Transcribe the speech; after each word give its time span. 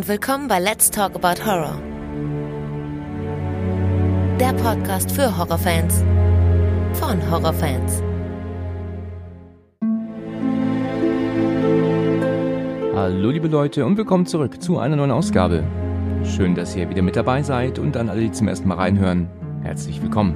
und 0.00 0.08
willkommen 0.08 0.48
bei 0.48 0.58
Let's 0.58 0.90
Talk 0.90 1.14
About 1.14 1.44
Horror. 1.44 1.78
Der 4.40 4.54
Podcast 4.54 5.12
für 5.12 5.36
Horrorfans 5.36 6.02
von 6.94 7.30
Horrorfans. 7.30 8.02
Hallo 12.94 13.30
liebe 13.30 13.48
Leute 13.48 13.84
und 13.84 13.98
willkommen 13.98 14.24
zurück 14.24 14.62
zu 14.62 14.78
einer 14.78 14.96
neuen 14.96 15.10
Ausgabe. 15.10 15.64
Schön, 16.24 16.54
dass 16.54 16.74
ihr 16.74 16.88
wieder 16.88 17.02
mit 17.02 17.16
dabei 17.16 17.42
seid 17.42 17.78
und 17.78 17.94
an 17.98 18.08
alle, 18.08 18.22
die 18.22 18.32
zum 18.32 18.48
ersten 18.48 18.68
Mal 18.68 18.76
reinhören, 18.76 19.28
herzlich 19.64 20.00
willkommen. 20.00 20.34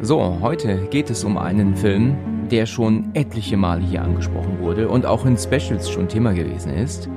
So, 0.00 0.38
heute 0.40 0.86
geht 0.88 1.10
es 1.10 1.22
um 1.22 1.36
einen 1.36 1.76
Film, 1.76 2.16
der 2.50 2.64
schon 2.64 3.10
etliche 3.12 3.58
Male 3.58 3.82
hier 3.82 4.02
angesprochen 4.02 4.58
wurde 4.60 4.88
und 4.88 5.04
auch 5.04 5.26
in 5.26 5.36
Specials 5.36 5.90
schon 5.90 6.08
Thema 6.08 6.32
gewesen 6.32 6.72
ist. 6.72 7.10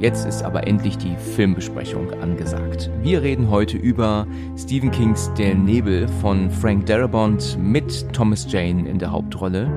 Jetzt 0.00 0.26
ist 0.26 0.42
aber 0.42 0.66
endlich 0.66 0.98
die 0.98 1.16
Filmbesprechung 1.16 2.12
angesagt. 2.20 2.90
Wir 3.02 3.22
reden 3.22 3.48
heute 3.48 3.76
über 3.76 4.26
Stephen 4.56 4.90
Kings 4.90 5.32
Der 5.38 5.54
Nebel 5.54 6.08
von 6.20 6.50
Frank 6.50 6.86
Darabont 6.86 7.56
mit 7.60 8.12
Thomas 8.12 8.50
Jane 8.50 8.88
in 8.88 8.98
der 8.98 9.12
Hauptrolle 9.12 9.70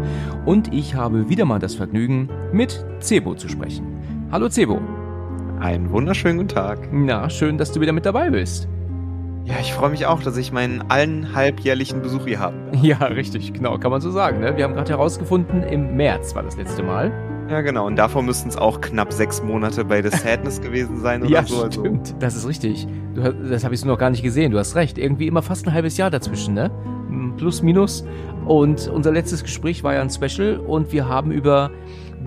und 0.46 0.74
ich 0.74 0.96
habe 0.96 1.30
wieder 1.30 1.46
mal 1.46 1.60
das 1.60 1.76
Vergnügen, 1.76 2.30
mit 2.52 2.84
Cebo 3.00 3.36
zu 3.36 3.48
sprechen. 3.48 3.86
Hallo 4.32 4.50
Cebo. 4.50 4.82
Einen 5.60 5.90
wunderschönen 5.92 6.38
guten 6.38 6.50
Tag. 6.50 6.90
Na, 6.92 7.30
schön, 7.30 7.58
dass 7.58 7.72
du 7.72 7.80
wieder 7.80 7.94
mit 7.94 8.06
dabei 8.06 8.30
bist. 8.30 8.68
Ja, 9.48 9.56
ich 9.62 9.72
freue 9.72 9.92
mich 9.92 10.06
auch, 10.06 10.22
dass 10.22 10.36
ich 10.36 10.52
meinen 10.52 10.84
allen 10.90 11.34
halbjährlichen 11.34 12.02
Besuch 12.02 12.26
hier 12.28 12.40
habe. 12.40 12.58
Ja, 12.82 12.98
richtig, 12.98 13.54
genau, 13.54 13.78
kann 13.78 13.92
man 13.92 14.02
so 14.02 14.12
sagen. 14.12 14.42
Ne? 14.42 14.58
Wir 14.58 14.66
haben 14.66 14.74
gerade 14.74 14.92
herausgefunden, 14.92 15.64
im 15.64 15.96
März 15.96 16.36
war 16.36 16.44
das 16.44 16.58
letzte 16.58 16.84
Mal. 16.84 17.14
Ja, 17.50 17.62
genau. 17.62 17.88
Und 17.88 17.96
davor 17.96 18.24
müssten 18.24 18.50
es 18.50 18.58
auch 18.58 18.82
knapp 18.82 19.14
sechs 19.14 19.42
Monate 19.42 19.86
bei 19.86 20.02
The 20.04 20.10
Sadness 20.18 20.60
gewesen 20.60 21.00
sein 21.00 21.22
oder 21.22 21.32
ja, 21.32 21.44
so. 21.44 21.64
Also. 21.64 21.80
stimmt. 21.80 22.14
Das 22.20 22.36
ist 22.36 22.46
richtig. 22.46 22.88
Du, 23.16 23.22
das 23.22 23.64
habe 23.64 23.74
ich 23.74 23.80
so 23.80 23.88
noch 23.88 23.98
gar 23.98 24.10
nicht 24.10 24.22
gesehen. 24.22 24.52
Du 24.52 24.60
hast 24.60 24.76
recht. 24.76 24.98
Irgendwie 24.98 25.28
immer 25.28 25.42
fast 25.42 25.66
ein 25.66 25.74
halbes 25.74 25.96
Jahr 25.96 26.12
dazwischen, 26.12 26.54
ne? 26.54 26.70
Plus, 27.38 27.62
minus. 27.62 28.04
Und 28.46 28.90
unser 28.90 29.14
letztes 29.14 29.44
Gespräch 29.44 29.82
war 29.82 29.94
ja 29.94 30.02
ein 30.02 30.10
Special 30.10 30.58
und 30.58 30.92
wir 30.92 31.08
haben 31.08 31.32
über 31.32 31.72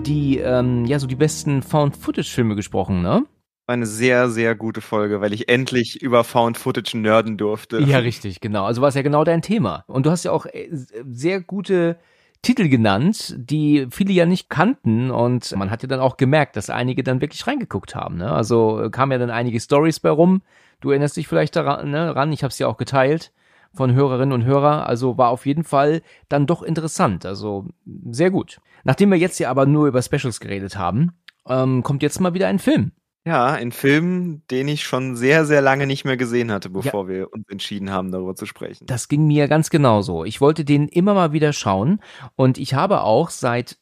die, 0.07 0.39
ähm, 0.39 0.87
ja, 0.87 0.99
so 0.99 1.07
die 1.07 1.17
besten 1.17 1.61
Found-Footage-Filme 1.63 2.55
gesprochen, 2.55 3.03
ne? 3.03 3.27
Eine 3.71 3.87
sehr, 3.87 4.31
sehr 4.31 4.57
gute 4.57 4.81
Folge, 4.81 5.21
weil 5.21 5.33
ich 5.33 5.49
endlich 5.49 6.03
über 6.03 6.25
Found 6.25 6.59
Footage 6.59 6.99
nerden 6.99 7.37
durfte. 7.37 7.81
Ja, 7.81 7.99
richtig, 7.99 8.41
genau. 8.41 8.65
Also 8.65 8.83
war 8.83 8.89
es 8.89 8.97
ja 8.97 9.03
genau 9.03 9.23
dein 9.23 9.43
Thema. 9.43 9.85
Und 9.87 10.07
du 10.07 10.11
hast 10.11 10.25
ja 10.25 10.33
auch 10.33 10.47
äh, 10.47 10.69
sehr 10.73 11.41
gute 11.41 11.97
Titel 12.43 12.69
genannt, 12.69 13.37
die 13.39 13.87
viele 13.93 14.13
ja 14.13 14.27
nicht 14.27 14.51
kannten 14.51 15.13
und 15.13 15.55
man 15.57 15.71
hat 15.71 15.85
ja 15.85 15.89
dann 15.89 16.01
auch 16.01 16.17
gemerkt, 16.17 16.57
dass 16.57 16.69
einige 16.69 17.05
dann 17.05 17.21
wirklich 17.21 17.47
reingeguckt 17.47 17.95
haben. 17.95 18.17
Ne? 18.17 18.33
Also 18.33 18.83
äh, 18.83 18.91
kamen 18.91 19.13
ja 19.13 19.19
dann 19.19 19.31
einige 19.31 19.61
Stories 19.61 20.01
bei 20.01 20.11
rum. 20.11 20.43
Du 20.81 20.91
erinnerst 20.91 21.17
dich 21.17 21.29
vielleicht 21.29 21.55
daran, 21.55 21.93
ne, 21.93 22.17
ran, 22.17 22.33
ich 22.33 22.43
habe 22.43 22.51
es 22.51 22.59
ja 22.59 22.67
auch 22.67 22.77
geteilt 22.77 23.31
von 23.73 23.95
Hörerinnen 23.95 24.33
und 24.33 24.45
Hörer. 24.45 24.89
Also 24.89 25.17
war 25.17 25.29
auf 25.29 25.47
jeden 25.47 25.63
Fall 25.63 26.03
dann 26.29 26.49
doch 26.49 26.65
interessant. 26.65 27.25
Also 27.25 27.67
sehr 28.11 28.33
gut. 28.33 28.61
Nachdem 28.83 29.11
wir 29.11 29.19
jetzt 29.19 29.39
ja 29.39 29.49
aber 29.49 29.67
nur 29.67 29.87
über 29.87 30.03
Specials 30.03 30.41
geredet 30.41 30.77
haben, 30.77 31.13
ähm, 31.47 31.85
kommt 31.85 32.03
jetzt 32.03 32.21
mal 32.21 32.35
wieder 32.35 32.49
ein 32.49 32.59
Film. 32.59 32.91
Ja, 33.27 33.47
ein 33.53 33.71
Film, 33.71 34.43
den 34.51 34.67
ich 34.69 34.85
schon 34.85 35.15
sehr, 35.15 35.45
sehr 35.45 35.61
lange 35.61 35.87
nicht 35.87 36.07
mehr 36.07 36.17
gesehen 36.17 36.51
hatte, 36.51 36.71
bevor 36.71 37.03
ja. 37.03 37.09
wir 37.09 37.33
uns 37.33 37.47
entschieden 37.51 37.91
haben, 37.91 38.11
darüber 38.11 38.35
zu 38.35 38.47
sprechen. 38.47 38.87
Das 38.87 39.09
ging 39.09 39.27
mir 39.27 39.47
ganz 39.47 39.69
genauso. 39.69 40.25
Ich 40.25 40.41
wollte 40.41 40.65
den 40.65 40.89
immer 40.89 41.13
mal 41.13 41.33
wieder 41.33 41.53
schauen 41.53 42.01
und 42.35 42.57
ich 42.57 42.73
habe 42.73 43.03
auch 43.03 43.29
seit 43.29 43.77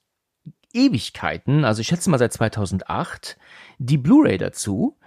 Ewigkeiten, 0.72 1.64
also 1.64 1.80
ich 1.80 1.86
schätze 1.86 2.10
mal 2.10 2.18
seit 2.18 2.32
2008, 2.32 3.38
die 3.78 3.98
Blu-ray 3.98 4.38
dazu. 4.38 4.98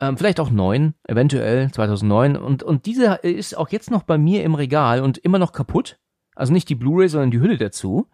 Ähm, 0.00 0.16
vielleicht 0.16 0.40
auch 0.40 0.50
neun, 0.50 0.94
eventuell 1.06 1.70
2009. 1.70 2.36
Und, 2.36 2.62
und 2.62 2.86
diese 2.86 3.14
ist 3.22 3.56
auch 3.56 3.68
jetzt 3.68 3.90
noch 3.90 4.02
bei 4.02 4.18
mir 4.18 4.42
im 4.44 4.54
Regal 4.54 5.02
und 5.02 5.18
immer 5.18 5.38
noch 5.38 5.52
kaputt. 5.52 5.98
Also 6.34 6.52
nicht 6.52 6.68
die 6.68 6.74
Blu-ray, 6.74 7.08
sondern 7.08 7.30
die 7.30 7.40
Hülle 7.40 7.58
dazu. 7.58 8.08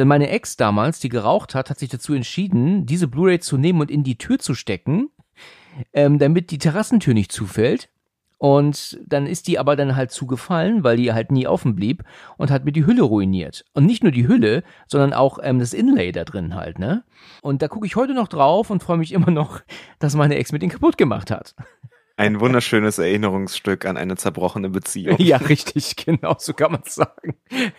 Denn 0.00 0.08
meine 0.08 0.30
Ex 0.30 0.56
damals, 0.56 0.98
die 0.98 1.10
geraucht 1.10 1.54
hat, 1.54 1.68
hat 1.68 1.78
sich 1.78 1.90
dazu 1.90 2.14
entschieden, 2.14 2.86
diese 2.86 3.06
Blu-ray 3.06 3.38
zu 3.38 3.58
nehmen 3.58 3.82
und 3.82 3.90
in 3.90 4.02
die 4.02 4.16
Tür 4.16 4.38
zu 4.38 4.54
stecken, 4.54 5.10
ähm, 5.92 6.18
damit 6.18 6.50
die 6.50 6.56
Terrassentür 6.56 7.12
nicht 7.12 7.30
zufällt. 7.30 7.90
Und 8.38 8.98
dann 9.06 9.26
ist 9.26 9.46
die 9.46 9.58
aber 9.58 9.76
dann 9.76 9.96
halt 9.96 10.10
zugefallen, 10.10 10.84
weil 10.84 10.96
die 10.96 11.12
halt 11.12 11.30
nie 11.30 11.46
offen 11.46 11.76
blieb 11.76 12.02
und 12.38 12.50
hat 12.50 12.64
mir 12.64 12.72
die 12.72 12.86
Hülle 12.86 13.02
ruiniert. 13.02 13.66
Und 13.74 13.84
nicht 13.84 14.02
nur 14.02 14.10
die 14.10 14.26
Hülle, 14.26 14.62
sondern 14.86 15.12
auch 15.12 15.38
ähm, 15.42 15.58
das 15.58 15.74
Inlay 15.74 16.12
da 16.12 16.24
drin 16.24 16.54
halt, 16.54 16.78
ne? 16.78 17.04
Und 17.42 17.60
da 17.60 17.68
gucke 17.68 17.86
ich 17.86 17.94
heute 17.94 18.14
noch 18.14 18.28
drauf 18.28 18.70
und 18.70 18.82
freue 18.82 18.96
mich 18.96 19.12
immer 19.12 19.30
noch, 19.30 19.60
dass 19.98 20.16
meine 20.16 20.36
Ex 20.36 20.50
mit 20.50 20.62
den 20.62 20.70
kaputt 20.70 20.96
gemacht 20.96 21.30
hat. 21.30 21.54
Ein 22.20 22.38
wunderschönes 22.38 22.98
Erinnerungsstück 22.98 23.86
an 23.86 23.96
eine 23.96 24.14
zerbrochene 24.14 24.68
Beziehung. 24.68 25.16
Ja, 25.18 25.38
richtig, 25.38 25.96
genau, 26.04 26.36
so 26.38 26.52
kann 26.52 26.72
man 26.72 26.82
es 26.84 26.94
sagen. 26.94 27.34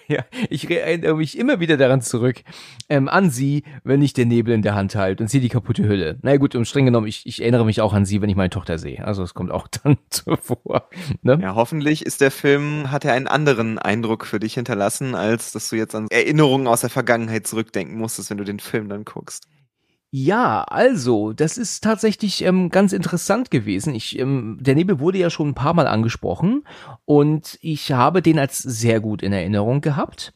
Ja, 0.08 0.26
ich 0.50 0.68
erinnere 0.68 1.16
mich 1.16 1.38
immer 1.38 1.60
wieder 1.60 1.78
daran 1.78 2.02
zurück, 2.02 2.42
ähm, 2.90 3.08
an 3.08 3.30
sie, 3.30 3.62
wenn 3.84 4.02
ich 4.02 4.14
den 4.14 4.30
Nebel 4.30 4.56
in 4.56 4.64
der 4.64 4.74
Hand 4.74 4.96
halte 4.96 5.22
und 5.22 5.28
sie 5.28 5.42
die 5.42 5.50
kaputte 5.50 5.88
Hülle. 5.88 6.18
Na 6.24 6.30
naja, 6.30 6.38
gut, 6.38 6.56
um 6.56 6.66
streng 6.66 6.86
genommen, 6.86 7.06
ich, 7.06 7.28
ich 7.28 7.40
erinnere 7.40 7.66
mich 7.66 7.82
auch 7.82 7.94
an 7.94 8.04
sie, 8.04 8.20
wenn 8.24 8.32
ich 8.32 8.36
meine 8.36 8.50
Tochter 8.50 8.80
sehe. 8.80 9.06
Also 9.06 9.22
es 9.22 9.36
kommt 9.36 9.52
auch 9.52 9.68
dann 9.84 10.00
zuvor. 10.10 10.90
Ne? 11.22 11.38
Ja, 11.40 11.54
hoffentlich 11.54 12.04
ist 12.04 12.20
der 12.20 12.32
Film, 12.32 12.90
hat 12.90 13.06
er 13.06 13.14
einen 13.14 13.28
anderen 13.28 13.78
Eindruck 13.78 14.26
für 14.26 14.40
dich 14.40 14.56
hinterlassen, 14.56 15.14
als 15.14 15.52
dass 15.52 15.70
du 15.70 15.76
jetzt 15.76 15.94
an 15.94 16.08
Erinnerungen 16.10 16.66
aus 16.66 16.82
der 16.82 16.90
Vergangenheit 16.90 17.46
zurückdenken 17.46 17.96
musstest, 17.96 18.32
wenn 18.32 18.40
du 18.40 18.44
den 18.44 18.60
Film 18.60 18.90
dann 18.90 19.06
guckst. 19.06 19.48
Ja, 20.14 20.64
also, 20.64 21.32
das 21.32 21.58
ist 21.58 21.86
tatsächlich 21.86 22.44
ähm, 22.44 22.70
ganz 22.70 22.92
interessant 22.92 23.50
gewesen. 23.50 23.96
Ich, 23.96 24.20
ähm, 24.20 24.58
der 24.60 24.76
Nebel 24.76 25.00
wurde 25.00 25.18
ja 25.18 25.30
schon 25.30 25.48
ein 25.50 25.54
paar 25.56 25.74
Mal 25.74 25.88
angesprochen 25.88 26.66
und 27.06 27.58
ich 27.62 27.94
habe 27.94 28.22
den 28.22 28.38
als 28.38 28.58
sehr 28.58 29.00
gut 29.00 29.24
in 29.24 29.32
Erinnerung 29.32 29.80
gehabt. 29.80 30.34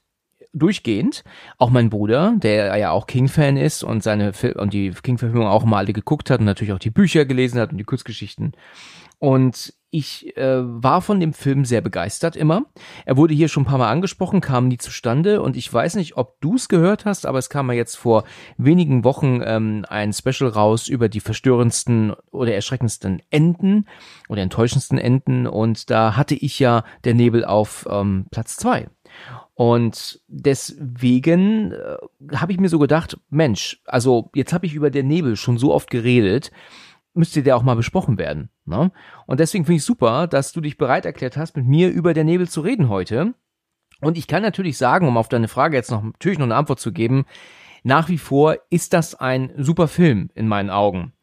Durchgehend. 0.53 1.25
Auch 1.57 1.69
mein 1.71 1.89
Bruder, 1.89 2.35
der 2.37 2.77
ja 2.77 2.91
auch 2.91 3.05
King-Fan 3.05 3.57
ist 3.57 3.83
und 3.83 4.01
seine 4.01 4.31
Fil 4.31 4.53
und 4.53 4.71
die 4.71 4.91
King-Verfilmung 4.91 5.47
auch 5.47 5.65
mal 5.65 5.79
alle 5.79 5.91
geguckt 5.91 6.29
hat 6.29 6.39
und 6.39 6.45
natürlich 6.45 6.71
auch 6.71 6.79
die 6.79 6.89
Bücher 6.91 7.25
gelesen 7.25 7.59
hat 7.59 7.71
und 7.71 7.77
die 7.77 7.83
Kurzgeschichten. 7.83 8.53
Und 9.19 9.73
ich 9.95 10.35
äh, 10.35 10.61
war 10.61 11.01
von 11.01 11.21
dem 11.21 11.33
Film 11.33 11.63
sehr 11.63 11.79
begeistert 11.79 12.35
immer. 12.35 12.65
Er 13.05 13.15
wurde 13.15 13.33
hier 13.33 13.47
schon 13.47 13.63
ein 13.63 13.67
paar 13.67 13.77
Mal 13.77 13.89
angesprochen, 13.89 14.41
kam 14.41 14.67
nie 14.67 14.77
zustande 14.77 15.41
und 15.41 15.55
ich 15.55 15.71
weiß 15.71 15.95
nicht, 15.95 16.17
ob 16.17 16.41
du 16.41 16.55
es 16.55 16.67
gehört 16.67 17.05
hast, 17.05 17.25
aber 17.25 17.39
es 17.39 17.49
kam 17.49 17.69
ja 17.69 17.75
jetzt 17.75 17.95
vor 17.95 18.25
wenigen 18.57 19.05
Wochen 19.05 19.41
ähm, 19.41 19.85
ein 19.87 20.11
Special 20.11 20.49
raus 20.49 20.89
über 20.89 21.07
die 21.07 21.21
verstörendsten 21.21 22.13
oder 22.31 22.53
erschreckendsten 22.53 23.21
Enden 23.29 23.87
oder 24.27 24.41
enttäuschendsten 24.41 24.97
Enden 24.97 25.47
und 25.47 25.89
da 25.89 26.17
hatte 26.17 26.35
ich 26.35 26.59
ja 26.59 26.83
der 27.05 27.13
Nebel 27.13 27.45
auf 27.45 27.87
ähm, 27.89 28.25
Platz 28.31 28.57
zwei. 28.57 28.89
Und 29.53 30.19
deswegen 30.27 31.71
äh, 31.71 32.35
habe 32.35 32.51
ich 32.51 32.59
mir 32.59 32.67
so 32.67 32.79
gedacht, 32.79 33.17
Mensch, 33.29 33.81
also 33.85 34.29
jetzt 34.35 34.51
habe 34.51 34.65
ich 34.65 34.73
über 34.73 34.89
der 34.89 35.03
Nebel 35.03 35.37
schon 35.37 35.57
so 35.57 35.73
oft 35.73 35.89
geredet 35.89 36.51
müsste 37.15 37.43
der 37.43 37.55
auch 37.55 37.63
mal 37.63 37.75
besprochen 37.75 38.17
werden. 38.17 38.49
Ne? 38.65 38.91
Und 39.25 39.39
deswegen 39.39 39.65
finde 39.65 39.77
ich 39.77 39.83
super, 39.83 40.27
dass 40.27 40.51
du 40.51 40.61
dich 40.61 40.77
bereit 40.77 41.05
erklärt 41.05 41.37
hast, 41.37 41.55
mit 41.55 41.65
mir 41.65 41.89
über 41.89 42.13
der 42.13 42.23
Nebel 42.23 42.47
zu 42.47 42.61
reden 42.61 42.89
heute. 42.89 43.33
Und 44.01 44.17
ich 44.17 44.27
kann 44.27 44.41
natürlich 44.41 44.77
sagen, 44.77 45.07
um 45.07 45.17
auf 45.17 45.29
deine 45.29 45.47
Frage 45.47 45.77
jetzt 45.77 45.91
noch 45.91 46.03
natürlich 46.03 46.37
noch 46.37 46.45
eine 46.45 46.55
Antwort 46.55 46.79
zu 46.79 46.91
geben, 46.91 47.25
nach 47.83 48.09
wie 48.09 48.17
vor 48.17 48.57
ist 48.69 48.93
das 48.93 49.15
ein 49.15 49.51
super 49.57 49.87
Film 49.87 50.29
in 50.33 50.47
meinen 50.47 50.69
Augen. 50.69 51.13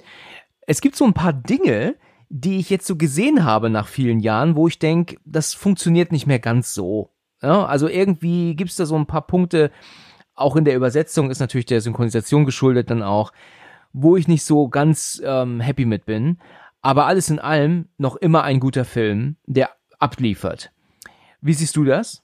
Es 0.67 0.81
gibt 0.81 0.97
so 0.97 1.05
ein 1.05 1.15
paar 1.15 1.33
Dinge, 1.33 1.97
die 2.29 2.59
ich 2.59 2.71
jetzt 2.71 2.87
so 2.87 2.97
gesehen 2.97 3.45
habe 3.45 3.69
nach 3.69 3.89
vielen 3.89 4.21
Jahren, 4.21 4.57
wo 4.57 4.69
ich 4.69 4.79
denke, 4.79 5.17
das 5.25 5.53
funktioniert 5.53 6.13
nicht 6.13 6.27
mehr 6.27 6.39
ganz 6.39 6.73
so. 6.73 7.11
Ja, 7.43 7.67
also 7.67 7.89
irgendwie 7.89 8.55
gibt 8.55 8.71
es 8.71 8.77
da 8.77 8.87
so 8.87 8.97
ein 8.97 9.07
paar 9.07 9.27
Punkte, 9.27 9.71
auch 10.35 10.57
in 10.57 10.65
der 10.65 10.77
Übersetzung 10.77 11.31
ist 11.31 11.41
natürlich 11.41 11.67
der 11.67 11.81
Synchronisation 11.81 12.47
geschuldet 12.47 12.91
dann 12.91 13.03
auch, 13.03 13.33
wo 13.93 14.17
ich 14.17 14.29
nicht 14.29 14.45
so 14.45 14.69
ganz 14.69 15.21
ähm, 15.25 15.61
happy 15.61 15.85
mit 15.85 16.07
bin. 16.07 16.39
Aber 16.81 17.07
alles 17.07 17.31
in 17.31 17.39
allem 17.39 17.89
noch 17.99 18.17
immer 18.17 18.43
ein 18.43 18.61
guter 18.61 18.85
Film, 18.85 19.37
der 19.47 19.71
abliefert. 19.99 20.73
Wie 21.41 21.55
siehst 21.55 21.77
du 21.77 21.85
das? 21.85 22.23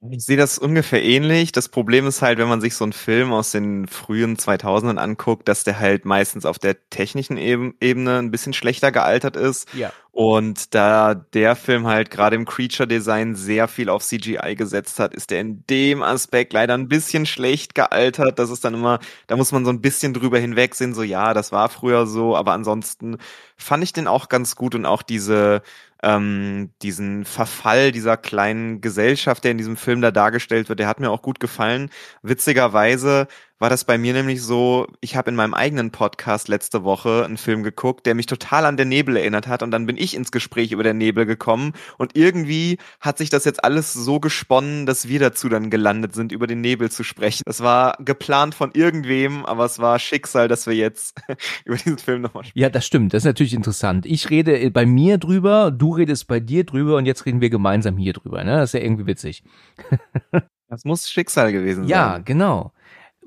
Ich 0.00 0.24
sehe 0.24 0.36
das 0.36 0.58
ungefähr 0.58 1.02
ähnlich. 1.02 1.50
Das 1.50 1.68
Problem 1.68 2.06
ist 2.06 2.22
halt, 2.22 2.38
wenn 2.38 2.46
man 2.46 2.60
sich 2.60 2.76
so 2.76 2.84
einen 2.84 2.92
Film 2.92 3.32
aus 3.32 3.50
den 3.50 3.88
frühen 3.88 4.36
2000ern 4.36 4.96
anguckt, 4.96 5.48
dass 5.48 5.64
der 5.64 5.80
halt 5.80 6.04
meistens 6.04 6.46
auf 6.46 6.60
der 6.60 6.88
technischen 6.88 7.36
Ebene 7.36 8.18
ein 8.18 8.30
bisschen 8.30 8.52
schlechter 8.52 8.92
gealtert 8.92 9.34
ist. 9.34 9.72
Ja. 9.74 9.92
Und 10.12 10.74
da 10.74 11.14
der 11.14 11.56
Film 11.56 11.88
halt 11.88 12.10
gerade 12.10 12.36
im 12.36 12.44
Creature-Design 12.44 13.34
sehr 13.34 13.66
viel 13.66 13.88
auf 13.88 14.04
CGI 14.04 14.54
gesetzt 14.56 15.00
hat, 15.00 15.14
ist 15.14 15.30
der 15.30 15.40
in 15.40 15.64
dem 15.68 16.02
Aspekt 16.02 16.52
leider 16.52 16.74
ein 16.74 16.88
bisschen 16.88 17.26
schlecht 17.26 17.74
gealtert. 17.74 18.38
Das 18.38 18.50
ist 18.50 18.64
dann 18.64 18.74
immer, 18.74 19.00
da 19.26 19.36
muss 19.36 19.50
man 19.50 19.64
so 19.64 19.72
ein 19.72 19.80
bisschen 19.80 20.14
drüber 20.14 20.38
hinwegsehen, 20.38 20.94
so 20.94 21.02
ja, 21.02 21.34
das 21.34 21.50
war 21.50 21.68
früher 21.68 22.06
so, 22.06 22.36
aber 22.36 22.52
ansonsten 22.52 23.18
fand 23.56 23.82
ich 23.82 23.92
den 23.92 24.06
auch 24.06 24.28
ganz 24.28 24.54
gut 24.54 24.76
und 24.76 24.86
auch 24.86 25.02
diese 25.02 25.62
ähm, 26.02 26.70
diesen 26.82 27.24
Verfall 27.24 27.92
dieser 27.92 28.16
kleinen 28.16 28.80
Gesellschaft, 28.80 29.44
der 29.44 29.52
in 29.52 29.58
diesem 29.58 29.76
Film 29.76 30.00
da 30.00 30.10
dargestellt 30.10 30.68
wird, 30.68 30.78
der 30.78 30.88
hat 30.88 31.00
mir 31.00 31.10
auch 31.10 31.22
gut 31.22 31.40
gefallen. 31.40 31.90
Witzigerweise 32.22 33.26
war 33.58 33.70
das 33.70 33.84
bei 33.84 33.98
mir 33.98 34.12
nämlich 34.12 34.42
so, 34.42 34.86
ich 35.00 35.16
habe 35.16 35.30
in 35.30 35.36
meinem 35.36 35.54
eigenen 35.54 35.90
Podcast 35.90 36.48
letzte 36.48 36.84
Woche 36.84 37.24
einen 37.24 37.36
Film 37.36 37.62
geguckt, 37.62 38.06
der 38.06 38.14
mich 38.14 38.26
total 38.26 38.64
an 38.64 38.76
der 38.76 38.86
Nebel 38.86 39.16
erinnert 39.16 39.48
hat 39.48 39.62
und 39.62 39.70
dann 39.70 39.86
bin 39.86 39.96
ich 39.96 40.14
ins 40.14 40.30
Gespräch 40.30 40.72
über 40.72 40.82
der 40.82 40.94
Nebel 40.94 41.26
gekommen 41.26 41.72
und 41.96 42.16
irgendwie 42.16 42.78
hat 43.00 43.18
sich 43.18 43.30
das 43.30 43.44
jetzt 43.44 43.64
alles 43.64 43.92
so 43.92 44.20
gesponnen, 44.20 44.86
dass 44.86 45.08
wir 45.08 45.18
dazu 45.18 45.48
dann 45.48 45.70
gelandet 45.70 46.14
sind, 46.14 46.30
über 46.30 46.46
den 46.46 46.60
Nebel 46.60 46.90
zu 46.90 47.02
sprechen. 47.02 47.42
Das 47.46 47.60
war 47.60 47.96
geplant 47.98 48.54
von 48.54 48.70
irgendwem, 48.74 49.44
aber 49.44 49.64
es 49.64 49.78
war 49.78 49.98
Schicksal, 49.98 50.48
dass 50.48 50.66
wir 50.66 50.74
jetzt 50.74 51.20
über 51.64 51.76
diesen 51.76 51.98
Film 51.98 52.22
nochmal 52.22 52.44
sprechen. 52.44 52.58
Ja, 52.58 52.70
das 52.70 52.86
stimmt. 52.86 53.12
Das 53.12 53.22
ist 53.22 53.26
natürlich 53.26 53.54
interessant. 53.54 54.06
Ich 54.06 54.30
rede 54.30 54.70
bei 54.70 54.86
mir 54.86 55.18
drüber, 55.18 55.70
du 55.70 55.94
redest 55.94 56.28
bei 56.28 56.40
dir 56.40 56.64
drüber 56.64 56.96
und 56.96 57.06
jetzt 57.06 57.26
reden 57.26 57.40
wir 57.40 57.50
gemeinsam 57.50 57.96
hier 57.96 58.12
drüber. 58.12 58.44
Ne? 58.44 58.56
Das 58.56 58.70
ist 58.70 58.74
ja 58.74 58.84
irgendwie 58.84 59.06
witzig. 59.06 59.42
Das 60.70 60.84
muss 60.84 61.08
Schicksal 61.08 61.50
gewesen 61.50 61.84
sein. 61.84 61.88
Ja, 61.88 62.18
genau. 62.18 62.72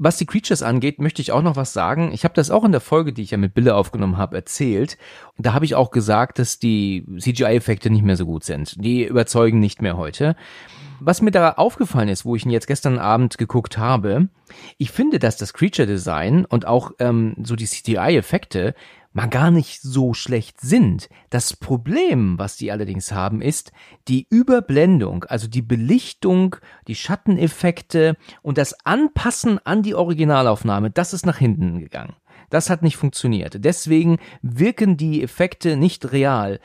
Was 0.04 0.18
die 0.18 0.26
Creatures 0.26 0.64
angeht, 0.64 0.98
möchte 0.98 1.22
ich 1.22 1.32
auch 1.32 1.44
noch 1.44 1.56
was 1.56 1.74
sagen. 1.74 2.12
Ich 2.12 2.24
habe 2.24 2.34
das 2.34 2.50
auch 2.50 2.64
in 2.64 2.72
der 2.72 2.82
Folge, 2.82 3.14
die 3.14 3.22
ich 3.22 3.30
ja 3.30 3.38
mit 3.38 3.54
Bille 3.54 3.76
aufgenommen 3.76 4.18
habe, 4.18 4.36
erzählt. 4.36 4.98
Da 5.38 5.54
habe 5.54 5.64
ich 5.64 5.76
auch 5.76 5.92
gesagt, 5.92 6.40
dass 6.40 6.58
die 6.58 7.06
CGI-Effekte 7.20 7.92
nicht 7.92 8.04
mehr 8.04 8.18
so 8.18 8.26
gut 8.26 8.44
sind. 8.44 8.84
Die 8.84 9.06
überzeugen 9.06 9.60
nicht 9.60 9.80
mehr 9.80 9.98
heute. 9.98 10.36
Was 11.00 11.22
mir 11.22 11.30
da 11.30 11.52
aufgefallen 11.52 12.10
ist, 12.10 12.26
wo 12.26 12.36
ich 12.36 12.46
ihn 12.46 12.50
jetzt 12.50 12.66
gestern 12.66 12.98
Abend 12.98 13.38
geguckt 13.38 13.78
habe, 13.78 14.30
ich 14.80 14.90
finde, 14.90 15.20
dass 15.20 15.38
das 15.38 15.54
Creature 15.54 15.88
Design 15.88 16.46
und 16.46 16.66
auch 16.66 16.94
ähm, 16.98 17.36
so 17.44 17.56
die 17.56 17.68
CGI-Effekte 17.68 18.74
mal 19.14 19.28
gar 19.28 19.52
nicht 19.52 19.82
so 19.82 20.14
schlecht 20.14 20.62
sind. 20.62 21.10
Das 21.30 21.56
Problem, 21.56 22.40
was 22.40 22.56
die 22.58 22.72
allerdings 22.72 23.12
haben, 23.12 23.42
ist 23.42 23.72
die 24.08 24.28
Überblendung, 24.30 25.26
also 25.26 25.48
die 25.48 25.62
Belichtung, 25.62 26.56
die 26.88 26.96
Schatteneffekte 26.96 28.16
und 28.42 28.58
das 28.58 28.86
Anpassen 28.86 29.60
an 29.66 29.84
die 29.84 29.96
Originalaufnahme, 29.96 30.92
das 30.92 31.14
ist 31.14 31.26
nach 31.26 31.38
hinten 31.38 31.80
gegangen. 31.80 32.16
Das 32.50 32.70
hat 32.70 32.84
nicht 32.84 32.98
funktioniert. 32.98 33.64
Deswegen 33.64 34.18
wirken 34.42 34.98
die 34.98 35.24
Effekte 35.24 35.78
nicht 35.78 36.12
real. 36.12 36.60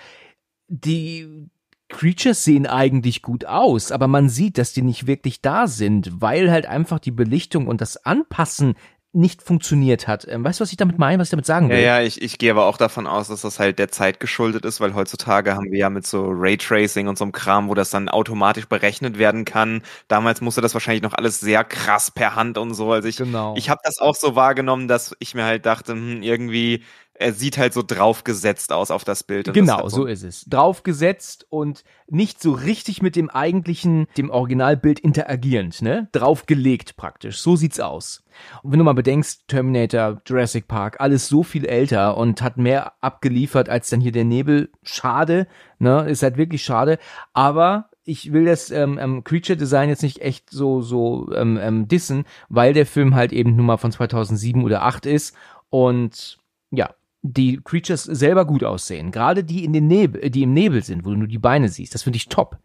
Die 0.69 1.49
Creatures 1.89 2.43
sehen 2.43 2.67
eigentlich 2.67 3.23
gut 3.23 3.45
aus, 3.45 3.93
aber 3.93 4.09
man 4.09 4.29
sieht, 4.29 4.59
dass 4.59 4.73
die 4.73 4.83
nicht 4.83 5.07
wirklich 5.07 5.41
da 5.41 5.69
sind, 5.69 6.21
weil 6.21 6.51
halt 6.51 6.67
einfach 6.67 6.99
die 6.99 7.13
Belichtung 7.13 7.69
und 7.69 7.81
das 7.81 8.05
Anpassen 8.05 8.75
nicht 9.17 9.43
funktioniert 9.43 10.07
hat. 10.07 10.27
Ähm, 10.29 10.45
weißt 10.45 10.61
du, 10.61 10.63
was 10.63 10.71
ich 10.71 10.77
damit 10.77 10.99
meine, 10.99 11.19
was 11.19 11.29
ich 11.29 11.31
damit 11.31 11.47
sagen 11.47 11.69
will? 11.69 11.79
Ja, 11.79 11.99
ja, 11.99 12.03
ich, 12.03 12.21
ich 12.21 12.39
gehe 12.39 12.51
aber 12.51 12.67
auch 12.67 12.77
davon 12.77 13.07
aus, 13.07 13.29
dass 13.29 13.41
das 13.41 13.59
halt 13.59 13.79
der 13.79 13.91
Zeit 13.91 14.21
geschuldet 14.21 14.65
ist, 14.65 14.81
weil 14.81 14.95
heutzutage 14.95 15.55
haben 15.55 15.71
wir 15.71 15.79
ja 15.79 15.91
mit 15.91 16.07
so 16.07 16.27
Raytracing 16.29 17.09
und 17.09 17.17
so 17.17 17.25
einem 17.25 17.33
Kram, 17.33 17.69
wo 17.69 17.75
das 17.75 17.91
dann 17.91 18.09
automatisch 18.09 18.67
berechnet 18.67 19.19
werden 19.19 19.45
kann. 19.45 19.83
Damals 20.09 20.41
musste 20.43 20.61
das 20.61 20.75
wahrscheinlich 20.75 21.03
noch 21.03 21.15
alles 21.15 21.41
sehr 21.41 21.65
krass 21.65 22.11
per 22.11 22.37
Hand 22.37 22.59
und 22.59 22.75
so. 22.75 22.93
Also 22.93 23.09
ich, 23.09 23.17
genau. 23.17 23.55
ich 23.57 23.71
habe 23.71 23.81
das 23.85 23.99
auch 23.99 24.15
so 24.15 24.37
wahrgenommen, 24.37 24.87
dass 24.87 25.17
ich 25.19 25.35
mir 25.35 25.45
halt 25.45 25.65
dachte, 25.65 25.93
hm, 25.93 26.23
irgendwie 26.23 26.85
er 27.19 27.33
sieht 27.33 27.59
halt 27.59 27.73
so 27.73 27.83
draufgesetzt 27.83 28.73
aus 28.73 28.91
auf 28.91 29.05
das 29.05 29.23
Bild. 29.23 29.53
genau, 29.53 29.83
das 29.83 29.93
so, 29.93 30.03
so 30.03 30.07
ist 30.07 30.23
es. 30.23 30.45
Draufgesetzt 30.45 31.47
und 31.49 31.85
nicht 32.09 32.41
so 32.41 32.53
richtig 32.53 33.03
mit 33.03 33.17
dem 33.17 33.31
eigentlichen, 33.31 34.07
dem 34.17 34.31
Originalbild 34.31 35.01
interagierend, 35.01 35.83
ne? 35.83 36.09
Draufgelegt 36.13 36.97
praktisch. 36.97 37.39
So 37.39 37.57
sieht's 37.57 37.81
aus. 37.81 38.23
Und 38.63 38.73
wenn 38.73 38.79
du 38.79 38.85
mal 38.85 38.93
bedenkst, 38.93 39.49
Terminator, 39.49 40.21
Jurassic 40.27 40.69
Park, 40.69 41.01
alles 41.01 41.29
so 41.29 41.43
viel 41.43 41.65
älter 41.65 42.17
und 42.17 42.43
hat 42.43 42.59
mehr 42.59 42.93
abgeliefert 43.03 43.69
als 43.69 43.89
dann 43.91 44.01
hier 44.01 44.13
der 44.13 44.25
Nebel. 44.25 44.71
Schade, 44.83 45.47
ne? 45.79 46.09
Ist 46.09 46.23
halt 46.23 46.37
wirklich 46.37 46.63
schade. 46.63 46.99
Aber 47.33 47.91
ich 48.05 48.33
will 48.33 48.45
das 48.45 48.71
ähm, 48.71 48.99
ähm, 49.01 49.25
Creature 49.25 49.57
Design 49.57 49.89
jetzt 49.89 50.03
nicht 50.03 50.21
echt 50.21 50.51
so 50.51 50.81
so 50.81 51.33
ähm, 51.35 51.59
ähm, 51.61 51.89
dissen, 51.89 52.25
weil 52.49 52.73
der 52.73 52.87
Film 52.87 53.15
halt 53.15 53.33
eben 53.33 53.57
nur 53.57 53.65
mal 53.65 53.77
von 53.79 53.91
2007 53.91 54.63
oder 54.65 54.83
8 54.83 55.07
ist 55.07 55.35
und 55.71 56.39
ja, 56.71 56.95
die 57.33 57.61
Creatures 57.63 58.05
selber 58.05 58.45
gut 58.45 58.65
aussehen. 58.65 59.11
Gerade 59.11 59.45
die 59.45 59.65
in 59.65 59.73
den 59.73 59.87
Nebel, 59.87 60.31
die 60.31 60.43
im 60.43 60.53
Nebel 60.53 60.83
sind, 60.83 61.05
wo 61.05 61.11
du 61.11 61.17
nur 61.17 61.29
die 61.29 61.39
Beine 61.39 61.69
siehst. 61.69 61.95
Das 61.95 62.03
finde 62.03 62.17
ich 62.17 62.29
top. 62.29 62.59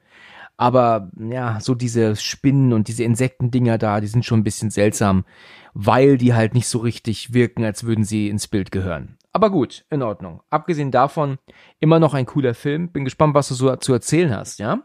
Aber 0.57 1.09
ja, 1.17 1.59
so 1.59 1.73
diese 1.73 2.15
Spinnen 2.15 2.73
und 2.73 2.87
diese 2.87 3.03
Insektendinger 3.03 3.77
da, 3.77 3.99
die 3.99 4.07
sind 4.07 4.25
schon 4.25 4.41
ein 4.41 4.43
bisschen 4.43 4.69
seltsam, 4.69 5.25
weil 5.73 6.17
die 6.17 6.33
halt 6.33 6.53
nicht 6.53 6.67
so 6.67 6.79
richtig 6.79 7.33
wirken, 7.33 7.63
als 7.63 7.83
würden 7.83 8.03
sie 8.03 8.29
ins 8.29 8.47
Bild 8.47 8.71
gehören. 8.71 9.17
Aber 9.33 9.49
gut, 9.49 9.85
in 9.89 10.03
Ordnung. 10.03 10.41
Abgesehen 10.49 10.91
davon, 10.91 11.37
immer 11.79 11.99
noch 11.99 12.13
ein 12.13 12.25
cooler 12.25 12.53
Film. 12.53 12.89
Bin 12.89 13.05
gespannt, 13.05 13.33
was 13.33 13.47
du 13.47 13.55
so 13.55 13.75
zu 13.77 13.93
erzählen 13.93 14.35
hast, 14.35 14.59
ja? 14.59 14.83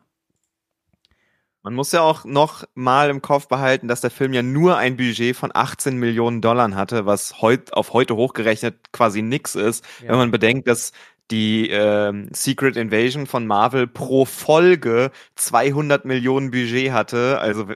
Man 1.66 1.74
muss 1.74 1.90
ja 1.90 2.00
auch 2.00 2.24
noch 2.24 2.62
mal 2.76 3.10
im 3.10 3.22
Kopf 3.22 3.48
behalten, 3.48 3.88
dass 3.88 4.00
der 4.00 4.12
Film 4.12 4.32
ja 4.32 4.40
nur 4.44 4.76
ein 4.76 4.96
Budget 4.96 5.34
von 5.34 5.50
18 5.52 5.96
Millionen 5.96 6.40
Dollar 6.40 6.72
hatte, 6.76 7.06
was 7.06 7.42
heut, 7.42 7.72
auf 7.72 7.92
heute 7.92 8.14
hochgerechnet 8.14 8.92
quasi 8.92 9.20
nix 9.20 9.56
ist. 9.56 9.84
Ja. 10.00 10.10
Wenn 10.10 10.18
man 10.18 10.30
bedenkt, 10.30 10.68
dass 10.68 10.92
die 11.32 11.68
ähm, 11.70 12.28
Secret 12.32 12.76
Invasion 12.76 13.26
von 13.26 13.48
Marvel 13.48 13.88
pro 13.88 14.26
Folge 14.26 15.10
200 15.34 16.04
Millionen 16.04 16.52
Budget 16.52 16.92
hatte. 16.92 17.40
Also 17.40 17.66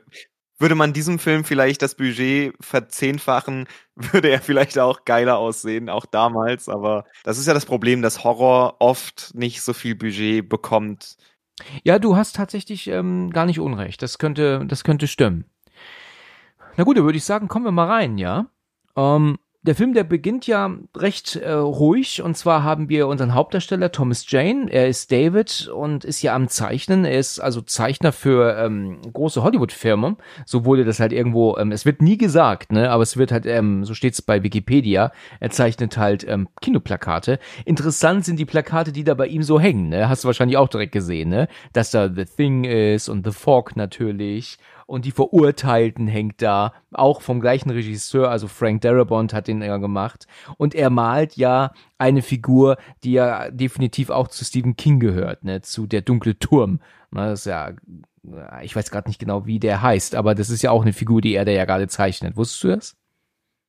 würde 0.61 0.77
man 0.77 0.93
diesem 0.93 1.19
Film 1.19 1.43
vielleicht 1.43 1.83
das 1.83 1.97
Budget 1.97 2.55
verzehnfachen, 2.61 3.67
würde 3.97 4.31
er 4.31 4.41
vielleicht 4.41 4.79
auch 4.79 5.05
geiler 5.05 5.39
aussehen, 5.39 5.89
auch 5.89 6.07
damals. 6.07 6.69
Aber 6.69 7.07
das 7.25 7.39
ist 7.39 7.49
ja 7.49 7.55
das 7.55 7.67
Problem, 7.67 8.03
dass 8.03 8.23
Horror 8.23 8.77
oft 8.79 9.33
nicht 9.35 9.63
so 9.63 9.73
viel 9.73 9.97
Budget 9.97 10.49
bekommt 10.49 11.17
ja, 11.85 11.99
du 11.99 12.17
hast 12.17 12.37
tatsächlich 12.37 12.89
ähm, 12.89 13.31
gar 13.31 13.47
nicht 13.47 13.61
Unrecht. 13.61 14.03
Das 14.03 14.19
könnte, 14.19 14.65
das 14.67 14.85
könnte 14.85 15.07
stimmen. 15.07 15.45
Na 16.77 16.85
gut, 16.85 16.97
dann 16.97 17.05
würde 17.05 17.19
ich 17.19 17.25
sagen, 17.25 17.49
kommen 17.49 17.65
wir 17.65 17.73
mal 17.73 17.89
rein, 17.89 18.19
ja. 18.19 18.47
Ähm, 18.97 19.39
der 19.63 19.75
Film, 19.75 19.93
der 19.93 20.05
beginnt 20.05 20.47
ja 20.47 20.75
recht 20.97 21.37
äh, 21.37 21.53
ruhig 21.53 22.23
und 22.23 22.35
zwar 22.35 22.63
haben 22.63 22.89
wir 22.89 23.07
unseren 23.07 23.35
Hauptdarsteller 23.35 23.93
Thomas 23.93 24.25
Jane. 24.27 24.71
Er 24.71 24.89
ist 24.89 25.13
David 25.13 25.69
und 25.69 26.07
ist 26.07 26.23
ja 26.23 26.35
am 26.35 26.49
Zeichnen. 26.49 27.05
Er 27.05 27.19
ist 27.19 27.41
also 27.41 27.61
Zeichner 27.61 28.13
für 28.13 28.57
ähm, 28.57 29.03
große 29.13 29.43
Hollywood-Firmen. 29.43 30.17
So 30.47 30.65
wurde 30.65 30.87
das 30.87 30.99
halt 30.99 31.13
irgendwo. 31.13 31.59
Ähm, 31.59 31.73
es 31.73 31.85
wird 31.85 32.01
nie 32.01 32.17
gesagt, 32.17 32.73
ne, 32.73 32.91
aber 32.91 33.03
es 33.03 33.19
wird 33.19 33.33
halt 33.33 33.45
ähm, 33.45 33.85
so 33.85 33.93
steht's 33.93 34.23
bei 34.23 34.43
Wikipedia. 34.43 35.13
Er 35.41 35.51
zeichnet 35.51 35.99
halt 35.99 36.27
ähm, 36.27 36.49
Kinoplakate. 36.63 37.39
Interessant 37.67 38.25
sind 38.25 38.39
die 38.39 38.47
Plakate, 38.47 38.93
die 38.93 39.05
da 39.05 39.13
bei 39.13 39.27
ihm 39.27 39.43
so 39.43 39.61
hängen. 39.61 39.91
Ne, 39.91 40.09
hast 40.09 40.25
du 40.25 40.27
wahrscheinlich 40.27 40.57
auch 40.57 40.69
direkt 40.69 40.93
gesehen, 40.93 41.29
ne, 41.29 41.49
dass 41.75 41.91
da 41.91 42.09
The 42.09 42.25
Thing 42.25 42.65
ist 42.65 43.11
und 43.11 43.27
The 43.27 43.33
Fog 43.33 43.77
natürlich 43.77 44.57
und 44.91 45.05
die 45.05 45.13
Verurteilten 45.13 46.09
hängt 46.09 46.43
da, 46.43 46.73
auch 46.93 47.23
vom 47.23 47.41
gleichen 47.41 47.71
Regisseur, 47.71 48.29
also 48.29 48.49
Frank 48.49 48.81
Darabont 48.81 49.33
hat 49.33 49.47
den 49.47 49.63
ja 49.63 49.77
gemacht 49.77 50.27
und 50.57 50.75
er 50.75 50.91
malt 50.91 51.37
ja 51.37 51.73
eine 51.97 52.23
Figur, 52.23 52.77
die 53.05 53.13
ja 53.13 53.51
definitiv 53.53 54.11
auch 54.11 54.27
zu 54.27 54.45
Stephen 54.45 54.75
King 54.75 54.99
gehört, 54.99 55.45
ne, 55.45 55.61
zu 55.63 55.87
Der 55.87 56.03
dunkle 56.03 56.39
Turm. 56.39 56.81
das 57.13 57.41
ist 57.41 57.47
ja 57.47 57.71
ich 58.63 58.75
weiß 58.77 58.91
gerade 58.91 59.09
nicht 59.09 59.21
genau, 59.21 59.47
wie 59.47 59.61
der 59.61 59.81
heißt, 59.81 60.15
aber 60.15 60.35
das 60.35 60.51
ist 60.51 60.63
ja 60.63 60.73
auch 60.73 60.83
eine 60.83 60.93
Figur, 60.93 61.21
die 61.21 61.35
er 61.35 61.45
da 61.45 61.53
ja 61.53 61.65
gerade 61.65 61.89
zeichnet. 61.89 62.37
Wusstest 62.37 62.65
du 62.65 62.69
das? 62.69 62.97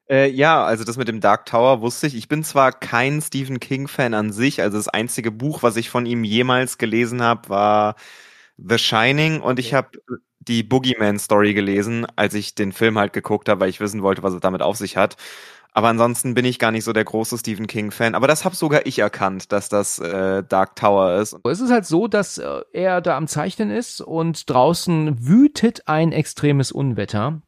Äh, 0.10 0.30
ja, 0.30 0.66
also 0.66 0.84
das 0.84 0.98
mit 0.98 1.08
dem 1.08 1.22
Dark 1.22 1.46
Tower 1.46 1.82
wusste 1.82 2.08
ich. 2.08 2.16
Ich 2.16 2.28
bin 2.28 2.44
zwar 2.44 2.74
kein 2.74 3.22
Stephen 3.22 3.60
King-Fan 3.62 4.14
an 4.14 4.32
sich, 4.34 4.62
also 4.62 4.78
das 4.78 4.90
einzige 4.90 5.32
Buch, 5.32 5.64
was 5.64 5.78
ich 5.78 5.90
von 5.90 6.06
ihm 6.06 6.24
jemals 6.26 6.78
gelesen 6.78 7.22
habe, 7.22 7.48
war 7.48 7.96
The 8.58 8.78
Shining 8.78 9.40
und 9.40 9.58
ich 9.60 9.74
habe 9.74 9.92
die 10.48 10.64
Boogeyman-Story 10.64 11.54
gelesen, 11.54 12.08
als 12.16 12.34
ich 12.34 12.56
den 12.56 12.72
Film 12.72 12.98
halt 12.98 13.14
geguckt 13.14 13.48
habe, 13.48 13.62
weil 13.62 13.70
ich 13.70 13.80
wissen 13.80 14.02
wollte, 14.02 14.24
was 14.24 14.34
es 14.34 14.40
damit 14.40 14.62
auf 14.62 14.78
sich 14.78 14.98
hat. 14.98 15.16
Aber 15.74 15.88
ansonsten 15.88 16.34
bin 16.34 16.44
ich 16.44 16.60
gar 16.60 16.72
nicht 16.72 16.84
so 16.84 16.92
der 16.92 17.06
große 17.06 17.38
Stephen 17.38 17.66
King-Fan. 17.66 18.14
Aber 18.14 18.28
das 18.28 18.44
habe 18.44 18.56
sogar 18.56 18.86
ich 18.86 19.00
erkannt, 19.00 19.52
dass 19.54 19.70
das 19.70 20.00
äh, 20.00 20.44
Dark 20.44 20.76
Tower 20.76 21.14
ist. 21.16 21.38
Es 21.46 21.62
ist 21.62 21.72
halt 21.72 21.86
so, 21.86 22.08
dass 22.08 22.38
äh, 22.38 22.62
er 22.74 23.00
da 23.00 23.16
am 23.16 23.28
Zeichnen 23.28 23.72
ist 23.72 24.02
und 24.02 24.50
draußen 24.50 25.26
wütet 25.26 25.88
ein 25.88 26.12
extremes 26.12 26.74
Unwetter. 26.74 27.42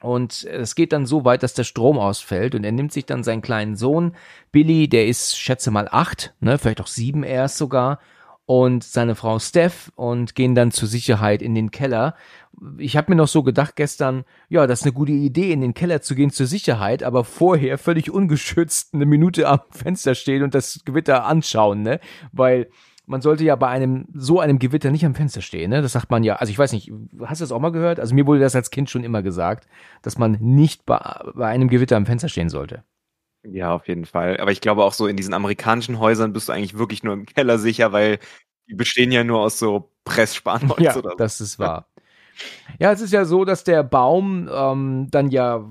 Und 0.00 0.44
es 0.44 0.74
geht 0.74 0.92
dann 0.92 1.06
so 1.06 1.24
weit, 1.24 1.42
dass 1.42 1.54
der 1.54 1.64
Strom 1.64 1.98
ausfällt 1.98 2.54
und 2.54 2.64
er 2.64 2.72
nimmt 2.72 2.92
sich 2.92 3.06
dann 3.06 3.24
seinen 3.24 3.42
kleinen 3.42 3.76
Sohn, 3.76 4.14
Billy, 4.52 4.88
der 4.88 5.06
ist, 5.06 5.38
schätze 5.38 5.70
mal, 5.70 5.88
acht, 5.90 6.34
ne, 6.40 6.58
vielleicht 6.58 6.80
auch 6.80 6.86
sieben 6.86 7.24
erst 7.24 7.56
sogar, 7.56 7.98
und 8.46 8.84
seine 8.84 9.16
Frau 9.16 9.38
Steph 9.40 9.92
und 9.96 10.36
gehen 10.36 10.54
dann 10.54 10.70
zur 10.70 10.88
Sicherheit 10.88 11.42
in 11.42 11.54
den 11.54 11.72
Keller. 11.72 12.14
Ich 12.78 12.96
habe 12.96 13.10
mir 13.10 13.16
noch 13.16 13.28
so 13.28 13.42
gedacht 13.42 13.76
gestern, 13.76 14.24
ja, 14.48 14.66
das 14.66 14.80
ist 14.80 14.86
eine 14.86 14.94
gute 14.94 15.12
Idee, 15.12 15.52
in 15.52 15.60
den 15.60 15.74
Keller 15.74 16.00
zu 16.00 16.14
gehen 16.14 16.30
zur 16.30 16.46
Sicherheit, 16.46 17.02
aber 17.02 17.24
vorher 17.24 17.76
völlig 17.76 18.10
ungeschützt 18.10 18.94
eine 18.94 19.04
Minute 19.04 19.48
am 19.48 19.60
Fenster 19.70 20.14
stehen 20.14 20.42
und 20.42 20.54
das 20.54 20.80
Gewitter 20.84 21.24
anschauen, 21.26 21.82
ne? 21.82 22.00
Weil 22.32 22.68
man 23.08 23.20
sollte 23.20 23.44
ja 23.44 23.54
bei 23.56 23.68
einem 23.68 24.06
so 24.14 24.40
einem 24.40 24.58
Gewitter 24.58 24.90
nicht 24.90 25.04
am 25.04 25.14
Fenster 25.14 25.42
stehen, 25.42 25.70
ne? 25.70 25.82
Das 25.82 25.92
sagt 25.92 26.10
man 26.10 26.22
ja. 26.22 26.36
Also 26.36 26.50
ich 26.50 26.58
weiß 26.58 26.72
nicht, 26.72 26.92
hast 27.24 27.40
du 27.40 27.44
das 27.44 27.52
auch 27.52 27.60
mal 27.60 27.72
gehört? 27.72 27.98
Also 28.00 28.14
mir 28.14 28.26
wurde 28.26 28.40
das 28.40 28.56
als 28.56 28.70
Kind 28.70 28.90
schon 28.90 29.04
immer 29.04 29.22
gesagt, 29.22 29.68
dass 30.02 30.18
man 30.18 30.38
nicht 30.40 30.86
bei, 30.86 30.98
bei 31.34 31.48
einem 31.48 31.68
Gewitter 31.68 31.96
am 31.96 32.06
Fenster 32.06 32.28
stehen 32.28 32.48
sollte. 32.48 32.84
Ja, 33.50 33.74
auf 33.74 33.88
jeden 33.88 34.06
Fall. 34.06 34.38
Aber 34.38 34.52
ich 34.52 34.60
glaube 34.60 34.84
auch 34.84 34.92
so 34.92 35.06
in 35.06 35.16
diesen 35.16 35.34
amerikanischen 35.34 35.98
Häusern 35.98 36.32
bist 36.32 36.48
du 36.48 36.52
eigentlich 36.52 36.78
wirklich 36.78 37.02
nur 37.02 37.14
im 37.14 37.26
Keller 37.26 37.58
sicher, 37.58 37.92
weil 37.92 38.18
die 38.68 38.74
bestehen 38.74 39.12
ja 39.12 39.24
nur 39.24 39.40
aus 39.40 39.58
so 39.58 39.90
Pressspanholz 40.04 40.80
ja, 40.80 40.96
oder 40.96 41.10
so. 41.10 41.16
das 41.16 41.40
ist 41.40 41.58
wahr. 41.58 41.88
Ja, 42.78 42.92
es 42.92 43.00
ist 43.00 43.12
ja 43.12 43.24
so, 43.24 43.44
dass 43.44 43.64
der 43.64 43.82
Baum 43.82 44.48
ähm, 44.52 45.08
dann 45.10 45.30
ja 45.30 45.64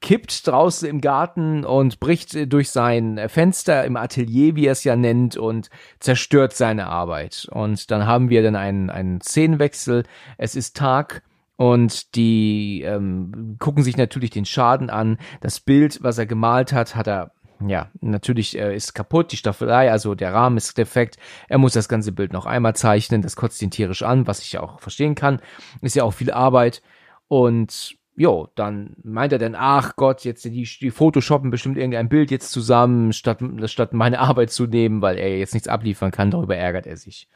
kippt 0.00 0.46
draußen 0.46 0.88
im 0.88 1.00
Garten 1.00 1.64
und 1.64 2.00
bricht 2.00 2.52
durch 2.52 2.70
sein 2.70 3.20
Fenster 3.28 3.84
im 3.84 3.96
Atelier, 3.96 4.56
wie 4.56 4.66
er 4.66 4.72
es 4.72 4.84
ja 4.84 4.96
nennt, 4.96 5.36
und 5.36 5.70
zerstört 6.00 6.54
seine 6.54 6.88
Arbeit. 6.88 7.46
Und 7.52 7.90
dann 7.90 8.06
haben 8.06 8.30
wir 8.30 8.42
dann 8.42 8.56
einen, 8.56 8.90
einen 8.90 9.20
Szenenwechsel. 9.20 10.04
Es 10.38 10.56
ist 10.56 10.76
Tag. 10.76 11.22
Und 11.56 12.14
die 12.16 12.82
ähm, 12.82 13.56
gucken 13.58 13.82
sich 13.82 13.96
natürlich 13.96 14.30
den 14.30 14.44
Schaden 14.44 14.90
an. 14.90 15.18
Das 15.40 15.60
Bild, 15.60 16.02
was 16.02 16.18
er 16.18 16.26
gemalt 16.26 16.72
hat, 16.72 16.94
hat 16.94 17.08
er 17.08 17.32
ja, 17.66 17.90
natürlich 18.00 18.58
äh, 18.58 18.74
ist 18.74 18.94
kaputt, 18.94 19.32
die 19.32 19.38
Staffelei, 19.38 19.90
also 19.90 20.14
der 20.14 20.34
Rahmen 20.34 20.58
ist 20.58 20.76
defekt. 20.76 21.16
Er 21.48 21.58
muss 21.58 21.72
das 21.72 21.88
ganze 21.88 22.12
Bild 22.12 22.32
noch 22.32 22.44
einmal 22.44 22.76
zeichnen, 22.76 23.22
das 23.22 23.36
kotzt 23.36 23.62
ihn 23.62 23.70
tierisch 23.70 24.02
an, 24.02 24.26
was 24.26 24.40
ich 24.40 24.52
ja 24.52 24.60
auch 24.60 24.80
verstehen 24.80 25.14
kann. 25.14 25.40
Ist 25.80 25.96
ja 25.96 26.04
auch 26.04 26.12
viel 26.12 26.30
Arbeit. 26.30 26.82
Und 27.28 27.96
jo, 28.14 28.48
dann 28.54 28.96
meint 29.02 29.32
er 29.32 29.38
dann, 29.38 29.54
ach 29.54 29.96
Gott, 29.96 30.24
jetzt 30.24 30.44
die, 30.44 30.68
die 30.80 30.90
Photoshoppen 30.90 31.50
bestimmt 31.50 31.78
irgendein 31.78 32.08
Bild 32.08 32.30
jetzt 32.30 32.50
zusammen, 32.50 33.12
statt, 33.12 33.38
statt 33.66 33.92
meine 33.92 34.20
Arbeit 34.20 34.50
zu 34.50 34.66
nehmen, 34.66 35.02
weil 35.02 35.18
er 35.18 35.38
jetzt 35.38 35.54
nichts 35.54 35.68
abliefern 35.68 36.10
kann, 36.10 36.30
darüber 36.30 36.56
ärgert 36.56 36.86
er 36.86 36.96
sich. 36.96 37.28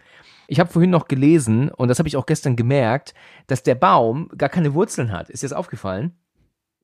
Ich 0.50 0.58
habe 0.58 0.68
vorhin 0.68 0.90
noch 0.90 1.06
gelesen, 1.06 1.70
und 1.70 1.86
das 1.86 2.00
habe 2.00 2.08
ich 2.08 2.16
auch 2.16 2.26
gestern 2.26 2.56
gemerkt, 2.56 3.14
dass 3.46 3.62
der 3.62 3.76
Baum 3.76 4.28
gar 4.36 4.48
keine 4.48 4.74
Wurzeln 4.74 5.12
hat. 5.12 5.30
Ist 5.30 5.44
dir 5.44 5.48
das 5.48 5.56
aufgefallen? 5.56 6.18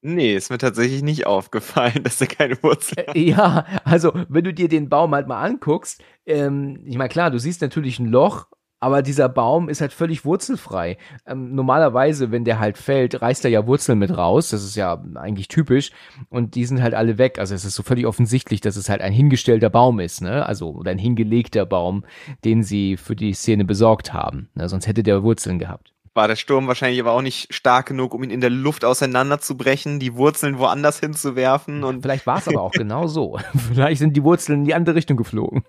Nee, 0.02 0.37
ist 0.37 0.50
mir 0.50 0.58
tatsächlich 0.58 1.02
nicht 1.02 1.26
aufgefallen, 1.26 2.00
dass 2.04 2.20
er 2.20 2.28
keine 2.28 2.62
Wurzeln 2.62 3.08
hat. 3.08 3.16
Ja, 3.16 3.66
also 3.82 4.12
wenn 4.28 4.44
du 4.44 4.54
dir 4.54 4.68
den 4.68 4.88
Baum 4.88 5.12
halt 5.16 5.26
mal 5.26 5.42
anguckst, 5.42 6.00
ähm, 6.26 6.78
ich 6.85 6.96
meine, 6.96 7.08
klar, 7.08 7.32
du 7.32 7.40
siehst 7.40 7.61
natürlich 7.61 7.99
ein 7.99 8.06
Loch, 8.06 8.46
aber 8.87 9.02
dieser 9.02 9.28
Baum 9.28 9.69
ist 9.69 9.81
halt 9.81 9.93
völlig 9.93 10.25
wurzelfrei. 10.25 10.97
Ähm, 11.26 11.57
normalerweise, 11.57 12.31
wenn 12.31 12.45
der 12.45 12.61
halt 12.61 12.78
fällt, 12.78 13.21
reißt 13.21 13.45
er 13.45 13.50
ja 13.50 13.66
Wurzeln 13.66 13.99
mit 13.99 14.16
raus. 14.16 14.50
Das 14.50 14.62
ist 14.62 14.76
ja 14.76 15.02
eigentlich 15.16 15.49
typisch. 15.49 15.90
Und 16.28 16.55
die 16.55 16.64
sind 16.64 16.81
halt 16.81 16.95
alle 16.95 17.19
weg. 17.19 17.40
Also 17.40 17.52
es 17.57 17.64
ist 17.64 17.75
so 17.75 17.83
völlig 17.83 18.07
offensichtlich, 18.07 18.61
dass 18.61 18.76
es 18.76 18.88
halt 18.88 19.00
ein 19.00 19.12
hingestellter 19.12 19.71
Baum 19.71 19.99
ist, 19.99 20.23
ne? 20.23 20.47
Also, 20.47 20.71
oder 20.71 20.93
ein 20.93 20.99
hingelegter 20.99 21.66
Baum, 21.66 22.05
den 22.45 22.62
sie 22.62 22.97
für 22.97 23.16
die 23.16 23.33
Szene 23.33 23.64
besorgt 23.64 24.12
haben. 24.12 24.50
Ne? 24.55 24.69
Sonst 24.69 24.87
hätte 24.87 25.02
der 25.02 25.25
Wurzeln 25.25 25.59
gehabt 25.59 25.93
war 26.14 26.28
der 26.28 26.37
Sturm 26.37 26.66
wahrscheinlich 26.66 26.99
aber 26.99 27.12
auch 27.12 27.21
nicht 27.21 27.52
stark 27.52 27.88
genug, 27.88 28.14
um 28.14 28.23
ihn 28.23 28.31
in 28.31 28.40
der 28.40 28.49
Luft 28.49 28.87
auseinanderzubrechen, 28.87 30.00
die 30.00 30.14
Wurzeln 30.14 30.59
woanders 30.59 30.99
hinzuwerfen. 30.99 31.85
Und 31.85 32.00
Vielleicht 32.00 32.26
war 32.26 32.38
es 32.38 32.49
aber 32.49 32.62
auch 32.62 32.71
genau 32.73 33.07
so. 33.07 33.38
Vielleicht 33.69 33.99
sind 33.99 34.16
die 34.16 34.25
Wurzeln 34.25 34.61
in 34.61 34.64
die 34.64 34.75
andere 34.75 34.95
Richtung 34.95 35.19
geflogen. 35.19 35.64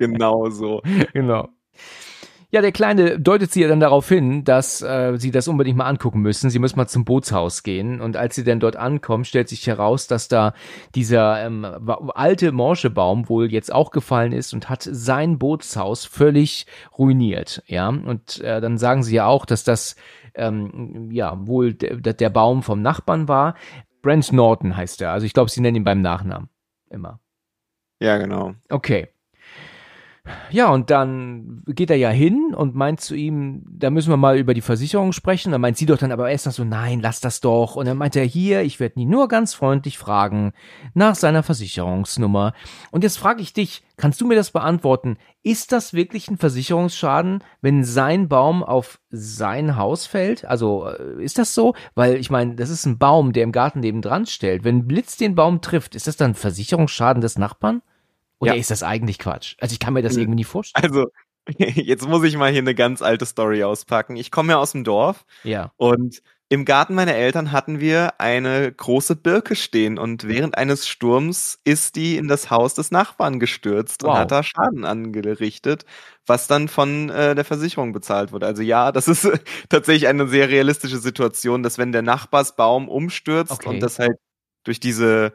genau 0.00 0.50
so. 0.50 0.82
Genau. 1.12 1.48
Ja, 2.50 2.60
der 2.60 2.70
Kleine 2.70 3.18
deutet 3.18 3.52
sie 3.52 3.62
ja 3.62 3.68
dann 3.68 3.80
darauf 3.80 4.08
hin, 4.08 4.44
dass 4.44 4.80
äh, 4.80 5.16
sie 5.16 5.32
das 5.32 5.48
unbedingt 5.48 5.76
mal 5.76 5.86
angucken 5.86 6.20
müssen. 6.20 6.48
Sie 6.48 6.60
müssen 6.60 6.76
mal 6.76 6.86
zum 6.86 7.04
Bootshaus 7.04 7.64
gehen. 7.64 8.00
Und 8.00 8.16
als 8.16 8.36
sie 8.36 8.44
dann 8.44 8.60
dort 8.60 8.76
ankommen, 8.76 9.24
stellt 9.24 9.48
sich 9.48 9.66
heraus, 9.66 10.06
dass 10.06 10.28
da 10.28 10.54
dieser 10.94 11.44
ähm, 11.44 11.66
alte 12.14 12.52
Morschebaum 12.52 13.28
wohl 13.28 13.50
jetzt 13.50 13.72
auch 13.72 13.90
gefallen 13.90 14.32
ist 14.32 14.54
und 14.54 14.70
hat 14.70 14.88
sein 14.88 15.38
Bootshaus 15.38 16.04
völlig 16.04 16.66
ruiniert. 16.96 17.62
Ja, 17.66 17.88
und 17.88 18.40
äh, 18.40 18.60
dann 18.60 18.78
sagen 18.78 19.02
sie 19.02 19.16
ja 19.16 19.26
auch, 19.26 19.44
dass 19.44 19.64
das 19.64 19.96
ähm, 20.34 21.10
ja 21.10 21.36
wohl 21.46 21.74
der, 21.74 22.14
der 22.14 22.30
Baum 22.30 22.62
vom 22.62 22.80
Nachbarn 22.80 23.26
war. 23.26 23.54
Brent 24.02 24.32
Norton 24.32 24.76
heißt 24.76 25.02
er. 25.02 25.10
Also 25.10 25.26
ich 25.26 25.32
glaube, 25.32 25.50
sie 25.50 25.60
nennen 25.60 25.78
ihn 25.78 25.84
beim 25.84 26.00
Nachnamen 26.00 26.48
immer. 26.90 27.18
Ja, 28.00 28.18
genau. 28.18 28.54
Okay. 28.68 29.08
Ja, 30.50 30.70
und 30.70 30.90
dann 30.90 31.62
geht 31.66 31.90
er 31.90 31.96
ja 31.96 32.10
hin 32.10 32.54
und 32.54 32.74
meint 32.74 33.00
zu 33.00 33.14
ihm, 33.14 33.62
da 33.68 33.90
müssen 33.90 34.10
wir 34.10 34.16
mal 34.16 34.38
über 34.38 34.54
die 34.54 34.60
Versicherung 34.60 35.12
sprechen. 35.12 35.52
Dann 35.52 35.60
meint 35.60 35.76
sie 35.76 35.86
doch 35.86 35.98
dann 35.98 36.12
aber 36.12 36.30
erst 36.30 36.46
noch 36.46 36.52
so, 36.52 36.64
nein, 36.64 37.00
lass 37.00 37.20
das 37.20 37.40
doch. 37.40 37.76
Und 37.76 37.86
dann 37.86 37.96
meint 37.96 38.16
er, 38.16 38.24
hier, 38.24 38.62
ich 38.62 38.80
werde 38.80 39.00
ihn 39.00 39.08
nur 39.08 39.28
ganz 39.28 39.54
freundlich 39.54 39.98
fragen 39.98 40.52
nach 40.94 41.14
seiner 41.14 41.42
Versicherungsnummer. 41.42 42.54
Und 42.90 43.04
jetzt 43.04 43.18
frage 43.18 43.42
ich 43.42 43.52
dich, 43.52 43.84
kannst 43.96 44.20
du 44.20 44.26
mir 44.26 44.34
das 44.34 44.50
beantworten? 44.50 45.16
Ist 45.42 45.72
das 45.72 45.94
wirklich 45.94 46.28
ein 46.28 46.38
Versicherungsschaden, 46.38 47.42
wenn 47.60 47.84
sein 47.84 48.28
Baum 48.28 48.62
auf 48.62 48.98
sein 49.10 49.76
Haus 49.76 50.06
fällt? 50.06 50.44
Also 50.44 50.88
äh, 50.88 51.22
ist 51.22 51.38
das 51.38 51.54
so? 51.54 51.74
Weil 51.94 52.16
ich 52.16 52.30
meine, 52.30 52.54
das 52.54 52.70
ist 52.70 52.86
ein 52.86 52.98
Baum, 52.98 53.32
der 53.32 53.44
im 53.44 53.52
Garten 53.52 53.80
nebendran 53.80 54.26
stellt. 54.26 54.64
Wenn 54.64 54.86
Blitz 54.86 55.16
den 55.16 55.34
Baum 55.34 55.60
trifft, 55.60 55.94
ist 55.94 56.06
das 56.06 56.16
dann 56.16 56.34
Versicherungsschaden 56.34 57.20
des 57.20 57.38
Nachbarn? 57.38 57.82
Oder 58.38 58.54
ja. 58.54 58.60
ist 58.60 58.70
das 58.70 58.82
eigentlich 58.82 59.18
Quatsch? 59.18 59.56
Also 59.60 59.72
ich 59.72 59.78
kann 59.78 59.94
mir 59.94 60.02
das 60.02 60.16
irgendwie 60.16 60.36
nicht 60.36 60.46
vorstellen. 60.46 60.84
Also 60.84 61.10
jetzt 61.58 62.08
muss 62.08 62.24
ich 62.24 62.36
mal 62.36 62.50
hier 62.50 62.60
eine 62.60 62.74
ganz 62.74 63.02
alte 63.02 63.26
Story 63.26 63.64
auspacken. 63.64 64.16
Ich 64.16 64.30
komme 64.30 64.52
ja 64.52 64.58
aus 64.58 64.72
dem 64.72 64.84
Dorf. 64.84 65.24
Ja. 65.44 65.72
Und 65.76 66.22
im 66.48 66.64
Garten 66.64 66.94
meiner 66.94 67.14
Eltern 67.14 67.50
hatten 67.50 67.80
wir 67.80 68.20
eine 68.20 68.70
große 68.72 69.16
Birke 69.16 69.56
stehen 69.56 69.98
und 69.98 70.28
während 70.28 70.56
eines 70.56 70.86
Sturms 70.86 71.58
ist 71.64 71.96
die 71.96 72.16
in 72.16 72.28
das 72.28 72.50
Haus 72.50 72.74
des 72.74 72.92
Nachbarn 72.92 73.40
gestürzt 73.40 74.04
wow. 74.04 74.10
und 74.10 74.18
hat 74.18 74.30
da 74.30 74.42
Schaden 74.44 74.84
angerichtet, 74.84 75.84
was 76.24 76.46
dann 76.46 76.68
von 76.68 77.10
äh, 77.10 77.34
der 77.34 77.44
Versicherung 77.44 77.92
bezahlt 77.92 78.30
wurde. 78.30 78.46
Also 78.46 78.62
ja, 78.62 78.92
das 78.92 79.08
ist 79.08 79.28
tatsächlich 79.68 80.06
eine 80.06 80.28
sehr 80.28 80.48
realistische 80.48 80.98
Situation, 80.98 81.64
dass 81.64 81.78
wenn 81.78 81.90
der 81.90 82.02
Nachbarsbaum 82.02 82.88
umstürzt 82.88 83.50
okay. 83.50 83.68
und 83.68 83.80
das 83.80 83.98
halt 83.98 84.16
durch 84.62 84.78
diese 84.78 85.32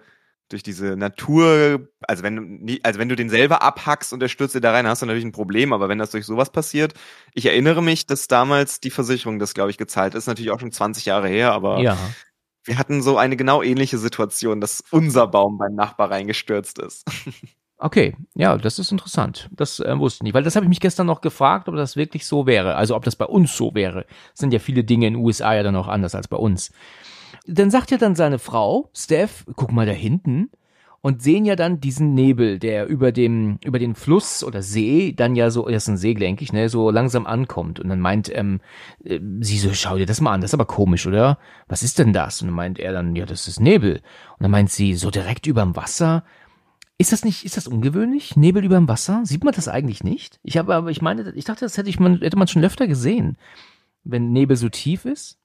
durch 0.52 0.64
diese 0.64 0.96
Natur, 0.98 1.88
also 2.02 2.24
wenn 2.24 2.66
du 2.66 2.78
also 2.84 3.00
wenn 3.00 3.10
du 3.10 3.16
den 3.16 3.30
selber 3.30 3.62
abhackst 3.62 4.14
und 4.14 4.20
der 4.20 4.28
stürzt 4.28 4.56
dir 4.56 4.62
da 4.62 4.72
rein, 4.72 4.88
hast 4.88 5.02
du 5.02 5.06
natürlich 5.06 5.26
ein 5.26 5.32
Problem, 5.32 5.74
aber 5.74 5.90
wenn 5.90 5.98
das 5.98 6.12
durch 6.12 6.26
sowas 6.26 6.52
passiert, 6.52 6.94
ich 7.34 7.46
erinnere 7.46 7.82
mich, 7.82 8.06
dass 8.06 8.28
damals 8.28 8.80
die 8.80 8.92
Versicherung 8.92 9.40
das, 9.40 9.54
glaube 9.54 9.72
ich, 9.72 9.78
gezahlt 9.78 10.16
ist, 10.16 10.28
natürlich 10.28 10.52
auch 10.52 10.60
schon 10.60 10.72
20 10.72 11.06
Jahre 11.06 11.28
her, 11.28 11.52
aber 11.54 11.80
ja. 11.80 11.98
wir 12.66 12.78
hatten 12.78 13.02
so 13.02 13.18
eine 13.18 13.38
genau 13.38 13.62
ähnliche 13.62 13.98
Situation, 13.98 14.62
dass 14.62 14.84
unser 14.92 15.28
Baum 15.28 15.58
beim 15.58 15.76
Nachbar 15.76 16.12
reingestürzt 16.12 16.80
ist. 16.80 17.06
Okay, 17.84 18.16
ja, 18.36 18.56
das 18.60 18.78
ist 18.78 18.92
interessant. 18.92 19.50
Das 19.52 19.80
äh, 19.80 19.98
wusste 19.98 20.18
ich 20.18 20.24
nicht, 20.26 20.34
weil 20.36 20.44
das 20.44 20.56
habe 20.56 20.66
ich 20.66 20.70
mich 20.70 20.80
gestern 20.80 21.08
noch 21.08 21.20
gefragt, 21.20 21.68
ob 21.68 21.76
das 21.76 21.96
wirklich 21.96 22.28
so 22.28 22.46
wäre. 22.46 22.76
Also 22.76 22.96
ob 22.96 23.04
das 23.04 23.16
bei 23.16 23.26
uns 23.26 23.58
so 23.58 23.74
wäre. 23.74 24.06
Das 24.34 24.40
sind 24.40 24.54
ja 24.54 24.60
viele 24.60 24.84
Dinge 24.84 25.08
in 25.08 25.16
den 25.16 25.26
USA 25.26 25.56
ja 25.56 25.64
dann 25.64 25.76
auch 25.76 25.88
anders 25.88 26.14
als 26.14 26.28
bei 26.28 26.38
uns. 26.38 26.72
Dann 27.48 27.72
sagt 27.72 27.92
ja 27.92 27.98
dann 27.98 28.16
seine 28.16 28.40
Frau, 28.40 28.90
Steph, 28.94 29.46
guck 29.56 29.72
mal 29.72 29.86
da 29.86 29.92
hinten. 29.92 30.50
Und 31.04 31.24
sehen 31.24 31.46
ja 31.46 31.56
dann 31.56 31.80
diesen 31.80 32.14
Nebel, 32.14 32.60
der 32.60 32.86
über 32.86 33.12
dem, 33.12 33.58
über 33.66 33.80
den 33.80 33.96
Fluss 33.96 34.44
oder 34.44 34.62
See 34.62 35.14
dann 35.14 35.36
ja 35.36 35.50
so, 35.50 35.68
das 35.68 35.84
ist 35.84 35.90
ein 35.90 35.98
See, 35.98 36.14
denke 36.14 36.44
ich, 36.44 36.54
ne, 36.54 36.70
so 36.70 36.92
langsam 36.92 37.26
ankommt. 37.26 37.80
Und 37.80 37.90
dann 37.90 38.00
meint 38.00 38.32
ähm, 38.36 38.62
äh, 39.04 39.20
sie 39.40 39.58
so, 39.58 39.74
schau 39.74 39.98
dir 39.98 40.06
das 40.06 40.22
mal 40.22 40.32
an, 40.32 40.42
das 40.42 40.52
ist 40.52 40.54
aber 40.54 40.66
komisch, 40.66 41.08
oder? 41.08 41.40
Was 41.68 41.82
ist 41.82 41.98
denn 41.98 42.14
das? 42.14 42.44
Und 42.44 42.50
dann 42.50 42.56
meint 42.56 42.78
er 42.78 42.94
dann, 42.94 43.16
ja, 43.16 43.26
das 43.26 43.48
ist 43.48 43.60
Nebel. 43.60 43.96
Und 43.96 44.42
dann 44.42 44.52
meint 44.52 44.70
sie, 44.70 44.94
so 44.94 45.10
direkt 45.10 45.48
überm 45.48 45.76
Wasser. 45.76 46.24
Ist 47.00 47.12
das 47.12 47.26
nicht, 47.26 47.46
ist 47.46 47.58
das 47.58 47.68
ungewöhnlich? 47.68 48.36
Nebel 48.36 48.64
überm 48.64 48.88
Wasser? 48.88 49.22
Sieht 49.24 49.44
man 49.44 49.56
das 49.56 49.68
eigentlich 49.68 50.04
nicht? 50.04 50.40
Ich 50.44 50.56
habe 50.58 50.76
aber, 50.76 50.92
ich 50.92 51.02
meine, 51.02 51.34
ich 51.34 51.46
dachte, 51.46 51.66
das 51.66 51.80
hätte 51.80 51.90
ich 51.90 52.00
man, 52.00 52.20
hätte 52.20 52.38
man 52.38 52.48
schon 52.48 52.64
öfter 52.64 52.86
gesehen, 52.86 53.38
wenn 54.04 54.32
Nebel 54.32 54.56
so 54.56 54.70
tief 54.70 55.06
ist. 55.06 55.41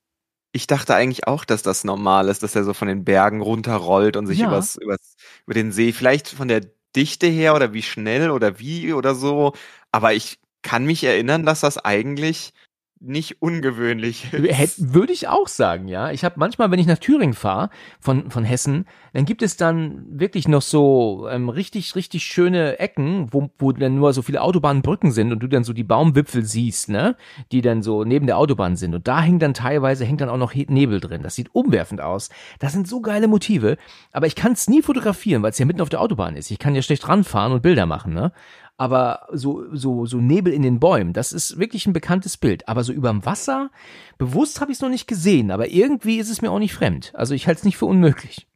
Ich 0.56 0.66
dachte 0.66 0.94
eigentlich 0.94 1.26
auch, 1.26 1.44
dass 1.44 1.62
das 1.62 1.84
normal 1.84 2.30
ist, 2.30 2.42
dass 2.42 2.56
er 2.56 2.64
so 2.64 2.72
von 2.72 2.88
den 2.88 3.04
Bergen 3.04 3.42
runterrollt 3.42 4.16
und 4.16 4.26
sich 4.26 4.38
ja. 4.38 4.46
übers, 4.46 4.76
übers, 4.76 5.14
über 5.44 5.52
den 5.52 5.70
See, 5.70 5.92
vielleicht 5.92 6.28
von 6.30 6.48
der 6.48 6.62
Dichte 6.96 7.26
her 7.26 7.54
oder 7.54 7.74
wie 7.74 7.82
schnell 7.82 8.30
oder 8.30 8.58
wie 8.58 8.94
oder 8.94 9.14
so. 9.14 9.52
Aber 9.92 10.14
ich 10.14 10.38
kann 10.62 10.86
mich 10.86 11.04
erinnern, 11.04 11.44
dass 11.44 11.60
das 11.60 11.76
eigentlich 11.76 12.54
nicht 13.00 13.42
ungewöhnlich 13.42 14.32
ist. 14.32 14.94
Würde 14.94 15.12
ich 15.12 15.28
auch 15.28 15.48
sagen, 15.48 15.86
ja. 15.88 16.10
Ich 16.10 16.24
habe 16.24 16.36
manchmal, 16.38 16.70
wenn 16.70 16.78
ich 16.78 16.86
nach 16.86 16.98
Thüringen 16.98 17.34
fahre, 17.34 17.70
von, 18.00 18.30
von 18.30 18.44
Hessen, 18.44 18.86
dann 19.12 19.26
gibt 19.26 19.42
es 19.42 19.56
dann 19.56 20.06
wirklich 20.08 20.48
noch 20.48 20.62
so 20.62 21.28
ähm, 21.30 21.48
richtig, 21.48 21.94
richtig 21.94 22.24
schöne 22.24 22.78
Ecken, 22.78 23.28
wo, 23.32 23.50
wo 23.58 23.72
dann 23.72 23.96
nur 23.96 24.12
so 24.12 24.22
viele 24.22 24.40
Autobahnbrücken 24.40 25.12
sind 25.12 25.30
und 25.32 25.40
du 25.40 25.46
dann 25.46 25.64
so 25.64 25.72
die 25.72 25.84
Baumwipfel 25.84 26.44
siehst, 26.44 26.88
ne, 26.88 27.16
die 27.52 27.60
dann 27.60 27.82
so 27.82 28.04
neben 28.04 28.26
der 28.26 28.38
Autobahn 28.38 28.76
sind. 28.76 28.94
Und 28.94 29.06
da 29.06 29.20
hängt 29.20 29.42
dann 29.42 29.54
teilweise, 29.54 30.04
hängt 30.04 30.22
dann 30.22 30.30
auch 30.30 30.38
noch 30.38 30.54
Nebel 30.54 31.00
drin. 31.00 31.22
Das 31.22 31.34
sieht 31.34 31.54
umwerfend 31.54 32.00
aus. 32.00 32.30
Das 32.58 32.72
sind 32.72 32.88
so 32.88 33.00
geile 33.00 33.28
Motive, 33.28 33.76
aber 34.12 34.26
ich 34.26 34.36
kann 34.36 34.52
es 34.52 34.68
nie 34.68 34.82
fotografieren, 34.82 35.42
weil 35.42 35.50
es 35.50 35.58
ja 35.58 35.66
mitten 35.66 35.82
auf 35.82 35.90
der 35.90 36.00
Autobahn 36.00 36.36
ist. 36.36 36.50
Ich 36.50 36.58
kann 36.58 36.74
ja 36.74 36.82
schlecht 36.82 37.06
ranfahren 37.08 37.52
und 37.52 37.62
Bilder 37.62 37.86
machen, 37.86 38.14
ne 38.14 38.32
aber 38.76 39.26
so, 39.32 39.64
so, 39.74 40.06
so 40.06 40.18
Nebel 40.18 40.52
in 40.52 40.62
den 40.62 40.80
Bäumen, 40.80 41.12
das 41.12 41.32
ist 41.32 41.58
wirklich 41.58 41.86
ein 41.86 41.92
bekanntes 41.92 42.36
Bild. 42.36 42.68
Aber 42.68 42.84
so 42.84 42.92
überm 42.92 43.24
Wasser, 43.24 43.70
bewusst 44.18 44.60
habe 44.60 44.70
ich 44.70 44.78
es 44.78 44.82
noch 44.82 44.90
nicht 44.90 45.06
gesehen, 45.06 45.50
aber 45.50 45.68
irgendwie 45.68 46.18
ist 46.18 46.30
es 46.30 46.42
mir 46.42 46.50
auch 46.50 46.58
nicht 46.58 46.74
fremd. 46.74 47.12
Also 47.14 47.34
ich 47.34 47.46
halte 47.46 47.60
es 47.60 47.64
nicht 47.64 47.78
für 47.78 47.86
unmöglich. 47.86 48.46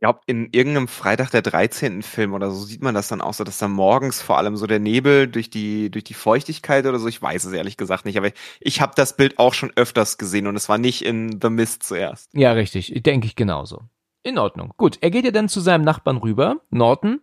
Ich 0.00 0.02
glaube, 0.02 0.20
in 0.24 0.48
irgendeinem 0.52 0.88
Freitag 0.88 1.30
der 1.30 1.42
13. 1.42 2.02
Film 2.02 2.32
oder 2.32 2.50
so 2.50 2.64
sieht 2.64 2.82
man 2.82 2.94
das 2.94 3.08
dann 3.08 3.20
auch 3.20 3.34
so, 3.34 3.44
dass 3.44 3.58
da 3.58 3.68
morgens 3.68 4.22
vor 4.22 4.38
allem 4.38 4.56
so 4.56 4.66
der 4.66 4.78
Nebel 4.78 5.28
durch 5.28 5.50
die, 5.50 5.90
durch 5.90 6.04
die 6.04 6.14
Feuchtigkeit 6.14 6.86
oder 6.86 6.98
so, 6.98 7.06
ich 7.06 7.20
weiß 7.20 7.44
es 7.44 7.52
ehrlich 7.52 7.76
gesagt 7.76 8.06
nicht, 8.06 8.16
aber 8.16 8.30
ich 8.60 8.80
habe 8.80 8.94
das 8.96 9.14
Bild 9.14 9.38
auch 9.38 9.52
schon 9.52 9.72
öfters 9.76 10.16
gesehen 10.16 10.46
und 10.46 10.56
es 10.56 10.70
war 10.70 10.78
nicht 10.78 11.04
in 11.04 11.38
The 11.42 11.50
Mist 11.50 11.82
zuerst. 11.82 12.30
Ja, 12.32 12.52
richtig, 12.52 13.02
denke 13.02 13.26
ich 13.26 13.36
genauso. 13.36 13.82
In 14.22 14.36
Ordnung. 14.36 14.74
Gut, 14.76 14.98
er 15.00 15.10
geht 15.10 15.24
ja 15.24 15.30
dann 15.30 15.48
zu 15.48 15.60
seinem 15.60 15.82
Nachbarn 15.82 16.18
rüber, 16.18 16.60
Norton. 16.68 17.20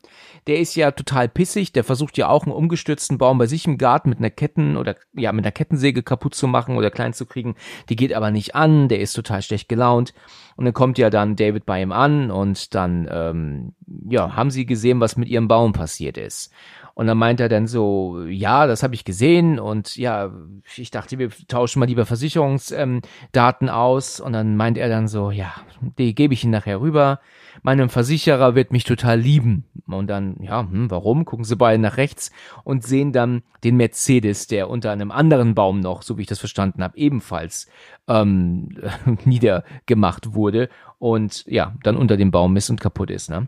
Der 0.48 0.58
ist 0.58 0.74
ja 0.74 0.90
total 0.90 1.30
pissig, 1.30 1.72
der 1.72 1.84
versucht 1.84 2.18
ja 2.18 2.28
auch 2.28 2.46
einen 2.46 2.56
umgestürzten 2.56 3.20
Baum 3.20 3.38
bei 3.38 3.46
sich 3.46 3.68
im 3.68 3.78
Garten 3.78 4.10
mit 4.10 4.18
einer 4.18 4.32
Ketten 4.32 4.76
oder 4.78 4.96
ja, 5.14 5.32
mit 5.32 5.46
einer 5.46 5.52
Kettensäge 5.52 6.02
kaputt 6.02 6.34
zu 6.34 6.48
machen 6.48 6.76
oder 6.76 6.90
klein 6.90 7.14
zu 7.14 7.28
kriegen. 7.28 7.56
Die 7.90 7.96
geht 7.96 8.14
aber 8.14 8.32
nicht 8.32 8.56
an, 8.56 8.88
der 8.88 9.00
ist 9.00 9.14
total 9.14 9.44
schlecht 9.44 9.70
gelaunt. 9.70 10.16
Und 10.56 10.66
dann 10.66 10.74
kommt 10.74 10.98
ja 10.98 11.12
dann 11.12 11.36
David 11.36 11.68
bei 11.68 11.84
ihm 11.84 11.92
an 11.92 12.32
und 12.32 12.74
dann 12.74 13.08
ähm, 13.12 13.76
ja, 14.10 14.36
haben 14.36 14.50
sie 14.50 14.66
gesehen, 14.66 15.00
was 15.00 15.18
mit 15.18 15.30
ihrem 15.30 15.48
Baum 15.48 15.74
passiert 15.74 16.18
ist. 16.18 16.52
Und 16.98 17.06
dann 17.06 17.20
meint 17.20 17.40
er 17.40 17.48
dann 17.48 17.68
so, 17.68 18.24
ja, 18.28 18.66
das 18.66 18.82
habe 18.82 18.96
ich 18.96 19.06
gesehen 19.06 19.60
und 19.60 19.98
ja, 19.98 20.32
ich 20.78 20.90
dachte, 20.90 21.20
wir 21.20 21.30
tauschen 21.48 21.80
mal 21.80 21.86
lieber 21.86 22.08
Versicherungsdaten 22.08 23.68
ähm, 23.68 23.70
aus. 23.70 24.20
Und 24.20 24.34
dann 24.34 24.58
meint 24.58 24.80
er 24.80 24.90
dann 24.90 25.08
so, 25.08 25.30
ja, 25.30 25.54
die 26.00 26.16
gebe 26.16 26.34
ich 26.34 26.44
Ihnen 26.44 26.54
nachher 26.54 26.82
rüber. 26.82 27.20
Meinem 27.62 27.90
Versicherer 27.90 28.56
wird 28.56 28.72
mich 28.72 28.84
total 28.84 29.20
lieben. 29.20 29.66
Und 29.86 30.08
dann, 30.08 30.38
ja, 30.42 30.62
hm, 30.62 30.90
warum? 30.90 31.26
Gucken 31.26 31.46
sie 31.46 31.56
beide 31.56 31.80
nach 31.80 31.98
rechts 31.98 32.32
und 32.64 32.84
sehen 32.84 33.14
dann 33.14 33.44
den 33.64 33.78
Mercedes, 33.78 34.48
der 34.48 34.68
unter 34.68 34.92
einem 34.92 35.12
anderen 35.12 35.54
Baum 35.54 35.82
noch, 35.82 36.02
so 36.02 36.18
wie 36.18 36.24
ich 36.24 36.28
das 36.28 36.40
verstanden 36.40 36.84
habe, 36.84 36.98
ebenfalls 36.98 37.68
ähm, 38.08 38.70
niedergemacht 39.24 40.34
wurde 40.34 40.70
und 40.98 41.46
ja, 41.46 41.76
dann 41.84 41.96
unter 41.96 42.18
dem 42.18 42.32
Baum 42.32 42.56
ist 42.56 42.72
und 42.72 42.82
kaputt 42.82 43.12
ist. 43.12 43.30
Ne? 43.30 43.48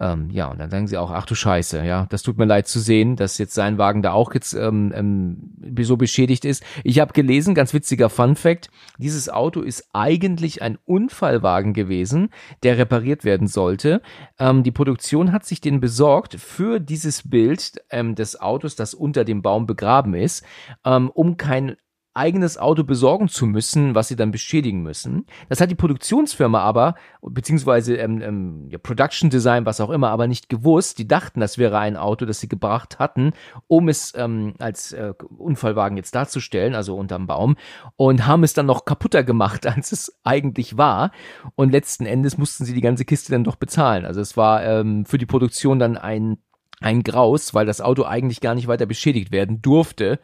Ähm, 0.00 0.30
ja, 0.30 0.46
und 0.46 0.58
dann 0.58 0.70
sagen 0.70 0.86
sie 0.86 0.96
auch, 0.96 1.10
ach 1.10 1.26
du 1.26 1.34
Scheiße, 1.34 1.84
ja, 1.84 2.06
das 2.08 2.22
tut 2.22 2.38
mir 2.38 2.46
leid 2.46 2.66
zu 2.66 2.80
sehen, 2.80 3.16
dass 3.16 3.36
jetzt 3.36 3.54
sein 3.54 3.76
Wagen 3.76 4.00
da 4.00 4.12
auch 4.12 4.32
jetzt 4.32 4.54
ähm, 4.54 4.92
ähm, 4.96 5.76
so 5.82 5.98
beschädigt 5.98 6.46
ist. 6.46 6.64
Ich 6.84 7.00
habe 7.00 7.12
gelesen, 7.12 7.54
ganz 7.54 7.74
witziger 7.74 8.08
Fun 8.08 8.34
Fact, 8.34 8.70
dieses 8.96 9.28
Auto 9.28 9.60
ist 9.60 9.90
eigentlich 9.92 10.62
ein 10.62 10.78
Unfallwagen 10.86 11.74
gewesen, 11.74 12.30
der 12.62 12.78
repariert 12.78 13.24
werden 13.24 13.46
sollte. 13.46 14.00
Ähm, 14.38 14.62
die 14.62 14.72
Produktion 14.72 15.32
hat 15.32 15.44
sich 15.44 15.60
den 15.60 15.80
besorgt 15.80 16.34
für 16.34 16.80
dieses 16.80 17.28
Bild 17.28 17.82
ähm, 17.90 18.14
des 18.14 18.40
Autos, 18.40 18.76
das 18.76 18.94
unter 18.94 19.24
dem 19.24 19.42
Baum 19.42 19.66
begraben 19.66 20.14
ist, 20.14 20.44
ähm, 20.84 21.10
um 21.10 21.36
kein 21.36 21.76
eigenes 22.12 22.58
Auto 22.58 22.82
besorgen 22.82 23.28
zu 23.28 23.46
müssen, 23.46 23.94
was 23.94 24.08
sie 24.08 24.16
dann 24.16 24.32
beschädigen 24.32 24.82
müssen. 24.82 25.26
Das 25.48 25.60
hat 25.60 25.70
die 25.70 25.76
Produktionsfirma 25.76 26.60
aber, 26.60 26.96
beziehungsweise 27.22 27.96
ähm, 27.96 28.20
ähm, 28.20 28.68
ja, 28.68 28.78
Production 28.78 29.30
Design, 29.30 29.64
was 29.64 29.80
auch 29.80 29.90
immer, 29.90 30.10
aber 30.10 30.26
nicht 30.26 30.48
gewusst. 30.48 30.98
Die 30.98 31.06
dachten, 31.06 31.38
das 31.38 31.56
wäre 31.56 31.78
ein 31.78 31.96
Auto, 31.96 32.26
das 32.26 32.40
sie 32.40 32.48
gebracht 32.48 32.98
hatten, 32.98 33.32
um 33.68 33.88
es 33.88 34.12
ähm, 34.16 34.54
als 34.58 34.92
äh, 34.92 35.14
Unfallwagen 35.38 35.96
jetzt 35.96 36.14
darzustellen, 36.14 36.74
also 36.74 36.96
unterm 36.96 37.28
Baum, 37.28 37.56
und 37.96 38.26
haben 38.26 38.42
es 38.42 38.54
dann 38.54 38.66
noch 38.66 38.84
kaputter 38.84 39.22
gemacht, 39.22 39.66
als 39.68 39.92
es 39.92 40.18
eigentlich 40.24 40.76
war. 40.76 41.12
Und 41.54 41.70
letzten 41.70 42.06
Endes 42.06 42.38
mussten 42.38 42.64
sie 42.64 42.74
die 42.74 42.80
ganze 42.80 43.04
Kiste 43.04 43.30
dann 43.30 43.44
doch 43.44 43.56
bezahlen. 43.56 44.04
Also 44.04 44.20
es 44.20 44.36
war 44.36 44.64
ähm, 44.64 45.06
für 45.06 45.18
die 45.18 45.26
Produktion 45.26 45.78
dann 45.78 45.96
ein 45.96 46.38
ein 46.80 47.02
Graus, 47.02 47.52
weil 47.54 47.66
das 47.66 47.80
Auto 47.80 48.04
eigentlich 48.04 48.40
gar 48.40 48.54
nicht 48.54 48.66
weiter 48.66 48.86
beschädigt 48.86 49.32
werden 49.32 49.60
durfte. 49.60 50.18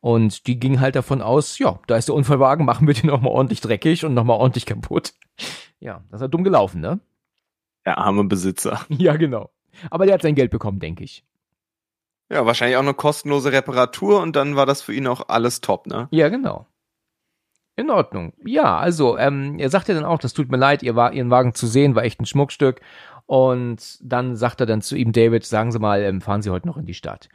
Und 0.00 0.46
die 0.46 0.58
ging 0.58 0.80
halt 0.80 0.96
davon 0.96 1.20
aus, 1.20 1.58
ja, 1.58 1.78
da 1.86 1.96
ist 1.96 2.08
der 2.08 2.14
Unfallwagen, 2.14 2.64
machen 2.64 2.86
wir 2.86 2.94
den 2.94 3.08
nochmal 3.08 3.32
ordentlich 3.32 3.60
dreckig 3.60 4.04
und 4.04 4.14
nochmal 4.14 4.38
ordentlich 4.38 4.66
kaputt. 4.66 5.14
Ja, 5.82 6.04
das 6.10 6.20
halt 6.20 6.34
dumm 6.34 6.44
gelaufen, 6.44 6.82
ne? 6.82 7.00
Der 7.86 7.96
arme 7.96 8.24
Besitzer. 8.24 8.84
Ja, 8.90 9.16
genau. 9.16 9.50
Aber 9.90 10.04
der 10.04 10.12
hat 10.12 10.20
sein 10.20 10.34
Geld 10.34 10.50
bekommen, 10.50 10.78
denke 10.78 11.04
ich. 11.04 11.24
Ja, 12.30 12.44
wahrscheinlich 12.44 12.76
auch 12.76 12.82
eine 12.82 12.92
kostenlose 12.92 13.50
Reparatur 13.50 14.20
und 14.20 14.36
dann 14.36 14.56
war 14.56 14.66
das 14.66 14.82
für 14.82 14.92
ihn 14.92 15.06
auch 15.06 15.28
alles 15.28 15.62
top, 15.62 15.86
ne? 15.86 16.06
Ja, 16.10 16.28
genau. 16.28 16.66
In 17.76 17.90
Ordnung. 17.90 18.34
Ja, 18.44 18.76
also, 18.76 19.16
ähm, 19.16 19.58
er 19.58 19.70
sagt 19.70 19.88
ja 19.88 19.94
dann 19.94 20.04
auch, 20.04 20.18
das 20.18 20.34
tut 20.34 20.50
mir 20.50 20.58
leid, 20.58 20.82
ihr 20.82 20.96
war, 20.96 21.14
ihren 21.14 21.30
Wagen 21.30 21.54
zu 21.54 21.66
sehen, 21.66 21.94
war 21.94 22.04
echt 22.04 22.20
ein 22.20 22.26
Schmuckstück. 22.26 22.82
Und 23.24 23.98
dann 24.02 24.36
sagt 24.36 24.60
er 24.60 24.66
dann 24.66 24.82
zu 24.82 24.96
ihm, 24.96 25.12
David, 25.12 25.46
sagen 25.46 25.72
Sie 25.72 25.78
mal, 25.78 26.02
ähm, 26.02 26.20
fahren 26.20 26.42
Sie 26.42 26.50
heute 26.50 26.66
noch 26.66 26.76
in 26.76 26.84
die 26.84 26.94
Stadt. 26.94 27.30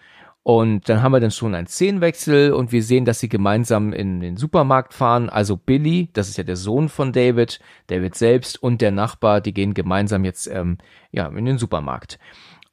Und 0.47 0.89
dann 0.89 1.01
haben 1.01 1.11
wir 1.11 1.19
dann 1.19 1.31
schon 1.31 1.55
einen 1.55 1.65
Szenenwechsel 1.65 2.53
und 2.53 2.71
wir 2.71 2.83
sehen, 2.83 3.03
dass 3.03 3.19
sie 3.19 3.29
gemeinsam 3.29 3.91
in 3.93 4.19
den 4.19 4.37
Supermarkt 4.37 4.93
fahren. 4.93 5.27
Also 5.27 5.57
Billy, 5.57 6.09
das 6.13 6.29
ist 6.29 6.37
ja 6.37 6.43
der 6.43 6.55
Sohn 6.55 6.87
von 6.87 7.13
David, 7.13 7.59
David 7.87 8.13
selbst 8.13 8.61
und 8.61 8.79
der 8.79 8.91
Nachbar, 8.91 9.41
die 9.41 9.55
gehen 9.55 9.73
gemeinsam 9.73 10.23
jetzt 10.23 10.45
ähm, 10.45 10.77
ja 11.12 11.25
in 11.29 11.45
den 11.45 11.58
Supermarkt. 11.58 12.19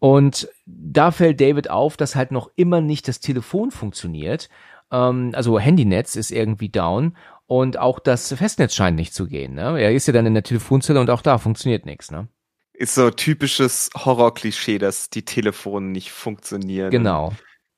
Und 0.01 0.51
da 0.67 1.13
fällt 1.13 1.41
David 1.41 1.71
auf, 1.71 1.97
dass 1.97 2.15
halt 2.15 2.31
noch 2.31 2.51
immer 2.57 2.83
nicht 2.83 3.09
das 3.09 3.21
Telefon 3.21 3.71
funktioniert. 3.71 4.51
Ähm, 4.91 5.33
also 5.35 5.59
Handynetz 5.59 6.15
ist 6.15 6.31
irgendwie 6.31 6.69
down 6.69 7.17
und 7.47 7.79
auch 7.79 8.01
das 8.01 8.35
Festnetz 8.35 8.75
scheint 8.75 8.97
nicht 8.97 9.15
zu 9.15 9.27
gehen. 9.29 9.55
Ne? 9.55 9.81
Er 9.81 9.95
ist 9.95 10.07
ja 10.07 10.13
dann 10.13 10.27
in 10.27 10.35
der 10.35 10.43
Telefonzelle 10.43 11.01
und 11.01 11.09
auch 11.09 11.23
da 11.23 11.39
funktioniert 11.39 11.87
nichts. 11.87 12.11
Ne? 12.11 12.29
Ist 12.75 12.97
so 12.97 13.09
typisches 13.09 13.89
Horror-Klischee, 13.97 14.77
dass 14.77 15.09
die 15.09 15.25
Telefone 15.25 15.87
nicht 15.87 16.13
funktionieren. 16.13 16.91
Genau 16.91 17.33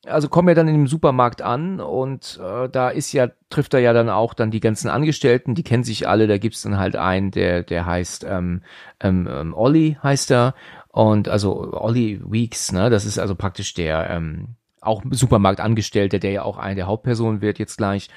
also 0.07 0.29
kommen 0.29 0.49
wir 0.49 0.55
dann 0.55 0.69
in 0.69 0.75
dem 0.75 0.87
Supermarkt 0.87 1.43
an 1.43 1.81
und 1.81 2.40
äh, 2.43 2.69
da 2.69 2.88
ist 2.88 3.12
ja, 3.12 3.29
trifft 3.51 3.75
er 3.75 3.81
ja 3.81 3.93
dann 3.93 4.09
auch 4.09 4.35
dann 4.35 4.51
die 4.51 4.61
ganzen 4.61 4.88
Angestellten, 4.88 5.55
die 5.55 5.62
kennen 5.62 5.85
sich 5.85 6.09
alle, 6.09 6.27
da 6.27 6.38
gibt's 6.38 6.62
dann 6.62 6.79
halt 6.79 6.97
einen, 6.97 7.31
der, 7.31 7.62
der 7.62 7.87
heißt 7.87 8.25
ähm, 8.29 8.62
ähm, 9.01 9.29
ähm, 9.31 9.55
Olli 9.55 9.99
heißt 10.03 10.31
er. 10.31 10.55
Und 10.88 11.29
also 11.29 11.73
Olli 11.73 12.21
Weeks, 12.25 12.73
ne, 12.73 12.88
das 12.90 13.05
ist 13.05 13.19
also 13.19 13.35
praktisch 13.35 13.75
der 13.75 14.11
ähm, 14.11 14.57
auch 14.81 15.03
Supermarktangestellte, 15.11 16.21
der 16.21 16.31
ja 16.31 16.43
auch 16.43 16.59
eine 16.59 16.77
der 16.77 16.87
Hauptpersonen 16.87 17.40
wird 17.40 17.59
jetzt 17.59 17.77
gleich. 17.77 18.09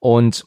Und 0.00 0.46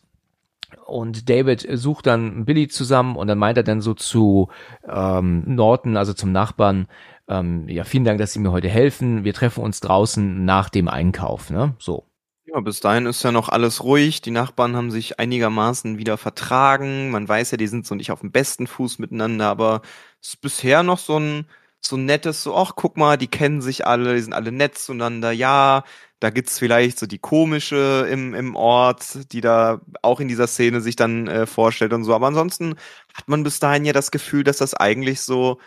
und 0.85 1.29
David 1.29 1.65
sucht 1.71 2.07
dann 2.07 2.43
Billy 2.43 2.67
zusammen 2.67 3.15
und 3.15 3.27
dann 3.27 3.37
meint 3.37 3.57
er 3.57 3.63
dann 3.63 3.79
so 3.79 3.93
zu 3.93 4.49
ähm, 4.87 5.43
Norton, 5.45 5.95
also 5.95 6.13
zum 6.13 6.33
Nachbarn, 6.33 6.87
ähm, 7.27 7.67
ja, 7.67 7.83
vielen 7.83 8.05
Dank, 8.05 8.19
dass 8.19 8.33
Sie 8.33 8.39
mir 8.39 8.51
heute 8.51 8.69
helfen. 8.69 9.23
Wir 9.23 9.33
treffen 9.33 9.63
uns 9.63 9.79
draußen 9.79 10.45
nach 10.45 10.69
dem 10.69 10.87
Einkauf, 10.87 11.49
ne? 11.49 11.75
So. 11.79 12.05
Ja, 12.45 12.61
bis 12.61 12.79
dahin 12.79 13.05
ist 13.05 13.23
ja 13.23 13.33
noch 13.33 13.49
alles 13.49 13.83
ruhig. 13.83 14.21
Die 14.21 14.31
Nachbarn 14.31 14.77
haben 14.77 14.89
sich 14.89 15.19
einigermaßen 15.19 15.97
wieder 15.97 16.17
vertragen. 16.17 17.11
Man 17.11 17.27
weiß 17.27 17.51
ja, 17.51 17.57
die 17.57 17.67
sind 17.67 17.85
so 17.85 17.93
nicht 17.95 18.11
auf 18.11 18.21
dem 18.21 18.31
besten 18.31 18.67
Fuß 18.67 18.99
miteinander, 18.99 19.47
aber 19.47 19.81
es 20.21 20.29
ist 20.29 20.41
bisher 20.41 20.81
noch 20.81 20.97
so 20.97 21.19
ein, 21.19 21.45
so 21.81 21.97
ein 21.97 22.05
nettes, 22.05 22.43
so, 22.43 22.55
ach, 22.55 22.73
guck 22.75 22.95
mal, 22.95 23.17
die 23.17 23.27
kennen 23.27 23.61
sich 23.61 23.85
alle, 23.85 24.15
die 24.15 24.21
sind 24.21 24.33
alle 24.33 24.53
nett 24.53 24.77
zueinander. 24.77 25.31
Ja, 25.31 25.83
da 26.21 26.29
gibt's 26.29 26.57
vielleicht 26.57 26.97
so 26.99 27.05
die 27.05 27.19
komische 27.19 28.07
im, 28.09 28.33
im 28.33 28.55
Ort, 28.55 29.31
die 29.33 29.41
da 29.41 29.81
auch 30.01 30.21
in 30.21 30.29
dieser 30.29 30.47
Szene 30.47 30.79
sich 30.79 30.95
dann 30.95 31.27
äh, 31.27 31.45
vorstellt 31.45 31.91
und 31.91 32.05
so. 32.05 32.15
Aber 32.15 32.27
ansonsten 32.27 32.75
hat 33.13 33.27
man 33.27 33.43
bis 33.43 33.59
dahin 33.59 33.83
ja 33.85 33.93
das 33.93 34.11
Gefühl, 34.11 34.45
dass 34.45 34.57
das 34.57 34.73
eigentlich 34.73 35.21
so 35.21 35.59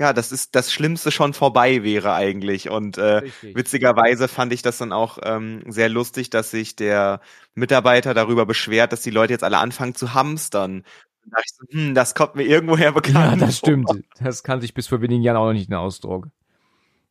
ja, 0.00 0.12
das 0.12 0.30
ist 0.30 0.54
das 0.54 0.72
Schlimmste 0.72 1.10
schon 1.10 1.34
vorbei 1.34 1.82
wäre 1.82 2.14
eigentlich. 2.14 2.70
Und 2.70 2.98
äh, 2.98 3.22
witzigerweise 3.42 4.28
fand 4.28 4.52
ich 4.52 4.62
das 4.62 4.78
dann 4.78 4.92
auch 4.92 5.18
ähm, 5.24 5.62
sehr 5.66 5.88
lustig, 5.88 6.30
dass 6.30 6.52
sich 6.52 6.76
der 6.76 7.20
Mitarbeiter 7.54 8.14
darüber 8.14 8.46
beschwert, 8.46 8.92
dass 8.92 9.02
die 9.02 9.10
Leute 9.10 9.32
jetzt 9.32 9.44
alle 9.44 9.58
anfangen 9.58 9.96
zu 9.96 10.14
hamstern. 10.14 10.84
Und 11.24 11.34
da 11.34 11.38
ich 11.44 11.52
so, 11.52 11.66
hm, 11.70 11.94
das 11.94 12.14
kommt 12.14 12.36
mir 12.36 12.44
irgendwoher 12.44 12.92
bekannt. 12.92 13.40
Ja, 13.40 13.46
das 13.46 13.58
stimmt. 13.58 13.90
Das 14.20 14.44
kann 14.44 14.60
sich 14.60 14.72
bis 14.72 14.86
vor 14.86 15.00
wenigen 15.02 15.22
Jahren 15.22 15.36
auch 15.36 15.46
noch 15.46 15.52
nicht 15.52 15.68
in 15.68 15.74
Ausdruck. 15.74 16.28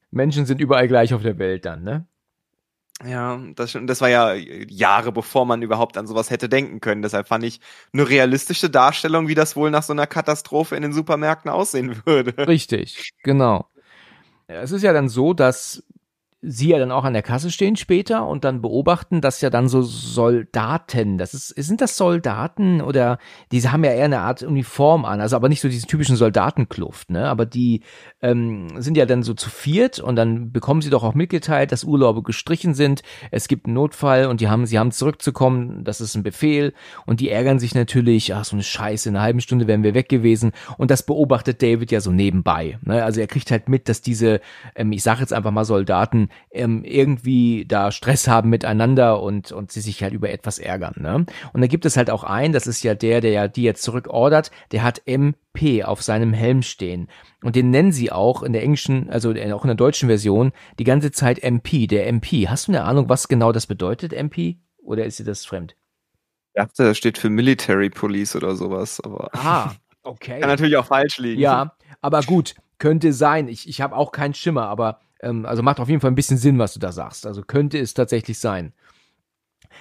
Menschen 0.09 0.45
sind 0.45 0.61
überall 0.61 0.87
gleich 0.87 1.13
auf 1.13 1.21
der 1.21 1.37
Welt 1.37 1.65
dann, 1.65 1.83
ne? 1.83 2.05
Ja, 3.05 3.39
das, 3.55 3.77
das 3.79 4.01
war 4.01 4.09
ja 4.09 4.33
Jahre 4.33 5.11
bevor 5.11 5.45
man 5.45 5.61
überhaupt 5.61 5.97
an 5.97 6.07
sowas 6.07 6.31
hätte 6.31 6.49
denken 6.49 6.81
können. 6.81 7.03
Deshalb 7.03 7.27
fand 7.27 7.43
ich 7.43 7.59
eine 7.93 8.09
realistische 8.09 8.71
Darstellung, 8.71 9.27
wie 9.27 9.35
das 9.35 9.55
wohl 9.55 9.69
nach 9.69 9.83
so 9.83 9.93
einer 9.93 10.07
Katastrophe 10.07 10.75
in 10.75 10.81
den 10.81 10.93
Supermärkten 10.93 11.51
aussehen 11.51 12.01
würde. 12.05 12.47
Richtig, 12.47 13.13
genau. 13.23 13.67
Es 14.47 14.71
ist 14.71 14.81
ja 14.81 14.93
dann 14.93 15.09
so, 15.09 15.33
dass 15.33 15.83
sie 16.41 16.69
ja 16.69 16.77
dann 16.77 16.91
auch 16.91 17.03
an 17.03 17.13
der 17.13 17.23
Kasse 17.23 17.49
stehen 17.49 17.75
später 17.75 18.27
und 18.27 18.43
dann 18.43 18.61
beobachten, 18.61 19.21
dass 19.21 19.41
ja 19.41 19.49
dann 19.49 19.67
so 19.67 19.81
Soldaten, 19.81 21.17
das 21.17 21.33
ist, 21.33 21.47
sind 21.47 21.81
das 21.81 21.97
Soldaten 21.97 22.79
oder 22.81 23.17
diese 23.51 23.71
haben 23.71 23.83
ja 23.83 23.91
eher 23.91 24.05
eine 24.05 24.19
Art 24.19 24.43
Uniform 24.43 25.03
an, 25.05 25.19
also 25.19 25.35
aber 25.35 25.49
nicht 25.49 25.61
so 25.61 25.67
diese 25.67 25.87
typischen 25.87 26.15
Soldatenkluft, 26.15 27.09
ne? 27.09 27.27
Aber 27.27 27.47
die 27.47 27.81
ähm, 28.21 28.67
sind 28.77 28.97
ja 28.97 29.07
dann 29.07 29.23
so 29.23 29.33
zu 29.33 29.49
viert 29.49 29.97
und 29.99 30.15
dann 30.15 30.51
bekommen 30.51 30.81
sie 30.81 30.91
doch 30.91 31.03
auch 31.03 31.15
mitgeteilt, 31.15 31.71
dass 31.71 31.83
Urlaube 31.83 32.21
gestrichen 32.21 32.75
sind, 32.75 33.01
es 33.31 33.47
gibt 33.47 33.65
einen 33.65 33.73
Notfall 33.73 34.27
und 34.27 34.39
die 34.39 34.47
haben, 34.47 34.67
sie 34.67 34.77
haben 34.77 34.91
zurückzukommen, 34.91 35.83
das 35.85 36.01
ist 36.01 36.13
ein 36.15 36.23
Befehl 36.23 36.73
und 37.07 37.19
die 37.19 37.31
ärgern 37.31 37.57
sich 37.57 37.73
natürlich, 37.73 38.35
ach 38.35 38.45
so 38.45 38.55
eine 38.55 38.63
Scheiße, 38.63 39.09
in 39.09 39.15
einer 39.15 39.23
halben 39.23 39.41
Stunde 39.41 39.65
wären 39.65 39.81
wir 39.81 39.95
weg 39.95 40.07
gewesen 40.07 40.51
und 40.77 40.91
das 40.91 41.01
beobachtet 41.01 41.63
David 41.63 41.91
ja 41.91 41.99
so 41.99 42.11
nebenbei, 42.11 42.77
ne? 42.83 43.03
Also 43.03 43.21
er 43.21 43.27
kriegt 43.27 43.49
halt 43.49 43.69
mit, 43.69 43.89
dass 43.89 44.01
diese, 44.01 44.39
ähm, 44.75 44.91
ich 44.91 45.01
sage 45.01 45.21
jetzt 45.21 45.33
einfach 45.33 45.51
mal 45.51 45.65
Soldaten 45.65 46.26
ähm, 46.51 46.83
irgendwie 46.83 47.65
da 47.65 47.91
Stress 47.91 48.27
haben 48.27 48.49
miteinander 48.49 49.21
und, 49.21 49.51
und 49.51 49.71
sie 49.71 49.81
sich 49.81 50.03
halt 50.03 50.13
über 50.13 50.29
etwas 50.29 50.59
ärgern. 50.59 50.95
Ne? 50.97 51.25
Und 51.53 51.61
da 51.61 51.67
gibt 51.67 51.85
es 51.85 51.97
halt 51.97 52.09
auch 52.09 52.23
einen, 52.23 52.53
das 52.53 52.67
ist 52.67 52.83
ja 52.83 52.95
der, 52.95 53.21
der 53.21 53.31
ja 53.31 53.47
die 53.47 53.63
jetzt 53.63 53.83
zurückordert, 53.83 54.51
der 54.71 54.83
hat 54.83 55.01
MP 55.05 55.83
auf 55.83 56.01
seinem 56.01 56.33
Helm 56.33 56.61
stehen. 56.61 57.09
Und 57.43 57.55
den 57.55 57.69
nennen 57.69 57.91
sie 57.91 58.11
auch 58.11 58.43
in 58.43 58.53
der 58.53 58.63
englischen, 58.63 59.09
also 59.09 59.29
auch 59.29 59.63
in 59.63 59.67
der 59.67 59.75
deutschen 59.75 60.09
Version, 60.09 60.51
die 60.79 60.83
ganze 60.83 61.11
Zeit 61.11 61.39
MP, 61.39 61.87
der 61.87 62.07
MP. 62.07 62.47
Hast 62.47 62.67
du 62.67 62.71
eine 62.71 62.83
Ahnung, 62.83 63.09
was 63.09 63.27
genau 63.27 63.51
das 63.51 63.67
bedeutet, 63.67 64.13
MP? 64.13 64.57
Oder 64.77 65.05
ist 65.05 65.19
dir 65.19 65.25
das 65.25 65.45
fremd? 65.45 65.75
Ich 66.53 66.63
dachte, 66.63 66.83
das 66.85 66.97
steht 66.97 67.17
für 67.17 67.29
Military 67.29 67.89
Police 67.89 68.35
oder 68.35 68.55
sowas, 68.55 68.99
aber. 69.03 69.29
Ah, 69.33 69.75
Okay. 70.07 70.39
Kann 70.39 70.49
natürlich 70.49 70.77
auch 70.77 70.85
falsch 70.85 71.17
liegen. 71.17 71.41
Ja, 71.41 71.75
Aber 72.01 72.21
gut, 72.21 72.55
könnte 72.79 73.11
sein. 73.11 73.47
Ich, 73.47 73.67
ich 73.67 73.81
habe 73.81 73.95
auch 73.95 74.11
keinen 74.11 74.33
Schimmer, 74.33 74.67
aber 74.67 75.01
ähm, 75.21 75.45
also 75.45 75.63
macht 75.63 75.79
auf 75.79 75.89
jeden 75.89 76.01
Fall 76.01 76.11
ein 76.11 76.15
bisschen 76.15 76.37
Sinn, 76.37 76.59
was 76.59 76.73
du 76.73 76.79
da 76.79 76.91
sagst. 76.91 77.25
Also 77.25 77.41
könnte 77.41 77.79
es 77.79 77.93
tatsächlich 77.93 78.39
sein. 78.39 78.73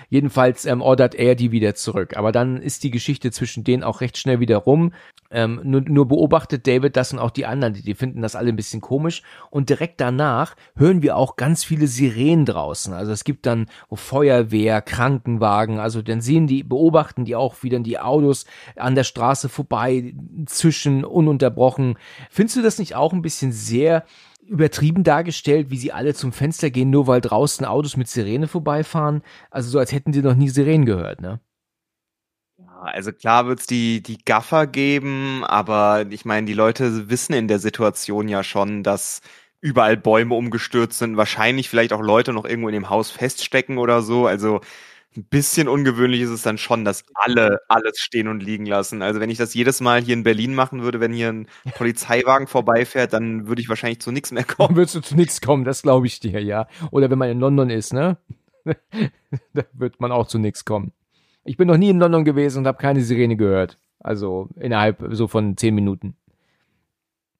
Jedenfalls 0.09 0.64
ähm, 0.64 0.81
ordert 0.81 1.14
er 1.14 1.35
die 1.35 1.53
wieder 1.53 1.75
zurück. 1.75 2.16
Aber 2.16 2.33
dann 2.33 2.61
ist 2.61 2.85
die 2.85 2.90
Geschichte 2.90 3.31
zwischen 3.31 3.64
denen 3.64 3.83
auch 3.83 4.01
recht 4.01 4.18
schnell 4.18 4.40
wieder 4.40 4.59
rum. 4.59 4.92
Ähm, 5.31 5.61
nur, 5.64 5.81
nur 5.81 6.07
beobachtet 6.07 6.66
David 6.66 6.96
das 6.96 7.12
und 7.12 7.18
auch 7.18 7.31
die 7.31 7.46
anderen, 7.46 7.75
die, 7.75 7.83
die 7.83 7.94
finden 7.94 8.22
das 8.22 8.37
alle 8.37 8.51
ein 8.51 8.57
bisschen 8.57 8.81
komisch. 8.81 9.22
Und 9.51 9.68
direkt 9.68 10.01
danach 10.01 10.55
hören 10.77 11.03
wir 11.03 11.16
auch 11.16 11.37
ganz 11.37 11.64
viele 11.64 11.87
Sirenen 11.87 12.46
draußen. 12.46 12.92
Also 12.92 13.12
es 13.12 13.25
gibt 13.25 13.46
dann 13.46 13.66
Feuerwehr, 13.92 14.83
Krankenwagen. 14.83 15.79
Also 15.79 16.03
dann 16.03 16.20
sehen 16.20 16.46
die, 16.46 16.62
beobachten 16.62 17.25
die 17.25 17.37
auch, 17.37 17.57
wie 17.62 17.70
dann 17.70 17.85
die 17.85 17.99
Autos 17.99 18.46
an 18.77 18.94
der 18.94 19.05
Straße 19.05 19.49
vorbei 19.49 20.14
zischen, 20.46 21.05
ununterbrochen. 21.05 21.99
Findest 22.31 22.57
du 22.57 22.62
das 22.62 22.79
nicht 22.79 22.94
auch 22.94 23.12
ein 23.12 23.22
bisschen 23.22 23.53
sehr 23.53 24.05
übertrieben 24.46 25.04
dargestellt, 25.04 25.70
wie 25.70 25.76
sie 25.76 25.92
alle 25.92 26.14
zum 26.14 26.32
Fenster 26.32 26.70
gehen, 26.70 26.90
nur 26.90 27.06
weil 27.06 27.20
draußen 27.20 27.66
Autos 27.66 27.96
mit 27.96 28.09
Sirene 28.09 28.48
vorbeifahren. 28.48 29.22
Also 29.50 29.70
so, 29.70 29.78
als 29.78 29.92
hätten 29.92 30.12
sie 30.12 30.22
noch 30.22 30.35
nie 30.35 30.48
Sirenen 30.48 30.87
gehört, 30.87 31.20
ne? 31.20 31.40
Ja, 32.59 32.82
also 32.82 33.12
klar 33.12 33.46
wird's 33.46 33.66
die, 33.66 34.02
die 34.02 34.18
Gaffer 34.24 34.66
geben, 34.66 35.44
aber 35.44 36.06
ich 36.11 36.24
meine, 36.24 36.46
die 36.46 36.54
Leute 36.54 37.11
wissen 37.11 37.35
in 37.35 37.48
der 37.48 37.59
Situation 37.59 38.28
ja 38.28 38.42
schon, 38.42 38.82
dass 38.82 39.20
überall 39.61 39.96
Bäume 39.96 40.35
umgestürzt 40.35 40.98
sind, 40.98 41.16
wahrscheinlich 41.16 41.68
vielleicht 41.68 41.92
auch 41.92 42.00
Leute 42.00 42.32
noch 42.32 42.44
irgendwo 42.44 42.68
in 42.68 42.74
dem 42.74 42.88
Haus 42.88 43.11
feststecken 43.11 43.78
oder 43.78 44.00
so. 44.02 44.26
Also 44.26 44.61
ein 45.16 45.24
bisschen 45.24 45.68
ungewöhnlich 45.68 46.20
ist 46.20 46.31
es 46.31 46.42
dann 46.42 46.59
schon, 46.59 46.85
dass 46.85 47.05
alle 47.14 47.61
alles 47.68 47.98
stehen 47.98 48.29
und 48.29 48.42
liegen 48.42 48.66
lassen. 48.66 49.02
Also 49.02 49.20
wenn 49.20 49.31
ich 49.31 49.38
das 49.38 49.55
jedes 49.55 49.81
Mal 49.81 50.02
hier 50.02 50.14
in 50.14 50.22
Berlin 50.22 50.55
machen 50.55 50.83
würde, 50.83 51.00
wenn 51.00 51.12
hier 51.12 51.31
ein 51.31 51.48
Polizeiwagen 51.74 52.46
vorbeifährt, 52.46 53.12
dann 53.12 53.46
würde 53.48 53.62
ich 53.62 53.68
wahrscheinlich 53.68 54.00
zu 54.00 54.12
nichts 54.12 54.33
mehr 54.33 54.44
kommen. 54.44 54.68
Dann 54.70 54.76
würdest 54.76 54.94
du 54.94 55.00
zu 55.00 55.16
nichts 55.16 55.40
kommen, 55.40 55.64
das 55.64 55.83
glaube 55.83 56.07
ich 56.07 56.20
dir, 56.20 56.42
ja. 56.42 56.68
Oder 56.90 57.11
wenn 57.11 57.18
man 57.18 57.31
in 57.31 57.40
London 57.40 57.70
ist, 57.70 57.92
ne? 57.92 58.18
da 59.55 59.64
wird 59.72 60.00
man 60.00 60.12
auch 60.12 60.26
zu 60.26 60.38
nichts 60.38 60.64
kommen. 60.64 60.92
Ich 61.44 61.57
bin 61.57 61.68
noch 61.68 61.76
nie 61.76 61.90
in 61.90 61.98
London 61.98 62.24
gewesen 62.24 62.59
und 62.59 62.66
habe 62.66 62.79
keine 62.79 63.02
Sirene 63.02 63.37
gehört. 63.37 63.79
Also 64.00 64.48
innerhalb 64.57 65.02
so 65.11 65.29
von 65.29 65.57
zehn 65.57 65.74
Minuten. 65.74 66.16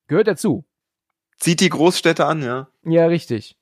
Gehört 0.07 0.29
dazu. 0.29 0.65
Zieht 1.39 1.61
die 1.61 1.69
Großstädte 1.69 2.25
an, 2.25 2.43
ja. 2.43 2.69
Ja, 2.85 3.07
richtig. 3.07 3.57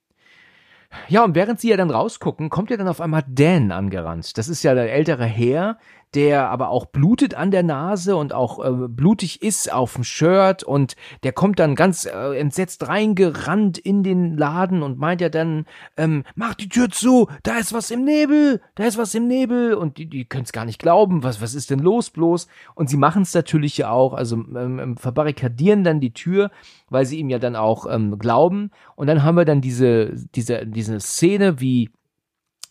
Ja, 1.09 1.25
und 1.25 1.35
während 1.35 1.61
sie 1.61 1.71
ja 1.71 1.77
dann 1.77 1.91
rausgucken, 1.91 2.51
kommt 2.51 2.71
ja 2.71 2.77
dann 2.77 2.89
auf 2.89 3.01
einmal 3.01 3.25
Dan 3.29 3.73
angerannt. 3.73 4.37
Das 4.39 4.49
ist 4.49 4.63
ja 4.63 4.75
der 4.75 4.93
ältere 4.93 5.25
Herr, 5.25 5.79
der 6.15 6.51
aber 6.51 6.69
auch 6.69 6.87
blutet 6.87 7.35
an 7.35 7.51
der 7.51 7.63
Nase 7.63 8.17
und 8.17 8.33
auch 8.33 8.65
äh, 8.65 8.89
blutig 8.89 9.43
ist 9.43 9.73
auf 9.73 9.95
dem 9.95 10.05
Shirt 10.05 10.63
und 10.63 10.97
der 11.23 11.33
kommt 11.33 11.59
dann 11.59 11.75
ganz 11.75 12.07
äh, 12.07 12.39
entsetzt 12.39 12.87
reingerannt 12.89 13.79
in 13.79 14.03
den 14.03 14.37
Laden 14.37 14.83
und 14.83 14.99
meint 14.99 15.21
ja 15.21 15.29
dann, 15.29 15.67
ähm, 15.97 16.25
mach 16.35 16.55
die 16.55 16.69
Tür 16.69 16.89
zu, 16.91 17.29
da 17.43 17.59
ist 17.59 17.73
was 17.73 17.91
im 17.91 18.05
Nebel, 18.05 18.61
da 18.77 18.85
ist 18.85 18.99
was 18.99 19.15
im 19.15 19.27
Nebel 19.27 19.75
und 19.75 19.99
die, 19.99 20.07
die 20.07 20.25
können 20.25 20.45
es 20.45 20.53
gar 20.53 20.65
nicht 20.65 20.79
glauben, 20.79 21.23
was, 21.23 21.41
was 21.41 21.55
ist 21.55 21.71
denn 21.71 21.81
los 21.81 22.11
bloß? 22.11 22.47
Und 22.75 22.89
sie 22.89 22.97
machen 22.97 23.23
es 23.23 23.35
natürlich 23.35 23.77
ja 23.77 23.91
auch, 23.91 24.15
also 24.15 24.37
ähm, 24.37 24.79
ähm, 24.79 24.97
verbarrikadieren 24.97 25.85
dann 25.85 26.01
die 26.01 26.13
Tür, 26.13 26.51
weil 26.91 27.07
sie 27.07 27.19
ihm 27.19 27.31
ja 27.31 27.39
dann 27.39 27.57
auch 27.57 27.87
ähm, 27.91 28.19
glauben 28.19 28.71
und 28.95 29.09
dann 29.09 29.25
haben 29.25 29.37
wir 29.37 29.45
dann 29.45 29.61
diese, 29.61 30.15
diese, 30.35 30.67
diese 30.67 31.01
Szene, 31.01 31.61
wie 31.61 31.91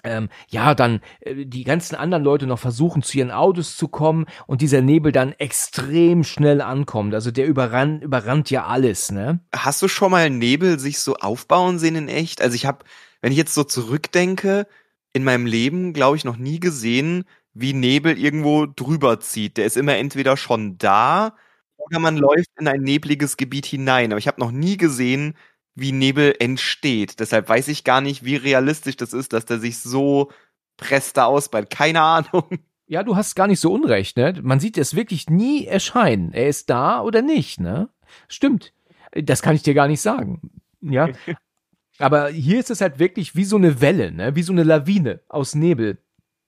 ähm, 0.04 0.30
ja, 0.50 0.76
dann 0.76 1.02
äh, 1.22 1.46
die 1.46 1.63
ganzen 1.63 1.96
anderen 1.96 2.24
Leute 2.24 2.48
noch 2.48 2.60
versuchen, 2.60 3.04
zu 3.04 3.18
ihren 3.18 3.32
Autos 3.32 3.76
zu 3.78 3.88
kommen 3.88 4.26
und 4.48 4.62
dieser 4.62 4.82
Nebel 4.82 5.12
dann 5.12 5.34
extrem 5.34 6.24
schnell 6.24 6.62
ankommt. 6.62 7.13
Also 7.13 7.32
der 7.32 7.48
überrannt, 7.48 8.04
überrannt 8.04 8.50
ja 8.50 8.66
alles, 8.66 9.12
ne? 9.12 9.39
Hast 9.56 9.82
du 9.82 9.88
schon 9.88 10.12
mal 10.12 10.30
Nebel 10.30 10.80
sich 10.80 11.00
so 11.00 11.16
aufbauen 11.16 11.80
sehen 11.80 11.96
in 11.96 12.10
echt? 12.10 12.42
Also 12.42 12.56
ich 12.56 12.66
habe, 12.66 12.86
wenn 13.22 13.32
ich 13.32 13.38
jetzt 13.38 13.54
so 13.54 13.63
zurückdenke, 13.63 14.68
in 15.13 15.24
meinem 15.24 15.46
Leben, 15.46 15.94
glaube 15.94 16.18
ich, 16.18 16.26
noch 16.26 16.38
nie 16.38 16.60
gesehen, 16.60 17.26
wie 17.54 17.74
Nebel 17.74 18.18
irgendwo 18.18 18.66
drüber 18.66 19.20
zieht. 19.20 19.58
Der 19.58 19.66
ist 19.66 19.78
immer 19.78 19.96
entweder 19.96 20.38
schon 20.38 20.78
da 20.80 21.36
oder 21.78 22.00
man 22.00 22.18
läuft 22.18 22.50
in 22.60 22.68
ein 22.68 22.82
nebliges 22.82 23.38
Gebiet 23.38 23.66
hinein. 23.66 24.12
Aber 24.12 24.20
ich 24.20 24.28
habe 24.28 24.42
noch 24.42 24.52
nie 24.52 24.78
gesehen, 24.78 25.36
wie 25.75 25.91
Nebel 25.91 26.36
entsteht. 26.39 27.19
Deshalb 27.19 27.49
weiß 27.49 27.67
ich 27.67 27.83
gar 27.83 28.01
nicht, 28.01 28.23
wie 28.23 28.36
realistisch 28.36 28.97
das 28.97 29.13
ist, 29.13 29.33
dass 29.33 29.45
der 29.45 29.59
sich 29.59 29.79
so 29.79 30.31
presst 30.77 31.17
da 31.17 31.25
ausbreitet. 31.25 31.69
Keine 31.69 32.01
Ahnung. 32.01 32.43
Ja, 32.86 33.01
du 33.01 33.15
hast 33.15 33.36
gar 33.36 33.47
nicht 33.47 33.62
so 33.62 33.73
unrecht, 33.73 34.17
ne? 34.17 34.38
Man 34.43 34.59
sieht 34.59 34.77
es 34.77 34.93
wirklich 34.93 35.29
nie 35.29 35.65
erscheinen. 35.65 36.33
Er 36.33 36.49
ist 36.49 36.69
da 36.69 37.01
oder 37.01 37.21
nicht, 37.21 37.59
ne? 37.62 37.88
Stimmt. 38.27 38.73
Das 39.13 39.41
kann 39.41 39.55
ich 39.55 39.63
dir 39.63 39.73
gar 39.73 39.88
nicht 39.88 40.01
sagen. 40.01 40.51
Ja. 40.81 41.07
Aber 41.97 42.27
hier 42.27 42.59
ist 42.59 42.69
es 42.69 42.81
halt 42.81 42.99
wirklich 42.99 43.38
wie 43.38 43.45
so 43.45 43.55
eine 43.55 43.79
Welle, 43.79 44.12
ne? 44.12 44.36
Wie 44.36 44.43
so 44.43 44.51
eine 44.51 44.63
Lawine 44.63 45.21
aus 45.29 45.55
Nebel, 45.55 45.97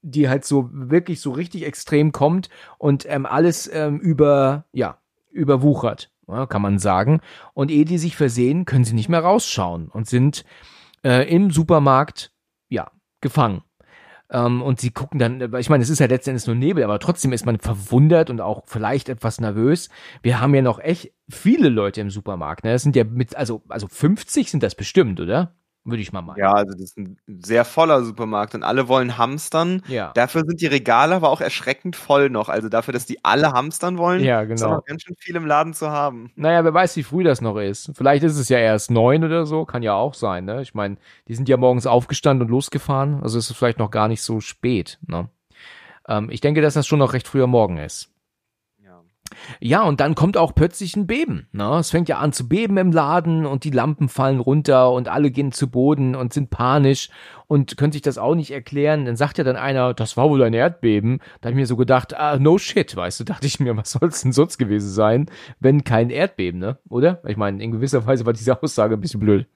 die 0.02 0.28
halt 0.28 0.44
so 0.44 0.70
wirklich 0.74 1.22
so 1.22 1.32
richtig 1.32 1.66
extrem 1.66 2.12
kommt 2.12 2.50
und 2.78 3.06
ähm, 3.08 3.26
alles 3.26 3.68
ähm, 3.74 4.00
über, 4.02 4.66
ja, 4.74 5.00
überwuchert 5.32 6.12
kann 6.28 6.62
man 6.62 6.80
sagen. 6.80 7.22
Und 7.54 7.72
ehe 7.72 7.86
die 7.86 7.98
sich 7.98 8.16
versehen, 8.16 8.66
können 8.66 8.86
sie 8.86 8.96
nicht 8.96 9.10
mehr 9.10 9.22
rausschauen 9.22 9.90
und 9.90 10.08
sind 10.08 10.46
äh, 11.04 11.30
im 11.34 11.52
Supermarkt, 11.52 12.32
ja, 12.70 12.92
gefangen. 13.22 13.62
Ähm, 14.30 14.62
und 14.62 14.80
sie 14.80 14.92
gucken 14.92 15.20
dann, 15.20 15.54
ich 15.56 15.70
meine, 15.70 15.84
es 15.84 15.90
ist 15.90 16.00
ja 16.00 16.08
letztendlich 16.08 16.48
nur 16.48 16.56
Nebel, 16.56 16.84
aber 16.84 17.00
trotzdem 17.00 17.32
ist 17.32 17.46
man 17.46 17.60
verwundert 17.60 18.30
und 18.30 18.42
auch 18.42 18.64
vielleicht 18.66 19.10
etwas 19.10 19.40
nervös. 19.40 19.90
Wir 20.24 20.40
haben 20.40 20.56
ja 20.56 20.62
noch 20.62 20.80
echt 20.80 21.14
viele 21.30 21.70
Leute 21.70 22.02
im 22.02 22.10
Supermarkt. 22.10 22.64
Ne? 22.64 22.72
Das 22.72 22.84
sind 22.84 22.96
ja 22.96 23.04
mit, 23.04 23.36
also, 23.36 23.62
also 23.70 23.88
50 23.88 24.50
sind 24.50 24.64
das 24.64 24.76
bestimmt, 24.76 25.20
oder? 25.20 25.54
Würde 25.86 26.02
ich 26.02 26.12
mal 26.12 26.22
meinen. 26.22 26.40
Ja, 26.40 26.52
also 26.52 26.74
das 26.74 26.82
ist 26.82 26.98
ein 26.98 27.18
sehr 27.28 27.64
voller 27.64 28.04
Supermarkt 28.04 28.56
und 28.56 28.64
alle 28.64 28.88
wollen 28.88 29.18
hamstern. 29.18 29.84
Ja. 29.88 30.12
Dafür 30.16 30.44
sind 30.46 30.60
die 30.60 30.66
Regale 30.66 31.16
aber 31.16 31.30
auch 31.30 31.42
erschreckend 31.42 31.96
voll 31.96 32.30
noch. 32.30 32.50
Also 32.50 32.70
dafür, 32.70 32.92
dass 32.92 33.06
die 33.06 33.24
alle 33.24 33.54
hamstern 33.54 33.98
wollen, 34.00 34.24
Ja, 34.24 34.42
ist 34.42 34.60
genau. 34.62 34.76
noch 34.78 34.86
ganz 34.86 35.04
schön 35.04 35.16
viel 35.20 35.36
im 35.36 35.46
Laden 35.46 35.74
zu 35.74 35.92
haben. 35.92 36.32
Naja, 36.36 36.64
wer 36.64 36.74
weiß, 36.74 36.96
wie 36.98 37.04
früh 37.04 37.24
das 37.24 37.40
noch 37.40 37.58
ist. 37.58 37.92
Vielleicht 37.96 38.24
ist 38.24 38.38
es 38.38 38.50
ja 38.50 38.58
erst 38.58 38.90
neun 38.90 39.24
oder 39.24 39.46
so, 39.46 39.66
kann 39.66 39.84
ja 39.84 39.94
auch 39.94 40.16
sein, 40.16 40.46
ne? 40.46 40.62
Ich 40.64 40.74
meine, 40.74 40.98
die 41.28 41.36
sind 41.36 41.48
ja 41.48 41.58
morgens 41.58 41.86
aufgestanden 41.86 42.48
und 42.48 42.52
losgefahren, 42.52 43.22
also 43.22 43.38
ist 43.38 43.52
es 43.52 43.56
vielleicht 43.56 43.80
noch 43.80 43.92
gar 43.92 44.08
nicht 44.08 44.24
so 44.24 44.42
spät, 44.42 44.98
ne? 45.06 45.30
Ähm, 46.08 46.30
ich 46.32 46.42
denke, 46.42 46.62
dass 46.62 46.74
das 46.74 46.88
schon 46.88 47.00
noch 47.00 47.14
recht 47.14 47.28
früher 47.28 47.48
Morgen 47.48 47.78
ist. 47.78 48.10
Ja. 49.60 49.84
Und 49.84 50.00
dann 50.00 50.16
kommt 50.16 50.38
auch 50.38 50.54
plötzlich 50.56 50.96
ein 50.96 51.08
Beben. 51.08 51.48
Ne? 51.52 51.78
Es 51.80 51.92
fängt 51.92 52.10
ja 52.10 52.20
an 52.20 52.34
zu 52.34 52.48
beben 52.48 52.78
im 52.78 52.92
Laden 52.92 53.46
und 53.46 53.64
die 53.64 53.72
Lampen 53.72 54.10
fallen 54.10 54.40
runter 54.40 54.92
und 54.92 55.08
alle 55.08 55.32
gehen 55.32 55.52
zu 55.52 55.70
Boden 55.70 56.16
und 56.16 56.34
sind 56.34 56.50
panisch 56.50 57.10
und 57.48 57.78
können 57.78 57.92
sich 57.92 58.02
das 58.02 58.18
auch 58.18 58.36
nicht 58.36 58.52
erklären. 58.52 59.06
Dann 59.06 59.16
sagt 59.16 59.38
ja 59.38 59.44
dann 59.44 59.56
einer, 59.56 59.94
das 59.94 60.18
war 60.18 60.30
wohl 60.30 60.44
ein 60.44 60.54
Erdbeben. 60.54 61.20
Da 61.42 61.48
habe 61.48 61.52
ich 61.52 61.62
mir 61.62 61.68
so 61.68 61.78
gedacht, 61.78 62.14
ah, 62.16 62.38
no 62.38 62.58
shit, 62.58 62.96
weißt 62.96 63.20
du, 63.20 63.24
dachte 63.24 63.48
ich 63.48 63.60
mir, 63.60 63.76
was 63.78 63.92
soll 63.92 64.10
es 64.10 64.22
denn 64.22 64.32
sonst 64.32 64.58
gewesen 64.58 64.90
sein, 64.90 65.30
wenn 65.60 65.84
kein 65.84 66.10
Erdbeben, 66.10 66.60
ne? 66.60 66.78
Oder? 66.90 67.22
Ich 67.28 67.38
meine, 67.38 67.64
in 67.64 67.72
gewisser 67.72 68.06
Weise 68.06 68.26
war 68.26 68.34
diese 68.34 68.62
Aussage 68.62 68.96
ein 68.96 69.02
bisschen 69.02 69.20
blöd. 69.20 69.48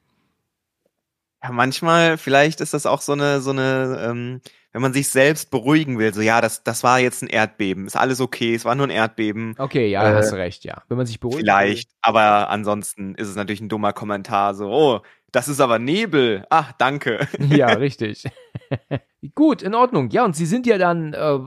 Ja, 1.42 1.52
manchmal, 1.52 2.18
vielleicht 2.18 2.60
ist 2.60 2.74
das 2.74 2.86
auch 2.86 3.02
so 3.02 3.14
eine, 3.14 3.40
so 3.40 3.52
eine, 3.52 4.02
ähm, 4.04 4.42
wenn 4.72 4.82
man 4.82 4.94
sich 4.94 5.10
selbst 5.10 5.50
beruhigen 5.50 5.98
will, 5.98 6.14
so 6.14 6.22
ja, 6.22 6.42
das, 6.42 6.64
das 6.64 6.84
war 6.84 7.00
jetzt 7.00 7.24
ein 7.24 7.28
Erdbeben, 7.28 7.88
ist 7.88 7.96
alles 7.96 8.22
okay, 8.22 8.54
es 8.54 8.66
war 8.66 8.76
nur 8.76 8.88
ein 8.88 8.92
Erdbeben. 8.92 9.56
Okay, 9.58 9.90
ja, 9.90 10.10
Äh, 10.10 10.16
hast 10.16 10.32
du 10.32 10.36
recht, 10.36 10.64
ja. 10.64 10.84
Wenn 10.88 10.98
man 10.98 11.08
sich 11.08 11.20
beruhigt. 11.20 11.40
Vielleicht, 11.40 11.90
aber 12.02 12.50
ansonsten 12.50 13.16
ist 13.16 13.28
es 13.28 13.36
natürlich 13.36 13.62
ein 13.62 13.70
dummer 13.70 13.94
Kommentar, 13.94 14.54
so, 14.54 14.70
oh, 14.70 15.02
das 15.32 15.48
ist 15.48 15.60
aber 15.60 15.80
Nebel. 15.80 16.46
Ach, 16.50 16.72
danke. 16.74 17.28
Ja, 17.50 17.68
richtig. 17.80 18.26
Gut, 19.36 19.62
in 19.62 19.76
Ordnung. 19.76 20.10
Ja, 20.12 20.24
und 20.24 20.36
sie 20.36 20.46
sind 20.46 20.66
ja 20.66 20.78
dann 20.78 21.14
äh, 21.14 21.40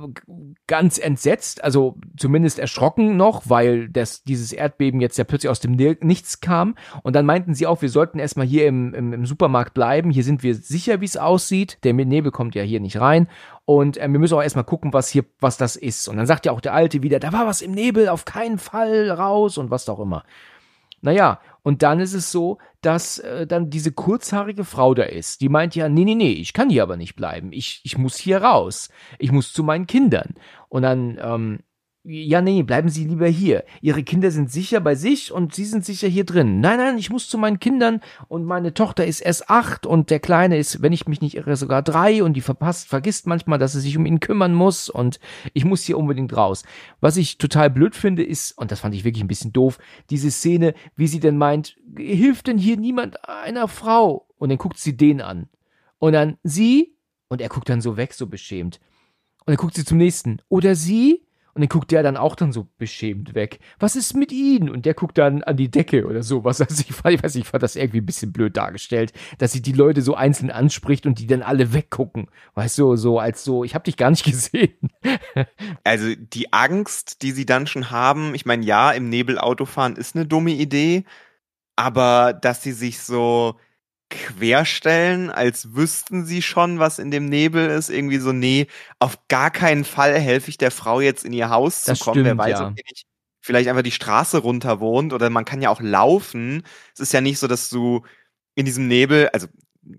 ganz 0.66 0.98
entsetzt, 0.98 1.64
also 1.64 1.96
zumindest 2.16 2.58
erschrocken 2.58 3.16
noch, 3.16 3.44
weil 3.48 3.88
das, 3.88 4.24
dieses 4.24 4.52
Erdbeben 4.52 5.00
jetzt 5.00 5.16
ja 5.16 5.24
plötzlich 5.24 5.48
aus 5.48 5.60
dem 5.60 5.72
Nichts 5.72 6.40
kam. 6.40 6.74
Und 7.02 7.14
dann 7.14 7.24
meinten 7.24 7.54
sie 7.54 7.66
auch, 7.66 7.80
wir 7.80 7.88
sollten 7.88 8.18
erstmal 8.18 8.46
hier 8.46 8.66
im, 8.66 8.92
im, 8.92 9.12
im 9.12 9.26
Supermarkt 9.26 9.74
bleiben. 9.74 10.10
Hier 10.10 10.24
sind 10.24 10.42
wir 10.42 10.54
sicher, 10.54 11.00
wie 11.00 11.06
es 11.06 11.16
aussieht. 11.16 11.78
Der 11.84 11.94
Nebel 11.94 12.30
kommt 12.30 12.54
ja 12.54 12.62
hier 12.62 12.80
nicht 12.80 13.00
rein. 13.00 13.28
Und 13.64 14.00
ähm, 14.02 14.12
wir 14.12 14.20
müssen 14.20 14.34
auch 14.34 14.42
erstmal 14.42 14.64
gucken, 14.64 14.92
was 14.92 15.08
hier, 15.08 15.24
was 15.40 15.56
das 15.56 15.76
ist. 15.76 16.08
Und 16.08 16.16
dann 16.16 16.26
sagt 16.26 16.46
ja 16.46 16.52
auch 16.52 16.60
der 16.60 16.74
Alte 16.74 17.02
wieder, 17.02 17.20
da 17.20 17.32
war 17.32 17.46
was 17.46 17.62
im 17.62 17.72
Nebel, 17.72 18.08
auf 18.08 18.24
keinen 18.24 18.58
Fall 18.58 19.10
raus 19.10 19.56
und 19.56 19.70
was 19.70 19.88
auch 19.88 20.00
immer. 20.00 20.24
Naja, 21.02 21.40
und 21.62 21.82
dann 21.82 22.00
ist 22.00 22.14
es 22.14 22.32
so, 22.32 22.58
dass 22.80 23.18
äh, 23.18 23.46
dann 23.46 23.70
diese 23.70 23.92
kurzhaarige 23.92 24.64
Frau 24.64 24.94
da 24.94 25.02
ist. 25.02 25.40
Die 25.40 25.48
meint 25.48 25.74
ja, 25.74 25.88
nee, 25.88 26.04
nee, 26.04 26.14
nee, 26.14 26.32
ich 26.32 26.52
kann 26.52 26.70
hier 26.70 26.82
aber 26.84 26.96
nicht 26.96 27.16
bleiben. 27.16 27.52
Ich, 27.52 27.80
ich 27.84 27.98
muss 27.98 28.16
hier 28.16 28.42
raus. 28.42 28.88
Ich 29.18 29.32
muss 29.32 29.52
zu 29.52 29.62
meinen 29.62 29.86
Kindern. 29.86 30.34
Und 30.68 30.82
dann 30.82 31.18
ähm, 31.20 31.60
ja, 32.04 32.40
nee, 32.40 32.64
bleiben 32.64 32.88
Sie 32.88 33.04
lieber 33.04 33.28
hier. 33.28 33.64
Ihre 33.80 34.02
Kinder 34.02 34.32
sind 34.32 34.50
sicher 34.50 34.80
bei 34.80 34.96
sich 34.96 35.30
und 35.30 35.54
Sie 35.54 35.64
sind 35.64 35.84
sicher 35.84 36.08
hier 36.08 36.24
drin. 36.24 36.58
Nein, 36.58 36.78
nein, 36.78 36.98
ich 36.98 37.10
muss 37.10 37.28
zu 37.28 37.38
meinen 37.38 37.60
Kindern 37.60 38.00
und 38.26 38.44
meine 38.44 38.74
Tochter 38.74 39.06
ist 39.06 39.20
erst 39.20 39.48
acht 39.48 39.86
und 39.86 40.10
der 40.10 40.18
Kleine 40.18 40.58
ist, 40.58 40.82
wenn 40.82 40.92
ich 40.92 41.06
mich 41.06 41.20
nicht 41.20 41.36
irre, 41.36 41.54
sogar 41.54 41.80
drei 41.80 42.24
und 42.24 42.34
die 42.34 42.40
verpasst, 42.40 42.88
vergisst 42.88 43.28
manchmal, 43.28 43.60
dass 43.60 43.74
sie 43.74 43.80
sich 43.80 43.96
um 43.96 44.04
ihn 44.04 44.18
kümmern 44.18 44.52
muss 44.52 44.88
und 44.88 45.20
ich 45.52 45.64
muss 45.64 45.84
hier 45.84 45.96
unbedingt 45.96 46.36
raus. 46.36 46.64
Was 47.00 47.16
ich 47.16 47.38
total 47.38 47.70
blöd 47.70 47.94
finde, 47.94 48.24
ist, 48.24 48.58
und 48.58 48.72
das 48.72 48.80
fand 48.80 48.96
ich 48.96 49.04
wirklich 49.04 49.22
ein 49.22 49.28
bisschen 49.28 49.52
doof, 49.52 49.78
diese 50.10 50.32
Szene, 50.32 50.74
wie 50.96 51.06
sie 51.06 51.20
denn 51.20 51.38
meint, 51.38 51.76
hilft 51.96 52.48
denn 52.48 52.58
hier 52.58 52.76
niemand 52.76 53.28
einer 53.28 53.68
Frau? 53.68 54.26
Und 54.38 54.48
dann 54.48 54.58
guckt 54.58 54.78
sie 54.78 54.96
den 54.96 55.20
an. 55.20 55.48
Und 55.98 56.14
dann 56.14 56.36
sie, 56.42 56.96
und 57.28 57.40
er 57.40 57.48
guckt 57.48 57.68
dann 57.68 57.80
so 57.80 57.96
weg, 57.96 58.12
so 58.12 58.26
beschämt. 58.26 58.80
Und 59.46 59.50
dann 59.50 59.56
guckt 59.56 59.74
sie 59.74 59.84
zum 59.84 59.98
nächsten. 59.98 60.40
Oder 60.48 60.74
sie? 60.74 61.21
Und 61.54 61.60
dann 61.60 61.68
guckt 61.68 61.90
der 61.90 62.02
dann 62.02 62.16
auch 62.16 62.34
dann 62.34 62.50
so 62.50 62.66
beschämt 62.78 63.34
weg. 63.34 63.58
Was 63.78 63.94
ist 63.94 64.14
mit 64.14 64.32
ihnen? 64.32 64.70
Und 64.70 64.86
der 64.86 64.94
guckt 64.94 65.18
dann 65.18 65.42
an 65.42 65.58
die 65.58 65.70
Decke 65.70 66.06
oder 66.06 66.22
so. 66.22 66.44
Was 66.44 66.62
also 66.62 66.82
ich, 66.88 66.90
ich 67.04 67.22
weiß 67.22 67.34
nicht, 67.34 67.44
ich 67.44 67.48
fand 67.48 67.62
das 67.62 67.76
irgendwie 67.76 68.00
ein 68.00 68.06
bisschen 68.06 68.32
blöd 68.32 68.56
dargestellt, 68.56 69.12
dass 69.36 69.52
sie 69.52 69.60
die 69.60 69.72
Leute 69.72 70.00
so 70.00 70.14
einzeln 70.14 70.50
anspricht 70.50 71.04
und 71.04 71.18
die 71.18 71.26
dann 71.26 71.42
alle 71.42 71.74
weggucken. 71.74 72.28
Weißt 72.54 72.78
du, 72.78 72.96
so 72.96 73.18
als 73.18 73.44
so, 73.44 73.64
ich 73.64 73.74
hab 73.74 73.84
dich 73.84 73.98
gar 73.98 74.10
nicht 74.10 74.24
gesehen. 74.24 74.72
also 75.84 76.14
die 76.16 76.52
Angst, 76.54 77.22
die 77.22 77.32
sie 77.32 77.44
dann 77.44 77.66
schon 77.66 77.90
haben, 77.90 78.34
ich 78.34 78.46
meine, 78.46 78.64
ja, 78.64 78.90
im 78.92 79.10
Nebel 79.10 79.38
Autofahren 79.38 79.96
ist 79.96 80.16
eine 80.16 80.26
dumme 80.26 80.52
Idee, 80.52 81.04
aber 81.76 82.32
dass 82.32 82.62
sie 82.62 82.72
sich 82.72 83.00
so 83.00 83.56
querstellen, 84.12 85.30
als 85.30 85.74
wüssten 85.74 86.24
sie 86.26 86.42
schon, 86.42 86.78
was 86.78 86.98
in 86.98 87.10
dem 87.10 87.26
Nebel 87.26 87.68
ist. 87.70 87.90
Irgendwie 87.90 88.18
so, 88.18 88.32
nee, 88.32 88.66
auf 88.98 89.18
gar 89.28 89.50
keinen 89.50 89.84
Fall 89.84 90.18
helfe 90.18 90.50
ich 90.50 90.58
der 90.58 90.70
Frau 90.70 91.00
jetzt 91.00 91.24
in 91.24 91.32
ihr 91.32 91.50
Haus 91.50 91.84
Das 91.84 91.98
zu 91.98 92.04
kommen. 92.04 92.14
stimmt, 92.16 92.26
Wer 92.26 92.38
weiß, 92.38 92.60
ja. 92.60 92.68
ob 92.68 92.76
die 92.76 92.82
nicht 92.88 93.06
vielleicht 93.40 93.68
einfach 93.68 93.82
die 93.82 93.90
Straße 93.90 94.38
runter 94.38 94.78
wohnt 94.80 95.12
oder 95.12 95.28
man 95.28 95.44
kann 95.44 95.60
ja 95.62 95.70
auch 95.70 95.80
laufen. 95.80 96.62
Es 96.94 97.00
ist 97.00 97.12
ja 97.12 97.20
nicht 97.20 97.38
so, 97.40 97.48
dass 97.48 97.70
du 97.70 98.02
in 98.54 98.64
diesem 98.66 98.86
Nebel, 98.86 99.28
also 99.32 99.48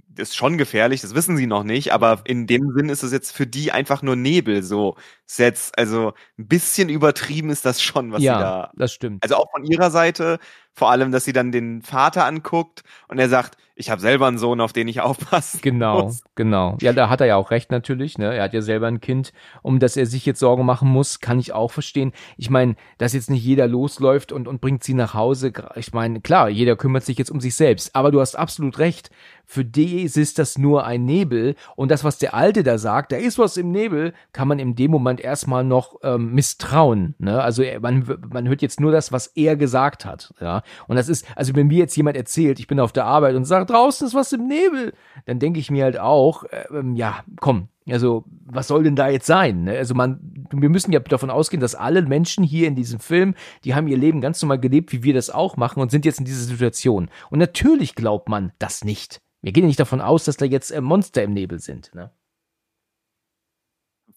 das 0.07 0.29
ist 0.29 0.35
schon 0.37 0.57
gefährlich, 0.57 1.01
das 1.01 1.13
wissen 1.13 1.35
sie 1.35 1.45
noch 1.47 1.63
nicht, 1.63 1.91
aber 1.91 2.21
in 2.25 2.47
dem 2.47 2.71
Sinn 2.73 2.87
ist 2.87 3.03
es 3.03 3.11
jetzt 3.11 3.31
für 3.35 3.45
die 3.45 3.73
einfach 3.73 4.01
nur 4.01 4.15
Nebel 4.15 4.63
so. 4.63 4.95
Ist 5.27 5.39
jetzt, 5.39 5.77
also 5.77 6.13
ein 6.39 6.47
bisschen 6.47 6.87
übertrieben 6.87 7.49
ist 7.49 7.65
das 7.65 7.81
schon, 7.81 8.13
was 8.13 8.19
sie 8.21 8.27
ja, 8.27 8.39
da 8.39 8.71
das 8.77 8.93
stimmt. 8.93 9.21
also 9.23 9.35
auch 9.35 9.51
von 9.51 9.65
ihrer 9.65 9.91
Seite, 9.91 10.39
vor 10.73 10.89
allem, 10.91 11.11
dass 11.11 11.25
sie 11.25 11.33
dann 11.33 11.51
den 11.51 11.81
Vater 11.81 12.25
anguckt 12.25 12.83
und 13.07 13.19
er 13.19 13.29
sagt, 13.29 13.57
ich 13.75 13.89
habe 13.89 13.99
selber 14.01 14.27
einen 14.27 14.37
Sohn, 14.37 14.61
auf 14.61 14.71
den 14.71 14.87
ich 14.87 15.01
aufpassen 15.01 15.59
Genau, 15.63 16.03
muss. 16.03 16.21
genau. 16.35 16.77
Ja, 16.81 16.93
da 16.93 17.09
hat 17.09 17.21
er 17.21 17.27
ja 17.27 17.35
auch 17.37 17.49
recht 17.49 17.71
natürlich. 17.71 18.19
Ne? 18.19 18.35
Er 18.35 18.43
hat 18.43 18.53
ja 18.53 18.61
selber 18.61 18.85
ein 18.87 19.01
Kind, 19.01 19.33
um 19.63 19.79
das 19.79 19.97
er 19.97 20.05
sich 20.05 20.27
jetzt 20.27 20.39
Sorgen 20.39 20.63
machen 20.63 20.87
muss, 20.89 21.21
kann 21.21 21.39
ich 21.39 21.53
auch 21.53 21.71
verstehen. 21.71 22.11
Ich 22.37 22.51
meine, 22.51 22.75
dass 22.99 23.13
jetzt 23.13 23.31
nicht 23.31 23.43
jeder 23.43 23.67
losläuft 23.67 24.31
und, 24.31 24.47
und 24.47 24.61
bringt 24.61 24.83
sie 24.83 24.93
nach 24.93 25.15
Hause. 25.15 25.51
Ich 25.75 25.91
meine, 25.91 26.21
klar, 26.21 26.49
jeder 26.49 26.75
kümmert 26.75 27.03
sich 27.03 27.17
jetzt 27.17 27.31
um 27.31 27.41
sich 27.41 27.55
selbst. 27.55 27.95
Aber 27.95 28.11
du 28.11 28.21
hast 28.21 28.35
absolut 28.35 28.77
recht. 28.77 29.09
Für 29.45 29.65
die 29.65 30.03
ist 30.03 30.37
das 30.39 30.57
nur 30.57 30.85
ein 30.85 31.03
Nebel. 31.03 31.55
Und 31.75 31.89
das, 31.89 32.03
was 32.03 32.17
der 32.19 32.33
Alte 32.35 32.61
da 32.63 32.77
sagt, 32.77 33.11
da 33.11 33.17
ist 33.17 33.39
was 33.39 33.57
im 33.57 33.71
Nebel, 33.71 34.13
kann 34.33 34.47
man 34.47 34.59
in 34.59 34.75
dem 34.75 34.91
Moment 34.91 35.19
erstmal 35.19 35.63
noch 35.63 35.95
ähm, 36.03 36.31
misstrauen. 36.33 37.15
Ne? 37.17 37.41
Also 37.41 37.63
man, 37.81 38.19
man 38.31 38.47
hört 38.47 38.61
jetzt 38.61 38.79
nur 38.79 38.91
das, 38.91 39.11
was 39.11 39.27
er 39.27 39.55
gesagt 39.57 40.05
hat. 40.05 40.33
Ja? 40.39 40.61
Und 40.87 40.95
das 40.95 41.09
ist, 41.09 41.25
also 41.35 41.55
wenn 41.55 41.67
mir 41.67 41.77
jetzt 41.77 41.95
jemand 41.95 42.17
erzählt, 42.17 42.59
ich 42.59 42.67
bin 42.67 42.79
auf 42.79 42.91
der 42.91 43.05
Arbeit 43.05 43.35
und 43.35 43.45
sagt, 43.45 43.69
draußen 43.69 44.07
ist 44.07 44.13
was 44.13 44.31
im 44.33 44.47
Nebel, 44.47 44.93
dann 45.25 45.39
denke 45.39 45.59
ich 45.59 45.71
mir 45.71 45.83
halt 45.83 45.99
auch, 45.99 46.43
äh, 46.45 46.65
ähm, 46.71 46.95
ja, 46.95 47.23
komm, 47.39 47.69
also 47.89 48.23
was 48.45 48.67
soll 48.67 48.83
denn 48.83 48.95
da 48.95 49.09
jetzt 49.09 49.25
sein? 49.25 49.65
Ne? 49.65 49.77
Also 49.77 49.93
man, 49.93 50.19
wir 50.51 50.69
müssen 50.69 50.91
ja 50.91 50.99
davon 50.99 51.29
ausgehen, 51.29 51.61
dass 51.61 51.75
alle 51.75 52.01
Menschen 52.03 52.43
hier 52.43 52.67
in 52.67 52.75
diesem 52.75 52.99
Film, 52.99 53.35
die 53.63 53.75
haben 53.75 53.87
ihr 53.87 53.97
Leben 53.97 54.21
ganz 54.21 54.41
normal 54.41 54.59
gelebt, 54.59 54.93
wie 54.93 55.03
wir 55.03 55.13
das 55.13 55.29
auch 55.29 55.57
machen 55.57 55.81
und 55.81 55.91
sind 55.91 56.05
jetzt 56.05 56.19
in 56.19 56.25
dieser 56.25 56.45
Situation. 56.45 57.09
Und 57.29 57.39
natürlich 57.39 57.95
glaubt 57.95 58.29
man 58.29 58.53
das 58.59 58.83
nicht. 58.83 59.21
Wir 59.41 59.51
gehen 59.51 59.63
ja 59.63 59.67
nicht 59.67 59.79
davon 59.79 60.01
aus, 60.01 60.23
dass 60.23 60.37
da 60.37 60.45
jetzt 60.45 60.71
äh, 60.71 60.81
Monster 60.81 61.23
im 61.23 61.33
Nebel 61.33 61.59
sind. 61.59 61.93
Ne? 61.93 62.11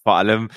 Vor 0.02 0.14
allem, 0.14 0.48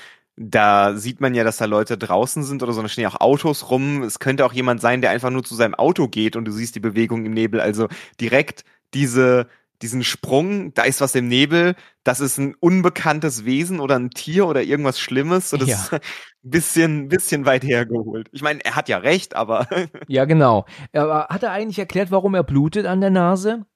da 0.42 0.96
sieht 0.96 1.20
man 1.20 1.34
ja, 1.34 1.44
dass 1.44 1.58
da 1.58 1.66
Leute 1.66 1.98
draußen 1.98 2.42
sind 2.44 2.62
oder 2.62 2.72
so, 2.72 2.80
da 2.80 2.88
stehen 2.88 3.02
ja 3.02 3.10
auch 3.10 3.20
Autos 3.20 3.70
rum. 3.70 4.02
Es 4.02 4.18
könnte 4.20 4.46
auch 4.46 4.54
jemand 4.54 4.80
sein, 4.80 5.02
der 5.02 5.10
einfach 5.10 5.28
nur 5.30 5.44
zu 5.44 5.54
seinem 5.54 5.74
Auto 5.74 6.08
geht 6.08 6.34
und 6.34 6.46
du 6.46 6.52
siehst 6.52 6.74
die 6.74 6.80
Bewegung 6.80 7.26
im 7.26 7.32
Nebel. 7.34 7.60
Also 7.60 7.88
direkt 8.20 8.64
diese, 8.94 9.48
diesen 9.82 10.02
Sprung, 10.02 10.72
da 10.74 10.84
ist 10.84 11.02
was 11.02 11.14
im 11.14 11.28
Nebel, 11.28 11.74
das 12.04 12.20
ist 12.20 12.38
ein 12.38 12.54
unbekanntes 12.58 13.44
Wesen 13.44 13.80
oder 13.80 13.98
ein 13.98 14.10
Tier 14.10 14.46
oder 14.46 14.62
irgendwas 14.62 14.98
Schlimmes. 14.98 15.50
So, 15.50 15.58
das 15.58 15.68
Ja. 15.68 15.76
ist 15.76 15.92
ein 15.92 16.00
bisschen, 16.42 17.08
bisschen 17.08 17.44
weit 17.44 17.62
hergeholt. 17.64 18.28
Ich 18.32 18.40
meine, 18.42 18.64
er 18.64 18.76
hat 18.76 18.88
ja 18.88 18.96
recht, 18.98 19.36
aber 19.36 19.66
Ja, 20.08 20.24
genau. 20.24 20.64
Aber 20.94 21.26
hat 21.28 21.42
er 21.42 21.52
eigentlich 21.52 21.78
erklärt, 21.78 22.10
warum 22.10 22.34
er 22.34 22.44
blutet 22.44 22.86
an 22.86 23.00
der 23.02 23.10
Nase? 23.10 23.66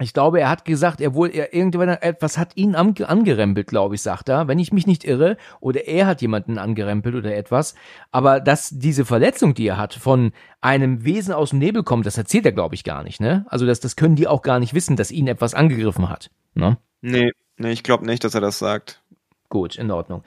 Ich 0.00 0.14
glaube, 0.14 0.40
er 0.40 0.48
hat 0.48 0.64
gesagt, 0.64 1.00
er 1.00 1.14
wohl, 1.14 1.30
er 1.30 1.52
irgendwann 1.52 1.88
etwas 1.88 2.38
hat 2.38 2.56
ihn 2.56 2.74
angerempelt, 2.74 3.66
glaube 3.66 3.94
ich, 3.94 4.02
sagt 4.02 4.28
er, 4.30 4.48
wenn 4.48 4.58
ich 4.58 4.72
mich 4.72 4.86
nicht 4.86 5.04
irre, 5.04 5.36
oder 5.60 5.86
er 5.86 6.06
hat 6.06 6.22
jemanden 6.22 6.58
angerempelt 6.58 7.14
oder 7.14 7.36
etwas. 7.36 7.74
Aber 8.10 8.40
dass 8.40 8.70
diese 8.70 9.04
Verletzung, 9.04 9.54
die 9.54 9.66
er 9.66 9.76
hat, 9.76 9.94
von 9.94 10.32
einem 10.60 11.04
Wesen 11.04 11.34
aus 11.34 11.50
dem 11.50 11.58
Nebel 11.58 11.82
kommt, 11.82 12.06
das 12.06 12.16
erzählt 12.16 12.46
er, 12.46 12.52
glaube 12.52 12.74
ich, 12.74 12.84
gar 12.84 13.02
nicht, 13.02 13.20
ne? 13.20 13.44
Also 13.48 13.66
das, 13.66 13.80
das 13.80 13.96
können 13.96 14.16
die 14.16 14.26
auch 14.26 14.42
gar 14.42 14.58
nicht 14.58 14.74
wissen, 14.74 14.96
dass 14.96 15.10
ihn 15.10 15.26
etwas 15.26 15.54
angegriffen 15.54 16.08
hat. 16.08 16.30
Ne? 16.54 16.78
nee, 17.02 17.32
nee, 17.58 17.70
ich 17.70 17.82
glaube 17.82 18.06
nicht, 18.06 18.24
dass 18.24 18.34
er 18.34 18.40
das 18.40 18.58
sagt. 18.58 19.02
Gut, 19.48 19.76
in 19.76 19.90
Ordnung. 19.90 20.22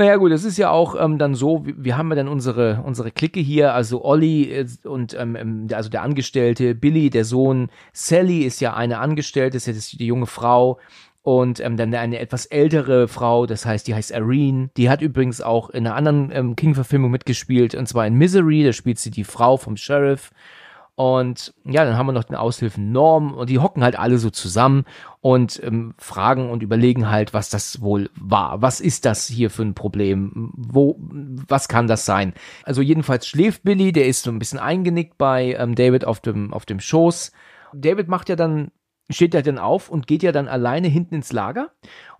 Naja 0.00 0.16
gut, 0.16 0.32
es 0.32 0.44
ist 0.44 0.56
ja 0.56 0.70
auch 0.70 0.96
ähm, 0.98 1.18
dann 1.18 1.34
so, 1.34 1.62
wir, 1.66 1.98
haben 1.98 2.08
ja 2.08 2.14
dann 2.14 2.28
unsere, 2.28 2.82
unsere 2.86 3.10
Clique 3.10 3.38
hier, 3.38 3.74
also 3.74 4.02
Olli 4.02 4.50
äh, 4.50 4.66
und 4.84 5.12
ähm, 5.12 5.36
ähm, 5.36 5.66
also 5.74 5.90
der 5.90 6.00
Angestellte, 6.00 6.74
Billy, 6.74 7.10
der 7.10 7.26
Sohn, 7.26 7.68
Sally 7.92 8.44
ist 8.44 8.62
ja 8.62 8.72
eine 8.72 8.98
Angestellte, 8.98 9.58
ist 9.58 9.66
ja 9.66 9.74
die 9.74 10.06
junge 10.06 10.24
Frau. 10.24 10.78
Und 11.20 11.60
ähm, 11.60 11.76
dann 11.76 11.92
eine 11.92 12.18
etwas 12.18 12.46
ältere 12.46 13.08
Frau, 13.08 13.44
das 13.44 13.66
heißt, 13.66 13.86
die 13.88 13.94
heißt 13.94 14.10
Irene, 14.12 14.70
die 14.78 14.88
hat 14.88 15.02
übrigens 15.02 15.42
auch 15.42 15.68
in 15.68 15.86
einer 15.86 15.96
anderen 15.96 16.30
ähm, 16.32 16.56
King-Verfilmung 16.56 17.10
mitgespielt 17.10 17.74
und 17.74 17.86
zwar 17.86 18.06
in 18.06 18.14
Misery, 18.14 18.64
da 18.64 18.72
spielt 18.72 18.98
sie 18.98 19.10
die 19.10 19.24
Frau 19.24 19.58
vom 19.58 19.76
Sheriff 19.76 20.30
und 20.94 21.54
ja, 21.64 21.84
dann 21.84 21.96
haben 21.96 22.06
wir 22.06 22.12
noch 22.12 22.24
den 22.24 22.36
Aushilfen 22.36 22.92
Norm 22.92 23.32
und 23.32 23.48
die 23.48 23.58
hocken 23.58 23.82
halt 23.82 23.98
alle 23.98 24.18
so 24.18 24.30
zusammen 24.30 24.84
und 25.20 25.58
ähm, 25.64 25.94
fragen 25.98 26.50
und 26.50 26.62
überlegen 26.62 27.10
halt, 27.10 27.32
was 27.32 27.48
das 27.48 27.80
wohl 27.80 28.10
war. 28.20 28.60
Was 28.60 28.80
ist 28.80 29.04
das 29.04 29.26
hier 29.26 29.50
für 29.50 29.62
ein 29.62 29.74
Problem? 29.74 30.52
Wo, 30.54 30.96
was 31.00 31.68
kann 31.68 31.86
das 31.86 32.04
sein? 32.04 32.34
Also 32.64 32.82
jedenfalls 32.82 33.26
schläft 33.26 33.62
Billy, 33.62 33.92
der 33.92 34.08
ist 34.08 34.24
so 34.24 34.30
ein 34.30 34.38
bisschen 34.38 34.58
eingenickt 34.58 35.16
bei 35.16 35.54
ähm, 35.54 35.74
David 35.74 36.04
auf 36.04 36.20
dem, 36.20 36.52
auf 36.52 36.66
dem 36.66 36.80
Schoß. 36.80 37.32
David 37.72 38.08
macht 38.08 38.28
ja 38.28 38.36
dann, 38.36 38.70
steht 39.08 39.34
ja 39.34 39.42
dann 39.42 39.58
auf 39.58 39.88
und 39.88 40.06
geht 40.06 40.22
ja 40.22 40.32
dann 40.32 40.48
alleine 40.48 40.88
hinten 40.88 41.14
ins 41.14 41.32
Lager, 41.32 41.70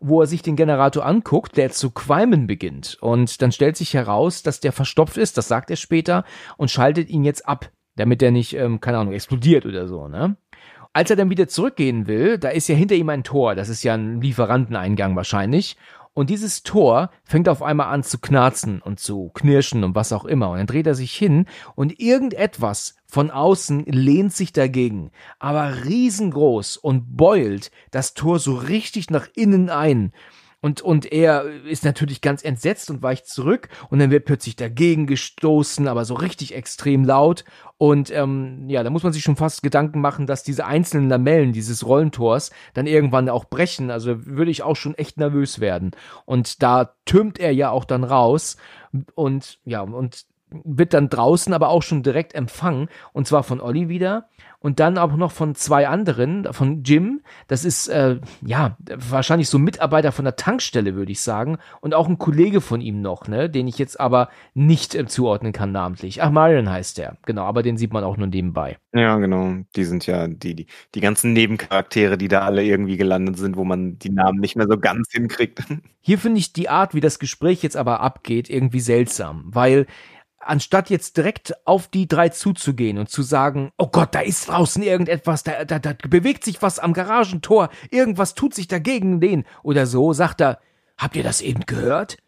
wo 0.01 0.23
er 0.23 0.27
sich 0.27 0.43
den 0.43 0.57
Generator 0.57 1.05
anguckt, 1.05 1.57
der 1.57 1.71
zu 1.71 1.91
qualmen 1.91 2.47
beginnt. 2.47 2.97
Und 3.01 3.43
dann 3.43 3.53
stellt 3.53 3.77
sich 3.77 3.95
heraus, 3.95 4.43
dass 4.43 4.61
der 4.61 4.73
verstopft 4.73 5.17
ist, 5.17 5.37
das 5.37 5.49
sagt 5.49 5.71
er 5.71 5.77
später, 5.77 6.25
und 6.57 6.71
schaltet 6.71 7.11
ihn 7.11 7.25
jetzt 7.25 7.47
ab, 7.49 7.71
damit 8.01 8.23
er 8.23 8.31
nicht, 8.31 8.55
ähm, 8.55 8.81
keine 8.81 8.99
Ahnung, 8.99 9.13
explodiert 9.13 9.67
oder 9.67 9.87
so, 9.87 10.09
ne? 10.09 10.37
Als 10.93 11.11
er 11.11 11.17
dann 11.17 11.31
wieder 11.31 11.47
zurückgehen 11.47 12.09
will, 12.09 12.39
da 12.39 12.49
ist 12.49 12.67
ja 12.67 12.75
hinter 12.75 12.97
ihm 12.97 13.11
ein 13.11 13.23
Tor, 13.23 13.55
das 13.55 13.69
ist 13.69 13.85
ja 13.85 13.95
ein 13.95 14.21
Lieferanteneingang 14.21 15.15
wahrscheinlich. 15.15 15.77
Und 16.13 16.31
dieses 16.31 16.65
Tor 16.65 17.11
fängt 17.23 17.49
auf 17.49 17.63
einmal 17.63 17.93
an 17.93 18.03
zu 18.03 18.19
knarzen 18.19 18.83
und 18.83 18.99
zu 18.99 19.31
knirschen 19.33 19.85
und 19.85 19.95
was 19.95 20.13
auch 20.13 20.25
immer. 20.25 20.51
Und 20.51 20.59
dann 20.59 20.67
dreht 20.67 20.89
er 20.89 20.97
sich 20.97 21.13
hin 21.13 21.47
und 21.77 22.01
irgendetwas 22.01 22.97
von 23.07 23.31
außen 23.31 23.85
lehnt 23.85 24.33
sich 24.33 24.53
dagegen, 24.53 25.13
aber 25.39 25.85
riesengroß 25.85 26.79
und 26.79 27.17
beult 27.17 27.71
das 27.93 28.15
Tor 28.15 28.41
so 28.41 28.55
richtig 28.55 29.11
nach 29.11 29.29
innen 29.37 29.71
ein. 29.71 30.13
Und, 30.63 30.83
und 30.83 31.11
er 31.11 31.45
ist 31.65 31.85
natürlich 31.85 32.21
ganz 32.21 32.45
entsetzt 32.45 32.91
und 32.91 33.03
weicht 33.03 33.27
zurück 33.27 33.69
und 33.89 33.99
dann 33.99 34.11
wird 34.11 34.27
plötzlich 34.27 34.57
dagegen 34.57 35.07
gestoßen, 35.07 35.89
aber 35.89 36.05
so 36.05 36.15
richtig 36.15 36.55
extrem 36.55 37.05
laut. 37.05 37.45
Und 37.79 38.11
ähm, 38.11 38.69
ja, 38.69 38.83
da 38.83 38.91
muss 38.91 39.03
man 39.03 39.15
sich 39.15 39.23
schon 39.23 39.37
fast 39.37 39.63
Gedanken 39.63 40.03
machen, 40.03 40.27
dass 40.27 40.43
diese 40.43 40.67
einzelnen 40.67 41.09
Lamellen 41.09 41.55
dieses 41.55 41.87
Rollentors 41.87 42.51
dann 42.75 42.87
irgendwann 42.87 43.31
auch 43.31 43.47
brechen. 43.47 43.91
Also 43.91 44.27
würde 44.27 44.51
ich 44.51 44.63
auch 44.63 44.77
schon 44.77 44.95
echt 44.97 45.17
nervös 45.17 45.61
werden. 45.61 45.93
Und 46.27 46.63
da 46.63 46.95
türmt 47.07 47.39
er 47.39 47.53
ja 47.53 47.71
auch 47.71 47.87
dann 47.87 48.05
raus. 48.05 48.59
Und 49.15 49.61
ja, 49.65 49.81
und 49.81 50.27
wird 50.65 50.95
dann 50.95 51.09
draußen 51.09 51.53
aber 51.53 51.69
auch 51.69 51.83
schon 51.83 52.03
direkt 52.03 52.35
empfangen 52.35 52.89
und 53.13 53.27
zwar 53.27 53.43
von 53.43 53.61
Olli 53.61 53.89
wieder 53.89 54.29
und 54.61 54.79
dann 54.79 54.99
auch 54.99 55.17
noch 55.17 55.33
von 55.33 55.55
zwei 55.55 55.89
anderen, 55.89 56.47
von 56.53 56.83
Jim, 56.85 57.23
das 57.49 57.65
ist 57.65 57.89
äh, 57.89 58.19
ja 58.45 58.77
wahrscheinlich 58.95 59.49
so 59.49 59.59
Mitarbeiter 59.59 60.13
von 60.13 60.27
der 60.27 60.37
Tankstelle, 60.37 60.95
würde 60.95 61.13
ich 61.13 61.21
sagen, 61.21 61.59
und 61.81 61.95
auch 61.95 62.09
ein 62.09 62.19
Kollege 62.19 62.61
von 62.61 62.83
ihm 62.83 63.01
noch, 63.01 63.27
ne, 63.27 63.49
den 63.49 63.67
ich 63.67 63.79
jetzt 63.79 63.99
aber 63.99 64.29
nicht 64.53 64.95
äh, 64.95 65.07
zuordnen 65.07 65.53
kann 65.53 65.73
namentlich. 65.73 66.23
Ach, 66.23 66.31
Marion 66.31 66.71
heißt 66.71 66.99
der, 66.99 67.17
genau, 67.25 67.45
aber 67.45 67.63
den 67.63 67.79
sieht 67.79 67.93
man 67.93 68.05
auch 68.05 68.19
nur 68.19 68.27
nebenbei. 68.27 68.77
Ja, 68.93 69.17
genau, 69.17 69.55
die 69.77 69.85
sind 69.85 70.07
ja 70.07 70.29
die, 70.29 70.55
die, 70.55 70.67
die 70.95 71.01
ganzen 71.01 71.33
Nebencharaktere, 71.33 72.19
die 72.19 72.29
da 72.29 72.41
alle 72.41 72.63
irgendwie 72.63 72.99
gelandet 72.99 73.39
sind, 73.39 73.57
wo 73.57 73.65
man 73.65 73.99
die 73.99 74.11
Namen 74.11 74.41
nicht 74.41 74.57
mehr 74.57 74.67
so 74.69 74.79
ganz 74.79 75.09
hinkriegt. 75.11 75.63
Hier 76.03 76.19
finde 76.19 76.39
ich 76.39 76.53
die 76.53 76.69
Art, 76.69 76.95
wie 76.95 77.01
das 77.01 77.19
Gespräch 77.19 77.63
jetzt 77.63 77.77
aber 77.77 78.01
abgeht, 78.01 78.51
irgendwie 78.51 78.81
seltsam, 78.81 79.45
weil 79.47 79.87
anstatt 80.41 80.91
jetzt 80.91 81.17
direkt 81.17 81.55
auf 81.67 81.89
die 81.89 82.09
drei 82.09 82.31
zuzugehen 82.31 82.99
und 82.99 83.11
zu 83.11 83.23
sagen, 83.23 83.73
oh 83.79 83.87
Gott, 83.87 84.15
da 84.15 84.21
ist 84.21 84.49
draußen 84.49 84.83
irgendetwas, 84.83 85.43
da, 85.43 85.65
da, 85.65 85.79
da 85.79 85.95
bewegt 86.09 86.45
sich 86.45 86.63
was 86.63 86.79
am 86.79 86.93
Garagentor, 86.93 87.69
irgendwas 87.91 88.35
tut 88.35 88.55
sich 88.55 88.67
dagegen 88.67 89.21
den 89.21 89.45
oder 89.63 89.87
so, 89.87 90.13
sagt 90.13 90.41
er, 90.41 90.59
habt 90.99 91.17
ihr 91.17 91.23
das 91.23 91.41
eben 91.41 91.67
gehört? 91.67 92.19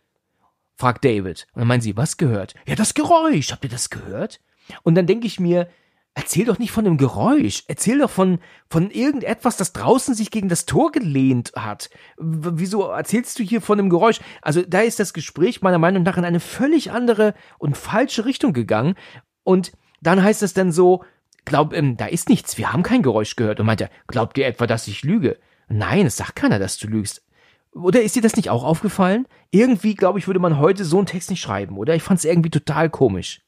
fragt 0.77 1.05
David. 1.05 1.47
Und 1.55 1.61
dann 1.61 1.69
meinen 1.69 1.81
sie, 1.81 1.97
was 1.97 2.17
gehört? 2.17 2.55
Ja, 2.67 2.75
das 2.75 2.95
Geräusch, 2.95 3.53
habt 3.53 3.65
ihr 3.65 3.71
das 3.71 3.91
gehört? 3.91 4.41
Und 4.83 4.95
dann 4.95 5.07
denke 5.07 5.27
ich 5.27 5.39
mir, 5.39 5.69
Erzähl 6.15 6.45
doch 6.45 6.59
nicht 6.59 6.73
von 6.73 6.85
dem 6.85 6.99
Geräusch. 6.99 7.65
Erzähl 7.69 7.99
doch 7.99 8.11
von, 8.11 8.39
von 8.69 8.91
irgendetwas, 8.91 9.57
das 9.57 9.73
draußen 9.73 10.15
sich 10.15 10.31
gegen 10.31 10.51
das 10.51 10.67
Tor 10.67 10.93
gelehnt 10.93 11.53
hat. 11.57 11.89
W 12.19 12.51
wieso 12.55 12.83
erzählst 12.83 13.39
du 13.39 13.43
hier 13.43 13.63
von 13.63 13.79
dem 13.79 13.89
Geräusch? 13.89 14.21
Also 14.43 14.63
da 14.63 14.81
ist 14.81 15.01
das 15.01 15.15
Gespräch 15.15 15.63
meiner 15.63 15.79
Meinung 15.79 16.03
nach 16.03 16.19
in 16.19 16.25
eine 16.27 16.41
völlig 16.41 16.91
andere 16.91 17.35
und 17.59 17.79
falsche 17.79 18.27
Richtung 18.27 18.53
gegangen. 18.53 18.95
Und 19.43 19.73
dann 20.03 20.23
heißt 20.23 20.43
es 20.43 20.53
dann 20.53 20.71
so, 20.71 21.03
glaub, 21.47 21.73
ähm, 21.73 21.97
da 21.97 22.07
ist 22.07 22.29
nichts, 22.29 22.59
wir 22.59 22.73
haben 22.73 22.83
kein 22.83 23.03
Geräusch 23.03 23.35
gehört. 23.37 23.59
Und 23.59 23.67
meint 23.67 23.81
er, 23.81 23.91
glaubt 24.07 24.37
ihr 24.37 24.47
etwa, 24.47 24.67
dass 24.67 24.89
ich 24.89 25.05
lüge? 25.05 25.39
Nein, 25.69 26.05
es 26.05 26.19
sagt 26.19 26.37
keiner, 26.37 26.59
dass 26.59 26.77
du 26.77 26.89
lügst. 26.89 27.25
Oder 27.75 28.03
ist 28.03 28.17
dir 28.17 28.23
das 28.23 28.37
nicht 28.37 28.51
auch 28.51 28.65
aufgefallen? 28.65 29.27
Irgendwie, 29.51 29.95
glaube 29.95 30.19
ich, 30.19 30.27
würde 30.27 30.41
man 30.41 30.59
heute 30.59 30.85
so 30.85 30.99
einen 30.99 31.07
Text 31.07 31.31
nicht 31.31 31.41
schreiben, 31.41 31.79
oder? 31.79 31.95
Ich 31.95 32.03
fand 32.03 32.19
es 32.19 32.27
irgendwie 32.27 32.51
total 32.51 32.91
komisch. 32.91 33.41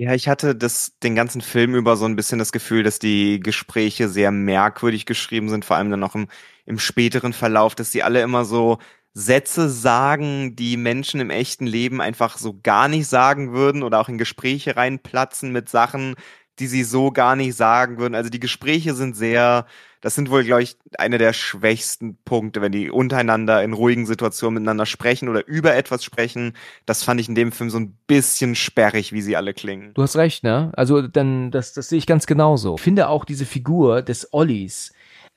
Ja, 0.00 0.14
ich 0.14 0.28
hatte 0.28 0.54
das 0.54 0.92
den 1.02 1.16
ganzen 1.16 1.40
Film 1.40 1.74
über 1.74 1.96
so 1.96 2.04
ein 2.04 2.14
bisschen 2.14 2.38
das 2.38 2.52
Gefühl, 2.52 2.84
dass 2.84 3.00
die 3.00 3.40
Gespräche 3.40 4.08
sehr 4.08 4.30
merkwürdig 4.30 5.06
geschrieben 5.06 5.48
sind, 5.48 5.64
vor 5.64 5.76
allem 5.76 5.90
dann 5.90 5.98
noch 5.98 6.14
im, 6.14 6.28
im 6.66 6.78
späteren 6.78 7.32
Verlauf, 7.32 7.74
dass 7.74 7.90
sie 7.90 8.04
alle 8.04 8.22
immer 8.22 8.44
so 8.44 8.78
Sätze 9.12 9.68
sagen, 9.68 10.54
die 10.54 10.76
Menschen 10.76 11.18
im 11.20 11.30
echten 11.30 11.66
Leben 11.66 12.00
einfach 12.00 12.38
so 12.38 12.60
gar 12.62 12.86
nicht 12.86 13.08
sagen 13.08 13.52
würden 13.52 13.82
oder 13.82 13.98
auch 13.98 14.08
in 14.08 14.18
Gespräche 14.18 14.76
reinplatzen 14.76 15.50
mit 15.50 15.68
Sachen, 15.68 16.14
die 16.60 16.66
sie 16.66 16.84
so 16.84 17.10
gar 17.10 17.36
nicht 17.36 17.56
sagen 17.56 17.98
würden. 17.98 18.14
Also 18.14 18.30
die 18.30 18.40
Gespräche 18.40 18.94
sind 18.94 19.16
sehr 19.16 19.66
das 20.00 20.14
sind 20.14 20.30
wohl, 20.30 20.44
glaube 20.44 20.62
ich, 20.62 20.76
eine 20.96 21.18
der 21.18 21.32
schwächsten 21.32 22.16
Punkte, 22.24 22.60
wenn 22.60 22.70
die 22.70 22.90
untereinander 22.90 23.62
in 23.64 23.72
ruhigen 23.72 24.06
Situationen 24.06 24.54
miteinander 24.54 24.86
sprechen 24.86 25.28
oder 25.28 25.46
über 25.46 25.74
etwas 25.74 26.04
sprechen. 26.04 26.54
Das 26.86 27.02
fand 27.02 27.20
ich 27.20 27.28
in 27.28 27.34
dem 27.34 27.50
Film 27.50 27.70
so 27.70 27.78
ein 27.78 27.96
bisschen 28.06 28.54
sperrig, 28.54 29.12
wie 29.12 29.22
sie 29.22 29.36
alle 29.36 29.54
klingen. 29.54 29.92
Du 29.94 30.02
hast 30.02 30.16
recht, 30.16 30.44
ne? 30.44 30.70
Also 30.76 31.02
dann, 31.02 31.50
das, 31.50 31.72
das 31.72 31.88
sehe 31.88 31.98
ich 31.98 32.06
ganz 32.06 32.26
genauso. 32.26 32.76
Ich 32.76 32.82
finde 32.82 33.08
auch 33.08 33.24
diese 33.24 33.44
Figur 33.44 34.02
des 34.02 34.32
Ollis 34.32 34.92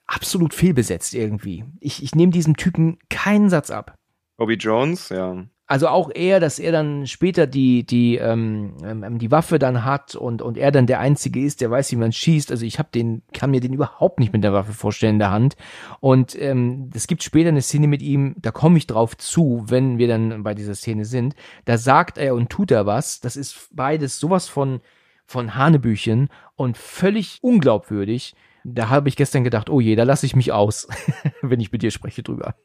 absolut 0.05 0.53
fehlbesetzt 0.53 1.13
irgendwie. 1.15 1.65
Ich, 1.79 2.03
ich 2.03 2.13
nehme 2.13 2.31
diesem 2.31 2.55
Typen 2.55 2.99
keinen 3.09 3.49
Satz 3.49 3.71
ab. 3.71 3.95
Bobby 4.37 4.55
Jones, 4.55 5.09
ja. 5.09 5.43
Also 5.71 5.87
auch 5.87 6.11
er, 6.13 6.41
dass 6.41 6.59
er 6.59 6.73
dann 6.73 7.07
später 7.07 7.47
die, 7.47 7.85
die, 7.85 8.17
ähm, 8.17 8.73
ähm, 8.83 9.19
die 9.19 9.31
Waffe 9.31 9.57
dann 9.57 9.85
hat 9.85 10.15
und, 10.15 10.41
und 10.41 10.57
er 10.57 10.69
dann 10.69 10.85
der 10.85 10.99
Einzige 10.99 11.39
ist, 11.39 11.61
der 11.61 11.71
weiß, 11.71 11.93
wie 11.93 11.95
man 11.95 12.11
schießt. 12.11 12.51
Also 12.51 12.65
ich 12.65 12.77
habe 12.77 12.89
den, 12.93 13.21
kann 13.31 13.51
mir 13.51 13.61
den 13.61 13.71
überhaupt 13.71 14.19
nicht 14.19 14.33
mit 14.33 14.43
der 14.43 14.51
Waffe 14.51 14.73
vorstellen 14.73 15.13
in 15.13 15.19
der 15.19 15.31
Hand. 15.31 15.55
Und 16.01 16.37
ähm, 16.37 16.89
es 16.93 17.07
gibt 17.07 17.23
später 17.23 17.47
eine 17.47 17.61
Szene 17.61 17.87
mit 17.87 18.01
ihm, 18.01 18.35
da 18.37 18.51
komme 18.51 18.77
ich 18.79 18.85
drauf 18.85 19.15
zu, 19.15 19.63
wenn 19.67 19.97
wir 19.97 20.09
dann 20.09 20.43
bei 20.43 20.53
dieser 20.53 20.75
Szene 20.75 21.05
sind. 21.05 21.35
Da 21.63 21.77
sagt 21.77 22.17
er 22.17 22.35
und 22.35 22.49
tut 22.49 22.71
er 22.71 22.85
was. 22.85 23.21
Das 23.21 23.37
ist 23.37 23.69
beides 23.71 24.19
sowas 24.19 24.49
von, 24.49 24.81
von 25.25 25.55
Hanebüchen 25.55 26.27
und 26.57 26.75
völlig 26.75 27.39
unglaubwürdig. 27.41 28.35
Da 28.65 28.89
habe 28.89 29.07
ich 29.07 29.15
gestern 29.15 29.45
gedacht, 29.45 29.69
oh 29.69 29.79
je, 29.79 29.95
da 29.95 30.03
lasse 30.03 30.25
ich 30.25 30.35
mich 30.35 30.51
aus, 30.51 30.89
wenn 31.41 31.61
ich 31.61 31.71
mit 31.71 31.81
dir 31.81 31.91
spreche 31.91 32.23
drüber. 32.23 32.55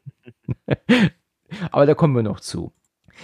Aber 1.71 1.85
da 1.85 1.93
kommen 1.93 2.13
wir 2.13 2.23
noch 2.23 2.41
zu. 2.41 2.73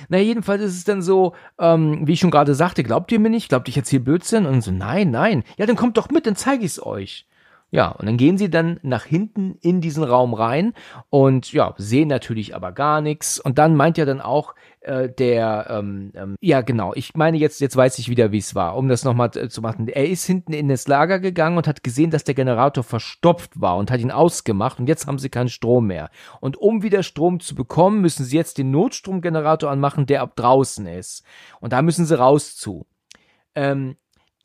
Na, 0.10 0.18
jedenfalls 0.18 0.62
ist 0.62 0.78
es 0.78 0.84
dann 0.84 1.02
so, 1.02 1.34
ähm, 1.60 2.08
wie 2.08 2.14
ich 2.14 2.20
schon 2.20 2.32
gerade 2.32 2.56
sagte, 2.56 2.84
glaubt 2.84 3.12
ihr 3.12 3.20
mir 3.20 3.30
nicht? 3.30 3.50
Glaubt 3.50 3.68
ich 3.68 3.78
erzähle 3.78 4.04
Blödsinn? 4.04 4.46
Und 4.46 4.62
so, 4.62 4.72
nein, 4.72 5.12
nein. 5.12 5.44
Ja, 5.58 5.66
dann 5.66 5.76
kommt 5.76 5.98
doch 5.98 6.10
mit, 6.10 6.26
dann 6.26 6.36
zeige 6.36 6.66
ich's 6.66 6.82
euch. 6.82 7.28
Ja, 7.74 7.88
und 7.88 8.06
dann 8.06 8.18
gehen 8.18 8.38
sie 8.38 8.52
dann 8.52 8.80
nach 8.84 9.04
hinten 9.04 9.58
in 9.62 9.82
diesen 9.82 10.04
Raum 10.04 10.36
rein 10.36 10.74
und 11.10 11.52
ja, 11.54 11.74
sehen 11.78 12.08
natürlich 12.08 12.56
aber 12.56 12.72
gar 12.72 13.02
nichts. 13.02 13.40
Und 13.40 13.58
dann 13.58 13.76
meint 13.76 13.98
ja 13.98 14.06
dann 14.06 14.22
auch 14.22 14.54
äh, 14.84 15.10
der, 15.10 15.68
ähm, 15.70 16.12
ähm, 16.16 16.36
ja 16.42 16.62
genau, 16.62 16.94
ich 16.94 17.16
meine 17.16 17.38
jetzt, 17.38 17.62
jetzt 17.62 17.76
weiß 17.76 18.00
ich 18.00 18.10
wieder, 18.10 18.32
wie 18.32 18.38
es 18.38 18.54
war, 18.56 18.76
um 18.76 18.90
das 18.90 19.04
nochmal 19.04 19.32
zu 19.32 19.62
machen. 19.62 19.88
Er 19.88 20.08
ist 20.08 20.26
hinten 20.26 20.54
in 20.54 20.68
das 20.68 20.88
Lager 20.88 21.20
gegangen 21.20 21.58
und 21.58 21.68
hat 21.68 21.84
gesehen, 21.84 22.12
dass 22.12 22.24
der 22.24 22.36
Generator 22.36 22.84
verstopft 22.84 23.60
war 23.60 23.78
und 23.78 23.92
hat 23.92 24.00
ihn 24.00 24.12
ausgemacht 24.12 24.80
und 24.80 24.88
jetzt 24.88 25.08
haben 25.08 25.20
sie 25.20 25.30
keinen 25.30 25.50
Strom 25.50 25.88
mehr. 25.88 26.10
Und 26.42 26.58
um 26.58 26.84
wieder 26.84 27.04
Strom 27.04 27.40
zu 27.40 27.56
bekommen, 27.56 28.02
müssen 28.02 28.26
sie 28.26 28.38
jetzt 28.38 28.58
den 28.58 28.72
Notstromgenerator 28.72 29.72
anmachen, 29.72 30.06
der 30.06 30.22
ab 30.22 30.36
draußen 30.36 30.86
ist. 30.88 31.24
Und 31.60 31.74
da 31.74 31.82
müssen 31.82 32.06
sie 32.06 32.18
raus 32.18 32.56
zu. 32.56 32.86
Ähm, 33.56 33.96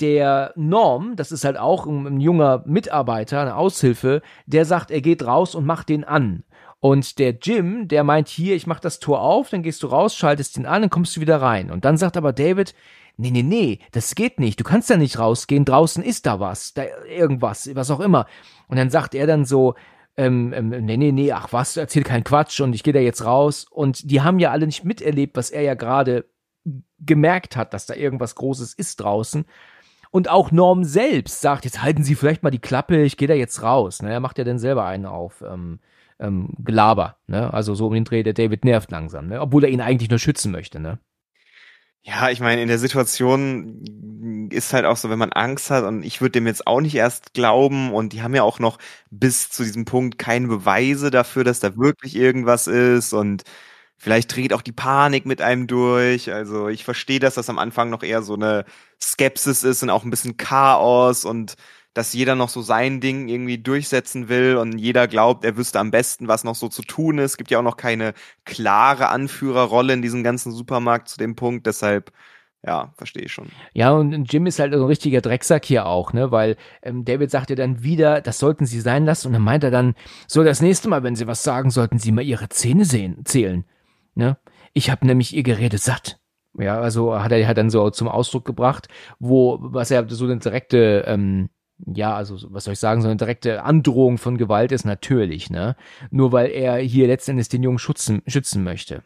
der 0.00 0.52
Norm, 0.54 1.16
das 1.16 1.32
ist 1.32 1.44
halt 1.44 1.58
auch 1.58 1.86
ein, 1.86 2.20
junger 2.20 2.62
Mitarbeiter, 2.66 3.40
eine 3.40 3.56
Aushilfe, 3.56 4.22
der 4.46 4.64
sagt, 4.64 4.90
er 4.90 5.00
geht 5.00 5.26
raus 5.26 5.54
und 5.54 5.66
macht 5.66 5.88
den 5.88 6.04
an. 6.04 6.44
Und 6.80 7.18
der 7.18 7.36
Jim, 7.40 7.88
der 7.88 8.04
meint 8.04 8.28
hier, 8.28 8.54
ich 8.54 8.66
mach 8.66 8.78
das 8.78 9.00
Tor 9.00 9.20
auf, 9.20 9.50
dann 9.50 9.62
gehst 9.62 9.82
du 9.82 9.88
raus, 9.88 10.14
schaltest 10.14 10.56
ihn 10.56 10.66
an, 10.66 10.82
dann 10.82 10.90
kommst 10.90 11.16
du 11.16 11.20
wieder 11.20 11.42
rein. 11.42 11.70
Und 11.70 11.84
dann 11.84 11.96
sagt 11.96 12.16
aber 12.16 12.32
David, 12.32 12.74
nee, 13.16 13.30
nee, 13.30 13.42
nee, 13.42 13.80
das 13.92 14.14
geht 14.14 14.38
nicht, 14.38 14.60
du 14.60 14.64
kannst 14.64 14.88
da 14.88 14.96
nicht 14.96 15.18
rausgehen, 15.18 15.64
draußen 15.64 16.04
ist 16.04 16.26
da 16.26 16.38
was, 16.38 16.74
da 16.74 16.84
irgendwas, 17.08 17.74
was 17.74 17.90
auch 17.90 18.00
immer. 18.00 18.26
Und 18.68 18.76
dann 18.76 18.90
sagt 18.90 19.14
er 19.14 19.26
dann 19.26 19.44
so, 19.44 19.74
ähm, 20.16 20.52
ähm, 20.52 20.68
nee, 20.68 20.96
nee, 20.96 21.12
nee, 21.12 21.32
ach 21.32 21.52
was, 21.52 21.76
erzähl 21.76 22.04
keinen 22.04 22.24
Quatsch 22.24 22.60
und 22.60 22.74
ich 22.74 22.82
gehe 22.82 22.92
da 22.92 23.00
jetzt 23.00 23.24
raus. 23.24 23.66
Und 23.70 24.10
die 24.10 24.20
haben 24.20 24.38
ja 24.38 24.50
alle 24.50 24.66
nicht 24.66 24.84
miterlebt, 24.84 25.36
was 25.36 25.50
er 25.50 25.62
ja 25.62 25.74
gerade 25.74 26.26
gemerkt 27.00 27.56
hat, 27.56 27.72
dass 27.74 27.86
da 27.86 27.94
irgendwas 27.94 28.34
Großes 28.34 28.74
ist 28.74 29.00
draußen. 29.00 29.44
Und 30.10 30.30
auch 30.30 30.50
Norm 30.50 30.84
selbst 30.84 31.40
sagt, 31.40 31.64
jetzt 31.64 31.82
halten 31.82 32.02
Sie 32.02 32.14
vielleicht 32.14 32.42
mal 32.42 32.50
die 32.50 32.60
Klappe, 32.60 33.02
ich 33.02 33.16
gehe 33.16 33.28
da 33.28 33.34
jetzt 33.34 33.62
raus. 33.62 34.02
Ne? 34.02 34.10
Er 34.10 34.20
macht 34.20 34.38
ja 34.38 34.44
dann 34.44 34.58
selber 34.58 34.86
einen 34.86 35.06
auf 35.06 35.42
ähm, 35.42 35.80
ähm, 36.18 36.54
Gelaber. 36.58 37.16
Ne? 37.26 37.52
Also 37.52 37.74
so 37.74 37.86
um 37.86 37.94
den 37.94 38.04
Dreh, 38.04 38.22
der 38.22 38.34
David 38.34 38.64
nervt 38.64 38.90
langsam, 38.90 39.28
ne? 39.28 39.40
obwohl 39.40 39.64
er 39.64 39.70
ihn 39.70 39.80
eigentlich 39.80 40.10
nur 40.10 40.18
schützen 40.18 40.52
möchte. 40.52 40.80
Ne? 40.80 40.98
Ja, 42.02 42.30
ich 42.30 42.40
meine, 42.40 42.62
in 42.62 42.68
der 42.68 42.78
Situation 42.78 44.48
ist 44.50 44.72
halt 44.72 44.84
auch 44.84 44.96
so, 44.96 45.10
wenn 45.10 45.18
man 45.18 45.32
Angst 45.32 45.70
hat 45.70 45.84
und 45.84 46.02
ich 46.02 46.20
würde 46.20 46.32
dem 46.32 46.46
jetzt 46.46 46.66
auch 46.66 46.80
nicht 46.80 46.94
erst 46.94 47.34
glauben 47.34 47.92
und 47.92 48.12
die 48.12 48.22
haben 48.22 48.34
ja 48.34 48.42
auch 48.42 48.58
noch 48.60 48.78
bis 49.10 49.50
zu 49.50 49.62
diesem 49.62 49.84
Punkt 49.84 50.18
keine 50.18 50.48
Beweise 50.48 51.10
dafür, 51.10 51.44
dass 51.44 51.60
da 51.60 51.76
wirklich 51.76 52.16
irgendwas 52.16 52.66
ist 52.66 53.12
und 53.12 53.44
Vielleicht 54.00 54.34
dreht 54.34 54.52
auch 54.52 54.62
die 54.62 54.72
Panik 54.72 55.26
mit 55.26 55.42
einem 55.42 55.66
durch. 55.66 56.32
Also 56.32 56.68
ich 56.68 56.84
verstehe, 56.84 57.18
dass 57.18 57.34
das 57.34 57.50
am 57.50 57.58
Anfang 57.58 57.90
noch 57.90 58.04
eher 58.04 58.22
so 58.22 58.34
eine 58.34 58.64
Skepsis 59.02 59.64
ist 59.64 59.82
und 59.82 59.90
auch 59.90 60.04
ein 60.04 60.10
bisschen 60.10 60.36
Chaos 60.36 61.24
und 61.24 61.56
dass 61.98 62.12
jeder 62.12 62.36
noch 62.36 62.48
so 62.48 62.62
sein 62.62 63.00
Ding 63.00 63.26
irgendwie 63.28 63.58
durchsetzen 63.58 64.28
will 64.28 64.56
und 64.56 64.78
jeder 64.78 65.08
glaubt, 65.08 65.44
er 65.44 65.56
wüsste 65.56 65.80
am 65.80 65.90
besten, 65.90 66.28
was 66.28 66.44
noch 66.44 66.54
so 66.54 66.68
zu 66.68 66.82
tun 66.82 67.18
ist. 67.18 67.32
Es 67.32 67.36
gibt 67.36 67.50
ja 67.50 67.58
auch 67.58 67.64
noch 67.64 67.76
keine 67.76 68.14
klare 68.44 69.08
Anführerrolle 69.08 69.94
in 69.94 70.00
diesem 70.00 70.22
ganzen 70.22 70.52
Supermarkt 70.52 71.08
zu 71.08 71.18
dem 71.18 71.34
Punkt. 71.34 71.66
Deshalb 71.66 72.12
ja, 72.64 72.92
verstehe 72.96 73.24
ich 73.24 73.32
schon. 73.32 73.48
Ja, 73.72 73.90
und 73.90 74.32
Jim 74.32 74.46
ist 74.46 74.60
halt 74.60 74.72
ein 74.72 74.82
richtiger 74.82 75.20
Drecksack 75.20 75.64
hier 75.64 75.86
auch, 75.86 76.12
ne, 76.12 76.30
weil 76.30 76.56
ähm, 76.82 77.04
David 77.04 77.32
sagt 77.32 77.50
ja 77.50 77.56
dann 77.56 77.82
wieder, 77.82 78.20
das 78.20 78.38
sollten 78.38 78.64
sie 78.64 78.80
sein 78.80 79.04
lassen 79.04 79.26
und 79.26 79.32
dann 79.32 79.42
meint 79.42 79.64
er 79.64 79.72
dann, 79.72 79.96
so 80.28 80.44
das 80.44 80.62
nächste 80.62 80.88
Mal, 80.88 81.02
wenn 81.02 81.16
sie 81.16 81.26
was 81.26 81.42
sagen, 81.42 81.70
sollten 81.70 81.98
sie 81.98 82.12
mal 82.12 82.22
ihre 82.22 82.48
Zähne 82.48 82.84
sehen, 82.84 83.24
zählen. 83.24 83.64
Ne? 84.14 84.36
Ich 84.72 84.88
habe 84.88 85.04
nämlich 85.04 85.34
ihr 85.34 85.42
Gerede 85.42 85.78
satt. 85.78 86.20
Ja, 86.56 86.80
also 86.80 87.20
hat 87.20 87.32
er 87.32 87.44
halt 87.44 87.58
dann 87.58 87.70
so 87.70 87.90
zum 87.90 88.06
Ausdruck 88.06 88.44
gebracht, 88.44 88.86
wo, 89.18 89.58
was 89.60 89.90
er 89.90 90.08
so 90.08 90.24
eine 90.26 90.38
direkte, 90.38 91.04
ähm, 91.08 91.50
ja, 91.86 92.14
also 92.14 92.36
was 92.50 92.64
soll 92.64 92.72
ich 92.72 92.80
sagen, 92.80 93.02
so 93.02 93.08
eine 93.08 93.16
direkte 93.16 93.62
Androhung 93.62 94.18
von 94.18 94.36
Gewalt 94.36 94.72
ist 94.72 94.84
natürlich, 94.84 95.50
ne? 95.50 95.76
Nur 96.10 96.32
weil 96.32 96.50
er 96.50 96.76
hier 96.78 97.06
letztendlich 97.06 97.48
den 97.48 97.62
Jungen 97.62 97.78
schützen, 97.78 98.22
schützen 98.26 98.64
möchte. 98.64 99.02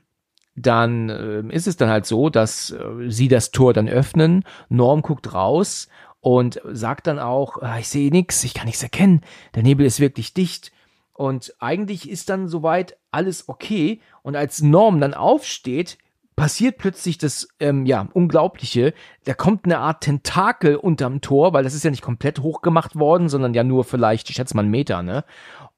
Dann 0.55 1.09
äh, 1.09 1.43
ist 1.55 1.67
es 1.67 1.77
dann 1.77 1.89
halt 1.89 2.07
so, 2.07 2.29
dass 2.29 2.71
äh, 2.71 3.09
sie 3.09 3.29
das 3.29 3.51
Tor 3.51 3.73
dann 3.73 3.89
öffnen, 3.89 4.45
Norm 4.69 5.03
guckt 5.03 5.33
raus 5.33 5.89
und 6.21 6.61
sagt 6.65 7.07
dann 7.07 7.19
auch, 7.19 7.61
ah, 7.63 7.79
ich 7.79 7.89
sehe 7.89 8.11
nichts, 8.11 8.45
ich 8.45 8.55
kann 8.55 8.67
nichts 8.67 8.83
erkennen, 8.83 9.23
der 9.55 9.63
Nebel 9.63 9.87
ist 9.87 10.01
wirklich 10.01 10.35
dicht. 10.35 10.73
Und 11.15 11.55
eigentlich 11.59 12.09
ist 12.09 12.31
dann 12.31 12.49
soweit 12.49 12.97
alles 13.11 13.49
okay. 13.49 14.01
Und 14.23 14.35
als 14.35 14.63
Norm 14.63 14.99
dann 14.99 15.15
aufsteht, 15.15 15.99
passiert 16.37 16.79
plötzlich 16.79 17.19
das 17.19 17.49
ähm, 17.61 17.87
ja 17.87 18.09
unglaubliche. 18.13 18.95
Da 19.25 19.35
kommt 19.35 19.65
eine 19.65 19.79
Art 19.79 20.03
Tentakel 20.03 20.77
unterm 20.77 21.21
Tor, 21.21 21.53
weil 21.53 21.65
das 21.65 21.75
ist 21.75 21.85
ja 21.85 21.91
nicht 21.91 22.03
komplett 22.03 22.41
hochgemacht 22.41 22.97
worden, 22.97 23.29
sondern 23.29 23.55
ja 23.55 23.65
nur 23.65 23.85
vielleicht, 23.85 24.31
ich 24.31 24.37
schätze 24.37 24.57
mal 24.57 24.63
einen 24.63 24.71
Meter, 24.71 25.03
ne? 25.03 25.25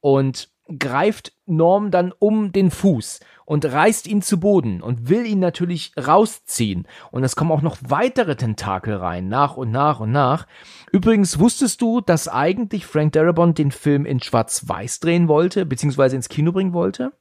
Und 0.00 0.50
greift 0.78 1.32
Norm 1.46 1.90
dann 1.90 2.12
um 2.18 2.52
den 2.52 2.70
Fuß 2.70 3.20
und 3.44 3.66
reißt 3.66 4.06
ihn 4.06 4.22
zu 4.22 4.40
Boden 4.40 4.80
und 4.80 5.08
will 5.08 5.26
ihn 5.26 5.38
natürlich 5.38 5.92
rausziehen. 5.98 6.88
Und 7.10 7.24
es 7.24 7.36
kommen 7.36 7.52
auch 7.52 7.62
noch 7.62 7.76
weitere 7.86 8.36
Tentakel 8.36 8.96
rein, 8.96 9.28
nach 9.28 9.56
und 9.56 9.70
nach 9.70 10.00
und 10.00 10.12
nach. 10.12 10.46
Übrigens 10.90 11.38
wusstest 11.38 11.82
du, 11.82 12.00
dass 12.00 12.28
eigentlich 12.28 12.86
Frank 12.86 13.12
Darabont 13.12 13.58
den 13.58 13.70
Film 13.70 14.06
in 14.06 14.20
Schwarz-Weiß 14.20 15.00
drehen 15.00 15.28
wollte, 15.28 15.66
beziehungsweise 15.66 16.16
ins 16.16 16.30
Kino 16.30 16.52
bringen 16.52 16.72
wollte? 16.72 17.12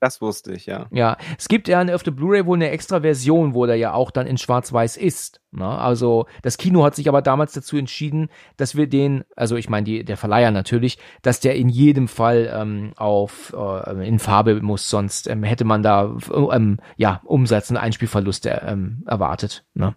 Das 0.00 0.22
wusste 0.22 0.54
ich, 0.54 0.64
ja. 0.64 0.86
Ja, 0.90 1.18
es 1.38 1.46
gibt 1.48 1.68
ja 1.68 1.82
auf 1.94 2.02
der 2.02 2.10
Blu-ray 2.12 2.46
wohl 2.46 2.56
eine 2.56 2.70
extra 2.70 3.00
Version, 3.00 3.52
wo 3.52 3.66
der 3.66 3.76
ja 3.76 3.92
auch 3.92 4.10
dann 4.10 4.26
in 4.26 4.38
Schwarz-Weiß 4.38 4.96
ist. 4.96 5.42
Ne? 5.50 5.66
Also 5.66 6.24
das 6.40 6.56
Kino 6.56 6.84
hat 6.84 6.94
sich 6.94 7.06
aber 7.06 7.20
damals 7.20 7.52
dazu 7.52 7.76
entschieden, 7.76 8.30
dass 8.56 8.74
wir 8.74 8.86
den, 8.86 9.24
also 9.36 9.56
ich 9.56 9.68
meine 9.68 10.02
der 10.02 10.16
Verleiher 10.16 10.52
natürlich, 10.52 10.98
dass 11.20 11.40
der 11.40 11.56
in 11.56 11.68
jedem 11.68 12.08
Fall 12.08 12.50
ähm, 12.50 12.94
auf 12.96 13.54
äh, 13.54 14.08
in 14.08 14.18
Farbe 14.18 14.62
muss, 14.62 14.88
sonst 14.88 15.26
ähm, 15.26 15.42
hätte 15.42 15.64
man 15.64 15.82
da 15.82 16.16
ähm, 16.50 16.78
ja 16.96 17.20
Umsatz 17.24 17.70
und 17.70 17.76
Einspielverluste 17.76 18.62
ähm, 18.64 19.04
erwartet. 19.06 19.66
Ne? 19.74 19.96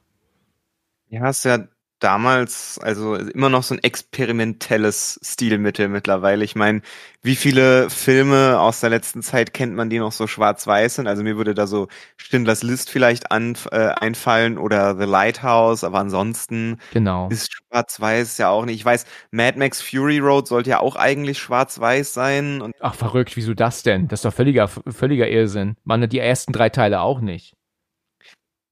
Ja, 1.08 1.30
ist 1.30 1.46
ja 1.46 1.60
damals 2.04 2.80
also 2.80 3.16
immer 3.16 3.50
noch 3.50 3.64
so 3.64 3.76
ein 3.76 3.84
experimentelles 3.84 5.20
Stilmittel 5.24 5.88
mittlerweile. 5.88 6.44
Ich 6.44 6.56
meine, 6.56 6.82
wie 7.22 7.36
viele 7.36 7.90
Filme 7.90 8.60
aus 8.60 8.82
der 8.82 8.90
letzten 8.90 9.22
Zeit 9.22 9.54
kennt 9.54 9.76
man, 9.76 9.90
die 9.90 10.00
noch 10.00 10.12
so 10.12 10.28
schwarz-weiß 10.28 10.96
sind? 10.96 11.08
Also 11.08 11.24
mir 11.24 11.38
würde 11.38 11.54
da 11.54 11.66
so 11.66 11.88
Schindlers 12.18 12.64
List 12.64 12.90
vielleicht 12.90 13.32
an, 13.32 13.56
äh, 13.72 13.88
einfallen 13.88 14.58
oder 14.58 14.98
The 14.98 15.06
Lighthouse, 15.06 15.84
aber 15.84 16.00
ansonsten 16.00 16.80
genau. 16.92 17.30
ist 17.30 17.54
schwarz-weiß 17.54 18.38
ja 18.38 18.50
auch 18.50 18.66
nicht. 18.66 18.76
Ich 18.76 18.86
weiß, 18.86 19.06
Mad 19.32 19.58
Max 19.58 19.82
Fury 19.82 20.20
Road 20.20 20.48
sollte 20.48 20.72
ja 20.72 20.80
auch 20.82 20.98
eigentlich 20.98 21.40
schwarz-weiß 21.40 22.14
sein. 22.14 22.62
Und 22.62 22.76
Ach 22.82 22.96
verrückt, 22.96 23.38
wieso 23.38 23.54
das 23.54 23.84
denn? 23.84 24.10
Das 24.10 24.20
ist 24.20 24.26
doch 24.26 24.34
völliger, 24.34 24.68
völliger 24.68 25.30
Irrsinn. 25.30 25.78
Man, 25.86 26.10
die 26.10 26.20
ersten 26.20 26.52
drei 26.52 26.70
Teile 26.70 27.02
auch 27.02 27.22
nicht. 27.22 27.56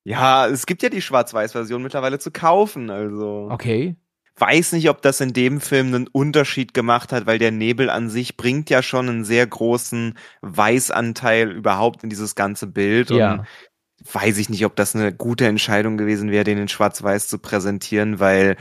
Ja, 0.03 0.47
es 0.47 0.65
gibt 0.65 0.83
ja 0.83 0.89
die 0.89 1.01
Schwarz-Weiß-Version 1.01 1.83
mittlerweile 1.83 2.19
zu 2.19 2.31
kaufen, 2.31 2.89
also. 2.89 3.47
Okay. 3.51 3.95
Weiß 4.37 4.71
nicht, 4.71 4.89
ob 4.89 5.01
das 5.01 5.21
in 5.21 5.33
dem 5.33 5.61
Film 5.61 5.87
einen 5.87 6.07
Unterschied 6.07 6.73
gemacht 6.73 7.11
hat, 7.11 7.27
weil 7.27 7.37
der 7.37 7.51
Nebel 7.51 7.89
an 7.89 8.09
sich 8.09 8.37
bringt 8.37 8.69
ja 8.69 8.81
schon 8.81 9.09
einen 9.09 9.23
sehr 9.23 9.45
großen 9.45 10.17
Weißanteil 10.41 11.51
überhaupt 11.51 12.03
in 12.03 12.09
dieses 12.09 12.33
ganze 12.33 12.65
Bild. 12.65 13.11
Ja. 13.11 13.33
Und 13.33 13.45
weiß 14.11 14.37
ich 14.39 14.49
nicht, 14.49 14.65
ob 14.65 14.75
das 14.75 14.95
eine 14.95 15.13
gute 15.13 15.45
Entscheidung 15.45 15.97
gewesen 15.97 16.31
wäre, 16.31 16.43
den 16.43 16.57
in 16.57 16.67
Schwarz-Weiß 16.67 17.27
zu 17.27 17.37
präsentieren, 17.37 18.19
weil 18.19 18.55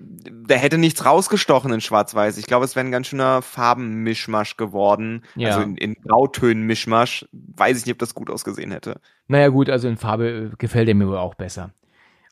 da 0.00 0.54
hätte 0.54 0.78
nichts 0.78 1.04
rausgestochen 1.04 1.72
in 1.72 1.80
Schwarz-Weiß. 1.80 2.38
Ich 2.38 2.46
glaube, 2.46 2.64
es 2.64 2.76
wäre 2.76 2.86
ein 2.86 2.92
ganz 2.92 3.08
schöner 3.08 3.42
Farbenmischmasch 3.42 4.56
geworden. 4.56 5.22
Ja. 5.36 5.50
Also 5.50 5.62
in, 5.62 5.76
in 5.76 5.94
Grautönen-Mischmasch. 5.94 7.26
Weiß 7.32 7.78
ich 7.78 7.86
nicht, 7.86 7.94
ob 7.94 7.98
das 7.98 8.14
gut 8.14 8.30
ausgesehen 8.30 8.70
hätte. 8.70 9.00
Naja 9.28 9.48
gut, 9.48 9.70
also 9.70 9.88
in 9.88 9.96
Farbe 9.96 10.28
äh, 10.28 10.56
gefällt 10.58 10.88
er 10.88 10.94
mir 10.94 11.08
wohl 11.08 11.18
auch 11.18 11.34
besser. 11.34 11.72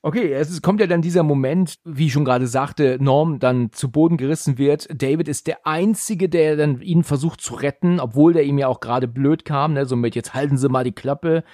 Okay, 0.04 0.32
es 0.32 0.60
kommt 0.62 0.80
ja 0.80 0.88
dann 0.88 1.00
dieser 1.00 1.22
Moment, 1.22 1.78
wie 1.84 2.06
ich 2.06 2.12
schon 2.12 2.24
gerade 2.24 2.48
sagte, 2.48 2.98
Norm 3.00 3.38
dann 3.38 3.70
zu 3.70 3.88
Boden 3.88 4.16
gerissen 4.16 4.58
wird. 4.58 4.88
David 4.92 5.28
ist 5.28 5.46
der 5.46 5.64
Einzige, 5.64 6.28
der 6.28 6.56
dann 6.56 6.80
ihn 6.80 7.04
versucht 7.04 7.40
zu 7.40 7.54
retten, 7.54 8.00
obwohl 8.00 8.32
der 8.32 8.42
ihm 8.42 8.58
ja 8.58 8.66
auch 8.66 8.80
gerade 8.80 9.06
blöd 9.06 9.44
kam, 9.44 9.74
ne? 9.74 9.86
somit 9.86 10.16
jetzt 10.16 10.34
halten 10.34 10.56
Sie 10.56 10.68
mal 10.68 10.82
die 10.82 10.90
Klappe. 10.90 11.44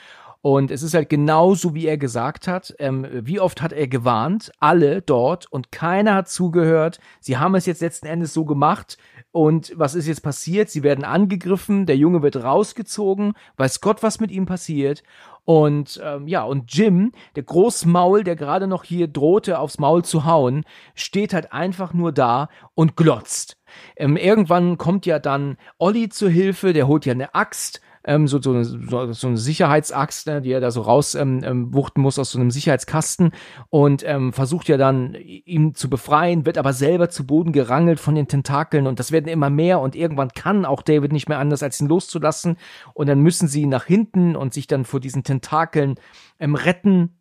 Und 0.40 0.70
es 0.70 0.82
ist 0.82 0.94
halt 0.94 1.08
genauso, 1.08 1.74
wie 1.74 1.86
er 1.86 1.98
gesagt 1.98 2.46
hat. 2.46 2.74
Ähm, 2.78 3.06
wie 3.10 3.40
oft 3.40 3.60
hat 3.60 3.72
er 3.72 3.88
gewarnt? 3.88 4.52
Alle 4.60 5.02
dort 5.02 5.46
und 5.50 5.72
keiner 5.72 6.14
hat 6.14 6.28
zugehört. 6.28 7.00
Sie 7.20 7.38
haben 7.38 7.56
es 7.56 7.66
jetzt 7.66 7.82
letzten 7.82 8.06
Endes 8.06 8.34
so 8.34 8.44
gemacht. 8.44 8.98
Und 9.32 9.72
was 9.76 9.94
ist 9.94 10.06
jetzt 10.06 10.22
passiert? 10.22 10.70
Sie 10.70 10.82
werden 10.82 11.04
angegriffen, 11.04 11.86
der 11.86 11.96
Junge 11.96 12.22
wird 12.22 12.36
rausgezogen, 12.36 13.34
weiß 13.56 13.80
Gott, 13.80 14.02
was 14.02 14.20
mit 14.20 14.30
ihm 14.30 14.46
passiert. 14.46 15.02
Und 15.44 16.00
ähm, 16.04 16.28
ja, 16.28 16.44
und 16.44 16.72
Jim, 16.74 17.12
der 17.34 17.42
Großmaul, 17.42 18.22
der 18.22 18.36
gerade 18.36 18.66
noch 18.66 18.84
hier 18.84 19.08
drohte, 19.08 19.58
aufs 19.58 19.78
Maul 19.78 20.04
zu 20.04 20.24
hauen, 20.24 20.64
steht 20.94 21.34
halt 21.34 21.52
einfach 21.52 21.94
nur 21.94 22.12
da 22.12 22.48
und 22.74 22.96
glotzt. 22.96 23.56
Ähm, 23.96 24.16
irgendwann 24.16 24.78
kommt 24.78 25.06
ja 25.06 25.18
dann 25.18 25.56
Olli 25.78 26.10
zur 26.10 26.30
Hilfe, 26.30 26.72
der 26.72 26.86
holt 26.86 27.06
ja 27.06 27.12
eine 27.12 27.34
Axt 27.34 27.80
ähm, 28.04 28.28
so, 28.28 28.40
so, 28.40 28.62
so, 28.62 29.12
so 29.12 29.26
eine 29.26 29.36
Sicherheitsaxt, 29.36 30.26
ne, 30.26 30.40
die 30.40 30.52
er 30.52 30.60
da 30.60 30.70
so 30.70 30.82
raus 30.82 31.14
ähm, 31.14 31.40
ähm, 31.44 31.70
muss 31.96 32.18
aus 32.18 32.32
so 32.32 32.38
einem 32.38 32.50
Sicherheitskasten 32.50 33.32
und 33.70 34.02
ähm, 34.06 34.32
versucht 34.32 34.68
ja 34.68 34.76
dann 34.76 35.14
ihn 35.14 35.74
zu 35.74 35.90
befreien, 35.90 36.46
wird 36.46 36.58
aber 36.58 36.72
selber 36.72 37.10
zu 37.10 37.26
Boden 37.26 37.52
gerangelt 37.52 38.00
von 38.00 38.14
den 38.14 38.28
Tentakeln 38.28 38.86
und 38.86 38.98
das 38.98 39.12
werden 39.12 39.28
immer 39.28 39.50
mehr 39.50 39.80
und 39.80 39.96
irgendwann 39.96 40.30
kann 40.30 40.64
auch 40.64 40.82
David 40.82 41.12
nicht 41.12 41.28
mehr 41.28 41.38
anders, 41.38 41.62
als 41.62 41.80
ihn 41.80 41.88
loszulassen 41.88 42.56
und 42.94 43.08
dann 43.08 43.20
müssen 43.20 43.48
sie 43.48 43.66
nach 43.66 43.84
hinten 43.84 44.36
und 44.36 44.54
sich 44.54 44.66
dann 44.66 44.84
vor 44.84 45.00
diesen 45.00 45.24
Tentakeln 45.24 45.96
ähm, 46.38 46.54
retten 46.54 47.17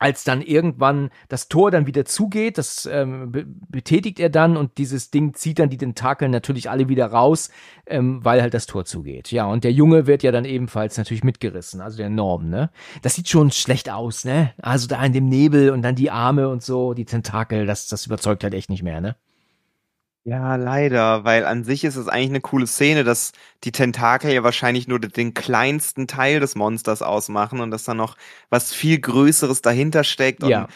als 0.00 0.24
dann 0.24 0.40
irgendwann 0.40 1.10
das 1.28 1.48
Tor 1.48 1.70
dann 1.70 1.86
wieder 1.86 2.06
zugeht, 2.06 2.58
das 2.58 2.88
ähm, 2.90 3.30
be 3.30 3.44
betätigt 3.46 4.18
er 4.18 4.30
dann 4.30 4.56
und 4.56 4.78
dieses 4.78 5.10
Ding 5.10 5.34
zieht 5.34 5.58
dann 5.58 5.68
die 5.68 5.76
Tentakel 5.76 6.28
natürlich 6.28 6.70
alle 6.70 6.88
wieder 6.88 7.06
raus, 7.06 7.50
ähm, 7.86 8.24
weil 8.24 8.40
halt 8.40 8.54
das 8.54 8.66
Tor 8.66 8.86
zugeht. 8.86 9.30
Ja, 9.30 9.44
und 9.46 9.62
der 9.62 9.72
Junge 9.72 10.06
wird 10.06 10.22
ja 10.22 10.32
dann 10.32 10.46
ebenfalls 10.46 10.96
natürlich 10.96 11.22
mitgerissen, 11.22 11.82
also 11.82 11.98
der 11.98 12.08
Norm, 12.08 12.48
ne? 12.48 12.70
Das 13.02 13.14
sieht 13.14 13.28
schon 13.28 13.50
schlecht 13.50 13.90
aus, 13.90 14.24
ne? 14.24 14.52
Also 14.62 14.88
da 14.88 15.04
in 15.04 15.12
dem 15.12 15.28
Nebel 15.28 15.70
und 15.70 15.82
dann 15.82 15.94
die 15.94 16.10
Arme 16.10 16.48
und 16.48 16.62
so, 16.62 16.94
die 16.94 17.04
Tentakel, 17.04 17.66
das, 17.66 17.86
das 17.88 18.06
überzeugt 18.06 18.42
halt 18.42 18.54
echt 18.54 18.70
nicht 18.70 18.82
mehr, 18.82 19.02
ne? 19.02 19.16
Ja, 20.24 20.56
leider, 20.56 21.24
weil 21.24 21.46
an 21.46 21.64
sich 21.64 21.82
ist 21.82 21.96
es 21.96 22.06
eigentlich 22.06 22.28
eine 22.28 22.40
coole 22.42 22.66
Szene, 22.66 23.04
dass 23.04 23.32
die 23.64 23.72
Tentakel 23.72 24.30
ja 24.32 24.42
wahrscheinlich 24.42 24.86
nur 24.86 25.00
den 25.00 25.32
kleinsten 25.32 26.06
Teil 26.06 26.40
des 26.40 26.54
Monsters 26.54 27.00
ausmachen 27.00 27.60
und 27.60 27.70
dass 27.70 27.84
da 27.84 27.94
noch 27.94 28.16
was 28.50 28.72
viel 28.74 29.00
Größeres 29.00 29.62
dahinter 29.62 30.04
steckt. 30.04 30.42
Ja. 30.42 30.64
Und 30.64 30.68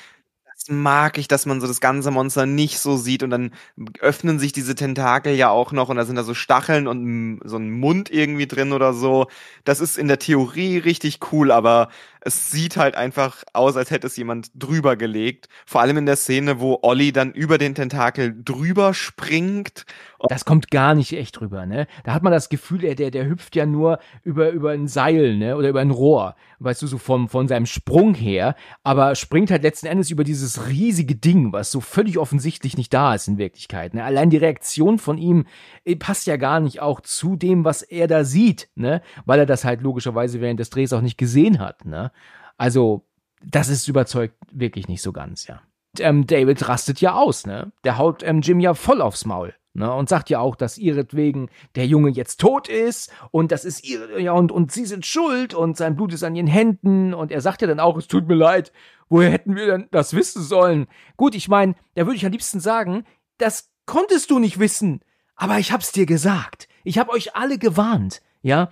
das 0.55 0.69
mag 0.71 1.19
ich, 1.19 1.29
dass 1.29 1.47
man 1.47 1.61
so 1.61 1.67
das 1.67 1.81
ganze 1.81 2.11
Monster 2.11 2.47
nicht 2.47 2.79
so 2.79 2.97
sieht 2.97 3.23
und 3.23 3.31
dann 3.31 3.53
öffnen 4.01 4.39
sich 4.39 4.53
diese 4.53 4.75
Tentakel 4.75 5.35
ja 5.35 5.51
auch 5.51 5.73
noch 5.73 5.91
und 5.91 5.97
da 5.97 6.07
sind 6.07 6.17
da 6.17 6.25
so 6.25 6.35
Stacheln 6.35 6.87
und 6.87 7.41
so 7.45 7.57
ein 7.59 7.71
Mund 7.71 8.11
irgendwie 8.11 8.47
drin 8.47 8.73
oder 8.73 8.95
so. 8.95 9.27
Das 9.65 9.81
ist 9.81 9.99
in 9.99 10.09
der 10.09 10.19
Theorie 10.21 10.79
richtig 10.79 11.21
cool, 11.33 11.51
aber 11.53 11.91
es 12.25 12.51
sieht 12.51 12.77
halt 12.77 12.97
einfach 12.97 13.45
aus, 13.53 13.77
als 13.77 13.91
hätte 13.91 14.07
es 14.07 14.17
jemand 14.17 14.51
drüber 14.55 14.97
gelegt. 14.97 15.49
Vor 15.67 15.83
allem 15.83 15.99
in 15.99 16.07
der 16.07 16.17
Szene, 16.17 16.59
wo 16.59 16.79
Olli 16.83 17.13
dann 17.13 17.33
über 17.33 17.59
den 17.59 17.75
Tentakel 17.75 18.35
drüber 18.43 18.95
springt. 18.95 19.85
Das 20.29 20.47
kommt 20.47 20.71
gar 20.71 20.95
nicht 20.95 21.13
echt 21.13 21.39
drüber, 21.39 21.67
ne? 21.67 21.87
Da 22.05 22.15
hat 22.15 22.23
man 22.23 22.33
das 22.33 22.49
Gefühl, 22.49 22.79
der, 22.79 22.95
der, 22.95 23.11
der 23.11 23.29
hüpft 23.29 23.55
ja 23.57 23.67
nur 23.67 23.99
über, 24.23 24.51
über 24.51 24.71
ein 24.71 24.89
Seil, 24.89 25.37
ne? 25.37 25.57
Oder 25.57 25.69
über 25.69 25.81
ein 25.81 25.91
Rohr. 25.91 26.35
Weißt 26.61 26.81
du, 26.81 26.87
so 26.87 26.97
vom, 26.97 27.29
von 27.29 27.47
seinem 27.47 27.67
Sprung 27.67 28.15
her. 28.15 28.57
Aber 28.83 29.15
springt 29.17 29.51
halt 29.51 29.63
letzten 29.63 29.87
Endes 29.87 30.11
über 30.11 30.25
dieses 30.25 30.67
riesige 30.69 31.15
Ding, 31.15 31.53
was 31.53 31.71
so 31.71 31.81
völlig 31.81 32.17
offensichtlich 32.17 32.79
nicht 32.79 32.95
da 32.95 33.15
ist 33.15 33.29
in 33.29 33.37
Wirklichkeit. 33.37 33.93
Ne? 33.93 34.03
Allein 34.03 34.31
die 34.31 34.39
Reaktion 34.39 34.99
von 34.99 35.19
ihm 35.19 35.45
äh, 35.85 35.95
passt 35.95 36.27
ja 36.27 36.39
gar 36.39 36.61
nicht 36.61 36.81
auch 36.81 37.01
zu 37.01 37.37
dem, 37.37 37.67
was 37.67 37.83
er 37.83 38.07
da 38.07 38.25
sieht, 38.25 38.71
ne? 38.77 39.03
Weil 39.27 39.41
er 39.41 39.47
das 39.47 39.65
halt 39.65 39.83
logischerweise 39.83 40.41
während 40.41 40.59
des 40.59 40.71
Drehs 40.71 40.95
auch 40.95 41.03
nicht 41.03 41.19
gesehen 41.19 41.59
hat, 41.59 41.85
ne? 41.85 42.13
Also, 42.57 43.05
das 43.43 43.69
ist 43.69 43.89
überzeugt 43.89 44.37
wirklich 44.53 44.89
nicht 44.89 45.03
so 45.03 45.13
ganz, 45.13 45.47
ja. 45.47 45.61
Ähm, 45.99 46.27
David 46.27 46.69
rastet 46.69 47.01
ja 47.01 47.15
aus, 47.15 47.47
ne? 47.47 47.73
Der 47.85 47.99
haut 47.99 48.23
ähm, 48.23 48.41
Jim 48.41 48.61
ja 48.61 48.75
voll 48.75 49.01
aufs 49.01 49.25
Maul. 49.25 49.55
Ne, 49.77 49.93
und 49.93 50.09
sagt 50.09 50.31
ja 50.31 50.39
auch, 50.39 50.55
dass 50.55 50.79
ihretwegen 50.79 51.51
der 51.75 51.85
Junge 51.85 52.11
jetzt 52.11 52.39
tot 52.39 52.69
ist 52.69 53.13
und 53.33 53.51
das 53.51 53.65
ist 53.65 53.83
ihre, 53.85 54.21
ja, 54.21 54.31
und, 54.31 54.53
und 54.53 54.71
sie 54.71 54.85
sind 54.85 55.05
schuld 55.05 55.53
und 55.53 55.77
sein 55.77 55.97
Blut 55.97 56.13
ist 56.13 56.23
an 56.23 56.37
ihren 56.37 56.47
Händen 56.47 57.13
und 57.13 57.33
er 57.33 57.41
sagt 57.41 57.61
ja 57.61 57.67
dann 57.67 57.81
auch, 57.81 57.97
es 57.97 58.07
tut 58.07 58.29
mir 58.29 58.37
leid, 58.37 58.71
woher 59.09 59.33
hätten 59.33 59.57
wir 59.57 59.67
denn 59.67 59.89
das 59.91 60.15
wissen 60.15 60.45
sollen? 60.45 60.87
Gut, 61.17 61.35
ich 61.35 61.49
meine, 61.49 61.75
da 61.97 62.07
würde 62.07 62.15
ich 62.15 62.25
am 62.25 62.31
liebsten 62.31 62.61
sagen, 62.61 63.05
das 63.39 63.73
konntest 63.85 64.31
du 64.31 64.39
nicht 64.39 64.61
wissen, 64.61 65.01
aber 65.35 65.59
ich 65.59 65.73
hab's 65.73 65.91
dir 65.91 66.07
gesagt. 66.07 66.69
Ich 66.85 66.99
hab 66.99 67.09
euch 67.09 67.35
alle 67.35 67.59
gewarnt, 67.59 68.23
ja? 68.43 68.71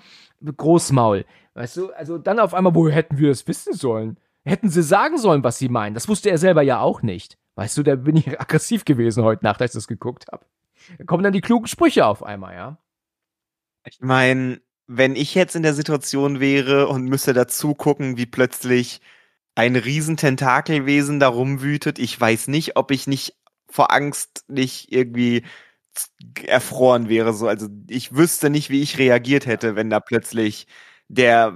Großmaul. 0.56 1.24
Weißt 1.54 1.76
du, 1.76 1.92
also 1.92 2.18
dann 2.18 2.38
auf 2.38 2.54
einmal, 2.54 2.74
woher 2.74 2.94
hätten 2.94 3.18
wir 3.18 3.28
das 3.28 3.46
wissen 3.46 3.74
sollen? 3.74 4.18
Hätten 4.44 4.70
sie 4.70 4.82
sagen 4.82 5.18
sollen, 5.18 5.44
was 5.44 5.58
sie 5.58 5.68
meinen. 5.68 5.94
Das 5.94 6.08
wusste 6.08 6.30
er 6.30 6.38
selber 6.38 6.62
ja 6.62 6.80
auch 6.80 7.02
nicht. 7.02 7.38
Weißt 7.54 7.76
du, 7.76 7.82
da 7.82 7.94
bin 7.96 8.16
ich 8.16 8.28
aggressiv 8.40 8.84
gewesen 8.84 9.22
heute 9.24 9.44
Nacht, 9.44 9.60
als 9.60 9.72
ich 9.72 9.78
das 9.78 9.88
geguckt 9.88 10.26
habe. 10.32 10.46
Da 10.98 11.04
kommen 11.04 11.22
dann 11.22 11.32
die 11.32 11.40
klugen 11.40 11.68
Sprüche 11.68 12.06
auf 12.06 12.22
einmal, 12.22 12.54
ja. 12.54 12.78
Ich 13.84 14.00
meine, 14.00 14.60
wenn 14.86 15.16
ich 15.16 15.34
jetzt 15.34 15.56
in 15.56 15.62
der 15.62 15.74
Situation 15.74 16.40
wäre 16.40 16.88
und 16.88 17.04
müsste 17.04 17.32
dazu 17.32 17.74
gucken, 17.74 18.16
wie 18.16 18.26
plötzlich 18.26 19.00
ein 19.54 19.76
riesen 19.76 20.16
Tentakelwesen 20.16 21.20
da 21.20 21.28
rumwütet, 21.28 21.98
ich 21.98 22.18
weiß 22.18 22.48
nicht, 22.48 22.76
ob 22.76 22.90
ich 22.90 23.06
nicht 23.06 23.34
vor 23.68 23.92
Angst 23.92 24.44
nicht 24.48 24.92
irgendwie 24.92 25.44
erfroren 26.46 27.08
wäre. 27.08 27.32
So, 27.34 27.48
also 27.48 27.68
ich 27.88 28.14
wüsste 28.14 28.50
nicht, 28.50 28.70
wie 28.70 28.82
ich 28.82 28.98
reagiert 28.98 29.46
hätte, 29.46 29.76
wenn 29.76 29.90
da 29.90 30.00
plötzlich 30.00 30.66
der 31.12 31.52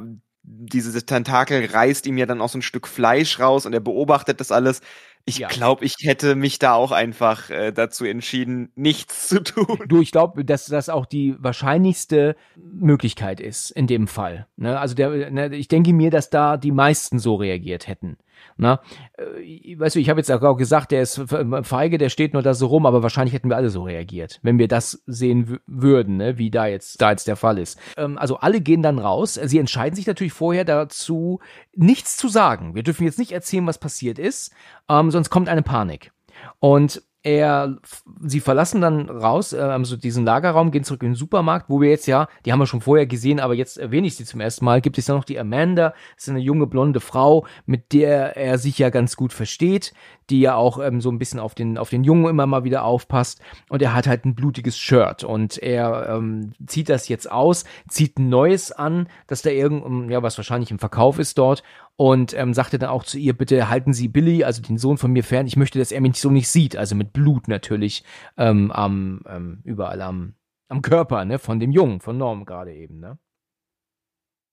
diese 0.49 1.05
Tentakel 1.05 1.67
reißt 1.67 2.07
ihm 2.07 2.19
ja 2.19 2.27
dann 2.27 2.41
auch 2.41 2.49
so 2.49 2.59
ein 2.59 2.63
Stück 2.63 2.87
Fleisch 2.87 3.41
raus 3.41 3.67
und 3.67 3.73
er 3.73 3.81
beobachtet 3.81 4.39
das 4.41 4.53
alles. 4.53 4.81
Ich 5.25 5.39
Ja. 5.39 5.49
glaube, 5.49 5.85
ich 5.85 5.97
hätte 6.03 6.37
mich 6.37 6.61
da 6.61 6.75
auch 6.75 6.93
einfach 6.93 7.51
äh, 7.51 7.73
dazu 7.73 8.05
entschieden, 8.05 8.71
nichts 8.77 9.27
zu 9.27 9.43
tun. 9.43 9.81
Du, 9.89 10.01
ich 10.01 10.13
glaube, 10.13 10.45
dass 10.45 10.67
das 10.67 10.89
auch 10.89 11.05
die 11.05 11.35
wahrscheinlichste 11.41 12.37
Möglichkeit 12.55 13.41
ist 13.41 13.73
in 13.73 13.89
dem 13.89 14.07
Fall. 14.07 14.47
Ne? 14.57 14.79
Also 14.79 14.95
der, 14.95 15.33
ne, 15.33 15.53
ich 15.57 15.67
denke 15.67 15.93
mir, 15.93 16.13
dass 16.13 16.31
da 16.31 16.57
die 16.57 16.71
meisten 16.71 17.19
so 17.19 17.35
reagiert 17.35 17.89
hätten. 17.89 18.17
Na, 18.57 18.81
äh, 19.19 19.79
weißt 19.79 19.97
du, 19.97 20.01
ich 20.01 20.09
habe 20.09 20.21
jetzt 20.21 20.31
auch 20.31 20.57
gesagt, 20.57 20.91
der 20.91 21.03
ist 21.03 21.21
feige, 21.63 21.99
der 21.99 22.09
steht 22.09 22.33
nur 22.33 22.43
da 22.43 22.55
so 22.55 22.67
rum, 22.67 22.87
aber 22.87 23.03
wahrscheinlich 23.03 23.35
hätten 23.35 23.49
wir 23.49 23.57
alle 23.57 23.71
so 23.71 23.83
reagiert, 23.83 24.41
wenn 24.43 24.59
wir 24.59 24.69
das 24.69 25.03
sehen 25.07 25.59
würden, 25.67 26.17
ne? 26.17 26.39
wie 26.39 26.51
da 26.51 26.67
jetzt 26.67 27.01
da 27.01 27.11
jetzt 27.11 27.29
der 27.29 27.37
Fall 27.37 27.59
ist. 27.59 27.79
Ähm, 27.97 28.19
also 28.19 28.39
alle 28.39 28.61
gehen 28.61 28.83
dann 28.83 28.99
raus. 28.99 29.35
Sie 29.35 29.59
entscheiden 29.59 29.95
sich 29.95 30.07
natürlich 30.07 30.33
vorher 30.33 30.65
dazu, 30.65 31.41
nichts 31.75 32.17
zu 32.17 32.29
sagen. 32.29 32.75
Wir 32.75 32.83
dürfen 32.83 33.05
jetzt 33.05 33.19
nicht 33.19 33.33
erzählen, 33.33 33.67
was 33.67 33.79
passiert 33.79 34.19
ist, 34.19 34.53
ähm, 34.89 35.11
sonst 35.11 35.31
kommt 35.31 35.49
eine 35.49 35.63
Panik. 35.63 36.13
Und 36.59 37.03
er, 37.27 37.79
sie 38.21 38.39
verlassen 38.39 38.81
dann 38.81 39.11
raus, 39.11 39.53
äh, 39.53 39.59
also 39.59 39.97
diesen 39.97 40.25
Lagerraum, 40.25 40.71
gehen 40.71 40.85
zurück 40.85 41.03
in 41.03 41.11
den 41.11 41.15
Supermarkt, 41.17 41.69
wo 41.69 41.81
wir 41.81 41.91
jetzt 41.91 42.07
ja, 42.07 42.29
die 42.45 42.53
haben 42.53 42.61
wir 42.61 42.69
schon 42.69 42.81
vorher 42.81 43.07
gesehen, 43.07 43.41
aber 43.41 43.55
jetzt 43.55 43.79
erwähne 43.79 44.07
ich 44.07 44.15
sie 44.15 44.25
zum 44.25 44.41
ersten 44.41 44.65
Mal, 44.65 44.81
gibt 44.81 44.97
es 44.97 45.09
ja 45.09 45.15
noch 45.17 45.25
die 45.25 45.37
Amanda, 45.37 45.93
das 46.15 46.25
ist 46.25 46.29
eine 46.29 46.39
junge 46.39 46.69
blonde 46.69 47.01
Frau, 47.01 47.45
mit 47.67 47.93
der 47.93 48.37
er 48.37 48.59
sich 48.59 48.79
ja 48.79 48.91
ganz 48.91 49.17
gut 49.17 49.33
versteht, 49.33 49.93
die 50.31 50.41
ja 50.41 50.55
auch 50.55 50.79
ähm, 50.79 51.01
so 51.01 51.11
ein 51.11 51.19
bisschen 51.19 51.41
auf 51.41 51.57
den, 51.57 51.79
auf 51.79 51.91
den 51.91 52.05
Jungen 52.05 52.27
immer 52.27 52.47
mal 52.47 52.63
wieder 52.63 52.85
aufpasst 52.85 53.41
und 53.69 53.83
er 53.83 53.93
hat 53.93 54.07
halt 54.07 54.25
ein 54.25 54.37
blutiges 54.37 54.79
Shirt 54.79 55.25
und 55.25 55.59
er 55.59 56.09
ähm, 56.09 56.53
zieht 56.65 56.89
das 56.89 57.09
jetzt 57.09 57.29
aus, 57.29 57.65
zieht 57.89 58.21
ein 58.21 58.29
neues 58.29 58.71
an, 58.71 59.09
das 59.27 59.43
da 59.43 59.51
irgend, 59.51 60.13
ja, 60.13 60.23
was 60.23 60.39
wahrscheinlich 60.39 60.71
im 60.71 60.79
Verkauf 60.79 61.19
ist 61.19 61.39
dort 61.39 61.65
und 61.97 62.35
ähm, 62.35 62.55
sagte 62.55 62.79
dann 62.79 62.91
auch 62.91 63.05
zu 63.05 63.19
ihr, 63.19 63.37
bitte 63.37 63.69
halten 63.69 63.93
Sie 63.93 64.09
Billy, 64.09 64.45
also 64.45 64.63
den 64.63 64.79
Sohn 64.79 64.99
von 64.99 65.13
mir 65.13 65.25
fern, 65.25 65.47
ich 65.47 65.57
möchte, 65.57 65.79
dass 65.79 65.93
er 65.93 66.01
mich 66.01 66.21
so 66.21 66.31
nicht 66.31 66.49
sieht, 66.49 66.77
also 66.77 66.95
mit 66.95 67.13
Blut 67.13 67.49
natürlich 67.49 68.05
ähm, 68.37 68.71
am, 68.71 69.23
ähm, 69.27 69.61
überall 69.65 70.03
am, 70.03 70.35
am 70.69 70.83
Körper, 70.83 71.25
ne, 71.25 71.39
von 71.39 71.59
dem 71.59 71.73
Jungen, 71.73 72.01
von 72.01 72.19
Norm 72.19 72.45
gerade 72.45 72.75
eben, 72.75 73.01
ne. 73.01 73.19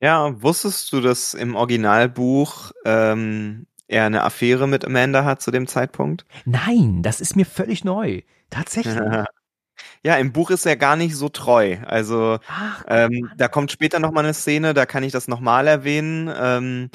Ja, 0.01 0.41
wusstest 0.41 0.91
du, 0.91 0.99
dass 0.99 1.33
im 1.33 1.55
Originalbuch 1.55 2.71
ähm, 2.83 3.67
er 3.87 4.05
eine 4.05 4.23
Affäre 4.23 4.67
mit 4.67 4.83
Amanda 4.83 5.23
hat 5.23 5.41
zu 5.41 5.49
dem 5.49 5.65
Zeitpunkt? 5.65 6.25
Nein, 6.43 7.03
das 7.03 7.21
ist 7.21 7.37
mir 7.37 7.45
völlig 7.45 7.85
neu. 7.85 8.21
Tatsächlich. 8.49 8.97
ja, 10.03 10.15
im 10.15 10.33
Buch 10.33 10.49
ist 10.49 10.65
er 10.65 10.75
gar 10.75 10.97
nicht 10.97 11.15
so 11.15 11.29
treu. 11.29 11.77
Also 11.85 12.39
Ach, 12.47 12.83
ähm, 12.89 13.31
da 13.37 13.47
kommt 13.47 13.71
später 13.71 13.99
noch 13.99 14.11
mal 14.11 14.25
eine 14.25 14.33
Szene, 14.33 14.73
da 14.73 14.85
kann 14.85 15.03
ich 15.03 15.13
das 15.13 15.29
nochmal 15.29 15.67
erwähnen. 15.67 16.29
Ähm, 16.35 16.89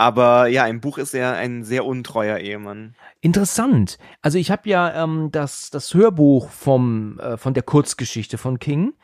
aber 0.00 0.46
ja, 0.46 0.66
im 0.66 0.80
Buch 0.80 0.96
ist 0.96 1.12
er 1.12 1.34
ein 1.34 1.62
sehr 1.62 1.84
untreuer 1.84 2.38
Ehemann. 2.38 2.94
Interessant. 3.20 3.98
Also 4.22 4.38
ich 4.38 4.50
habe 4.50 4.66
ja 4.66 5.04
ähm, 5.04 5.28
das, 5.30 5.68
das 5.68 5.92
Hörbuch 5.92 6.48
vom, 6.48 7.18
äh, 7.18 7.36
von 7.36 7.52
der 7.52 7.62
Kurzgeschichte 7.62 8.38
von 8.38 8.58
King 8.58 8.94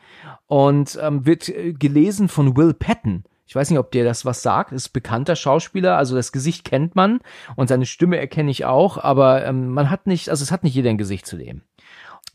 und 0.47 0.97
ähm, 0.99 1.23
wird 1.23 1.49
äh, 1.49 1.73
gelesen 1.73 2.29
von 2.29 2.57
Will 2.57 2.73
Patton. 2.73 3.25
Ich 3.45 3.55
weiß 3.55 3.69
nicht, 3.69 3.77
ob 3.77 3.91
der 3.91 4.05
das 4.05 4.25
was 4.25 4.41
sagt. 4.41 4.71
Ist 4.71 4.89
bekannter 4.89 5.35
Schauspieler, 5.35 5.97
also 5.97 6.15
das 6.15 6.31
Gesicht 6.31 6.65
kennt 6.65 6.95
man 6.95 7.19
und 7.55 7.69
seine 7.69 7.85
Stimme 7.85 8.17
erkenne 8.17 8.49
ich 8.49 8.65
auch, 8.65 8.97
aber 8.97 9.45
ähm, 9.45 9.69
man 9.69 9.91
hat 9.91 10.07
nicht, 10.07 10.29
also 10.29 10.41
es 10.41 10.51
hat 10.51 10.63
nicht 10.63 10.73
jeder 10.73 10.89
ein 10.89 10.97
Gesicht 10.97 11.27
zu 11.27 11.37
dem. 11.37 11.61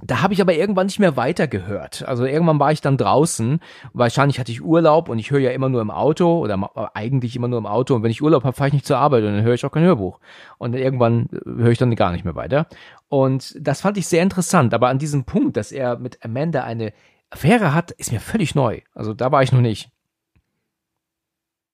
Da 0.04 0.20
habe 0.20 0.34
ich 0.34 0.40
aber 0.40 0.54
irgendwann 0.54 0.86
nicht 0.86 0.98
mehr 0.98 1.16
weitergehört. 1.16 2.04
Also 2.08 2.24
irgendwann 2.24 2.58
war 2.58 2.72
ich 2.72 2.80
dann 2.80 2.96
draußen. 2.96 3.60
Wahrscheinlich 3.92 4.40
hatte 4.40 4.50
ich 4.50 4.60
Urlaub 4.60 5.08
und 5.08 5.20
ich 5.20 5.30
höre 5.30 5.38
ja 5.38 5.52
immer 5.52 5.68
nur 5.68 5.80
im 5.80 5.92
Auto 5.92 6.40
oder 6.40 6.90
eigentlich 6.94 7.36
immer 7.36 7.46
nur 7.46 7.60
im 7.60 7.66
Auto. 7.66 7.94
Und 7.94 8.02
wenn 8.02 8.10
ich 8.10 8.20
Urlaub 8.20 8.42
habe, 8.42 8.56
fahre 8.56 8.68
ich 8.68 8.74
nicht 8.74 8.86
zur 8.86 8.98
Arbeit 8.98 9.22
und 9.22 9.32
dann 9.32 9.44
höre 9.44 9.54
ich 9.54 9.64
auch 9.64 9.70
kein 9.70 9.84
Hörbuch. 9.84 10.18
Und 10.58 10.74
irgendwann 10.74 11.28
äh, 11.32 11.62
höre 11.62 11.70
ich 11.70 11.78
dann 11.78 11.94
gar 11.94 12.10
nicht 12.10 12.24
mehr 12.24 12.34
weiter. 12.34 12.66
Und 13.08 13.54
das 13.60 13.80
fand 13.82 13.96
ich 13.96 14.08
sehr 14.08 14.24
interessant. 14.24 14.74
Aber 14.74 14.88
an 14.88 14.98
diesem 14.98 15.22
Punkt, 15.22 15.56
dass 15.56 15.70
er 15.70 15.98
mit 15.98 16.24
Amanda 16.24 16.64
eine 16.64 16.92
Affäre 17.30 17.72
hat, 17.72 17.92
ist 17.92 18.10
mir 18.10 18.20
völlig 18.20 18.56
neu. 18.56 18.80
Also 18.94 19.14
da 19.14 19.30
war 19.30 19.44
ich 19.44 19.52
noch 19.52 19.60
nicht. 19.60 19.90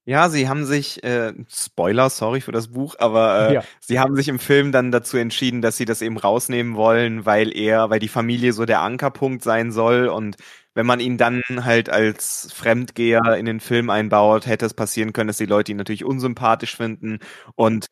Ja, 0.08 0.30
sie 0.30 0.48
haben 0.48 0.64
sich, 0.64 1.04
äh, 1.04 1.34
Spoiler, 1.50 2.08
sorry 2.08 2.40
für 2.40 2.50
das 2.50 2.68
Buch, 2.68 2.94
aber 2.98 3.50
äh, 3.50 3.52
Ja. 3.52 3.62
sie 3.78 4.00
haben 4.00 4.16
sich 4.16 4.28
im 4.28 4.38
Film 4.38 4.72
dann 4.72 4.90
dazu 4.90 5.18
entschieden, 5.18 5.60
dass 5.60 5.76
sie 5.76 5.84
das 5.84 6.00
eben 6.00 6.16
rausnehmen 6.16 6.76
wollen, 6.76 7.26
weil 7.26 7.54
er, 7.54 7.90
weil 7.90 7.98
die 8.00 8.08
Familie 8.08 8.54
so 8.54 8.64
der 8.64 8.80
Ankerpunkt 8.80 9.44
sein 9.44 9.70
soll 9.70 10.08
und 10.08 10.36
wenn 10.72 10.86
man 10.86 11.00
ihn 11.00 11.18
dann 11.18 11.42
halt 11.62 11.90
als 11.90 12.50
Fremdgeher 12.54 13.36
in 13.36 13.44
den 13.44 13.60
Film 13.60 13.90
einbaut, 13.90 14.46
hätte 14.46 14.64
es 14.64 14.72
passieren 14.72 15.12
können, 15.12 15.28
dass 15.28 15.36
die 15.36 15.44
Leute 15.44 15.72
ihn 15.72 15.76
natürlich 15.78 16.06
unsympathisch 16.06 16.74
finden 16.74 17.18
und 17.54 17.88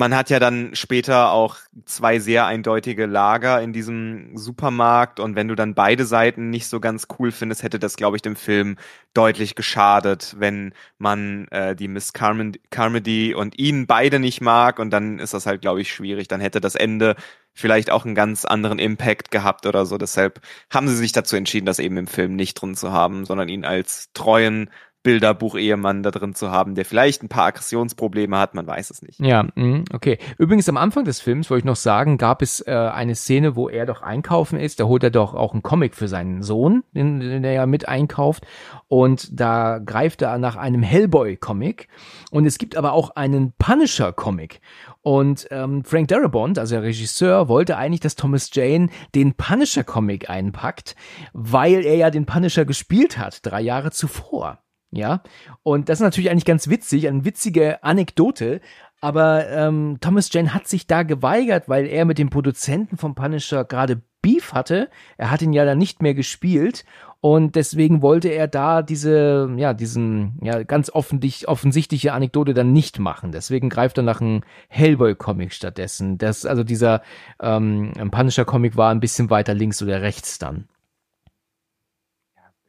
man 0.00 0.16
hat 0.16 0.30
ja 0.30 0.38
dann 0.38 0.74
später 0.74 1.30
auch 1.30 1.58
zwei 1.84 2.20
sehr 2.20 2.46
eindeutige 2.46 3.04
Lager 3.04 3.60
in 3.60 3.74
diesem 3.74 4.34
Supermarkt 4.34 5.20
und 5.20 5.36
wenn 5.36 5.46
du 5.46 5.54
dann 5.54 5.74
beide 5.74 6.06
Seiten 6.06 6.48
nicht 6.48 6.68
so 6.68 6.80
ganz 6.80 7.06
cool 7.18 7.30
findest, 7.30 7.62
hätte 7.62 7.78
das, 7.78 7.96
glaube 7.96 8.16
ich, 8.16 8.22
dem 8.22 8.34
Film 8.34 8.76
deutlich 9.12 9.56
geschadet, 9.56 10.36
wenn 10.38 10.72
man 10.96 11.48
äh, 11.48 11.76
die 11.76 11.86
Miss 11.86 12.14
Carmen 12.14 12.56
Carmody 12.70 13.34
und 13.34 13.58
ihn 13.58 13.86
beide 13.86 14.20
nicht 14.20 14.40
mag 14.40 14.78
und 14.78 14.88
dann 14.88 15.18
ist 15.18 15.34
das 15.34 15.44
halt, 15.44 15.60
glaube 15.60 15.82
ich, 15.82 15.92
schwierig. 15.92 16.28
Dann 16.28 16.40
hätte 16.40 16.62
das 16.62 16.76
Ende 16.76 17.14
vielleicht 17.52 17.90
auch 17.90 18.06
einen 18.06 18.14
ganz 18.14 18.46
anderen 18.46 18.78
Impact 18.78 19.30
gehabt 19.30 19.66
oder 19.66 19.84
so. 19.84 19.98
Deshalb 19.98 20.40
haben 20.72 20.88
sie 20.88 20.96
sich 20.96 21.12
dazu 21.12 21.36
entschieden, 21.36 21.66
das 21.66 21.78
eben 21.78 21.98
im 21.98 22.06
Film 22.06 22.36
nicht 22.36 22.54
drin 22.54 22.74
zu 22.74 22.90
haben, 22.90 23.26
sondern 23.26 23.50
ihn 23.50 23.66
als 23.66 24.08
treuen 24.14 24.70
Bilderbuch-Ehemann 25.02 26.02
da 26.02 26.10
drin 26.10 26.34
zu 26.34 26.50
haben, 26.50 26.74
der 26.74 26.84
vielleicht 26.84 27.22
ein 27.22 27.28
paar 27.28 27.46
Aggressionsprobleme 27.46 28.38
hat, 28.38 28.54
man 28.54 28.66
weiß 28.66 28.90
es 28.90 29.02
nicht. 29.02 29.18
Ja, 29.20 29.46
mhm, 29.54 29.84
okay. 29.92 30.18
Übrigens 30.36 30.68
am 30.68 30.76
Anfang 30.76 31.04
des 31.04 31.20
Films, 31.20 31.48
wollte 31.48 31.60
ich 31.60 31.64
noch 31.64 31.76
sagen, 31.76 32.18
gab 32.18 32.42
es 32.42 32.60
äh, 32.66 32.72
eine 32.72 33.14
Szene, 33.14 33.56
wo 33.56 33.68
er 33.68 33.86
doch 33.86 34.02
einkaufen 34.02 34.58
ist. 34.58 34.78
Da 34.78 34.84
holt 34.84 35.02
er 35.02 35.10
doch 35.10 35.34
auch 35.34 35.52
einen 35.52 35.62
Comic 35.62 35.94
für 35.94 36.08
seinen 36.08 36.42
Sohn, 36.42 36.84
den, 36.92 37.20
den 37.20 37.44
er 37.44 37.52
ja 37.52 37.66
mit 37.66 37.88
einkauft. 37.88 38.46
Und 38.88 39.40
da 39.40 39.78
greift 39.78 40.20
er 40.20 40.36
nach 40.38 40.56
einem 40.56 40.82
Hellboy-Comic. 40.82 41.88
Und 42.30 42.44
es 42.44 42.58
gibt 42.58 42.76
aber 42.76 42.92
auch 42.92 43.16
einen 43.16 43.52
Punisher-Comic. 43.58 44.60
Und 45.02 45.46
ähm, 45.50 45.82
Frank 45.84 46.08
Darabont, 46.08 46.58
also 46.58 46.74
der 46.74 46.82
Regisseur, 46.82 47.48
wollte 47.48 47.78
eigentlich, 47.78 48.00
dass 48.00 48.16
Thomas 48.16 48.50
Jane 48.52 48.88
den 49.14 49.34
Punisher-Comic 49.34 50.28
einpackt, 50.28 50.94
weil 51.32 51.86
er 51.86 51.96
ja 51.96 52.10
den 52.10 52.26
Punisher 52.26 52.66
gespielt 52.66 53.16
hat, 53.16 53.46
drei 53.46 53.62
Jahre 53.62 53.92
zuvor. 53.92 54.58
Ja, 54.92 55.22
und 55.62 55.88
das 55.88 55.98
ist 55.98 56.04
natürlich 56.04 56.30
eigentlich 56.30 56.44
ganz 56.44 56.68
witzig, 56.68 57.06
eine 57.06 57.24
witzige 57.24 57.82
Anekdote. 57.84 58.60
Aber 59.00 59.48
ähm, 59.48 59.96
Thomas 60.00 60.30
Jane 60.32 60.52
hat 60.52 60.68
sich 60.68 60.86
da 60.86 61.04
geweigert, 61.04 61.68
weil 61.68 61.86
er 61.86 62.04
mit 62.04 62.18
dem 62.18 62.28
Produzenten 62.28 62.98
vom 62.98 63.14
Punisher 63.14 63.64
gerade 63.64 64.02
Beef 64.20 64.52
hatte. 64.52 64.90
Er 65.16 65.30
hat 65.30 65.40
ihn 65.40 65.54
ja 65.54 65.64
dann 65.64 65.78
nicht 65.78 66.02
mehr 66.02 66.12
gespielt 66.12 66.84
und 67.22 67.54
deswegen 67.54 68.02
wollte 68.02 68.28
er 68.28 68.48
da 68.48 68.82
diese, 68.82 69.50
ja, 69.56 69.74
diesen, 69.74 70.38
ja, 70.42 70.62
ganz 70.62 70.90
offentlich, 70.90 71.48
offensichtliche 71.48 72.12
Anekdote 72.12 72.54
dann 72.54 72.72
nicht 72.72 72.98
machen. 72.98 73.32
Deswegen 73.32 73.68
greift 73.68 73.98
er 73.98 74.02
nach 74.02 74.20
einem 74.20 74.42
Hellboy-Comic 74.68 75.52
stattdessen. 75.52 76.18
Das, 76.18 76.44
also 76.44 76.64
dieser 76.64 77.02
ähm, 77.40 77.92
Punisher-Comic 78.10 78.76
war 78.76 78.90
ein 78.90 79.00
bisschen 79.00 79.30
weiter 79.30 79.54
links 79.54 79.82
oder 79.82 80.02
rechts 80.02 80.38
dann. 80.38 80.68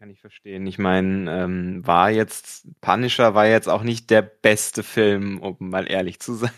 Kann 0.01 0.09
ich 0.09 0.19
verstehen. 0.19 0.65
Ich 0.65 0.79
meine, 0.79 1.31
ähm, 1.43 1.85
war 1.85 2.09
jetzt, 2.09 2.65
Punisher 2.81 3.35
war 3.35 3.45
jetzt 3.45 3.69
auch 3.69 3.83
nicht 3.83 4.09
der 4.09 4.23
beste 4.23 4.81
Film, 4.81 5.39
um 5.39 5.57
mal 5.59 5.85
ehrlich 5.87 6.19
zu 6.19 6.33
sein. 6.33 6.49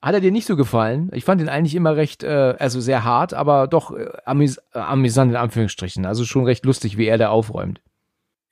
Hat 0.00 0.14
er 0.14 0.20
dir 0.22 0.30
nicht 0.30 0.46
so 0.46 0.56
gefallen? 0.56 1.10
Ich 1.12 1.26
fand 1.26 1.42
ihn 1.42 1.50
eigentlich 1.50 1.74
immer 1.74 1.96
recht, 1.96 2.22
äh, 2.22 2.54
also 2.58 2.80
sehr 2.80 3.04
hart, 3.04 3.34
aber 3.34 3.66
doch 3.66 3.94
äh, 3.94 4.08
amüs 4.24 4.56
äh, 4.72 4.78
amüsant 4.78 5.32
in 5.32 5.36
Anführungsstrichen. 5.36 6.06
Also 6.06 6.24
schon 6.24 6.46
recht 6.46 6.64
lustig, 6.64 6.96
wie 6.96 7.04
er 7.04 7.18
da 7.18 7.28
aufräumt. 7.28 7.82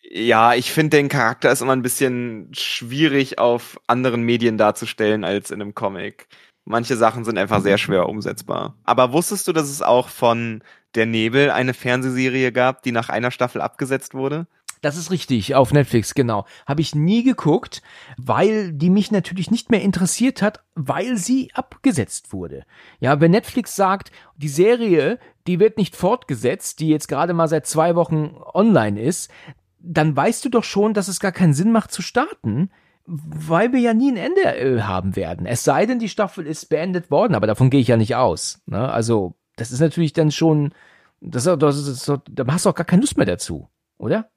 Ja, 0.03 0.53
ich 0.53 0.71
finde, 0.71 0.99
den 0.99 1.09
Charakter 1.09 1.51
ist 1.51 1.63
immer 1.63 1.73
ein 1.73 1.81
bisschen 1.81 2.51
schwierig 2.53 3.39
auf 3.39 3.81
anderen 3.87 4.21
Medien 4.21 4.59
darzustellen 4.59 5.25
als 5.25 5.51
in 5.51 5.63
einem 5.63 5.75
Comic. 5.75 6.29
Manche 6.67 6.97
Sachen 6.97 7.25
sind 7.25 7.39
einfach 7.39 7.63
sehr 7.63 7.79
schwer 7.79 8.07
umsetzbar. 8.07 8.77
Aber 8.85 9.15
wusstest 9.15 9.49
du, 9.49 9.55
dass 9.55 9.71
es 9.71 9.81
auch 9.81 10.11
von 10.11 10.63
Der 10.95 11.07
Nebel 11.07 11.51
eine 11.51 11.75
Fernsehserie 11.75 12.53
gab, 12.53 12.83
die 12.83 12.93
nach 12.93 13.09
einer 13.09 13.31
Staffel 13.31 13.61
abgesetzt 13.61 14.15
wurde? 14.15 14.47
Das 14.81 14.97
ist 14.97 15.11
richtig, 15.11 15.55
auf 15.55 15.73
Netflix, 15.73 16.15
genau. 16.15 16.47
Habe 16.67 16.81
ich 16.81 16.95
nie 16.95 17.23
geguckt, 17.23 17.83
weil 18.17 18.73
die 18.73 18.89
mich 18.89 19.11
natürlich 19.11 19.51
nicht 19.51 19.71
mehr 19.71 19.83
interessiert 19.83 20.41
hat, 20.41 20.65
weil 20.75 21.19
sie 21.19 21.51
abgesetzt 21.53 22.33
wurde. 22.33 22.65
Ja, 22.99 23.21
wenn 23.21 23.31
Netflix 23.31 23.77
sagt, 23.77 24.11
die 24.37 24.49
Serie, 24.49 25.19
die 25.47 25.61
wird 25.61 25.77
nicht 25.77 25.97
fortgesetzt, 25.97 26.81
die 26.81 26.89
jetzt 26.89 27.09
gerade 27.09 27.35
mal 27.35 27.49
seit 27.49 27.67
zwei 27.67 27.95
Wochen 27.95 28.35
online 28.55 29.01
ist, 29.01 29.31
dann 29.79 30.17
weißt 30.17 30.45
du 30.45 30.49
doch 30.49 30.65
schon, 30.65 30.95
dass 30.95 31.09
es 31.09 31.21
gar 31.21 31.33
keinen 31.33 31.55
Sinn 31.55 31.73
macht 31.73 31.93
zu 31.93 32.01
starten, 32.01 32.71
weil 33.07 33.73
wir 33.73 33.81
ja 33.81 33.93
nie 33.93 34.13
ein 34.13 34.17
Ende 34.17 34.43
äh, 34.43 34.83
haben 34.83 35.17
werden. 35.17 35.45
Es 35.47 35.65
sei 35.65 35.85
denn, 35.85 35.99
die 35.99 36.09
Staffel 36.09 36.47
ist 36.47 36.69
beendet 36.69 37.11
worden, 37.11 37.35
aber 37.35 37.47
davon 37.47 37.69
gehe 37.69 37.81
ich 37.81 37.89
ja 37.89 37.97
nicht 37.97 38.15
aus. 38.17 38.63
Ne? 38.67 38.91
Also, 38.91 39.35
das 39.61 39.73
ist 39.73 39.81
natürlich 39.81 40.15
dann 40.15 40.31
schon, 40.31 40.73
das, 41.21 41.45
das, 41.45 41.59
das, 41.59 42.21
da 42.31 42.47
hast 42.49 42.65
du 42.65 42.71
auch 42.71 42.75
gar 42.75 42.87
keine 42.87 43.03
Lust 43.03 43.19
mehr 43.19 43.27
dazu, 43.27 43.69
oder? 43.99 44.31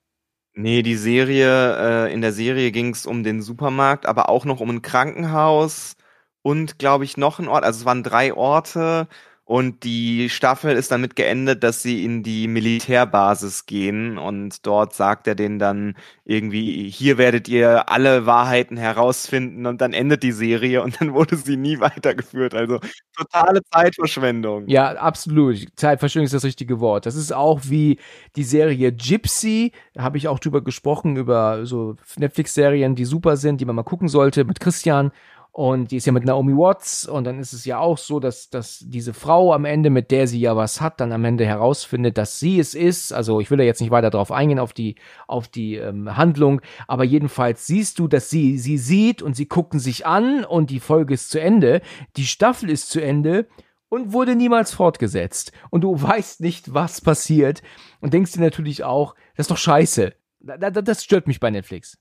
Nee, 0.54 0.84
die 0.84 0.96
Serie, 0.98 2.08
äh, 2.08 2.14
in 2.14 2.22
der 2.22 2.34
Serie 2.34 2.72
ging 2.72 2.90
es 2.94 3.06
um 3.06 3.24
den 3.24 3.42
Supermarkt, 3.42 4.06
aber 4.06 4.30
auch 4.30 4.44
noch 4.46 4.60
um 4.60 4.70
ein 4.70 4.82
Krankenhaus 4.82 5.96
und, 6.42 6.78
glaube 6.78 7.06
ich, 7.06 7.16
noch 7.18 7.40
ein 7.40 7.48
Ort. 7.48 7.64
Also 7.64 7.80
es 7.80 7.86
waren 7.86 8.04
drei 8.04 8.34
Orte 8.34 9.08
und 9.54 9.84
die 9.84 10.32
Staffel 10.32 10.76
ist 10.76 10.89
damit 10.89 11.16
geendet, 11.16 11.64
dass 11.64 11.84
sie 11.84 12.04
in 12.04 12.24
die 12.24 12.47
Militärbasis 12.47 13.68
gehen 13.68 14.18
und 14.18 14.66
dort 14.66 14.95
sagt 14.95 15.28
er 15.28 15.36
denen 15.36 15.60
dann 15.60 15.95
irgendwie, 16.26 16.89
hier 16.89 17.20
werdet 17.20 17.47
ihr 17.47 17.88
alle 17.88 18.26
Wahrheiten 18.26 18.78
herausfinden 18.78 19.68
und 19.68 19.80
dann 19.80 19.93
endet 19.93 20.24
die 20.24 20.32
Serie 20.32 20.82
und 20.82 20.99
dann 20.99 21.14
wurde 21.14 21.36
sie 21.36 21.56
nie 21.56 21.80
weitergeführt. 21.80 22.56
Also 22.56 22.80
totale 23.16 23.62
Zeitverschwendung. 23.72 24.68
Ja, 24.68 24.93
absolut. 24.93 25.68
Zeitverschwendung 25.76 26.26
ist 26.26 26.34
das 26.34 26.45
richtige 26.45 26.80
Wort. 26.80 27.06
Das 27.06 27.14
ist 27.14 27.32
auch 27.32 27.60
wie 27.66 27.99
die 28.36 28.45
Serie 28.45 28.91
Gypsy. 28.91 29.72
Da 29.93 30.01
habe 30.01 30.18
ich 30.18 30.28
auch 30.28 30.39
drüber 30.39 30.64
gesprochen, 30.64 31.16
über 31.16 31.68
so 31.68 31.95
Netflix-Serien, 32.18 32.95
die 32.95 33.06
super 33.06 33.38
sind, 33.38 33.62
die 33.62 33.66
man 33.66 33.76
mal 33.76 33.84
gucken 33.84 34.08
sollte 34.08 34.45
mit 34.45 34.60
Christian. 34.60 35.12
Und 35.56 35.91
die 35.91 35.97
ist 35.97 36.08
ja 36.08 36.12
mit 36.12 36.26
Naomi 36.26 36.54
Watts 36.54 37.08
und 37.08 37.26
dann 37.26 37.38
ist 37.38 37.54
es 37.54 37.64
ja 37.64 37.78
auch 37.78 37.99
so, 37.99 38.20
dass, 38.20 38.49
dass 38.49 38.80
diese 38.88 39.14
Frau 39.14 39.54
am 39.54 39.66
Ende, 39.66 39.91
mit 39.91 40.10
der 40.10 40.26
sie 40.26 40.39
ja 40.39 40.56
was 40.56 40.82
hat, 40.82 40.99
dann 40.99 41.12
am 41.12 41.24
Ende 41.26 41.45
herausfindet, 41.45 42.18
dass 42.18 42.39
sie 42.39 42.58
es 42.58 42.74
ist. 42.74 43.14
Also 43.14 43.39
ich 43.39 43.51
will 43.51 43.60
da 43.60 43.64
jetzt 43.64 43.80
nicht 43.80 43.91
weiter 43.91 44.10
drauf 44.10 44.32
eingehen, 44.32 44.58
auf 44.58 44.74
die, 44.74 44.95
auf 45.28 45.47
die 45.47 45.76
ähm, 45.76 46.18
Handlung, 46.18 46.60
aber 46.88 47.04
jedenfalls 47.04 47.68
siehst 47.68 47.99
du, 47.99 48.08
dass 48.08 48.32
sie 48.32 48.58
sie 48.58 48.80
sieht 48.80 49.22
und 49.22 49.36
sie 49.36 49.45
gucken 49.45 49.80
sich 49.80 50.08
an 50.08 50.43
und 50.43 50.72
die 50.72 50.80
Folge 50.80 51.14
ist 51.14 51.30
zu 51.30 51.39
Ende, 51.39 51.82
die 52.18 52.26
Staffel 52.26 52.72
ist 52.72 52.89
zu 52.89 52.99
Ende 52.99 53.47
und 53.89 54.12
wurde 54.12 54.36
niemals 54.36 54.74
fortgesetzt. 54.74 55.51
Und 55.70 55.82
du 55.82 56.01
weißt 56.01 56.41
nicht, 56.41 56.74
was 56.74 56.99
passiert 56.99 57.62
und 58.01 58.12
denkst 58.12 58.32
dir 58.32 58.41
natürlich 58.41 58.84
auch, 58.84 59.14
das 59.36 59.43
ist 59.43 59.51
doch 59.51 59.58
scheiße. 59.58 60.14
Das 60.39 61.04
stört 61.04 61.28
mich 61.28 61.39
bei 61.39 61.51
Netflix. 61.51 61.99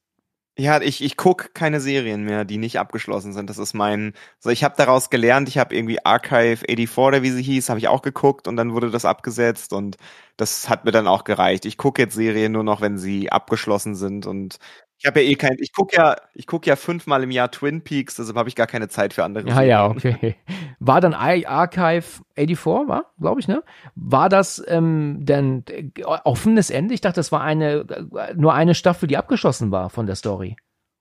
Ja, 0.59 0.83
ich, 0.83 1.03
ich 1.03 1.17
guck 1.17 1.55
keine 1.55 1.81
Serien 1.81 2.25
mehr, 2.25 2.45
die 2.45 2.59
nicht 2.59 2.79
abgeschlossen 2.79 3.33
sind. 3.33 3.49
Das 3.49 3.57
ist 3.57 3.73
mein. 3.73 4.13
So, 4.39 4.51
ich 4.51 4.63
habe 4.65 4.75
daraus 4.77 5.09
gelernt, 5.09 5.49
ich 5.49 5.57
habe 5.57 5.75
irgendwie 5.75 6.05
Archive 6.05 6.59
84 6.67 6.99
oder 6.99 7.23
wie 7.23 7.31
sie 7.31 7.43
hieß, 7.43 7.71
habe 7.71 7.79
ich 7.79 7.89
auch 7.89 8.03
geguckt 8.03 8.47
und 8.47 8.57
dann 8.57 8.75
wurde 8.75 8.91
das 8.91 9.07
abgesetzt 9.07 9.73
und 9.73 9.97
das 10.37 10.69
hat 10.69 10.85
mir 10.85 10.91
dann 10.91 11.07
auch 11.07 11.25
gereicht. 11.25 11.65
Ich 11.65 11.79
gucke 11.79 12.03
jetzt 12.03 12.15
Serien 12.15 12.53
nur 12.53 12.65
noch, 12.65 12.83
wenn 12.83 12.99
sie 12.99 13.33
abgeschlossen 13.33 13.95
sind 13.95 14.27
und 14.27 14.59
ich 15.03 15.07
habe 15.09 15.21
ja 15.21 15.31
eh 15.31 15.35
kein, 15.35 15.57
ich 15.59 15.73
gucke 15.73 15.97
ja, 15.97 16.15
ich 16.33 16.47
gucke 16.47 16.71
ja 16.71 16.77
fünfmal 16.77 17.25
im 17.25 17.33
Jahr 17.33 17.51
Twin 17.51 17.83
Peaks, 17.83 18.15
deshalb 18.15 18.37
habe 18.37 18.49
ich 18.49 18.55
gar 18.55 18.69
keine 18.69 18.89
Zeit 18.89 19.13
für 19.13 19.25
andere. 19.25 19.49
Ja, 19.49 19.55
Serien. 19.55 19.69
ja, 19.69 19.87
okay. 19.87 20.37
War 20.79 21.01
dann 21.01 21.13
Archive 21.13 22.05
84, 22.37 22.89
war, 22.89 23.13
glaube 23.19 23.41
ich, 23.41 23.49
ne? 23.49 23.65
War 23.97 24.29
das 24.29 24.63
ähm, 24.69 25.19
denn 25.21 25.65
äh, 25.69 25.91
offenes 26.05 26.71
Ende? 26.71 26.95
Ich 26.95 27.01
dachte, 27.01 27.17
das 27.17 27.33
war 27.33 27.41
eine 27.41 27.85
äh, 28.15 28.35
nur 28.35 28.55
eine 28.55 28.75
Staffel, 28.75 29.09
die 29.09 29.17
abgeschlossen 29.17 29.73
war 29.73 29.91
von 29.91 30.07
der 30.07 30.15
Story. 30.15 30.57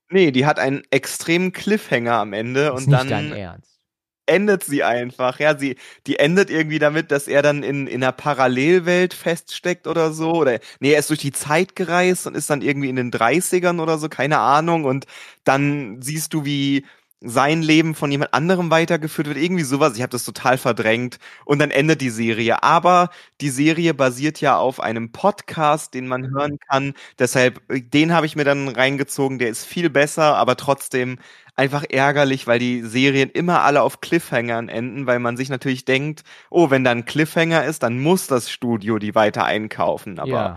Nee, 0.10 0.32
die 0.32 0.46
hat 0.48 0.58
einen 0.58 0.82
extremen 0.90 1.52
Cliffhanger 1.52 2.16
am 2.16 2.34
Ende 2.34 2.66
das 2.66 2.72
und 2.72 2.78
ist 2.80 2.88
nicht 2.88 3.12
dann. 3.12 3.30
Dein 3.30 3.34
Ernst 3.34 3.71
endet 4.32 4.64
sie 4.64 4.84
einfach. 4.84 5.40
Ja, 5.40 5.58
sie, 5.58 5.76
die 6.08 6.18
endet 6.20 6.50
irgendwie 6.50 6.80
damit, 6.80 7.12
dass 7.12 7.28
er 7.28 7.42
dann 7.42 7.64
in, 7.64 7.88
in 7.88 8.04
einer 8.04 8.12
Parallelwelt 8.14 9.14
feststeckt 9.14 9.88
oder 9.88 10.12
so. 10.14 10.32
Oder, 10.34 10.60
nee, 10.80 10.94
er 10.94 11.00
ist 11.00 11.10
durch 11.10 11.20
die 11.20 11.32
Zeit 11.34 11.76
gereist 11.76 12.28
und 12.28 12.36
ist 12.36 12.50
dann 12.50 12.62
irgendwie 12.62 12.90
in 12.90 12.96
den 12.96 13.12
30ern 13.12 13.82
oder 13.82 13.98
so, 13.98 14.10
keine 14.10 14.40
Ahnung. 14.40 14.86
Und 14.86 15.06
dann 15.44 16.02
siehst 16.02 16.34
du, 16.34 16.46
wie 16.46 16.86
sein 17.24 17.62
Leben 17.62 17.94
von 17.94 18.12
jemand 18.12 18.34
anderem 18.34 18.72
weitergeführt 18.72 19.28
wird, 19.28 19.38
irgendwie 19.38 19.64
sowas. 19.64 19.96
Ich 19.96 20.02
habe 20.02 20.10
das 20.12 20.24
total 20.24 20.58
verdrängt 20.58 21.20
und 21.46 21.60
dann 21.60 21.70
endet 21.70 22.02
die 22.02 22.10
Serie. 22.10 22.64
Aber 22.64 23.10
die 23.42 23.50
Serie 23.52 23.94
basiert 23.94 24.42
ja 24.42 24.58
auf 24.58 24.80
einem 24.80 25.12
Podcast, 25.12 25.94
den 25.94 26.08
man 26.08 26.32
hören 26.32 26.58
kann. 26.70 26.94
Deshalb, 27.20 27.62
den 27.70 28.14
habe 28.14 28.26
ich 28.26 28.36
mir 28.36 28.44
dann 28.44 28.68
reingezogen. 28.70 29.38
Der 29.38 29.50
ist 29.50 29.66
viel 29.66 29.90
besser, 29.92 30.36
aber 30.38 30.56
trotzdem 30.58 31.20
einfach 31.62 31.84
ärgerlich, 31.88 32.48
weil 32.48 32.58
die 32.58 32.82
Serien 32.82 33.30
immer 33.30 33.62
alle 33.62 33.84
auf 33.84 34.02
Cliffhangern 34.02 34.68
enden, 34.68 35.06
weil 35.06 35.20
man 35.20 35.38
sich 35.38 35.50
natürlich 35.50 35.86
denkt, 35.86 36.24
oh, 36.50 36.72
wenn 36.72 36.84
da 36.84 36.90
ein 36.90 37.06
Cliffhanger 37.06 37.64
ist, 37.66 37.84
dann 37.84 38.00
muss 38.00 38.26
das 38.26 38.50
Studio 38.50 38.98
die 38.98 39.14
weiter 39.14 39.46
einkaufen. 39.46 40.18
Aber 40.18 40.30
Ja. 40.32 40.56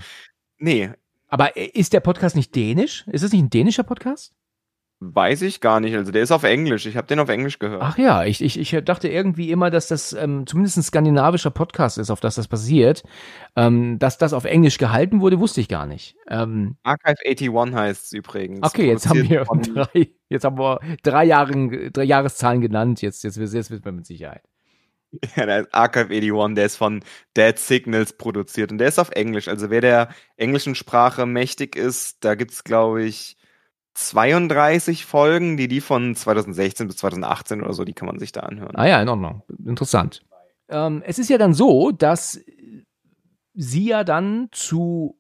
nee, 0.57 0.91
Aber 1.29 1.59
äh, 1.59 1.67
ist 1.67 1.93
der 1.93 2.01
Podcast 2.01 2.37
nicht 2.37 2.55
dänisch? 2.55 3.07
Ist 3.09 3.23
es 3.23 3.33
nicht 3.33 3.43
ein 3.43 3.51
dänischer 3.51 3.83
Podcast? 3.83 4.33
Weiß 5.13 5.43
ich 5.43 5.61
gar 5.61 5.81
nicht. 5.81 5.95
Also 5.97 6.13
der 6.13 6.23
ist 6.23 6.31
auf 6.31 6.45
Englisch. 6.45 6.87
Ich 6.87 6.97
habe 6.97 7.07
den 7.07 7.19
auf 7.19 7.29
Englisch 7.29 7.59
gehört. 7.59 7.83
Ach 7.83 7.99
ja, 7.99 8.25
ich, 8.25 8.43
ich, 8.43 8.59
ich 8.59 8.85
dachte 8.85 9.09
irgendwie 9.09 9.51
immer, 9.51 9.71
dass 9.71 9.89
das 9.89 10.13
ähm, 10.13 10.47
zumindest 10.47 10.79
ein 10.79 10.83
skandinavischer 10.83 11.51
Podcast 11.51 11.99
ist, 11.99 12.11
auf 12.11 12.21
das 12.21 12.37
das 12.37 12.49
basiert. 12.49 13.03
Ähm, 13.57 13.99
dass 13.99 14.19
das 14.19 14.33
auf 14.33 14.45
Englisch 14.45 14.79
gehalten 14.79 15.21
wurde, 15.21 15.41
wusste 15.41 15.61
ich 15.61 15.69
gar 15.69 15.87
nicht. 15.87 16.17
Ähm, 16.29 16.77
Archive 16.83 17.17
81 17.25 17.75
heißt 17.75 18.05
es 18.07 18.13
übrigens. 18.13 18.63
okay, 18.63 18.87
jetzt 18.87 19.09
haben 19.09 19.29
wir 19.29 19.45
drei, 19.45 20.11
jetzt 20.29 20.45
haben 20.45 20.59
wir 20.59 20.81
drei, 21.03 21.25
Jahren, 21.25 21.93
drei 21.93 22.05
Jahreszahlen 22.05 22.61
genannt. 22.61 23.03
Jetzt, 23.03 23.25
jetzt, 23.25 23.37
jetzt 23.37 23.53
wissen 23.53 23.85
wir 23.85 23.93
mit 23.93 24.07
Sicherheit. 24.07 24.43
Ja, 25.37 25.47
der 25.47 25.61
ist 25.61 25.75
Archive 25.75 26.13
81, 26.13 26.55
der 26.57 26.67
ist 26.67 26.77
von 26.77 27.05
Dead 27.37 27.57
Signals 27.57 28.15
produziert 28.15 28.73
und 28.73 28.79
der 28.79 28.89
ist 28.89 28.99
auf 28.99 29.11
Englisch. 29.11 29.47
Also 29.47 29.71
wer 29.71 29.81
der 29.81 30.09
englischen 30.37 30.75
Sprache 30.75 31.25
mächtig 31.25 31.77
ist, 31.77 32.25
da 32.25 32.35
gibt's 32.35 32.65
glaube 32.65 33.05
ich 33.05 33.37
32 33.95 35.07
Folgen, 35.07 35.57
die 35.57 35.69
die 35.69 35.81
von 35.81 36.15
2016 36.15 36.89
bis 36.89 36.97
2018 36.97 37.63
oder 37.63 37.73
so, 37.73 37.85
die 37.85 37.93
kann 37.95 38.07
man 38.07 38.19
sich 38.19 38.33
da 38.33 38.41
anhören. 38.41 38.75
Ah 38.77 38.87
ja, 38.87 39.01
in 39.01 39.09
Ordnung. 39.09 39.43
Interessant. 39.65 40.23
Ähm, 40.69 41.03
es 41.07 41.19
ist 41.19 41.31
ja 41.31 41.39
dann 41.39 41.55
so, 41.55 41.93
dass 41.93 42.41
sie 43.55 43.87
ja 43.87 44.05
dann 44.05 44.49
zu 44.51 45.17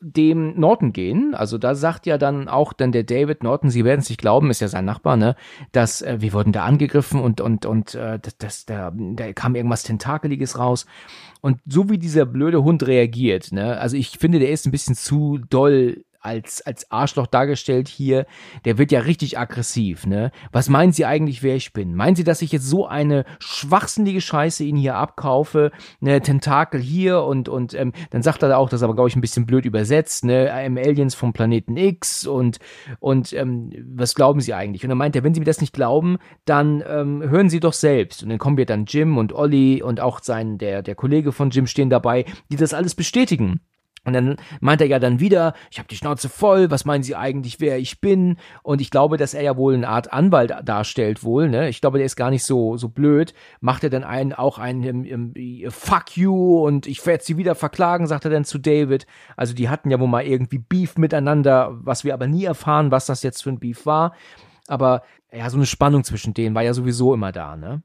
dem 0.00 0.58
Norton 0.60 0.92
gehen. 0.92 1.34
Also 1.34 1.56
da 1.56 1.74
sagt 1.74 2.06
ja 2.06 2.18
dann 2.18 2.48
auch 2.48 2.72
dann 2.72 2.92
der 2.92 3.04
David 3.04 3.42
Norton, 3.42 3.70
Sie 3.70 3.84
werden 3.84 4.00
es 4.00 4.10
nicht 4.10 4.20
glauben, 4.20 4.50
ist 4.50 4.60
ja 4.60 4.68
sein 4.68 4.84
Nachbar, 4.84 5.16
ne, 5.16 5.34
dass 5.72 6.02
äh, 6.02 6.18
wir 6.20 6.34
wurden 6.34 6.52
da 6.52 6.64
angegriffen 6.64 7.20
und 7.20 7.40
und 7.40 7.64
und 7.64 7.94
äh, 7.94 8.18
das, 8.18 8.36
das 8.36 8.66
da, 8.66 8.92
da 8.94 9.32
kam 9.32 9.54
irgendwas 9.54 9.82
tentakeliges 9.82 10.58
raus. 10.58 10.86
Und 11.40 11.60
so 11.66 11.88
wie 11.88 11.98
dieser 11.98 12.26
blöde 12.26 12.62
Hund 12.62 12.86
reagiert, 12.86 13.50
ne, 13.52 13.78
also 13.78 13.96
ich 13.96 14.10
finde, 14.18 14.38
der 14.38 14.50
ist 14.50 14.66
ein 14.66 14.72
bisschen 14.72 14.94
zu 14.94 15.38
doll 15.38 16.04
als, 16.24 16.62
als 16.62 16.90
Arschloch 16.90 17.26
dargestellt 17.26 17.88
hier, 17.88 18.26
der 18.64 18.78
wird 18.78 18.92
ja 18.92 19.00
richtig 19.00 19.38
aggressiv, 19.38 20.06
ne? 20.06 20.30
Was 20.52 20.68
meinen 20.68 20.92
Sie 20.92 21.04
eigentlich, 21.04 21.42
wer 21.42 21.54
ich 21.54 21.72
bin? 21.72 21.94
Meinen 21.94 22.16
Sie, 22.16 22.24
dass 22.24 22.42
ich 22.42 22.52
jetzt 22.52 22.68
so 22.68 22.86
eine 22.86 23.24
schwachsinnige 23.38 24.20
Scheiße 24.20 24.64
Ihnen 24.64 24.78
hier 24.78 24.96
abkaufe? 24.96 25.70
Ne, 26.00 26.20
Tentakel 26.20 26.80
hier 26.80 27.22
und, 27.22 27.48
und 27.48 27.74
ähm, 27.74 27.92
dann 28.10 28.22
sagt 28.22 28.42
er 28.42 28.58
auch, 28.58 28.68
das 28.68 28.80
ist 28.80 28.84
aber, 28.84 28.94
glaube 28.94 29.08
ich, 29.08 29.16
ein 29.16 29.20
bisschen 29.20 29.46
blöd 29.46 29.64
übersetzt, 29.64 30.24
ne? 30.24 30.50
Ähm, 30.50 30.78
Aliens 30.78 31.14
vom 31.14 31.32
Planeten 31.32 31.76
X 31.76 32.26
und, 32.26 32.58
und 33.00 33.32
ähm, 33.32 33.70
was 33.94 34.14
glauben 34.14 34.40
Sie 34.40 34.54
eigentlich? 34.54 34.82
Und 34.84 34.88
dann 34.88 34.98
meint 34.98 35.16
er, 35.16 35.24
wenn 35.24 35.34
Sie 35.34 35.40
mir 35.40 35.46
das 35.46 35.60
nicht 35.60 35.72
glauben, 35.72 36.18
dann 36.44 36.82
ähm, 36.86 37.22
hören 37.22 37.50
Sie 37.50 37.60
doch 37.60 37.72
selbst. 37.72 38.22
Und 38.22 38.30
dann 38.30 38.38
kommen 38.38 38.56
wir 38.56 38.66
dann 38.66 38.86
Jim 38.86 39.18
und 39.18 39.32
Olli 39.32 39.82
und 39.82 40.00
auch 40.00 40.20
sein, 40.22 40.58
der, 40.58 40.82
der 40.82 40.94
Kollege 40.94 41.32
von 41.32 41.50
Jim 41.50 41.66
stehen 41.66 41.90
dabei, 41.90 42.24
die 42.50 42.56
das 42.56 42.74
alles 42.74 42.94
bestätigen. 42.94 43.60
Und 44.04 44.12
dann 44.12 44.36
meint 44.60 44.80
er 44.80 44.86
ja 44.86 44.98
dann 44.98 45.20
wieder, 45.20 45.54
ich 45.70 45.78
habe 45.78 45.88
die 45.88 45.96
Schnauze 45.96 46.28
voll, 46.28 46.70
was 46.70 46.84
meinen 46.84 47.02
Sie 47.02 47.16
eigentlich, 47.16 47.60
wer 47.60 47.78
ich 47.78 48.00
bin? 48.00 48.36
Und 48.62 48.80
ich 48.80 48.90
glaube, 48.90 49.16
dass 49.16 49.34
er 49.34 49.42
ja 49.42 49.56
wohl 49.56 49.74
eine 49.74 49.88
Art 49.88 50.12
Anwalt 50.12 50.54
darstellt 50.64 51.24
wohl, 51.24 51.48
ne? 51.48 51.68
Ich 51.68 51.80
glaube, 51.80 51.98
der 51.98 52.06
ist 52.06 52.16
gar 52.16 52.30
nicht 52.30 52.44
so 52.44 52.76
so 52.76 52.88
blöd. 52.88 53.34
Macht 53.60 53.84
er 53.84 53.90
dann 53.90 54.04
einen 54.04 54.32
auch 54.32 54.58
einen 54.58 55.04
ähm, 55.04 55.32
ähm, 55.34 55.70
Fuck 55.70 56.16
you 56.16 56.64
und 56.64 56.86
ich 56.86 57.04
werde 57.06 57.24
sie 57.24 57.36
wieder 57.36 57.54
verklagen, 57.54 58.06
sagt 58.06 58.24
er 58.24 58.30
dann 58.30 58.44
zu 58.44 58.58
David. 58.58 59.06
Also 59.36 59.54
die 59.54 59.68
hatten 59.68 59.90
ja 59.90 59.98
wohl 59.98 60.08
mal 60.08 60.24
irgendwie 60.24 60.58
Beef 60.58 60.98
miteinander, 60.98 61.70
was 61.80 62.04
wir 62.04 62.14
aber 62.14 62.26
nie 62.26 62.44
erfahren, 62.44 62.90
was 62.90 63.06
das 63.06 63.22
jetzt 63.22 63.42
für 63.42 63.50
ein 63.50 63.58
Beef 63.58 63.86
war. 63.86 64.14
Aber 64.68 65.02
ja, 65.32 65.50
so 65.50 65.56
eine 65.56 65.66
Spannung 65.66 66.04
zwischen 66.04 66.34
denen 66.34 66.54
war 66.54 66.62
ja 66.62 66.74
sowieso 66.74 67.14
immer 67.14 67.32
da, 67.32 67.56
ne? 67.56 67.82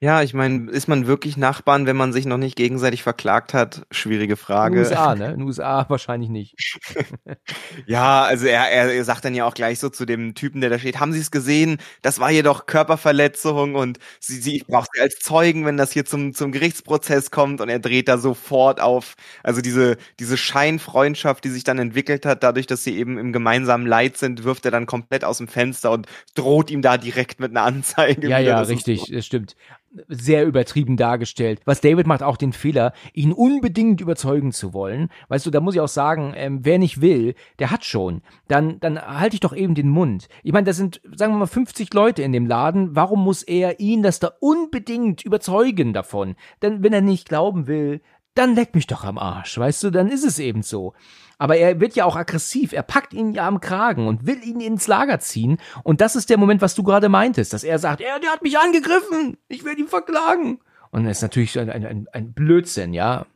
Ja, 0.00 0.22
ich 0.22 0.32
meine, 0.32 0.70
ist 0.70 0.86
man 0.86 1.08
wirklich 1.08 1.36
Nachbarn, 1.36 1.86
wenn 1.86 1.96
man 1.96 2.12
sich 2.12 2.24
noch 2.24 2.36
nicht 2.36 2.54
gegenseitig 2.54 3.02
verklagt 3.02 3.52
hat? 3.52 3.84
Schwierige 3.90 4.34
In 4.34 4.36
Frage. 4.36 4.76
den 4.76 4.84
USA, 4.84 5.14
ne? 5.16 5.26
In 5.26 5.38
den 5.38 5.42
USA 5.42 5.86
wahrscheinlich 5.88 6.30
nicht. 6.30 6.54
Ja, 7.86 8.24
also 8.24 8.46
er, 8.46 8.70
er, 8.70 9.04
sagt 9.04 9.24
dann 9.24 9.34
ja 9.34 9.46
auch 9.46 9.54
gleich 9.54 9.78
so 9.78 9.88
zu 9.88 10.04
dem 10.04 10.34
Typen, 10.34 10.60
der 10.60 10.68
da 10.68 10.78
steht, 10.78 11.00
haben 11.00 11.12
Sie 11.12 11.20
es 11.20 11.30
gesehen? 11.30 11.78
Das 12.02 12.20
war 12.20 12.30
hier 12.30 12.42
doch 12.42 12.66
Körperverletzung 12.66 13.74
und 13.74 13.98
sie, 14.20 14.40
sie, 14.40 14.56
ich 14.56 14.66
brauche 14.66 14.88
sie 14.92 15.00
als 15.00 15.18
Zeugen, 15.20 15.64
wenn 15.64 15.76
das 15.76 15.92
hier 15.92 16.04
zum, 16.04 16.34
zum 16.34 16.52
Gerichtsprozess 16.52 17.30
kommt 17.30 17.60
und 17.60 17.68
er 17.68 17.78
dreht 17.78 18.08
da 18.08 18.18
sofort 18.18 18.80
auf, 18.80 19.14
also 19.42 19.62
diese, 19.62 19.96
diese 20.18 20.36
Scheinfreundschaft, 20.36 21.44
die 21.44 21.50
sich 21.50 21.64
dann 21.64 21.78
entwickelt 21.78 22.26
hat, 22.26 22.42
dadurch, 22.42 22.66
dass 22.66 22.84
sie 22.84 22.96
eben 22.98 23.16
im 23.16 23.32
gemeinsamen 23.32 23.86
Leid 23.86 24.18
sind, 24.18 24.44
wirft 24.44 24.64
er 24.66 24.70
dann 24.70 24.86
komplett 24.86 25.24
aus 25.24 25.38
dem 25.38 25.48
Fenster 25.48 25.90
und 25.92 26.06
droht 26.34 26.70
ihm 26.70 26.82
da 26.82 26.98
direkt 26.98 27.40
mit 27.40 27.52
einer 27.52 27.62
Anzeige. 27.62 28.28
Ja, 28.28 28.38
ja, 28.38 28.60
richtig, 28.60 29.10
das 29.10 29.24
stimmt. 29.24 29.56
Sehr 30.08 30.44
übertrieben 30.44 30.96
dargestellt. 30.96 31.60
Was 31.64 31.80
David 31.80 32.06
macht 32.06 32.22
auch 32.22 32.36
den 32.36 32.52
Fehler, 32.52 32.92
ihn 33.14 33.32
unbedingt 33.32 34.00
überzeugen 34.00 34.52
zu 34.52 34.74
wollen. 34.74 35.08
Weißt 35.28 35.46
du, 35.46 35.50
da 35.50 35.60
muss 35.60 35.74
ich 35.74 35.80
auch 35.80 35.88
sagen, 35.88 36.34
ähm, 36.36 36.60
wer 36.62 36.78
nicht 36.78 37.00
will, 37.00 37.34
der 37.58 37.70
hat 37.70 37.84
schon. 37.84 38.20
Dann, 38.48 38.80
dann 38.80 39.00
halte 39.00 39.34
ich 39.34 39.40
doch 39.40 39.56
eben 39.56 39.74
den 39.74 39.88
Mund. 39.88 40.28
Ich 40.42 40.52
meine, 40.52 40.66
da 40.66 40.74
sind, 40.74 41.00
sagen 41.14 41.32
wir 41.32 41.38
mal, 41.38 41.46
50 41.46 41.92
Leute 41.94 42.22
in 42.22 42.32
dem 42.32 42.46
Laden. 42.46 42.94
Warum 42.94 43.24
muss 43.24 43.42
er 43.42 43.80
ihn 43.80 44.02
das 44.02 44.18
da 44.18 44.32
unbedingt 44.40 45.24
überzeugen 45.24 45.94
davon? 45.94 46.36
Denn 46.60 46.82
wenn 46.82 46.92
er 46.92 47.00
nicht 47.00 47.28
glauben 47.28 47.66
will, 47.66 48.02
dann 48.38 48.54
leck 48.54 48.74
mich 48.74 48.86
doch 48.86 49.04
am 49.04 49.18
Arsch, 49.18 49.58
weißt 49.58 49.82
du, 49.84 49.90
dann 49.90 50.08
ist 50.08 50.24
es 50.24 50.38
eben 50.38 50.62
so. 50.62 50.94
Aber 51.38 51.56
er 51.56 51.80
wird 51.80 51.94
ja 51.94 52.04
auch 52.04 52.16
aggressiv, 52.16 52.72
er 52.72 52.82
packt 52.82 53.12
ihn 53.12 53.32
ja 53.32 53.46
am 53.46 53.60
Kragen 53.60 54.08
und 54.08 54.26
will 54.26 54.42
ihn 54.42 54.60
ins 54.60 54.86
Lager 54.86 55.20
ziehen. 55.20 55.58
Und 55.84 56.00
das 56.00 56.16
ist 56.16 56.30
der 56.30 56.38
Moment, 56.38 56.62
was 56.62 56.74
du 56.74 56.82
gerade 56.82 57.08
meintest, 57.08 57.52
dass 57.52 57.64
er 57.64 57.78
sagt, 57.78 58.00
er, 58.00 58.18
der 58.18 58.30
hat 58.30 58.42
mich 58.42 58.58
angegriffen, 58.58 59.36
ich 59.48 59.64
werde 59.64 59.80
ihn 59.80 59.88
verklagen. 59.88 60.60
Und 60.90 61.04
das 61.04 61.18
ist 61.18 61.22
natürlich 61.22 61.58
ein, 61.58 61.70
ein, 61.70 62.08
ein 62.12 62.32
Blödsinn, 62.32 62.94
ja 62.94 63.26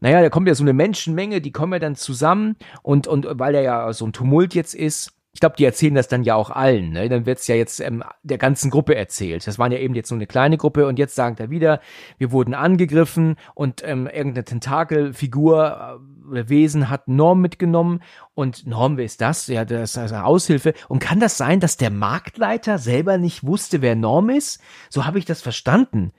naja, 0.00 0.22
da 0.22 0.30
kommt 0.30 0.46
ja 0.46 0.54
so 0.54 0.62
eine 0.62 0.72
Menschenmenge, 0.72 1.40
die 1.40 1.50
kommen 1.50 1.72
ja 1.72 1.78
dann 1.80 1.96
zusammen 1.96 2.56
und, 2.82 3.06
und 3.06 3.26
weil 3.32 3.54
er 3.54 3.62
ja 3.62 3.92
so 3.92 4.06
ein 4.06 4.12
Tumult 4.12 4.54
jetzt 4.54 4.74
ist, 4.74 5.12
ich 5.32 5.40
glaube, 5.40 5.56
die 5.56 5.64
erzählen 5.64 5.94
das 5.94 6.08
dann 6.08 6.24
ja 6.24 6.34
auch 6.34 6.50
allen. 6.50 6.90
Ne? 6.90 7.08
Dann 7.08 7.26
wird's 7.26 7.46
ja 7.46 7.54
jetzt 7.54 7.80
ähm, 7.80 8.02
der 8.22 8.38
ganzen 8.38 8.70
Gruppe 8.70 8.96
erzählt. 8.96 9.46
Das 9.46 9.58
waren 9.58 9.70
ja 9.70 9.78
eben 9.78 9.94
jetzt 9.94 10.10
nur 10.10 10.18
eine 10.18 10.26
kleine 10.26 10.56
Gruppe 10.56 10.86
und 10.86 10.98
jetzt 10.98 11.14
sagt 11.14 11.38
er 11.38 11.50
wieder, 11.50 11.80
wir 12.16 12.32
wurden 12.32 12.54
angegriffen 12.54 13.36
und 13.54 13.82
ähm, 13.84 14.06
irgendeine 14.06 14.44
Tentakelfigur 14.44 15.98
äh, 16.26 16.28
oder 16.28 16.48
Wesen 16.48 16.90
hat 16.90 17.08
Norm 17.08 17.40
mitgenommen. 17.40 18.02
Und 18.34 18.66
Norm, 18.66 18.96
wer 18.96 19.04
ist 19.04 19.20
das? 19.20 19.46
Ja, 19.46 19.64
das 19.64 19.96
ist 19.96 20.12
eine 20.12 20.24
Aushilfe. 20.24 20.74
Und 20.88 20.98
kann 20.98 21.20
das 21.20 21.36
sein, 21.36 21.60
dass 21.60 21.76
der 21.76 21.90
Marktleiter 21.90 22.78
selber 22.78 23.18
nicht 23.18 23.46
wusste, 23.46 23.82
wer 23.82 23.96
Norm 23.96 24.30
ist? 24.30 24.60
So 24.88 25.06
habe 25.06 25.18
ich 25.18 25.24
das 25.24 25.42
verstanden. 25.42 26.12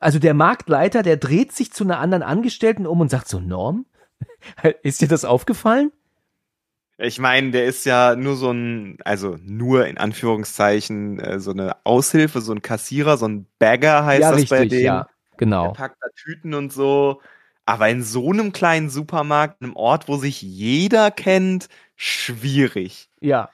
Also 0.00 0.18
der 0.18 0.34
Marktleiter, 0.34 1.02
der 1.02 1.16
dreht 1.16 1.52
sich 1.52 1.72
zu 1.72 1.84
einer 1.84 1.98
anderen 1.98 2.22
Angestellten 2.22 2.86
um 2.86 3.00
und 3.00 3.10
sagt 3.10 3.28
so, 3.28 3.40
Norm? 3.40 3.86
ist 4.82 5.00
dir 5.00 5.08
das 5.08 5.24
aufgefallen? 5.24 5.92
Ich 7.00 7.20
meine, 7.20 7.52
der 7.52 7.64
ist 7.66 7.86
ja 7.86 8.16
nur 8.16 8.34
so 8.34 8.50
ein, 8.50 8.98
also 9.04 9.38
nur 9.42 9.86
in 9.86 9.98
Anführungszeichen, 9.98 11.20
äh, 11.20 11.38
so 11.38 11.52
eine 11.52 11.76
Aushilfe, 11.84 12.40
so 12.40 12.52
ein 12.52 12.60
Kassierer, 12.60 13.16
so 13.16 13.26
ein 13.26 13.46
Bagger 13.60 14.04
heißt 14.04 14.22
ja, 14.22 14.30
das 14.30 14.40
richtig, 14.40 14.58
bei 14.58 14.66
dem. 14.66 14.84
Ja, 14.84 15.08
genau. 15.36 15.68
Der 15.68 15.74
packt 15.74 16.02
da 16.02 16.08
Tüten 16.16 16.54
und 16.54 16.72
so. 16.72 17.20
Aber 17.66 17.88
in 17.88 18.02
so 18.02 18.32
einem 18.32 18.50
kleinen 18.50 18.90
Supermarkt, 18.90 19.62
einem 19.62 19.76
Ort, 19.76 20.08
wo 20.08 20.16
sich 20.16 20.42
jeder 20.42 21.12
kennt, 21.12 21.68
schwierig. 21.94 23.08
Ja. 23.20 23.50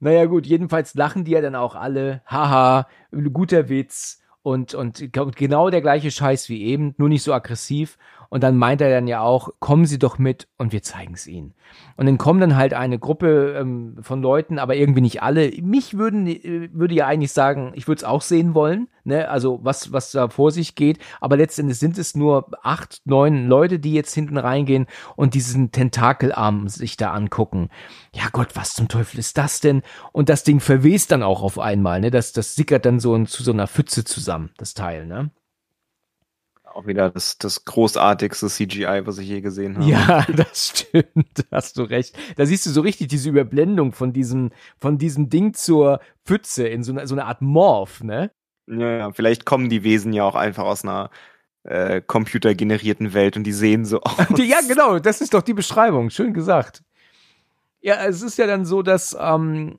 Naja, 0.00 0.24
gut, 0.26 0.46
jedenfalls 0.46 0.94
lachen 0.94 1.24
die 1.24 1.32
ja 1.32 1.40
dann 1.42 1.54
auch 1.54 1.74
alle. 1.74 2.22
Haha, 2.26 2.86
guter 3.32 3.68
Witz. 3.68 4.22
Und, 4.42 4.74
und 4.74 5.12
genau 5.12 5.70
der 5.70 5.80
gleiche 5.82 6.12
Scheiß 6.12 6.48
wie 6.48 6.62
eben, 6.62 6.94
nur 6.96 7.08
nicht 7.08 7.24
so 7.24 7.34
aggressiv. 7.34 7.98
Und 8.28 8.42
dann 8.42 8.56
meint 8.56 8.80
er 8.80 8.90
dann 8.90 9.06
ja 9.06 9.20
auch, 9.20 9.50
kommen 9.60 9.86
Sie 9.86 9.98
doch 9.98 10.18
mit 10.18 10.48
und 10.58 10.72
wir 10.72 10.82
zeigen 10.82 11.14
es 11.14 11.26
Ihnen. 11.26 11.54
Und 11.96 12.06
dann 12.06 12.18
kommen 12.18 12.40
dann 12.40 12.56
halt 12.56 12.74
eine 12.74 12.98
Gruppe 12.98 13.56
ähm, 13.58 13.96
von 14.00 14.22
Leuten, 14.22 14.58
aber 14.58 14.76
irgendwie 14.76 15.00
nicht 15.00 15.22
alle. 15.22 15.50
Mich 15.62 15.96
würden, 15.96 16.26
äh, 16.26 16.68
würde 16.72 16.94
ja 16.94 17.06
eigentlich 17.06 17.32
sagen, 17.32 17.72
ich 17.74 17.88
würde 17.88 18.00
es 18.00 18.04
auch 18.04 18.22
sehen 18.22 18.54
wollen, 18.54 18.88
ne? 19.04 19.28
Also 19.28 19.60
was, 19.62 19.92
was 19.92 20.12
da 20.12 20.28
vor 20.28 20.50
sich 20.50 20.74
geht. 20.74 20.98
Aber 21.20 21.36
letztendlich 21.36 21.78
sind 21.78 21.98
es 21.98 22.14
nur 22.14 22.50
acht, 22.62 23.00
neun 23.04 23.46
Leute, 23.46 23.78
die 23.78 23.94
jetzt 23.94 24.14
hinten 24.14 24.38
reingehen 24.38 24.86
und 25.16 25.34
diesen 25.34 25.72
Tentakelarm 25.72 26.68
sich 26.68 26.96
da 26.96 27.12
angucken. 27.12 27.68
Ja 28.14 28.24
Gott, 28.32 28.54
was 28.54 28.74
zum 28.74 28.88
Teufel 28.88 29.18
ist 29.18 29.38
das 29.38 29.60
denn? 29.60 29.82
Und 30.12 30.28
das 30.28 30.44
Ding 30.44 30.60
verwest 30.60 31.12
dann 31.12 31.22
auch 31.22 31.42
auf 31.42 31.58
einmal, 31.58 32.00
ne? 32.00 32.10
Das, 32.10 32.32
das 32.32 32.54
sickert 32.54 32.86
dann 32.86 33.00
so 33.00 33.16
zu 33.24 33.42
so 33.42 33.52
einer 33.52 33.66
Pfütze 33.66 34.04
zusammen, 34.04 34.50
das 34.58 34.74
Teil, 34.74 35.06
ne? 35.06 35.30
Auch 36.76 36.86
wieder 36.86 37.10
das, 37.10 37.38
das 37.38 37.64
großartigste 37.64 38.48
CGI, 38.48 39.02
was 39.04 39.18
ich 39.18 39.28
je 39.28 39.40
gesehen 39.40 39.76
habe. 39.76 39.88
Ja, 39.88 40.26
das 40.36 40.68
stimmt, 40.68 41.46
hast 41.50 41.78
du 41.78 41.82
recht. 41.82 42.16
Da 42.36 42.44
siehst 42.44 42.66
du 42.66 42.70
so 42.70 42.82
richtig 42.82 43.08
diese 43.08 43.30
Überblendung 43.30 43.92
von 43.92 44.12
diesem, 44.12 44.50
von 44.78 44.98
diesem 44.98 45.30
Ding 45.30 45.54
zur 45.54 46.00
Pfütze 46.24 46.68
in 46.68 46.82
so, 46.82 46.92
eine, 46.92 47.06
so 47.06 47.14
eine 47.14 47.24
Art 47.24 47.40
Morph, 47.40 48.02
ne? 48.02 48.30
Ja, 48.66 48.98
ja, 48.98 49.12
vielleicht 49.12 49.46
kommen 49.46 49.68
die 49.68 49.84
Wesen 49.84 50.12
ja 50.12 50.24
auch 50.24 50.34
einfach 50.34 50.64
aus 50.64 50.84
einer 50.84 51.10
äh, 51.62 52.00
computergenerierten 52.00 53.14
Welt 53.14 53.36
und 53.36 53.44
die 53.44 53.52
sehen 53.52 53.84
so 53.84 54.00
aus. 54.02 54.16
ja, 54.36 54.58
genau, 54.68 54.98
das 54.98 55.20
ist 55.20 55.34
doch 55.34 55.42
die 55.42 55.54
Beschreibung, 55.54 56.10
schön 56.10 56.34
gesagt. 56.34 56.82
Ja, 57.80 58.04
es 58.04 58.22
ist 58.22 58.36
ja 58.38 58.46
dann 58.46 58.64
so, 58.64 58.82
dass 58.82 59.16
ähm, 59.18 59.78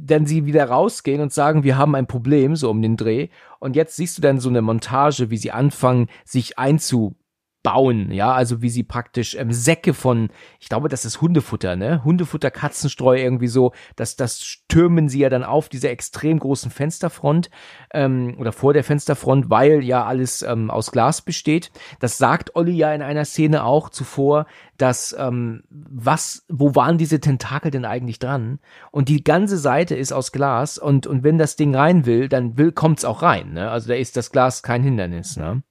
dann 0.00 0.26
sie 0.26 0.46
wieder 0.46 0.64
rausgehen 0.68 1.20
und 1.20 1.32
sagen, 1.32 1.62
wir 1.62 1.78
haben 1.78 1.94
ein 1.94 2.06
Problem, 2.06 2.56
so 2.56 2.70
um 2.70 2.82
den 2.82 2.96
Dreh. 2.96 3.28
Und 3.58 3.76
jetzt 3.76 3.96
siehst 3.96 4.18
du 4.18 4.22
dann 4.22 4.40
so 4.40 4.48
eine 4.48 4.62
Montage, 4.62 5.30
wie 5.30 5.36
sie 5.36 5.52
anfangen, 5.52 6.08
sich 6.24 6.58
einzu 6.58 7.14
bauen, 7.62 8.10
ja, 8.10 8.32
also 8.32 8.62
wie 8.62 8.70
sie 8.70 8.82
praktisch 8.82 9.34
ähm, 9.34 9.52
Säcke 9.52 9.92
von, 9.92 10.30
ich 10.58 10.68
glaube, 10.68 10.88
das 10.88 11.04
ist 11.04 11.20
Hundefutter, 11.20 11.76
ne? 11.76 12.02
Hundefutter, 12.04 12.50
Katzenstreu 12.50 13.18
irgendwie 13.18 13.48
so, 13.48 13.72
das, 13.96 14.16
das 14.16 14.42
stürmen 14.42 15.08
sie 15.08 15.20
ja 15.20 15.28
dann 15.28 15.44
auf 15.44 15.68
diese 15.68 15.90
extrem 15.90 16.38
großen 16.38 16.70
Fensterfront 16.70 17.50
ähm, 17.92 18.36
oder 18.38 18.52
vor 18.52 18.72
der 18.72 18.84
Fensterfront, 18.84 19.50
weil 19.50 19.84
ja 19.84 20.04
alles 20.04 20.42
ähm, 20.42 20.70
aus 20.70 20.90
Glas 20.90 21.20
besteht. 21.22 21.70
Das 21.98 22.16
sagt 22.16 22.56
Olli 22.56 22.72
ja 22.72 22.94
in 22.94 23.02
einer 23.02 23.26
Szene 23.26 23.64
auch 23.64 23.90
zuvor, 23.90 24.46
dass 24.78 25.14
ähm, 25.18 25.62
was, 25.68 26.46
wo 26.48 26.74
waren 26.74 26.96
diese 26.96 27.20
Tentakel 27.20 27.70
denn 27.70 27.84
eigentlich 27.84 28.18
dran? 28.18 28.58
Und 28.90 29.10
die 29.10 29.22
ganze 29.22 29.58
Seite 29.58 29.94
ist 29.94 30.12
aus 30.12 30.32
Glas 30.32 30.78
und 30.78 31.06
und 31.06 31.24
wenn 31.24 31.36
das 31.36 31.56
Ding 31.56 31.74
rein 31.74 32.06
will, 32.06 32.28
dann 32.28 32.56
will 32.56 32.72
kommt's 32.72 33.04
auch 33.04 33.22
rein, 33.22 33.52
ne? 33.52 33.70
Also 33.70 33.88
da 33.88 33.94
ist 33.94 34.16
das 34.16 34.30
Glas 34.30 34.62
kein 34.62 34.82
Hindernis, 34.82 35.36
ne? 35.36 35.62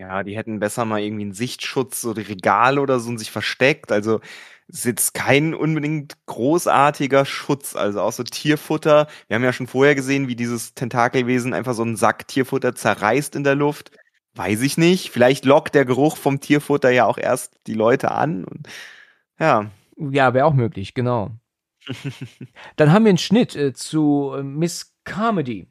Ja, 0.00 0.22
die 0.22 0.34
hätten 0.34 0.60
besser 0.60 0.86
mal 0.86 1.02
irgendwie 1.02 1.24
einen 1.24 1.34
Sichtschutz 1.34 2.06
oder 2.06 2.26
Regal 2.26 2.78
oder 2.78 3.00
so 3.00 3.10
und 3.10 3.18
sich 3.18 3.30
versteckt. 3.30 3.92
Also 3.92 4.20
ist 4.66 4.86
jetzt 4.86 5.12
kein 5.12 5.52
unbedingt 5.52 6.14
großartiger 6.24 7.26
Schutz. 7.26 7.76
Also 7.76 8.00
auch 8.00 8.12
so 8.12 8.22
Tierfutter. 8.22 9.08
Wir 9.28 9.34
haben 9.34 9.44
ja 9.44 9.52
schon 9.52 9.66
vorher 9.66 9.94
gesehen, 9.94 10.26
wie 10.26 10.36
dieses 10.36 10.72
Tentakelwesen 10.72 11.52
einfach 11.52 11.74
so 11.74 11.82
einen 11.82 11.96
Sack 11.96 12.28
Tierfutter 12.28 12.74
zerreißt 12.74 13.36
in 13.36 13.44
der 13.44 13.56
Luft. 13.56 13.90
Weiß 14.32 14.62
ich 14.62 14.78
nicht. 14.78 15.10
Vielleicht 15.10 15.44
lockt 15.44 15.74
der 15.74 15.84
Geruch 15.84 16.16
vom 16.16 16.40
Tierfutter 16.40 16.88
ja 16.88 17.04
auch 17.04 17.18
erst 17.18 17.60
die 17.66 17.74
Leute 17.74 18.10
an. 18.10 18.44
Und, 18.44 18.68
ja. 19.38 19.70
Ja, 19.98 20.32
wäre 20.32 20.46
auch 20.46 20.54
möglich, 20.54 20.94
genau. 20.94 21.32
Dann 22.76 22.90
haben 22.90 23.04
wir 23.04 23.10
einen 23.10 23.18
Schnitt 23.18 23.54
äh, 23.54 23.74
zu 23.74 24.32
äh, 24.34 24.42
Miss 24.42 24.94
Comedy. 25.04 25.69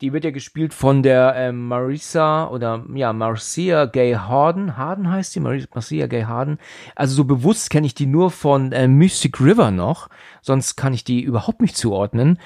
Die 0.00 0.12
wird 0.12 0.24
ja 0.24 0.30
gespielt 0.30 0.74
von 0.74 1.02
der 1.02 1.34
äh, 1.34 1.52
Marisa 1.52 2.46
oder 2.48 2.84
ja, 2.94 3.12
Marcia 3.12 3.86
Gay 3.86 4.14
Harden. 4.14 4.76
Harden 4.76 5.10
heißt 5.10 5.32
sie, 5.32 5.40
Marcia 5.40 6.06
Gay 6.06 6.22
Harden. 6.22 6.58
Also 6.94 7.16
so 7.16 7.24
bewusst 7.24 7.70
kenne 7.70 7.86
ich 7.86 7.94
die 7.94 8.06
nur 8.06 8.30
von 8.30 8.70
äh, 8.70 8.86
Mystic 8.86 9.40
River 9.40 9.72
noch, 9.72 10.08
sonst 10.40 10.76
kann 10.76 10.94
ich 10.94 11.02
die 11.02 11.20
überhaupt 11.20 11.60
nicht 11.60 11.76
zuordnen. 11.76 12.38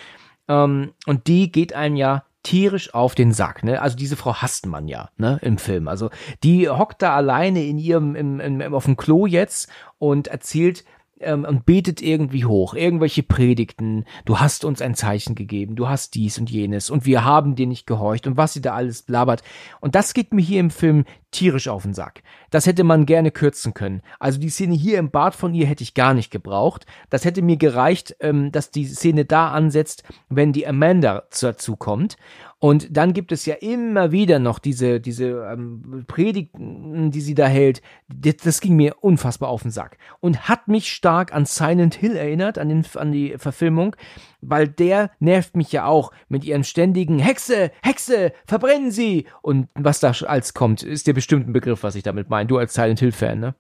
Ähm, 0.49 0.93
und 1.07 1.27
die 1.27 1.53
geht 1.53 1.75
einem 1.75 1.97
ja 1.97 2.25
tierisch 2.43 2.93
auf 2.95 3.15
den 3.15 3.33
Sack, 3.33 3.63
ne? 3.63 3.81
Also 3.81 3.97
diese 3.97 4.17
Frau 4.17 4.35
hasst 4.35 4.67
man 4.67 4.89
ja, 4.89 5.11
ne, 5.17 5.39
im 5.43 5.59
Film. 5.59 5.89
Also 5.89 6.11
die 6.43 6.69
hockt 6.69 7.03
da 7.03 7.15
alleine 7.15 7.65
in 7.65 7.79
ihrem 7.79 8.17
im, 8.17 8.41
im, 8.41 8.75
auf 8.75 8.85
dem 8.85 8.97
Klo 8.97 9.27
jetzt 9.27 9.71
und 9.99 10.29
erzählt 10.29 10.85
ähm, 11.23 11.45
und 11.45 11.66
betet 11.66 12.03
irgendwie 12.03 12.45
hoch, 12.45 12.75
irgendwelche 12.75 13.23
Predigten, 13.23 14.05
du 14.25 14.41
hast 14.41 14.64
uns 14.64 14.83
ein 14.83 14.95
Zeichen 14.95 15.35
gegeben, 15.35 15.77
du 15.77 15.89
hast 15.89 16.14
dies 16.14 16.39
und 16.39 16.51
jenes 16.51 16.91
und 16.91 17.07
wir 17.07 17.25
haben 17.25 17.55
dir 17.55 17.66
nicht 17.66 17.87
gehorcht 17.87 18.27
und 18.27 18.37
was 18.37 18.53
sie 18.53 18.61
da 18.61 18.75
alles 18.75 19.03
blabbert. 19.03 19.43
Und 19.81 19.95
das 19.95 20.14
geht 20.14 20.33
mir 20.33 20.43
hier 20.43 20.61
im 20.61 20.70
Film 20.70 21.05
tierisch 21.31 21.68
auf 21.68 21.83
den 21.83 21.95
Sack. 21.95 22.23
Das 22.51 22.66
hätte 22.66 22.85
man 22.85 23.07
gerne 23.07 23.31
kürzen 23.31 23.75
können. 23.75 24.03
Also 24.20 24.39
die 24.39 24.51
Szene 24.51 24.75
hier 24.75 24.99
im 24.99 25.11
Bad 25.11 25.35
von 25.35 25.55
ihr 25.55 25.66
hätte 25.66 25.83
ich 25.83 25.95
gar 25.95 26.14
nicht 26.14 26.31
gebraucht. 26.31 26.87
Das 27.11 27.25
hätte 27.25 27.43
mir 27.43 27.57
gereicht, 27.57 28.16
ähm, 28.20 28.53
dass 28.53 28.70
die 28.70 28.85
Szene 28.85 29.25
da 29.25 29.51
ansetzt, 29.51 30.05
wenn 30.29 30.53
die 30.53 30.66
Amanda 30.66 31.25
dazu 31.41 31.77
kommt. 31.77 32.16
Und 32.63 32.97
dann 32.97 33.13
gibt 33.13 33.33
es 33.33 33.45
ja 33.45 33.57
immer 33.57 34.13
wieder 34.13 34.39
noch 34.39 34.61
diese, 34.61 35.01
diese 35.01 35.49
ähm, 35.53 36.05
Predigten, 36.07 37.11
die 37.11 37.21
sie 37.21 37.35
da 37.35 37.49
hält. 37.49 37.83
Das, 38.07 38.37
das, 38.37 38.61
ging 38.61 38.77
mir 38.77 38.95
unfassbar 39.01 39.49
auf 39.49 39.63
den 39.63 39.73
Sack. 39.73 39.99
Und 40.21 40.49
hat 40.49 40.69
mich 40.69 40.93
stark 40.93 41.35
an 41.35 41.45
Silent 41.45 41.97
Hill 41.97 42.15
erinnert, 42.15 42.59
an, 42.59 42.69
den, 42.69 42.87
an 42.95 43.11
die 43.11 43.35
Verfilmung, 43.37 43.97
weil 44.43 44.69
der 44.69 45.11
nervt 45.19 45.57
mich 45.57 45.73
ja 45.73 45.87
auch 45.87 46.13
mit 46.29 46.45
ihren 46.45 46.63
ständigen 46.63 47.19
Hexe, 47.19 47.73
Hexe, 47.83 48.33
verbrennen 48.47 48.93
sie! 48.93 49.27
Und 49.43 49.69
was 49.75 49.99
da 49.99 50.13
als 50.25 50.55
kommt, 50.55 50.85
ist 50.85 51.09
dir 51.09 51.15
bestimmt 51.15 51.49
ein 51.49 51.53
Begriff, 51.53 51.83
was 51.83 51.97
ich 51.97 52.05
damit 52.05 52.31
meine. 52.31 52.47
Du 52.47 52.59
als 52.59 52.75
Silent 52.75 53.01
Hill-Fan, 53.01 53.41
ne? 53.41 53.57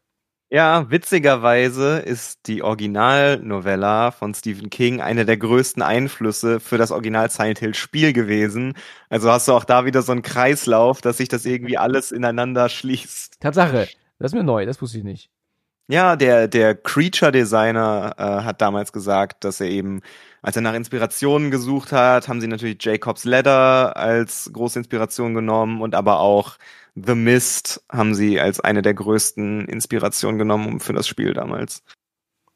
Ja, 0.54 0.90
witzigerweise 0.90 2.00
ist 2.00 2.46
die 2.46 2.62
Originalnovella 2.62 4.10
von 4.10 4.34
Stephen 4.34 4.68
King 4.68 5.00
eine 5.00 5.24
der 5.24 5.38
größten 5.38 5.82
Einflüsse 5.82 6.60
für 6.60 6.76
das 6.76 6.90
Original 6.90 7.30
Silent 7.30 7.58
Hill 7.58 7.72
Spiel 7.72 8.12
gewesen. 8.12 8.74
Also 9.08 9.32
hast 9.32 9.48
du 9.48 9.54
auch 9.54 9.64
da 9.64 9.86
wieder 9.86 10.02
so 10.02 10.12
einen 10.12 10.20
Kreislauf, 10.20 11.00
dass 11.00 11.16
sich 11.16 11.30
das 11.30 11.46
irgendwie 11.46 11.78
alles 11.78 12.12
ineinander 12.12 12.68
schließt. 12.68 13.40
Tatsache, 13.40 13.88
das 14.18 14.32
ist 14.32 14.34
mir 14.34 14.44
neu, 14.44 14.66
das 14.66 14.82
wusste 14.82 14.98
ich 14.98 15.04
nicht. 15.04 15.30
Ja, 15.88 16.16
der, 16.16 16.48
der 16.48 16.74
Creature 16.74 17.32
Designer 17.32 18.14
äh, 18.18 18.22
hat 18.44 18.60
damals 18.60 18.92
gesagt, 18.92 19.44
dass 19.44 19.58
er 19.58 19.68
eben, 19.68 20.02
als 20.42 20.56
er 20.56 20.62
nach 20.62 20.74
Inspirationen 20.74 21.50
gesucht 21.50 21.92
hat, 21.92 22.28
haben 22.28 22.42
sie 22.42 22.46
natürlich 22.46 22.76
Jacob's 22.78 23.24
Ladder 23.24 23.96
als 23.96 24.50
große 24.52 24.78
Inspiration 24.78 25.32
genommen 25.32 25.80
und 25.80 25.94
aber 25.94 26.20
auch 26.20 26.58
The 26.94 27.14
Mist 27.14 27.84
haben 27.90 28.14
sie 28.14 28.40
als 28.40 28.60
eine 28.60 28.82
der 28.82 28.94
größten 28.94 29.66
Inspirationen 29.66 30.38
genommen 30.38 30.80
für 30.80 30.92
das 30.92 31.08
Spiel 31.08 31.32
damals. 31.32 31.82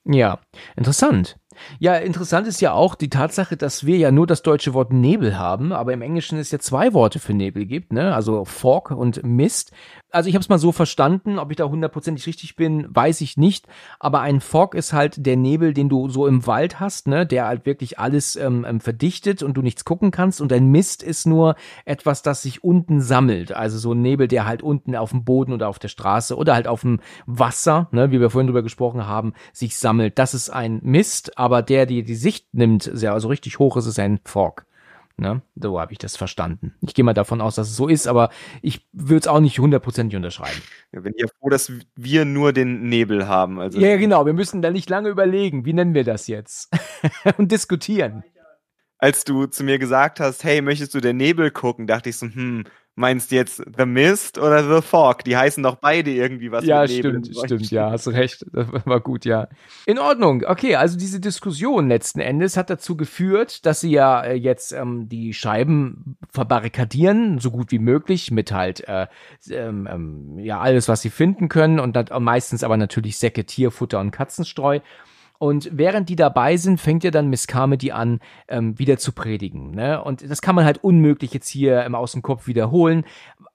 Ja, 0.04 0.40
interessant. 0.76 1.38
Ja, 1.78 1.96
interessant 1.96 2.46
ist 2.46 2.60
ja 2.60 2.72
auch 2.72 2.94
die 2.94 3.10
Tatsache, 3.10 3.56
dass 3.56 3.86
wir 3.86 3.96
ja 3.96 4.10
nur 4.10 4.26
das 4.26 4.42
deutsche 4.42 4.74
Wort 4.74 4.92
Nebel 4.92 5.38
haben, 5.38 5.72
aber 5.72 5.92
im 5.92 6.02
Englischen 6.02 6.38
es 6.38 6.50
ja 6.50 6.58
zwei 6.58 6.92
Worte 6.92 7.18
für 7.18 7.34
Nebel 7.34 7.66
gibt, 7.66 7.92
ne? 7.92 8.14
Also 8.14 8.44
Fog 8.44 8.90
und 8.90 9.22
Mist. 9.24 9.72
Also 10.10 10.28
ich 10.28 10.34
habe 10.34 10.42
es 10.42 10.48
mal 10.48 10.58
so 10.58 10.72
verstanden, 10.72 11.38
ob 11.38 11.50
ich 11.50 11.56
da 11.56 11.64
hundertprozentig 11.64 12.26
richtig 12.26 12.56
bin, 12.56 12.86
weiß 12.88 13.20
ich 13.20 13.36
nicht. 13.36 13.66
Aber 13.98 14.20
ein 14.20 14.40
Fog 14.40 14.74
ist 14.74 14.92
halt 14.92 15.26
der 15.26 15.36
Nebel, 15.36 15.74
den 15.74 15.88
du 15.88 16.08
so 16.08 16.26
im 16.26 16.46
Wald 16.46 16.80
hast, 16.80 17.08
ne? 17.08 17.26
Der 17.26 17.46
halt 17.46 17.66
wirklich 17.66 17.98
alles 17.98 18.36
ähm, 18.36 18.64
ähm, 18.66 18.80
verdichtet 18.80 19.42
und 19.42 19.54
du 19.54 19.62
nichts 19.62 19.84
gucken 19.84 20.10
kannst. 20.10 20.40
Und 20.40 20.52
ein 20.52 20.68
Mist 20.70 21.02
ist 21.02 21.26
nur 21.26 21.56
etwas, 21.84 22.22
das 22.22 22.42
sich 22.42 22.64
unten 22.64 23.00
sammelt. 23.00 23.52
Also 23.52 23.78
so 23.78 23.92
ein 23.92 24.02
Nebel, 24.02 24.28
der 24.28 24.46
halt 24.46 24.62
unten 24.62 24.96
auf 24.96 25.10
dem 25.10 25.24
Boden 25.24 25.52
oder 25.52 25.68
auf 25.68 25.78
der 25.78 25.88
Straße 25.88 26.36
oder 26.36 26.54
halt 26.54 26.68
auf 26.68 26.80
dem 26.80 27.00
Wasser, 27.26 27.88
ne? 27.90 28.10
Wie 28.10 28.20
wir 28.20 28.30
vorhin 28.30 28.46
drüber 28.46 28.62
gesprochen 28.62 29.06
haben, 29.06 29.34
sich 29.52 29.76
sammelt. 29.76 30.18
Das 30.18 30.34
ist 30.34 30.50
ein 30.50 30.80
Mist 30.82 31.36
aber 31.36 31.45
der, 31.62 31.86
die 31.86 32.02
die 32.02 32.14
Sicht 32.14 32.46
nimmt, 32.52 32.90
sehr 32.92 33.12
also 33.12 33.28
richtig 33.28 33.58
hoch 33.58 33.76
ist, 33.76 33.86
ist 33.86 33.98
ein 33.98 34.20
Fog. 34.24 34.66
Ne? 35.18 35.40
So 35.54 35.80
habe 35.80 35.92
ich 35.92 35.98
das 35.98 36.14
verstanden. 36.14 36.74
Ich 36.82 36.92
gehe 36.92 37.04
mal 37.04 37.14
davon 37.14 37.40
aus, 37.40 37.54
dass 37.54 37.70
es 37.70 37.76
so 37.76 37.88
ist, 37.88 38.06
aber 38.06 38.28
ich 38.60 38.86
würde 38.92 39.20
es 39.20 39.26
auch 39.26 39.40
nicht 39.40 39.58
hundertprozentig 39.58 40.14
unterschreiben. 40.14 40.60
Ja, 40.92 41.00
bin 41.00 41.14
ja 41.16 41.26
froh, 41.38 41.48
dass 41.48 41.72
wir 41.94 42.26
nur 42.26 42.52
den 42.52 42.88
Nebel 42.90 43.26
haben. 43.26 43.58
Also 43.58 43.80
ja, 43.80 43.96
genau. 43.96 44.26
Wir 44.26 44.34
müssen 44.34 44.60
da 44.60 44.70
nicht 44.70 44.90
lange 44.90 45.08
überlegen, 45.08 45.64
wie 45.64 45.72
nennen 45.72 45.94
wir 45.94 46.04
das 46.04 46.26
jetzt? 46.26 46.70
Und 47.38 47.50
diskutieren. 47.50 48.24
Als 48.98 49.24
du 49.24 49.46
zu 49.46 49.64
mir 49.64 49.78
gesagt 49.78 50.20
hast, 50.20 50.44
hey, 50.44 50.60
möchtest 50.60 50.94
du 50.94 51.00
den 51.00 51.16
Nebel 51.16 51.50
gucken, 51.50 51.86
dachte 51.86 52.10
ich 52.10 52.18
so, 52.18 52.26
hm, 52.26 52.64
Meinst 52.98 53.30
du 53.30 53.34
jetzt 53.34 53.62
The 53.76 53.84
Mist 53.84 54.38
oder 54.38 54.74
The 54.74 54.80
Fog? 54.80 55.22
Die 55.24 55.36
heißen 55.36 55.62
doch 55.62 55.76
beide 55.76 56.10
irgendwie 56.10 56.50
was. 56.50 56.64
Ja, 56.64 56.88
stimmt, 56.88 57.28
stimmt, 57.44 57.70
ja, 57.70 57.90
hast 57.90 58.08
recht. 58.08 58.46
Das 58.54 58.68
war 58.86 59.00
gut, 59.00 59.26
ja. 59.26 59.48
In 59.84 59.98
Ordnung. 59.98 60.44
Okay, 60.46 60.76
also 60.76 60.96
diese 60.96 61.20
Diskussion 61.20 61.88
letzten 61.88 62.20
Endes 62.20 62.56
hat 62.56 62.70
dazu 62.70 62.96
geführt, 62.96 63.66
dass 63.66 63.80
sie 63.80 63.90
ja 63.90 64.22
äh, 64.22 64.32
jetzt 64.32 64.72
ähm, 64.72 65.10
die 65.10 65.34
Scheiben 65.34 66.16
verbarrikadieren, 66.30 67.38
so 67.38 67.50
gut 67.50 67.70
wie 67.70 67.80
möglich, 67.80 68.30
mit 68.30 68.50
halt 68.50 68.88
äh, 68.88 69.08
ähm, 69.50 69.86
ähm, 69.92 70.38
ja 70.38 70.60
alles, 70.60 70.88
was 70.88 71.02
sie 71.02 71.10
finden 71.10 71.50
können 71.50 71.78
und 71.78 71.96
dann 71.96 72.22
meistens 72.22 72.64
aber 72.64 72.78
natürlich 72.78 73.18
Säcke, 73.18 73.44
Tierfutter 73.44 74.00
und 74.00 74.10
Katzenstreu. 74.10 74.80
Und 75.38 75.68
während 75.72 76.08
die 76.08 76.16
dabei 76.16 76.56
sind, 76.56 76.80
fängt 76.80 77.04
ja 77.04 77.10
dann 77.10 77.28
Miss 77.28 77.46
Carmody 77.46 77.92
an, 77.92 78.20
ähm, 78.48 78.78
wieder 78.78 78.98
zu 78.98 79.12
predigen. 79.12 79.72
Ne? 79.72 80.02
Und 80.02 80.28
das 80.28 80.42
kann 80.42 80.54
man 80.54 80.64
halt 80.64 80.82
unmöglich 80.82 81.32
jetzt 81.32 81.48
hier 81.48 81.84
im 81.84 81.94
Außenkopf 81.94 82.46
wiederholen. 82.46 83.04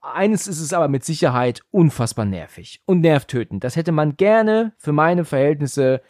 Eines 0.00 0.46
ist 0.46 0.60
es 0.60 0.72
aber 0.72 0.88
mit 0.88 1.04
Sicherheit 1.04 1.62
unfassbar 1.70 2.24
nervig 2.24 2.80
und 2.86 3.00
nervtötend. 3.00 3.64
Das 3.64 3.76
hätte 3.76 3.92
man 3.92 4.16
gerne 4.16 4.72
für 4.78 4.92
meine 4.92 5.24
Verhältnisse 5.24 6.02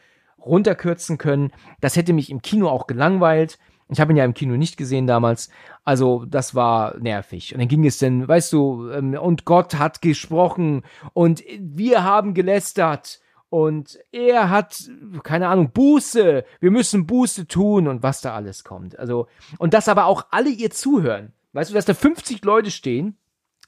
runterkürzen 0.45 1.19
können. 1.19 1.53
Das 1.81 1.97
hätte 1.97 2.13
mich 2.13 2.31
im 2.31 2.43
Kino 2.43 2.69
auch 2.69 2.87
gelangweilt. 2.87 3.59
Ich 3.89 4.01
habe 4.01 4.13
ihn 4.13 4.17
ja 4.17 4.25
im 4.25 4.35
Kino 4.35 4.57
nicht 4.57 4.77
gesehen 4.77 5.07
damals. 5.07 5.51
Also 5.85 6.25
das 6.25 6.55
war 6.55 6.97
nervig. 6.99 7.53
Und 7.53 7.61
dann 7.61 7.69
ging 7.69 7.85
es 7.85 7.99
denn, 7.99 8.27
weißt 8.27 8.53
du, 8.53 8.91
ähm, 8.91 9.15
und 9.15 9.45
Gott 9.45 9.75
hat 9.75 10.01
gesprochen 10.01 10.83
und 11.13 11.43
wir 11.59 12.03
haben 12.03 12.35
gelästert 12.35 13.21
und 13.53 13.99
er 14.13 14.49
hat, 14.49 14.91
keine 15.25 15.49
Ahnung, 15.49 15.73
Buße. 15.73 16.43
Wir 16.61 16.71
müssen 16.71 17.07
Buße 17.07 17.47
tun 17.47 17.87
und 17.87 18.03
was 18.03 18.23
da 18.23 18.35
alles 18.35 18.65
kommt. 18.65 18.99
Also, 18.99 19.27
und 19.59 19.75
dass 19.75 19.89
aber 19.89 20.07
auch 20.07 20.25
alle 20.31 20.49
ihr 20.49 20.71
zuhören. 20.71 21.35
Weißt 21.53 21.69
du, 21.69 21.75
dass 21.75 21.85
da 21.85 21.93
50 21.93 22.43
Leute 22.47 22.71
stehen, 22.71 23.19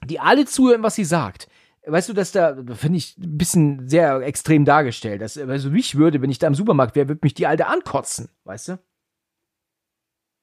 die 0.03 0.20
alle 0.20 0.47
zuhören, 0.47 0.82
was 0.82 0.95
sie 0.95 1.05
sagt. 1.05 1.49
Weißt 1.87 2.09
du, 2.09 2.14
dass 2.14 2.32
da, 2.32 2.57
finde 2.74 2.97
ich, 2.97 3.18
ein 3.18 3.37
bisschen 3.37 3.87
sehr 3.87 4.22
extrem 4.22 4.64
dargestellt. 4.64 5.20
Dass, 5.20 5.37
also 5.37 5.68
mich 5.68 5.97
würde, 5.97 6.22
wenn 6.22 6.30
ich 6.30 6.39
da 6.39 6.47
im 6.47 6.55
Supermarkt 6.55 6.97
wäre, 6.97 7.09
würde 7.09 7.20
mich 7.22 7.35
die 7.35 7.47
Alte 7.47 7.66
ankotzen, 7.66 8.30
weißt 8.45 8.68
du? 8.68 8.78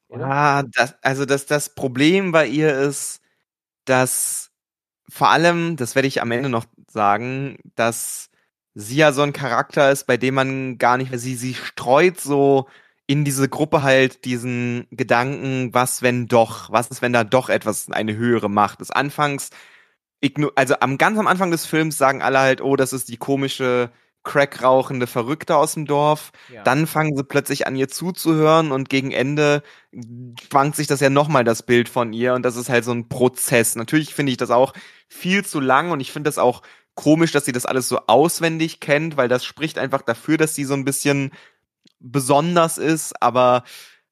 Oder? 0.07 0.27
Ja, 0.27 0.63
das, 0.71 0.93
also 1.01 1.25
das, 1.25 1.47
das 1.47 1.73
Problem 1.73 2.31
bei 2.31 2.45
ihr 2.45 2.77
ist, 2.77 3.21
dass 3.85 4.51
vor 5.09 5.29
allem, 5.29 5.77
das 5.77 5.95
werde 5.95 6.07
ich 6.07 6.21
am 6.21 6.29
Ende 6.29 6.49
noch 6.49 6.65
sagen, 6.87 7.57
dass 7.73 8.30
sie 8.73 8.97
ja 8.97 9.11
so 9.11 9.21
ein 9.21 9.33
Charakter 9.33 9.91
ist, 9.91 10.07
bei 10.07 10.17
dem 10.17 10.35
man 10.35 10.77
gar 10.77 10.97
nicht 10.97 11.11
mehr, 11.11 11.19
sie, 11.19 11.35
sie 11.35 11.53
streut 11.53 12.19
so 12.19 12.67
in 13.07 13.25
diese 13.25 13.49
Gruppe 13.49 13.83
halt 13.83 14.25
diesen 14.25 14.87
Gedanken, 14.91 15.73
was 15.73 16.01
wenn 16.01 16.27
doch, 16.27 16.71
was 16.71 16.87
ist, 16.87 17.01
wenn 17.01 17.13
da 17.13 17.23
doch 17.23 17.49
etwas, 17.49 17.89
eine 17.91 18.15
höhere 18.15 18.49
Macht 18.49 18.81
ist. 18.81 18.95
Anfangs, 18.95 19.49
also 20.55 20.75
am 20.79 20.97
ganz 20.97 21.19
am 21.19 21.27
Anfang 21.27 21.51
des 21.51 21.65
Films 21.65 21.97
sagen 21.97 22.21
alle 22.21 22.39
halt, 22.39 22.61
oh, 22.61 22.75
das 22.75 22.93
ist 22.93 23.09
die 23.09 23.17
komische 23.17 23.91
Crack 24.23 24.61
rauchende 24.61 25.07
Verrückte 25.07 25.55
aus 25.57 25.73
dem 25.73 25.85
Dorf. 25.85 26.31
Ja. 26.53 26.63
Dann 26.63 26.85
fangen 26.85 27.15
sie 27.17 27.23
plötzlich 27.23 27.65
an 27.65 27.75
ihr 27.75 27.87
zuzuhören 27.89 28.71
und 28.71 28.87
gegen 28.87 29.11
Ende 29.11 29.63
schwankt 30.47 30.75
sich 30.75 30.87
das 30.87 30.99
ja 30.99 31.09
nochmal 31.09 31.43
das 31.43 31.63
Bild 31.63 31.89
von 31.89 32.13
ihr 32.13 32.35
und 32.35 32.43
das 32.43 32.55
ist 32.55 32.69
halt 32.69 32.85
so 32.85 32.91
ein 32.91 33.09
Prozess. 33.09 33.75
Natürlich 33.75 34.13
finde 34.13 34.31
ich 34.31 34.37
das 34.37 34.51
auch 34.51 34.73
viel 35.07 35.43
zu 35.43 35.59
lang 35.59 35.91
und 35.91 35.99
ich 36.01 36.11
finde 36.11 36.27
das 36.27 36.37
auch 36.37 36.61
komisch, 36.95 37.31
dass 37.31 37.45
sie 37.45 37.51
das 37.51 37.65
alles 37.65 37.87
so 37.87 37.99
auswendig 38.07 38.79
kennt, 38.79 39.17
weil 39.17 39.27
das 39.27 39.43
spricht 39.45 39.77
einfach 39.77 40.01
dafür, 40.01 40.37
dass 40.37 40.55
sie 40.55 40.65
so 40.65 40.73
ein 40.73 40.85
bisschen 40.85 41.31
besonders 41.99 42.77
ist, 42.77 43.21
aber 43.21 43.63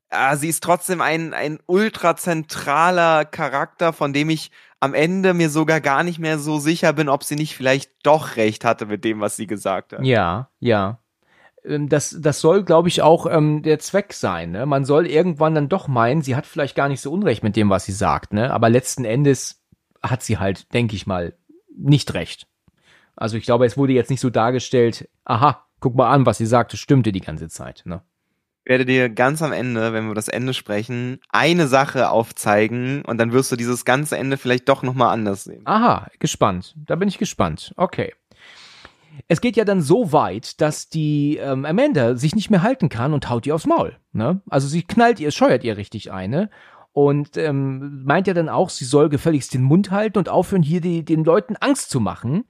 äh, 0.09 0.35
sie 0.37 0.49
ist 0.49 0.63
trotzdem 0.63 1.01
ein, 1.01 1.33
ein 1.33 1.59
ultra 1.65 2.15
zentraler 2.15 3.25
Charakter, 3.25 3.93
von 3.93 4.13
dem 4.13 4.29
ich 4.29 4.51
am 4.79 4.93
Ende 4.93 5.33
mir 5.33 5.49
sogar 5.49 5.81
gar 5.81 6.03
nicht 6.03 6.19
mehr 6.19 6.39
so 6.39 6.59
sicher 6.59 6.93
bin, 6.93 7.09
ob 7.09 7.23
sie 7.23 7.35
nicht 7.35 7.55
vielleicht 7.55 7.91
doch 8.03 8.37
recht 8.37 8.63
hatte 8.63 8.85
mit 8.85 9.03
dem, 9.03 9.19
was 9.19 9.35
sie 9.35 9.47
gesagt 9.47 9.93
hat. 9.93 10.03
Ja, 10.03 10.49
ja. 10.59 10.99
Ähm, 11.65 11.89
das, 11.89 12.15
das 12.19 12.39
soll, 12.39 12.63
glaube 12.63 12.87
ich, 12.87 13.01
auch 13.01 13.25
ähm, 13.29 13.61
der 13.61 13.79
Zweck 13.79 14.13
sein. 14.13 14.51
Ne? 14.51 14.65
Man 14.65 14.85
soll 14.85 15.05
irgendwann 15.05 15.55
dann 15.55 15.69
doch 15.69 15.87
meinen, 15.87 16.21
sie 16.21 16.35
hat 16.35 16.45
vielleicht 16.45 16.75
gar 16.75 16.87
nicht 16.87 17.01
so 17.01 17.11
Unrecht 17.11 17.43
mit 17.43 17.55
dem, 17.55 17.69
was 17.69 17.85
sie 17.85 17.91
sagt. 17.91 18.33
Ne? 18.33 18.53
Aber 18.53 18.69
letzten 18.69 19.03
Endes 19.03 19.61
hat 20.01 20.23
sie 20.23 20.37
halt, 20.37 20.73
denke 20.73 20.95
ich 20.95 21.05
mal, 21.05 21.33
nicht 21.75 22.13
recht. 22.13 22.47
Also 23.19 23.35
ich 23.35 23.43
glaube, 23.43 23.65
es 23.65 23.77
wurde 23.77 23.91
jetzt 23.91 24.09
nicht 24.09 24.21
so 24.21 24.29
dargestellt, 24.29 25.09
aha, 25.25 25.65
guck 25.81 25.93
mal 25.95 26.09
an, 26.09 26.25
was 26.25 26.37
sie 26.37 26.45
sagte, 26.45 26.77
stimmte 26.77 27.11
die 27.11 27.19
ganze 27.19 27.49
Zeit. 27.49 27.83
Ne? 27.85 28.01
Ich 28.63 28.69
werde 28.69 28.85
dir 28.85 29.09
ganz 29.09 29.41
am 29.41 29.51
Ende, 29.51 29.91
wenn 29.91 30.07
wir 30.07 30.15
das 30.15 30.29
Ende 30.29 30.53
sprechen, 30.53 31.19
eine 31.29 31.67
Sache 31.67 32.11
aufzeigen 32.11 33.03
und 33.03 33.17
dann 33.17 33.33
wirst 33.33 33.51
du 33.51 33.57
dieses 33.57 33.83
ganze 33.83 34.17
Ende 34.17 34.37
vielleicht 34.37 34.69
doch 34.69 34.83
nochmal 34.83 35.13
anders 35.13 35.43
sehen. 35.43 35.63
Aha, 35.65 36.07
gespannt. 36.19 36.75
Da 36.85 36.95
bin 36.95 37.09
ich 37.09 37.17
gespannt. 37.17 37.73
Okay. 37.75 38.13
Es 39.27 39.41
geht 39.41 39.57
ja 39.57 39.65
dann 39.65 39.81
so 39.81 40.13
weit, 40.13 40.61
dass 40.61 40.87
die 40.87 41.37
ähm, 41.37 41.65
Amanda 41.65 42.15
sich 42.15 42.35
nicht 42.35 42.49
mehr 42.49 42.61
halten 42.61 42.87
kann 42.87 43.13
und 43.13 43.29
haut 43.29 43.45
ihr 43.45 43.53
aufs 43.53 43.67
Maul. 43.67 43.97
Ne? 44.13 44.41
Also 44.49 44.69
sie 44.69 44.83
knallt 44.83 45.19
ihr, 45.19 45.31
scheuert 45.31 45.65
ihr 45.65 45.75
richtig 45.75 46.13
eine 46.13 46.49
und 46.93 47.35
ähm, 47.35 48.03
meint 48.05 48.27
ja 48.27 48.33
dann 48.33 48.47
auch, 48.47 48.69
sie 48.69 48.85
soll 48.85 49.09
gefälligst 49.09 49.53
den 49.53 49.63
Mund 49.63 49.91
halten 49.91 50.17
und 50.19 50.29
aufhören, 50.29 50.63
hier 50.63 50.79
die, 50.79 51.03
den 51.03 51.25
Leuten 51.25 51.57
Angst 51.57 51.89
zu 51.89 51.99
machen. 51.99 52.45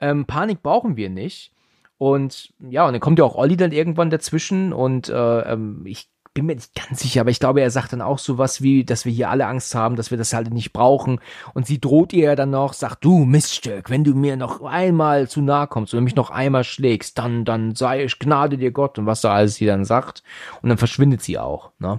Ähm, 0.00 0.26
Panik 0.26 0.62
brauchen 0.62 0.96
wir 0.96 1.10
nicht. 1.10 1.52
Und 1.98 2.52
ja, 2.60 2.86
und 2.86 2.92
dann 2.92 3.00
kommt 3.00 3.18
ja 3.18 3.24
auch 3.24 3.34
Olli 3.34 3.56
dann 3.56 3.72
irgendwann 3.72 4.10
dazwischen 4.10 4.72
und 4.72 5.08
äh, 5.08 5.40
ähm, 5.40 5.82
ich 5.84 6.08
bin 6.38 6.46
mir 6.46 6.54
nicht 6.54 6.72
ganz 6.74 7.00
sicher, 7.00 7.22
aber 7.22 7.30
ich 7.30 7.40
glaube, 7.40 7.60
er 7.60 7.70
sagt 7.72 7.92
dann 7.92 8.00
auch 8.00 8.20
sowas 8.20 8.62
wie, 8.62 8.84
dass 8.84 9.04
wir 9.04 9.10
hier 9.10 9.28
alle 9.28 9.46
Angst 9.46 9.74
haben, 9.74 9.96
dass 9.96 10.12
wir 10.12 10.18
das 10.18 10.32
halt 10.32 10.52
nicht 10.52 10.72
brauchen. 10.72 11.20
Und 11.52 11.66
sie 11.66 11.80
droht 11.80 12.12
ihr 12.12 12.26
ja 12.26 12.36
dann 12.36 12.50
noch, 12.50 12.74
sagt, 12.74 13.04
du 13.04 13.24
Miststück, 13.24 13.90
wenn 13.90 14.04
du 14.04 14.14
mir 14.14 14.36
noch 14.36 14.62
einmal 14.62 15.28
zu 15.28 15.40
nahe 15.40 15.66
kommst 15.66 15.94
oder 15.94 16.00
mich 16.00 16.14
noch 16.14 16.30
einmal 16.30 16.62
schlägst, 16.62 17.18
dann, 17.18 17.44
dann 17.44 17.74
sei 17.74 18.04
ich 18.04 18.20
Gnade 18.20 18.56
dir 18.56 18.70
Gott 18.70 19.00
und 19.00 19.06
was 19.06 19.20
da 19.20 19.32
alles 19.32 19.56
sie 19.56 19.66
dann 19.66 19.84
sagt. 19.84 20.22
Und 20.62 20.68
dann 20.68 20.78
verschwindet 20.78 21.22
sie 21.22 21.38
auch, 21.38 21.72
ne? 21.80 21.98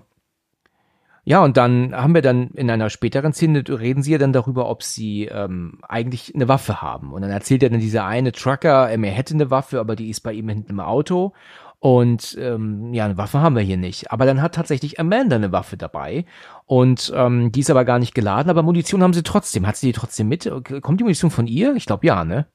Ja, 1.30 1.44
und 1.44 1.58
dann 1.58 1.94
haben 1.96 2.16
wir 2.16 2.24
dann 2.24 2.50
in 2.56 2.72
einer 2.72 2.90
späteren 2.90 3.34
Szene, 3.34 3.64
reden 3.68 4.02
sie 4.02 4.14
ja 4.14 4.18
dann 4.18 4.34
darüber, 4.34 4.68
ob 4.68 4.82
sie 4.82 5.26
ähm, 5.26 5.78
eigentlich 5.88 6.34
eine 6.34 6.48
Waffe 6.48 6.82
haben. 6.82 7.14
Und 7.14 7.22
dann 7.22 7.30
erzählt 7.30 7.62
er 7.62 7.70
dann 7.70 7.80
dieser 7.80 8.04
eine 8.04 8.32
Trucker, 8.32 8.90
ähm, 8.90 9.04
er 9.04 9.12
hätte 9.12 9.36
eine 9.36 9.52
Waffe, 9.52 9.80
aber 9.80 9.96
die 9.96 10.10
ist 10.10 10.22
bei 10.22 10.34
ihm 10.34 10.50
hinten 10.50 10.72
im 10.72 10.80
Auto. 10.80 11.34
Und 11.78 12.36
ähm, 12.42 12.96
ja, 12.96 13.06
eine 13.06 13.18
Waffe 13.18 13.42
haben 13.42 13.56
wir 13.56 13.62
hier 13.62 13.78
nicht. 13.78 14.12
Aber 14.12 14.26
dann 14.26 14.42
hat 14.42 14.56
tatsächlich 14.56 15.00
Amanda 15.00 15.36
eine 15.36 15.52
Waffe 15.52 15.78
dabei. 15.78 16.26
Und 16.66 17.14
ähm, 17.16 17.52
die 17.52 17.60
ist 17.60 17.70
aber 17.70 17.86
gar 17.86 18.00
nicht 18.00 18.16
geladen, 18.16 18.50
aber 18.50 18.64
Munition 18.64 19.04
haben 19.04 19.14
sie 19.14 19.22
trotzdem. 19.22 19.68
Hat 19.68 19.78
sie 19.78 19.86
die 19.86 19.94
trotzdem 19.94 20.30
mit? 20.30 20.52
Kommt 20.82 21.00
die 21.00 21.04
Munition 21.04 21.30
von 21.30 21.46
ihr? 21.46 21.76
Ich 21.76 21.86
glaube 21.86 22.08
ja, 22.08 22.26
ne? 22.26 22.48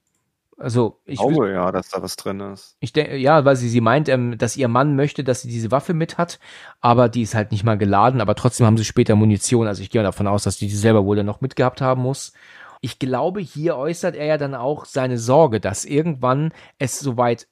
Also 0.57 1.01
ich 1.05 1.19
glaube 1.19 1.51
ja, 1.51 1.73
dass 1.73 1.89
da 1.91 2.03
was 2.03 2.17
drin 2.17 2.41
ist. 2.41 2.77
Ich 2.81 2.93
denke, 2.93 3.17
ja, 3.17 3.45
weil 3.45 3.57
sie, 3.57 3.69
sie 3.69 3.81
meint, 3.81 4.09
ähm, 4.09 4.39
dass 4.39 4.57
ihr 4.57 4.69
Mann 4.69 4.97
möchte, 4.97 5.25
dass 5.25 5.43
sie 5.43 5.49
diese 5.49 5.71
Waffe 5.71 5.95
mit 5.95 6.19
hat, 6.19 6.39
aber 6.81 7.09
die 7.09 7.23
ist 7.23 7.35
halt 7.35 7.51
nicht 7.51 7.65
mal 7.65 7.79
geladen, 7.79 8.21
aber 8.21 8.35
trotzdem 8.35 8.67
haben 8.67 8.77
sie 8.77 8.85
später 8.85 9.17
Munition. 9.17 9.67
Also 9.67 9.83
ich 9.83 9.91
gehe 9.91 10.03
davon 10.03 10.27
aus, 10.27 10.45
dass 10.45 10.57
die 10.57 10.69
die 10.69 10.75
selber 10.75 11.05
wohl 11.05 11.17
dann 11.17 11.27
noch 11.27 11.41
mitgehabt 11.41 11.81
haben 11.81 12.03
muss. 12.03 12.33
Ich 12.81 12.99
glaube, 12.99 13.41
hier 13.41 13.77
äußert 13.77 14.15
er 14.15 14.27
ja 14.27 14.39
dann 14.39 14.55
auch 14.55 14.85
seine 14.85 15.19
Sorge, 15.19 15.59
dass 15.59 15.85
irgendwann 15.85 16.53
es 16.79 17.01
soweit 17.01 17.49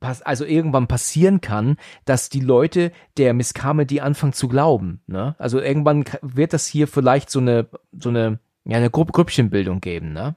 also 0.00 0.44
irgendwann 0.44 0.86
passieren 0.86 1.40
kann, 1.40 1.76
dass 2.04 2.28
die 2.28 2.40
Leute 2.40 2.92
der 3.16 3.34
Miss 3.34 3.54
Carmody 3.54 4.00
anfangen 4.00 4.32
zu 4.32 4.46
glauben. 4.46 5.02
Ne? 5.08 5.34
Also 5.38 5.60
irgendwann 5.60 6.04
wird 6.22 6.52
das 6.52 6.66
hier 6.66 6.86
vielleicht 6.86 7.30
so 7.30 7.40
eine 7.40 7.68
so 7.92 8.08
eine 8.08 8.38
ja 8.64 8.76
eine 8.76 8.90
Grüppchenbildung 8.90 9.80
geben. 9.80 10.12
Ne? 10.12 10.36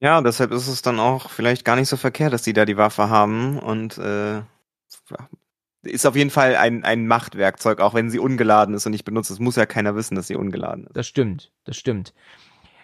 Ja, 0.00 0.22
deshalb 0.22 0.50
ist 0.52 0.66
es 0.66 0.82
dann 0.82 0.98
auch 0.98 1.28
vielleicht 1.28 1.64
gar 1.64 1.76
nicht 1.76 1.88
so 1.88 1.96
verkehrt, 1.96 2.32
dass 2.32 2.42
die 2.42 2.54
da 2.54 2.64
die 2.64 2.78
Waffe 2.78 3.10
haben 3.10 3.58
und 3.58 3.98
äh, 3.98 4.40
ist 5.82 6.06
auf 6.06 6.16
jeden 6.16 6.30
Fall 6.30 6.56
ein, 6.56 6.84
ein 6.84 7.06
Machtwerkzeug, 7.06 7.80
auch 7.80 7.94
wenn 7.94 8.10
sie 8.10 8.18
ungeladen 8.18 8.74
ist 8.74 8.86
und 8.86 8.92
nicht 8.92 9.04
benutzt. 9.04 9.30
Es 9.30 9.38
muss 9.38 9.56
ja 9.56 9.66
keiner 9.66 9.94
wissen, 9.94 10.14
dass 10.14 10.26
sie 10.26 10.36
ungeladen 10.36 10.86
ist. 10.86 10.96
Das 10.96 11.06
stimmt, 11.06 11.52
das 11.64 11.76
stimmt. 11.76 12.14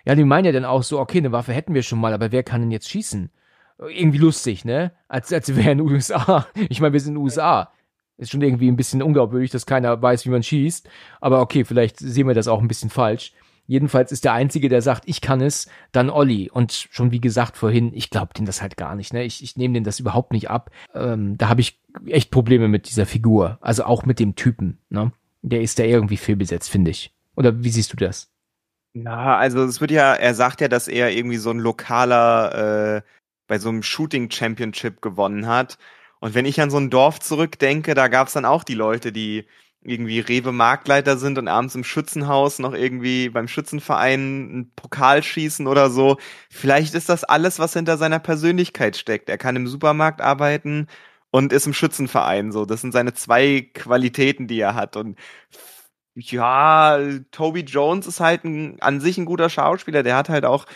Ja, 0.04 0.14
die 0.14 0.24
meinen 0.24 0.44
ja 0.44 0.52
dann 0.52 0.64
auch 0.64 0.82
so, 0.82 1.00
okay, 1.00 1.18
eine 1.18 1.32
Waffe 1.32 1.52
hätten 1.52 1.74
wir 1.74 1.82
schon 1.82 1.98
mal, 1.98 2.12
aber 2.12 2.32
wer 2.32 2.42
kann 2.42 2.60
denn 2.60 2.70
jetzt 2.70 2.88
schießen? 2.88 3.30
Irgendwie 3.78 4.18
lustig, 4.18 4.64
ne? 4.64 4.92
Als, 5.08 5.32
als 5.32 5.54
wäre 5.54 5.72
in 5.72 5.78
den 5.78 5.88
USA. 5.88 6.46
Ich 6.68 6.80
meine, 6.80 6.92
wir 6.92 7.00
sind 7.00 7.14
in 7.14 7.14
den 7.16 7.24
USA. 7.24 7.72
Ist 8.18 8.30
schon 8.30 8.40
irgendwie 8.40 8.68
ein 8.68 8.76
bisschen 8.76 9.02
unglaubwürdig, 9.02 9.50
dass 9.50 9.66
keiner 9.66 10.00
weiß, 10.00 10.24
wie 10.24 10.30
man 10.30 10.42
schießt. 10.42 10.88
Aber 11.20 11.40
okay, 11.40 11.64
vielleicht 11.64 11.98
sehen 11.98 12.26
wir 12.26 12.34
das 12.34 12.48
auch 12.48 12.62
ein 12.62 12.68
bisschen 12.68 12.88
falsch. 12.88 13.32
Jedenfalls 13.66 14.12
ist 14.12 14.24
der 14.24 14.32
Einzige, 14.32 14.68
der 14.68 14.82
sagt, 14.82 15.04
ich 15.06 15.20
kann 15.20 15.40
es, 15.40 15.68
dann 15.92 16.10
Olli. 16.10 16.50
Und 16.50 16.72
schon 16.72 17.10
wie 17.10 17.20
gesagt 17.20 17.56
vorhin, 17.56 17.92
ich 17.94 18.10
glaube 18.10 18.34
den 18.34 18.46
das 18.46 18.62
halt 18.62 18.76
gar 18.76 18.94
nicht. 18.94 19.12
Ne? 19.12 19.24
Ich, 19.24 19.42
ich 19.42 19.56
nehme 19.56 19.74
den 19.74 19.84
das 19.84 20.00
überhaupt 20.00 20.32
nicht 20.32 20.50
ab. 20.50 20.70
Ähm, 20.94 21.36
da 21.36 21.48
habe 21.48 21.60
ich 21.60 21.80
echt 22.06 22.30
Probleme 22.30 22.68
mit 22.68 22.88
dieser 22.88 23.06
Figur. 23.06 23.58
Also 23.60 23.84
auch 23.84 24.04
mit 24.04 24.20
dem 24.20 24.36
Typen. 24.36 24.78
Ne? 24.88 25.12
Der 25.42 25.62
ist 25.62 25.78
da 25.78 25.84
irgendwie 25.84 26.16
fehlbesetzt, 26.16 26.70
finde 26.70 26.90
ich. 26.90 27.12
Oder 27.34 27.62
wie 27.62 27.70
siehst 27.70 27.92
du 27.92 27.96
das? 27.96 28.30
Na, 28.94 29.36
also 29.36 29.62
es 29.64 29.80
wird 29.80 29.90
ja, 29.90 30.14
er 30.14 30.34
sagt 30.34 30.62
ja, 30.62 30.68
dass 30.68 30.88
er 30.88 31.10
irgendwie 31.10 31.36
so 31.36 31.50
ein 31.50 31.58
lokaler 31.58 32.96
äh, 32.96 33.02
bei 33.46 33.58
so 33.58 33.68
einem 33.68 33.82
Shooting 33.82 34.30
Championship 34.30 35.02
gewonnen 35.02 35.46
hat. 35.46 35.76
Und 36.18 36.34
wenn 36.34 36.46
ich 36.46 36.60
an 36.60 36.70
so 36.70 36.78
ein 36.78 36.88
Dorf 36.88 37.20
zurückdenke, 37.20 37.94
da 37.94 38.08
gab 38.08 38.28
es 38.28 38.32
dann 38.32 38.46
auch 38.46 38.64
die 38.64 38.74
Leute, 38.74 39.12
die 39.12 39.46
irgendwie 39.86 40.20
Rewe 40.20 40.52
Marktleiter 40.52 41.16
sind 41.16 41.38
und 41.38 41.48
abends 41.48 41.74
im 41.74 41.84
Schützenhaus 41.84 42.58
noch 42.58 42.74
irgendwie 42.74 43.28
beim 43.28 43.48
Schützenverein 43.48 44.20
einen 44.20 44.72
Pokal 44.74 45.22
schießen 45.22 45.66
oder 45.66 45.90
so. 45.90 46.16
Vielleicht 46.50 46.94
ist 46.94 47.08
das 47.08 47.24
alles, 47.24 47.58
was 47.58 47.72
hinter 47.72 47.96
seiner 47.96 48.18
Persönlichkeit 48.18 48.96
steckt. 48.96 49.28
Er 49.28 49.38
kann 49.38 49.56
im 49.56 49.68
Supermarkt 49.68 50.20
arbeiten 50.20 50.88
und 51.30 51.52
ist 51.52 51.66
im 51.66 51.74
Schützenverein 51.74 52.52
so. 52.52 52.64
Das 52.64 52.80
sind 52.80 52.92
seine 52.92 53.14
zwei 53.14 53.70
Qualitäten, 53.74 54.48
die 54.48 54.60
er 54.60 54.74
hat. 54.74 54.96
Und 54.96 55.18
ja, 56.14 56.98
Toby 57.30 57.60
Jones 57.60 58.06
ist 58.06 58.20
halt 58.20 58.44
ein, 58.44 58.80
an 58.80 59.00
sich 59.00 59.18
ein 59.18 59.26
guter 59.26 59.50
Schauspieler. 59.50 60.02
Der 60.02 60.16
hat 60.16 60.28
halt 60.28 60.44
auch 60.44 60.66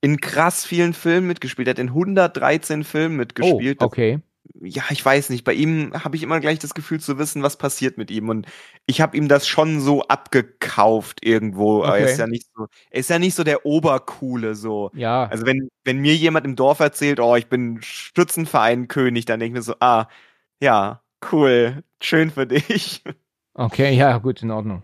in 0.00 0.20
krass 0.20 0.64
vielen 0.64 0.94
Filmen 0.94 1.26
mitgespielt. 1.26 1.68
Er 1.68 1.72
hat 1.72 1.78
in 1.78 1.88
113 1.88 2.84
Filmen 2.84 3.16
mitgespielt. 3.16 3.78
Oh, 3.80 3.86
okay 3.86 4.20
ja, 4.60 4.82
ich 4.90 5.04
weiß 5.04 5.30
nicht, 5.30 5.44
bei 5.44 5.54
ihm 5.54 5.92
habe 5.94 6.16
ich 6.16 6.22
immer 6.22 6.40
gleich 6.40 6.58
das 6.58 6.74
Gefühl 6.74 7.00
zu 7.00 7.18
wissen, 7.18 7.42
was 7.42 7.56
passiert 7.56 7.98
mit 7.98 8.10
ihm. 8.10 8.28
Und 8.28 8.46
ich 8.86 9.00
habe 9.00 9.16
ihm 9.16 9.28
das 9.28 9.46
schon 9.46 9.80
so 9.80 10.02
abgekauft 10.02 11.24
irgendwo. 11.24 11.80
Okay. 11.80 12.02
Er 12.02 12.10
ist 12.10 12.18
ja 12.18 12.26
nicht 12.26 12.46
so, 12.54 12.66
er 12.90 13.00
ist 13.00 13.10
ja 13.10 13.18
nicht 13.18 13.34
so 13.34 13.44
der 13.44 13.64
Obercoole 13.64 14.54
so. 14.54 14.90
Ja. 14.94 15.26
Also 15.26 15.46
wenn, 15.46 15.68
wenn 15.84 15.98
mir 15.98 16.14
jemand 16.14 16.46
im 16.46 16.56
Dorf 16.56 16.80
erzählt, 16.80 17.20
oh, 17.20 17.36
ich 17.36 17.48
bin 17.48 17.80
Stützenverein-König, 17.82 19.24
dann 19.24 19.40
denke 19.40 19.58
ich 19.58 19.60
mir 19.60 19.62
so, 19.62 19.74
ah, 19.80 20.08
ja, 20.60 21.02
cool, 21.32 21.82
schön 22.02 22.30
für 22.30 22.46
dich. 22.46 23.02
Okay, 23.54 23.94
ja, 23.94 24.18
gut, 24.18 24.42
in 24.42 24.50
Ordnung. 24.50 24.82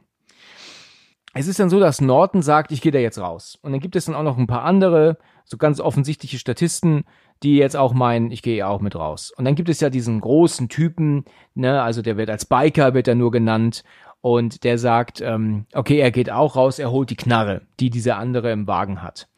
Es 1.34 1.48
ist 1.48 1.60
dann 1.60 1.68
so, 1.68 1.78
dass 1.78 2.00
Norton 2.00 2.40
sagt, 2.40 2.72
ich 2.72 2.80
gehe 2.80 2.92
da 2.92 2.98
jetzt 2.98 3.18
raus. 3.18 3.58
Und 3.60 3.72
dann 3.72 3.80
gibt 3.80 3.94
es 3.94 4.06
dann 4.06 4.14
auch 4.14 4.22
noch 4.22 4.38
ein 4.38 4.46
paar 4.46 4.62
andere, 4.62 5.18
so 5.44 5.58
ganz 5.58 5.80
offensichtliche 5.80 6.38
Statisten, 6.38 7.04
die 7.42 7.56
jetzt 7.56 7.76
auch 7.76 7.92
meinen, 7.94 8.30
ich 8.30 8.42
gehe 8.42 8.66
auch 8.66 8.80
mit 8.80 8.96
raus. 8.96 9.32
Und 9.36 9.44
dann 9.44 9.54
gibt 9.54 9.68
es 9.68 9.80
ja 9.80 9.90
diesen 9.90 10.20
großen 10.20 10.68
Typen, 10.68 11.24
ne, 11.54 11.82
also 11.82 12.02
der 12.02 12.16
wird 12.16 12.30
als 12.30 12.44
Biker, 12.44 12.94
wird 12.94 13.08
er 13.08 13.14
nur 13.14 13.30
genannt, 13.30 13.84
und 14.20 14.64
der 14.64 14.76
sagt, 14.76 15.20
ähm, 15.20 15.66
okay, 15.72 15.98
er 15.98 16.10
geht 16.10 16.30
auch 16.30 16.56
raus, 16.56 16.80
er 16.80 16.90
holt 16.90 17.10
die 17.10 17.16
Knarre, 17.16 17.62
die 17.78 17.90
dieser 17.90 18.16
andere 18.16 18.50
im 18.50 18.66
Wagen 18.66 19.00
hat. 19.02 19.28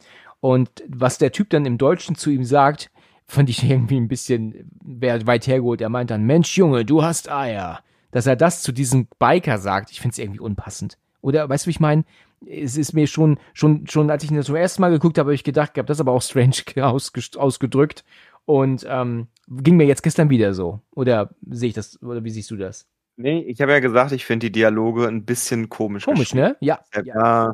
Und 0.41 0.71
was 0.89 1.19
der 1.19 1.33
Typ 1.33 1.51
dann 1.51 1.67
im 1.67 1.77
Deutschen 1.77 2.15
zu 2.15 2.31
ihm 2.31 2.45
sagt, 2.45 2.91
fand 3.27 3.51
ich 3.51 3.63
irgendwie 3.71 3.99
ein 3.99 4.09
bisschen 4.09 4.71
weit 4.81 5.47
hergeholt. 5.47 5.81
Er 5.81 5.91
meint 5.91 6.11
dann, 6.11 6.25
Mensch, 6.25 6.57
Junge, 6.57 6.85
du 6.85 7.03
hast 7.03 7.31
Eier. 7.31 7.81
Dass 8.11 8.27
er 8.27 8.37
das 8.37 8.63
zu 8.63 8.73
diesem 8.73 9.07
Biker 9.19 9.59
sagt, 9.59 9.91
ich 9.91 10.01
finde 10.01 10.13
es 10.13 10.19
irgendwie 10.19 10.41
unpassend. 10.41 10.97
Oder 11.21 11.47
weißt 11.47 11.67
du, 11.67 11.69
wie 11.69 11.73
ich 11.73 11.81
meine? 11.81 12.05
Es 12.47 12.77
ist 12.77 12.93
mir 12.93 13.07
schon, 13.07 13.39
schon, 13.53 13.87
schon, 13.87 14.11
als 14.11 14.25
ich 14.25 14.31
ihn 14.31 14.37
das 14.37 14.47
zum 14.47 14.57
ersten 14.57 14.81
Mal 14.81 14.91
geguckt 14.91 15.19
habe, 15.19 15.29
habe 15.29 15.35
ich 15.35 15.45
gedacht 15.45 15.75
gehabt, 15.75 15.91
das 15.91 15.99
ist 15.99 16.01
aber 16.01 16.13
auch 16.13 16.23
strange 16.23 16.57
ausgedrückt. 16.77 18.05
Und 18.45 18.87
ähm, 18.89 19.29
ging 19.49 19.77
mir 19.77 19.85
jetzt 19.85 20.03
gestern 20.03 20.31
wieder 20.31 20.55
so. 20.55 20.81
Oder 20.95 21.31
sehe 21.51 21.69
ich 21.69 21.75
das, 21.75 22.03
oder 22.03 22.25
wie 22.25 22.31
siehst 22.31 22.51
du 22.51 22.57
das? 22.57 22.87
Nee, 23.17 23.41
ich 23.41 23.61
habe 23.61 23.73
ja 23.73 23.81
gesagt, 23.81 24.13
ich 24.13 24.25
finde 24.25 24.47
die 24.47 24.53
Dialoge 24.53 25.07
ein 25.07 25.25
bisschen 25.25 25.69
komisch. 25.69 26.05
Komisch, 26.05 26.35
ne? 26.35 26.57
Ja. 26.61 26.81
ja. 27.05 27.53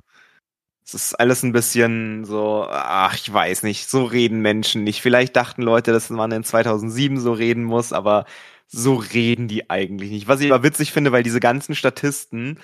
Es 0.86 0.92
ist 0.92 1.14
alles 1.14 1.42
ein 1.42 1.52
bisschen 1.52 2.26
so, 2.26 2.66
ach, 2.68 3.14
ich 3.14 3.32
weiß 3.32 3.62
nicht, 3.62 3.88
so 3.88 4.04
reden 4.04 4.40
Menschen 4.40 4.84
nicht. 4.84 5.00
Vielleicht 5.00 5.34
dachten 5.34 5.62
Leute, 5.62 5.92
dass 5.92 6.10
man 6.10 6.30
in 6.32 6.44
2007 6.44 7.18
so 7.18 7.32
reden 7.32 7.64
muss, 7.64 7.94
aber 7.94 8.26
so 8.66 8.94
reden 8.94 9.48
die 9.48 9.70
eigentlich 9.70 10.10
nicht. 10.10 10.28
Was 10.28 10.40
ich 10.40 10.52
aber 10.52 10.62
witzig 10.62 10.92
finde, 10.92 11.12
weil 11.12 11.22
diese 11.22 11.40
ganzen 11.40 11.74
Statisten, 11.74 12.58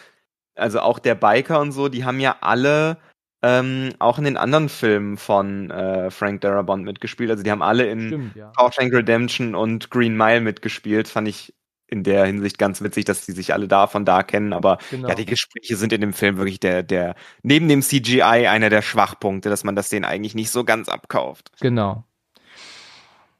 also 0.61 0.81
auch 0.81 0.99
der 0.99 1.15
Biker 1.15 1.61
und 1.61 1.73
so, 1.73 1.89
die 1.89 2.05
haben 2.05 2.21
ja 2.21 2.37
alle 2.41 2.99
ähm, 3.43 3.91
auch 3.99 4.19
in 4.19 4.25
den 4.25 4.37
anderen 4.37 4.69
Filmen 4.69 5.17
von 5.17 5.71
äh, 5.71 6.11
Frank 6.11 6.43
Darabont 6.43 6.85
mitgespielt. 6.85 7.31
Also 7.31 7.43
die 7.43 7.51
haben 7.51 7.63
alle 7.63 7.87
in 7.87 8.09
Stimmt, 8.09 8.37
ja. 8.37 8.53
Redemption 8.57 9.55
und 9.55 9.91
Green 9.91 10.17
Mile 10.17 10.41
mitgespielt. 10.41 11.09
Fand 11.09 11.29
ich 11.29 11.55
in 11.87 12.05
der 12.05 12.25
Hinsicht 12.27 12.59
ganz 12.59 12.83
witzig, 12.83 13.05
dass 13.05 13.27
die 13.27 13.33
sich 13.33 13.53
alle 13.53 13.67
da 13.67 13.87
von 13.87 14.05
da 14.05 14.23
kennen. 14.23 14.53
Aber 14.53 14.79
genau. 14.91 15.09
ja, 15.09 15.15
die 15.15 15.27
Gespräche 15.27 15.77
sind 15.77 15.93
in 15.93 16.01
dem 16.01 16.13
Film 16.13 16.37
wirklich 16.37 16.61
der, 16.61 16.83
der, 16.83 17.17
neben 17.43 17.69
dem 17.69 17.83
CGI 17.83 18.23
einer 18.23 18.71
der 18.71 18.83
Schwachpunkte, 18.83 19.49
dass 19.49 19.65
man 19.65 19.75
das 19.75 19.89
denen 19.89 20.05
eigentlich 20.05 20.35
nicht 20.35 20.51
so 20.51 20.65
ganz 20.65 20.89
abkauft. 20.89 21.51
Genau. 21.61 22.05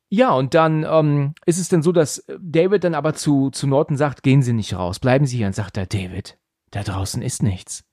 Ja, 0.09 0.33
und 0.33 0.55
dann 0.55 0.85
ähm, 0.91 1.35
ist 1.47 1.61
es 1.61 1.69
dann 1.69 1.83
so, 1.83 1.93
dass 1.93 2.25
David 2.41 2.83
dann 2.83 2.95
aber 2.97 3.15
zu, 3.15 3.51
zu 3.51 3.69
Norton 3.69 3.97
sagt, 3.97 4.25
gehen 4.25 4.43
Sie 4.43 4.53
nicht 4.53 4.75
raus, 4.75 4.99
bleiben 4.99 5.25
Sie 5.25 5.37
hier. 5.37 5.47
Und 5.47 5.55
sagt 5.55 5.77
er, 5.77 5.87
David, 5.87 6.37
da 6.71 6.83
draußen 6.83 7.23
ist 7.23 7.43
nichts. 7.43 7.85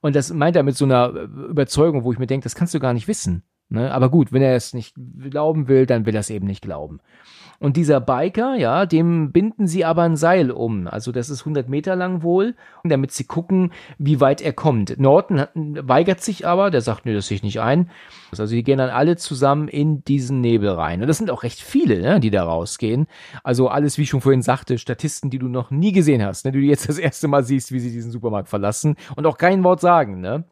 Und 0.00 0.14
das 0.14 0.32
meint 0.32 0.56
er 0.56 0.62
mit 0.62 0.76
so 0.76 0.84
einer 0.84 1.08
Überzeugung, 1.08 2.04
wo 2.04 2.12
ich 2.12 2.18
mir 2.18 2.26
denke, 2.26 2.44
das 2.44 2.54
kannst 2.54 2.74
du 2.74 2.80
gar 2.80 2.92
nicht 2.92 3.08
wissen. 3.08 3.44
Ne? 3.68 3.92
Aber 3.92 4.08
gut, 4.10 4.32
wenn 4.32 4.42
er 4.42 4.54
es 4.54 4.74
nicht 4.74 4.94
glauben 5.30 5.68
will, 5.68 5.86
dann 5.86 6.06
will 6.06 6.14
er 6.14 6.20
es 6.20 6.30
eben 6.30 6.46
nicht 6.46 6.62
glauben. 6.62 7.00
Und 7.60 7.76
dieser 7.76 8.00
Biker, 8.00 8.56
ja, 8.56 8.84
dem 8.84 9.32
binden 9.32 9.66
sie 9.66 9.84
aber 9.84 10.02
ein 10.02 10.16
Seil 10.16 10.50
um. 10.50 10.86
Also 10.86 11.12
das 11.12 11.30
ist 11.30 11.40
100 11.40 11.68
Meter 11.68 11.96
lang 11.96 12.22
wohl, 12.22 12.56
damit 12.82 13.12
sie 13.12 13.24
gucken, 13.24 13.72
wie 13.96 14.20
weit 14.20 14.42
er 14.42 14.52
kommt. 14.52 14.98
Norton 14.98 15.46
weigert 15.54 16.20
sich 16.20 16.46
aber, 16.46 16.70
der 16.70 16.80
sagt, 16.80 17.06
nee, 17.06 17.14
das 17.14 17.28
sehe 17.28 17.36
ich 17.36 17.42
nicht 17.42 17.60
ein. 17.60 17.90
Also 18.32 18.54
die 18.54 18.64
gehen 18.64 18.78
dann 18.78 18.90
alle 18.90 19.16
zusammen 19.16 19.68
in 19.68 20.04
diesen 20.04 20.40
Nebel 20.40 20.70
rein. 20.70 21.00
Und 21.00 21.08
das 21.08 21.18
sind 21.18 21.30
auch 21.30 21.42
recht 21.42 21.60
viele, 21.60 22.00
ne, 22.00 22.20
die 22.20 22.30
da 22.30 22.44
rausgehen. 22.44 23.06
Also 23.44 23.68
alles, 23.68 23.98
wie 23.98 24.02
ich 24.02 24.10
schon 24.10 24.20
vorhin 24.20 24.42
sagte, 24.42 24.76
Statisten, 24.76 25.30
die 25.30 25.38
du 25.38 25.48
noch 25.48 25.70
nie 25.70 25.92
gesehen 25.92 26.24
hast, 26.24 26.44
ne, 26.44 26.52
die 26.52 26.60
du 26.60 26.66
jetzt 26.66 26.88
das 26.88 26.98
erste 26.98 27.28
Mal 27.28 27.44
siehst, 27.44 27.72
wie 27.72 27.80
sie 27.80 27.92
diesen 27.92 28.10
Supermarkt 28.10 28.48
verlassen 28.48 28.96
und 29.16 29.26
auch 29.26 29.38
kein 29.38 29.64
Wort 29.64 29.80
sagen, 29.80 30.20
ne. 30.20 30.44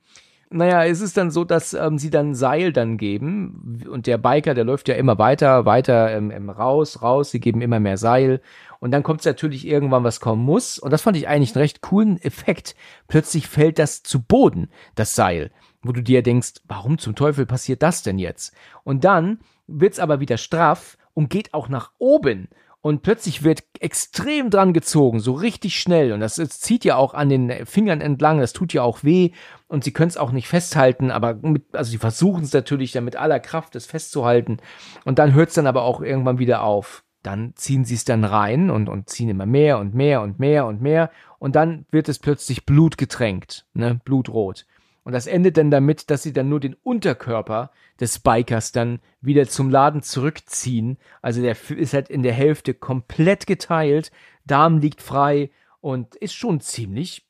Naja, 0.53 0.85
es 0.85 1.01
ist 1.01 1.17
dann 1.17 1.31
so, 1.31 1.45
dass 1.45 1.73
ähm, 1.73 1.99
sie 1.99 2.11
dann 2.11 2.35
Seil 2.35 2.73
dann 2.73 2.99
geben. 2.99 3.83
Und 3.91 4.07
der 4.07 4.19
Biker, 4.19 4.53
der 4.55 4.65
läuft 4.65 4.89
ja 4.89 4.95
immer 4.95 5.19
weiter, 5.19 5.65
weiter 5.65 6.15
ähm, 6.15 6.31
ähm, 6.31 6.51
raus, 6.51 7.01
raus, 7.01 7.31
sie 7.31 7.41
geben 7.41 7.63
immer 7.63 7.81
mehr 7.81 7.97
Seil. 7.97 8.43
Und 8.79 8.91
dann 8.91 9.03
kommt 9.03 9.21
es 9.21 9.27
natürlich 9.27 9.67
irgendwann, 9.67 10.05
was 10.05 10.21
kommen 10.21 10.45
muss. 10.45 10.79
Und 10.79 10.91
das 10.91 11.03
fand 11.03 11.17
ich 11.17 11.27
eigentlich 11.27 11.55
einen 11.55 11.63
recht 11.63 11.81
coolen 11.81 12.21
Effekt. 12.21 12.77
Plötzlich 13.09 13.49
fällt 13.49 13.79
das 13.79 14.03
zu 14.03 14.23
Boden, 14.23 14.69
das 14.95 15.15
Seil, 15.15 15.53
wo 15.83 15.93
du 15.93 16.03
dir 16.03 16.23
denkst, 16.23 16.61
warum 16.67 16.99
zum 16.99 17.15
Teufel 17.15 17.47
passiert 17.47 17.83
das 17.83 18.03
denn 18.03 18.19
jetzt? 18.19 18.55
Und 18.85 19.05
dann 19.05 19.39
wird's 19.67 19.99
aber 19.99 20.21
wieder 20.21 20.37
straff 20.37 20.99
und 21.15 21.31
geht 21.31 21.55
auch 21.55 21.69
nach 21.69 21.93
oben 21.99 22.49
und 22.83 23.03
plötzlich 23.03 23.45
wird 23.45 23.63
extrem 23.81 24.51
dran 24.51 24.75
gezogen, 24.75 25.21
so 25.21 25.33
richtig 25.33 25.81
schnell 25.81 26.13
und 26.13 26.21
das, 26.21 26.35
das 26.35 26.61
zieht 26.61 26.85
ja 26.85 26.97
auch 26.97 27.15
an 27.15 27.29
den 27.29 27.65
Fingern 27.65 28.01
entlang, 28.01 28.41
das 28.41 28.53
tut 28.53 28.73
ja 28.75 28.83
auch 28.83 29.05
weh 29.05 29.31
und 29.69 29.85
sie 29.85 29.93
können 29.93 30.09
es 30.09 30.17
auch 30.17 30.33
nicht 30.33 30.49
festhalten, 30.49 31.11
aber 31.11 31.35
mit, 31.35 31.75
also 31.75 31.91
sie 31.91 31.99
versuchen 31.99 32.45
es 32.45 32.53
natürlich 32.53 32.93
dann 32.93 33.05
mit 33.05 33.17
aller 33.17 33.41
Kraft, 33.41 33.75
es 33.77 33.87
festzuhalten 33.87 34.59
und 35.05 35.19
dann 35.19 35.33
hört 35.33 35.49
es 35.49 35.55
dann 35.55 35.67
aber 35.67 35.83
auch 35.83 36.03
irgendwann 36.03 36.39
wieder 36.39 36.63
auf. 36.63 37.05
Dann 37.23 37.53
ziehen 37.55 37.85
sie 37.85 37.95
es 37.95 38.05
dann 38.05 38.25
rein 38.25 38.69
und, 38.69 38.89
und 38.89 39.09
ziehen 39.09 39.29
immer 39.29 39.47
mehr 39.47 39.79
und 39.79 39.95
mehr 39.95 40.23
und 40.23 40.41
mehr 40.41 40.67
und 40.67 40.83
mehr 40.83 41.11
und 41.39 41.55
dann 41.55 41.87
wird 41.93 42.09
es 42.09 42.19
plötzlich 42.19 42.67
blutgetränkt, 42.67 43.65
ne, 43.75 44.01
blutrot. 44.05 44.67
Und 45.05 45.13
das 45.13 45.27
endet 45.27 45.57
dann 45.57 45.71
damit, 45.71 46.11
dass 46.11 46.23
sie 46.23 46.33
dann 46.33 46.49
nur 46.49 46.61
den 46.61 46.75
Unterkörper 46.75 47.73
des 48.01 48.21
Bikers 48.21 48.73
dann 48.73 49.01
wieder 49.21 49.49
zum 49.49 49.69
Laden 49.69 50.03
zurückziehen. 50.03 50.99
Also 51.23 51.43
der 51.43 51.57
ist 51.71 51.95
halt 51.95 52.09
in 52.09 52.23
der 52.23 52.33
Hälfte 52.33 52.75
komplett 52.75 53.47
geteilt, 53.47 54.13
Darm 54.45 54.79
liegt 54.79 55.03
frei 55.03 55.51
und 55.81 56.15
ist 56.17 56.35
schon 56.35 56.61
ziemlich 56.61 57.27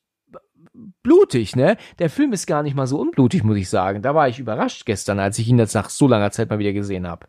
blutig, 1.03 1.55
ne? 1.55 1.77
Der 1.99 2.09
Film 2.09 2.33
ist 2.33 2.47
gar 2.47 2.63
nicht 2.63 2.75
mal 2.75 2.87
so 2.87 2.99
unblutig, 2.99 3.43
muss 3.43 3.57
ich 3.57 3.69
sagen. 3.69 4.01
Da 4.01 4.15
war 4.15 4.27
ich 4.27 4.39
überrascht 4.39 4.85
gestern, 4.85 5.19
als 5.19 5.37
ich 5.37 5.47
ihn 5.47 5.59
jetzt 5.59 5.75
nach 5.75 5.89
so 5.89 6.07
langer 6.07 6.31
Zeit 6.31 6.49
mal 6.49 6.59
wieder 6.59 6.73
gesehen 6.73 7.07
habe. 7.07 7.27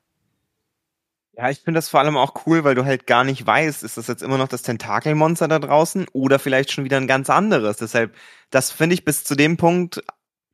Ja, 1.37 1.51
ich 1.51 1.59
finde 1.59 1.79
das 1.79 1.89
vor 1.89 2.01
allem 2.01 2.17
auch 2.17 2.47
cool, 2.47 2.63
weil 2.63 2.77
du 2.77 2.85
halt 2.85 3.07
gar 3.07 3.25
nicht 3.25 3.45
weißt, 3.45 3.83
ist 3.83 3.97
das 3.97 4.07
jetzt 4.07 4.23
immer 4.23 4.39
noch 4.39 4.47
das 4.47 4.63
Tentakelmonster 4.63 5.49
da 5.49 5.59
draußen 5.59 6.07
oder 6.13 6.39
vielleicht 6.39 6.71
schon 6.71 6.85
wieder 6.85 6.97
ein 6.97 7.09
ganz 7.09 7.29
anderes. 7.29 7.79
Deshalb, 7.79 8.15
das 8.51 8.71
finde 8.71 8.95
ich 8.95 9.05
bis 9.05 9.25
zu 9.25 9.35
dem 9.35 9.57
Punkt 9.57 10.01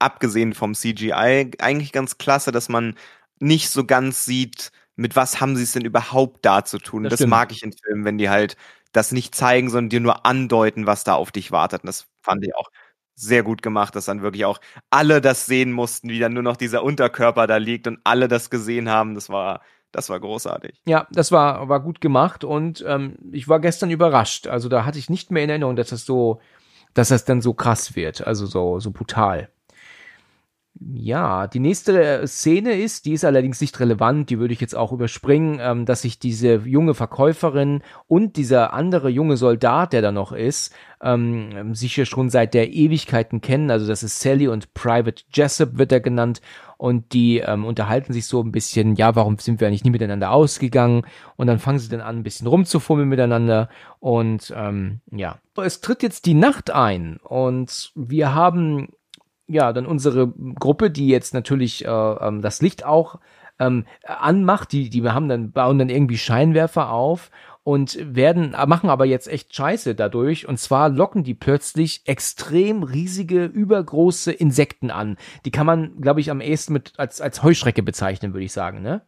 abgesehen 0.01 0.55
vom 0.55 0.75
CGI, 0.75 1.53
eigentlich 1.59 1.93
ganz 1.93 2.19
klasse, 2.19 2.53
dass 2.53 2.69
man 2.69 2.95
nicht 3.39 3.71
so 3.71 3.85
ganz 3.85 4.25
sieht, 4.25 4.73
mit 4.97 5.17
was 5.17 5.41
haben 5.41 5.57
sie 5.57 5.63
es 5.63 5.73
denn 5.73 5.85
überhaupt 5.85 6.45
da 6.45 6.65
zu 6.65 6.79
tun. 6.79 7.05
Das, 7.05 7.21
das 7.21 7.27
mag 7.27 7.53
ich 7.53 7.63
in 7.63 7.73
Filmen, 7.73 8.05
wenn 8.05 8.19
die 8.19 8.29
halt 8.29 8.57
das 8.93 9.13
nicht 9.13 9.35
zeigen, 9.35 9.71
sondern 9.71 9.89
dir 9.89 10.01
nur 10.01 10.27
andeuten, 10.27 10.87
was 10.87 11.05
da 11.05 11.15
auf 11.15 11.33
dich 11.33 11.53
wartet. 11.53 11.83
Und 11.83 11.87
das 11.87 12.07
fand 12.21 12.45
ich 12.45 12.55
auch 12.55 12.69
sehr 13.15 13.43
gut 13.43 13.63
gemacht, 13.63 13.95
dass 13.95 14.07
dann 14.07 14.23
wirklich 14.23 14.45
auch 14.45 14.61
alle 14.89 15.21
das 15.21 15.47
sehen 15.47 15.73
mussten, 15.73 16.09
wie 16.09 16.19
dann 16.19 16.33
nur 16.33 16.43
noch 16.43 16.57
dieser 16.57 16.83
Unterkörper 16.83 17.47
da 17.47 17.59
liegt 17.59 17.87
und 17.87 18.01
alle 18.05 18.29
das 18.29 18.51
gesehen 18.51 18.89
haben. 18.89 19.15
Das 19.15 19.29
war, 19.29 19.61
das 19.93 20.09
war 20.09 20.19
großartig. 20.19 20.81
Ja, 20.87 21.07
das 21.13 21.31
war, 21.31 21.69
war 21.69 21.81
gut 21.81 22.01
gemacht 22.01 22.45
und 22.45 22.85
ähm, 22.87 23.17
ich 23.33 23.49
war 23.49 23.61
gestern 23.61 23.91
überrascht. 23.91 24.47
Also 24.47 24.69
da 24.69 24.85
hatte 24.85 24.99
ich 24.99 25.11
nicht 25.11 25.31
mehr 25.31 25.45
in 25.45 25.51
Erinnerung, 25.51 25.77
dass 25.77 25.91
das 25.91 26.05
so, 26.05 26.41
dass 26.95 27.09
das 27.09 27.25
dann 27.25 27.41
so 27.41 27.55
krass 27.55 27.95
wird, 27.95 28.27
also 28.27 28.47
so, 28.47 28.81
so 28.81 28.91
brutal. 28.91 29.51
Ja, 30.79 31.47
die 31.47 31.59
nächste 31.59 32.03
äh, 32.03 32.27
Szene 32.27 32.75
ist, 32.81 33.05
die 33.05 33.12
ist 33.12 33.25
allerdings 33.25 33.61
nicht 33.61 33.79
relevant, 33.81 34.31
die 34.31 34.39
würde 34.39 34.55
ich 34.55 34.61
jetzt 34.61 34.77
auch 34.77 34.93
überspringen, 34.93 35.59
ähm, 35.61 35.85
dass 35.85 36.03
sich 36.03 36.18
diese 36.18 36.62
junge 36.64 36.95
Verkäuferin 36.95 37.83
und 38.07 38.37
dieser 38.37 38.73
andere 38.73 39.09
junge 39.11 39.37
Soldat, 39.37 39.93
der 39.93 40.01
da 40.01 40.12
noch 40.12 40.33
ist, 40.33 40.73
ähm, 41.03 41.75
sich 41.75 41.97
ja 41.97 42.05
schon 42.05 42.31
seit 42.31 42.55
der 42.55 42.73
Ewigkeiten 42.73 43.41
kennen. 43.41 43.71
Also 43.71 43.87
das 43.87 44.03
ist 44.03 44.21
Sally 44.21 44.49
und 44.49 44.73
Private 44.73 45.25
Jessup 45.33 45.77
wird 45.77 45.93
er 45.93 46.01
genannt 46.01 46.41
und 46.79 47.12
die 47.12 47.39
ähm, 47.39 47.66
unterhalten 47.66 48.12
sich 48.12 48.27
so 48.27 48.41
ein 48.43 48.53
bisschen, 48.53 48.95
ja, 48.95 49.14
warum 49.14 49.39
sind 49.39 49.61
wir 49.61 49.66
eigentlich 49.66 49.85
nie 49.85 49.91
miteinander 49.91 50.31
ausgegangen? 50.31 51.03
Und 51.37 51.47
dann 51.47 51.59
fangen 51.59 51.79
sie 51.79 51.91
dann 51.91 52.01
an, 52.01 52.18
ein 52.18 52.23
bisschen 52.23 52.47
rumzufummeln 52.47 53.09
miteinander 53.09 53.68
und 53.99 54.51
ähm, 54.57 55.01
ja. 55.11 55.39
Es 55.62 55.83
tritt 55.83 56.03
jetzt 56.03 56.25
die 56.25 56.33
Nacht 56.33 56.71
ein 56.71 57.18
und 57.23 57.93
wir 57.95 58.35
haben 58.35 58.89
ja, 59.51 59.73
dann 59.73 59.87
unsere 59.87 60.29
Gruppe, 60.29 60.91
die 60.91 61.09
jetzt 61.09 61.35
natürlich 61.35 61.85
äh, 61.85 61.89
ähm, 61.89 62.41
das 62.41 62.63
Licht 62.63 62.85
auch 62.85 63.19
ähm, 63.59 63.85
anmacht, 64.05 64.73
die, 64.73 64.89
die 64.89 65.09
haben 65.09 65.29
dann, 65.29 65.53
bauen 65.53 65.79
dann 65.79 65.91
irgendwie 65.91 66.19
Scheinwerfer 66.19 66.91
auf 66.91 67.31
und 67.63 67.99
werden, 68.01 68.53
machen 68.67 68.89
aber 68.89 69.05
jetzt 69.05 69.29
echt 69.29 69.55
Scheiße 69.55 69.95
dadurch. 69.95 70.49
Und 70.49 70.59
zwar 70.59 70.89
locken 70.89 71.25
die 71.25 71.35
plötzlich 71.35 72.03
extrem 72.07 72.83
riesige, 72.83 73.45
übergroße 73.45 74.33
Insekten 74.33 74.91
an. 74.91 75.19
Die 75.45 75.51
kann 75.51 75.67
man, 75.67 76.01
glaube 76.01 76.21
ich, 76.21 76.31
am 76.31 76.41
ehesten 76.41 76.73
mit 76.73 76.95
als, 76.97 77.21
als 77.21 77.43
Heuschrecke 77.43 77.83
bezeichnen, 77.83 78.33
würde 78.33 78.45
ich 78.45 78.53
sagen, 78.53 78.83
ne? 78.83 79.03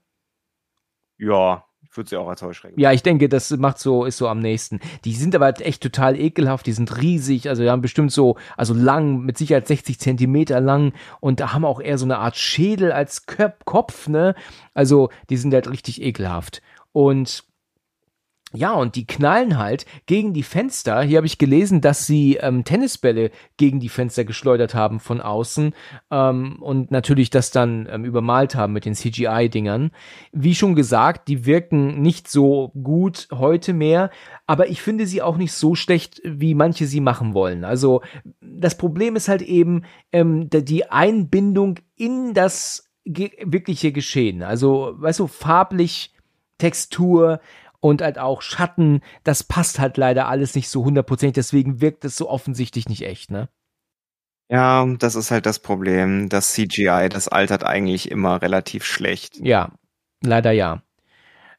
Ja, 1.18 1.64
würde 1.96 2.10
sie 2.10 2.16
auch 2.16 2.28
als 2.28 2.42
Heuschrecken. 2.42 2.78
Ja, 2.80 2.92
ich 2.92 3.02
denke, 3.02 3.28
das 3.28 3.50
macht 3.50 3.78
so, 3.78 4.04
ist 4.04 4.16
so 4.16 4.28
am 4.28 4.40
nächsten. 4.40 4.80
Die 5.04 5.14
sind 5.14 5.34
aber 5.34 5.60
echt 5.60 5.82
total 5.82 6.18
ekelhaft, 6.18 6.66
die 6.66 6.72
sind 6.72 7.00
riesig, 7.00 7.48
also 7.48 7.62
die 7.62 7.70
haben 7.70 7.82
bestimmt 7.82 8.12
so, 8.12 8.36
also 8.56 8.74
lang, 8.74 9.20
mit 9.20 9.38
Sicherheit 9.38 9.66
60 9.66 9.98
Zentimeter 9.98 10.60
lang 10.60 10.92
und 11.20 11.40
da 11.40 11.52
haben 11.52 11.64
auch 11.64 11.80
eher 11.80 11.98
so 11.98 12.04
eine 12.04 12.18
Art 12.18 12.36
Schädel 12.36 12.92
als 12.92 13.26
Kopf, 13.64 14.08
ne? 14.08 14.34
Also, 14.74 15.10
die 15.30 15.36
sind 15.36 15.52
halt 15.52 15.70
richtig 15.70 16.02
ekelhaft. 16.02 16.62
Und 16.92 17.44
ja, 18.54 18.72
und 18.72 18.96
die 18.96 19.06
knallen 19.06 19.58
halt 19.58 19.86
gegen 20.06 20.32
die 20.32 20.42
Fenster. 20.42 21.02
Hier 21.02 21.16
habe 21.16 21.26
ich 21.26 21.38
gelesen, 21.38 21.80
dass 21.80 22.06
sie 22.06 22.36
ähm, 22.36 22.64
Tennisbälle 22.64 23.30
gegen 23.56 23.80
die 23.80 23.88
Fenster 23.88 24.24
geschleudert 24.24 24.74
haben 24.74 25.00
von 25.00 25.20
außen 25.20 25.74
ähm, 26.10 26.56
und 26.60 26.90
natürlich 26.90 27.30
das 27.30 27.50
dann 27.50 27.88
ähm, 27.90 28.04
übermalt 28.04 28.54
haben 28.54 28.72
mit 28.72 28.84
den 28.84 28.94
CGI-Dingern. 28.94 29.90
Wie 30.32 30.54
schon 30.54 30.74
gesagt, 30.74 31.28
die 31.28 31.46
wirken 31.46 32.02
nicht 32.02 32.28
so 32.28 32.72
gut 32.82 33.28
heute 33.32 33.72
mehr, 33.72 34.10
aber 34.46 34.68
ich 34.68 34.82
finde 34.82 35.06
sie 35.06 35.22
auch 35.22 35.36
nicht 35.36 35.52
so 35.52 35.74
schlecht, 35.74 36.20
wie 36.24 36.54
manche 36.54 36.86
sie 36.86 37.00
machen 37.00 37.34
wollen. 37.34 37.64
Also 37.64 38.02
das 38.40 38.76
Problem 38.76 39.16
ist 39.16 39.28
halt 39.28 39.42
eben 39.42 39.84
ähm, 40.12 40.50
die 40.50 40.90
Einbindung 40.90 41.78
in 41.96 42.34
das 42.34 42.90
ge 43.04 43.30
wirkliche 43.44 43.92
Geschehen. 43.92 44.42
Also, 44.42 44.94
weißt 44.96 45.20
du, 45.20 45.26
farblich 45.26 46.12
Textur, 46.58 47.40
und 47.82 48.00
halt 48.00 48.18
auch 48.18 48.42
Schatten, 48.42 49.00
das 49.24 49.42
passt 49.42 49.80
halt 49.80 49.96
leider 49.96 50.28
alles 50.28 50.54
nicht 50.54 50.68
so 50.68 50.84
hundertprozentig, 50.84 51.34
deswegen 51.34 51.80
wirkt 51.80 52.04
es 52.04 52.16
so 52.16 52.30
offensichtlich 52.30 52.88
nicht 52.88 53.02
echt, 53.02 53.30
ne? 53.30 53.48
Ja, 54.48 54.86
das 54.98 55.14
ist 55.14 55.30
halt 55.30 55.46
das 55.46 55.58
Problem. 55.58 56.28
Das 56.28 56.52
CGI, 56.52 57.08
das 57.10 57.28
altert 57.28 57.64
eigentlich 57.64 58.10
immer 58.10 58.40
relativ 58.40 58.84
schlecht. 58.84 59.38
Ja, 59.38 59.72
leider 60.22 60.52
ja. 60.52 60.82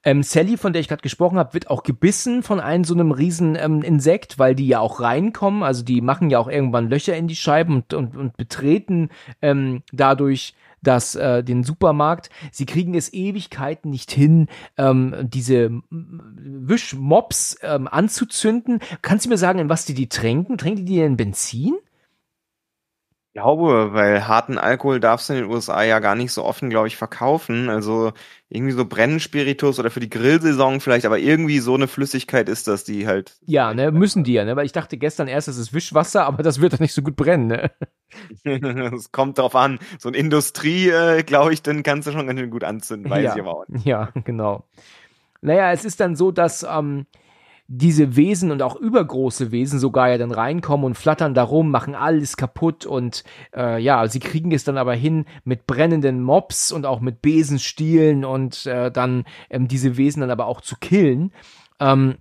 Ähm, 0.04 0.24
Sally, 0.24 0.58
von 0.58 0.74
der 0.74 0.82
ich 0.82 0.88
gerade 0.88 1.02
gesprochen 1.02 1.38
habe, 1.38 1.54
wird 1.54 1.70
auch 1.70 1.84
gebissen 1.84 2.44
von 2.44 2.60
einem 2.60 2.84
so 2.84 2.94
einem 2.94 3.12
riesen 3.12 3.56
ähm, 3.56 3.82
Insekt, 3.82 4.38
weil 4.38 4.56
die 4.56 4.68
ja 4.68 4.80
auch 4.80 5.00
reinkommen. 5.00 5.64
Also 5.64 5.84
die 5.84 6.02
machen 6.02 6.30
ja 6.30 6.40
auch 6.40 6.50
irgendwann 6.50 6.90
Löcher 6.90 7.16
in 7.16 7.28
die 7.28 7.36
Scheiben 7.36 7.76
und, 7.76 7.94
und, 7.94 8.18
und 8.18 8.38
betreten 8.38 9.10
ähm, 9.42 9.84
dadurch 9.92 10.56
das, 10.84 11.16
äh, 11.16 11.44
den 11.44 11.64
Supermarkt. 11.64 12.30
Sie 12.52 12.66
kriegen 12.66 12.94
es 12.94 13.14
Ewigkeiten 13.14 13.90
nicht 13.90 14.12
hin, 14.12 14.48
ähm, 14.78 15.16
diese 15.22 15.72
Wischmops 15.90 17.58
ähm, 17.62 17.88
anzuzünden. 17.88 18.80
Kannst 19.02 19.26
du 19.26 19.30
mir 19.30 19.38
sagen, 19.38 19.60
in 19.60 19.70
was 19.70 19.86
die 19.86 19.94
die 19.94 20.10
tränken? 20.10 20.58
Tränken 20.58 20.86
die 20.86 20.98
denn 20.98 21.18
Benzin? 21.18 21.76
Ich 23.36 23.42
glaube, 23.42 23.94
weil 23.94 24.28
harten 24.28 24.60
Alkohol 24.60 25.00
darfst 25.00 25.28
du 25.28 25.34
in 25.34 25.40
den 25.40 25.50
USA 25.50 25.82
ja 25.82 25.98
gar 25.98 26.14
nicht 26.14 26.32
so 26.32 26.44
offen, 26.44 26.70
glaube 26.70 26.86
ich, 26.86 26.98
verkaufen. 26.98 27.68
Also 27.68 28.12
irgendwie 28.48 28.74
so 28.74 28.86
Brennspiritus 28.86 29.80
oder 29.80 29.90
für 29.90 30.00
die 30.00 30.10
Grillsaison 30.12 30.80
vielleicht, 30.80 31.08
aber 31.08 31.18
irgendwie 31.18 31.58
so 31.58 31.74
eine 31.74 31.88
Flüssigkeit 31.88 32.48
ist 32.48 32.68
das, 32.68 32.84
die 32.84 33.08
halt. 33.08 33.36
Ja, 33.48 33.74
ne, 33.74 33.92
müssen 33.92 34.24
die 34.24 34.34
ja, 34.34 34.46
ne? 34.46 34.56
Weil 34.56 34.68
ich 34.68 34.72
dachte 34.72 34.98
gestern 34.98 35.28
erst, 35.28 35.48
es 35.48 35.58
ist 35.58 35.74
Wischwasser, 35.74 36.28
aber 36.28 36.44
das 36.44 36.62
wird 36.62 36.74
doch 36.74 36.80
nicht 36.80 36.94
so 36.94 37.02
gut 37.02 37.16
brennen, 37.16 37.48
ne? 37.48 37.72
Es 38.94 39.12
kommt 39.12 39.40
drauf 39.40 39.56
an. 39.56 39.80
So 39.98 40.10
ein 40.10 40.14
Industrie, 40.14 40.90
äh, 40.90 41.24
glaube 41.24 41.54
ich, 41.54 41.64
dann 41.64 41.82
kannst 41.82 42.08
du 42.08 42.12
schon 42.12 42.28
ganz 42.28 42.40
schön 42.40 42.52
gut 42.52 42.64
anzünden, 42.64 43.10
weiß 43.10 43.24
ja, 43.24 43.34
ich 43.34 43.42
aber 43.42 43.58
auch 43.58 43.68
nicht. 43.68 43.84
Ja, 43.84 44.10
genau. 44.26 44.68
Naja, 45.42 45.72
es 45.72 45.86
ist 45.86 46.00
dann 46.00 46.16
so, 46.16 46.32
dass 46.32 46.62
ähm, 46.62 47.08
diese 47.68 48.16
Wesen 48.16 48.52
und 48.52 48.62
auch 48.62 48.76
übergroße 48.76 49.52
Wesen 49.52 49.80
sogar 49.80 50.10
ja 50.10 50.18
dann 50.18 50.32
reinkommen 50.32 50.86
und 50.86 50.98
flattern 50.98 51.34
darum, 51.34 51.72
machen 51.72 51.96
alles 51.96 52.38
kaputt 52.38 52.86
und 52.86 53.24
äh, 53.56 53.82
ja, 53.82 54.08
sie 54.08 54.20
kriegen 54.20 54.52
es 54.52 54.64
dann 54.64 54.78
aber 54.78 54.94
hin 54.94 55.26
mit 55.46 55.66
brennenden 55.66 56.22
Mobs 56.22 56.72
und 56.72 56.86
auch 56.86 57.00
mit 57.00 57.22
Besenstielen 57.22 58.26
und 58.26 58.66
äh, 58.66 58.92
dann 58.92 59.24
ähm, 59.50 59.68
diese 59.68 59.98
Wesen 59.98 60.22
dann 60.22 60.32
aber 60.32 60.46
auch 60.48 60.62
zu 60.62 60.76
killen. 60.80 61.32
Ähm, 61.80 62.18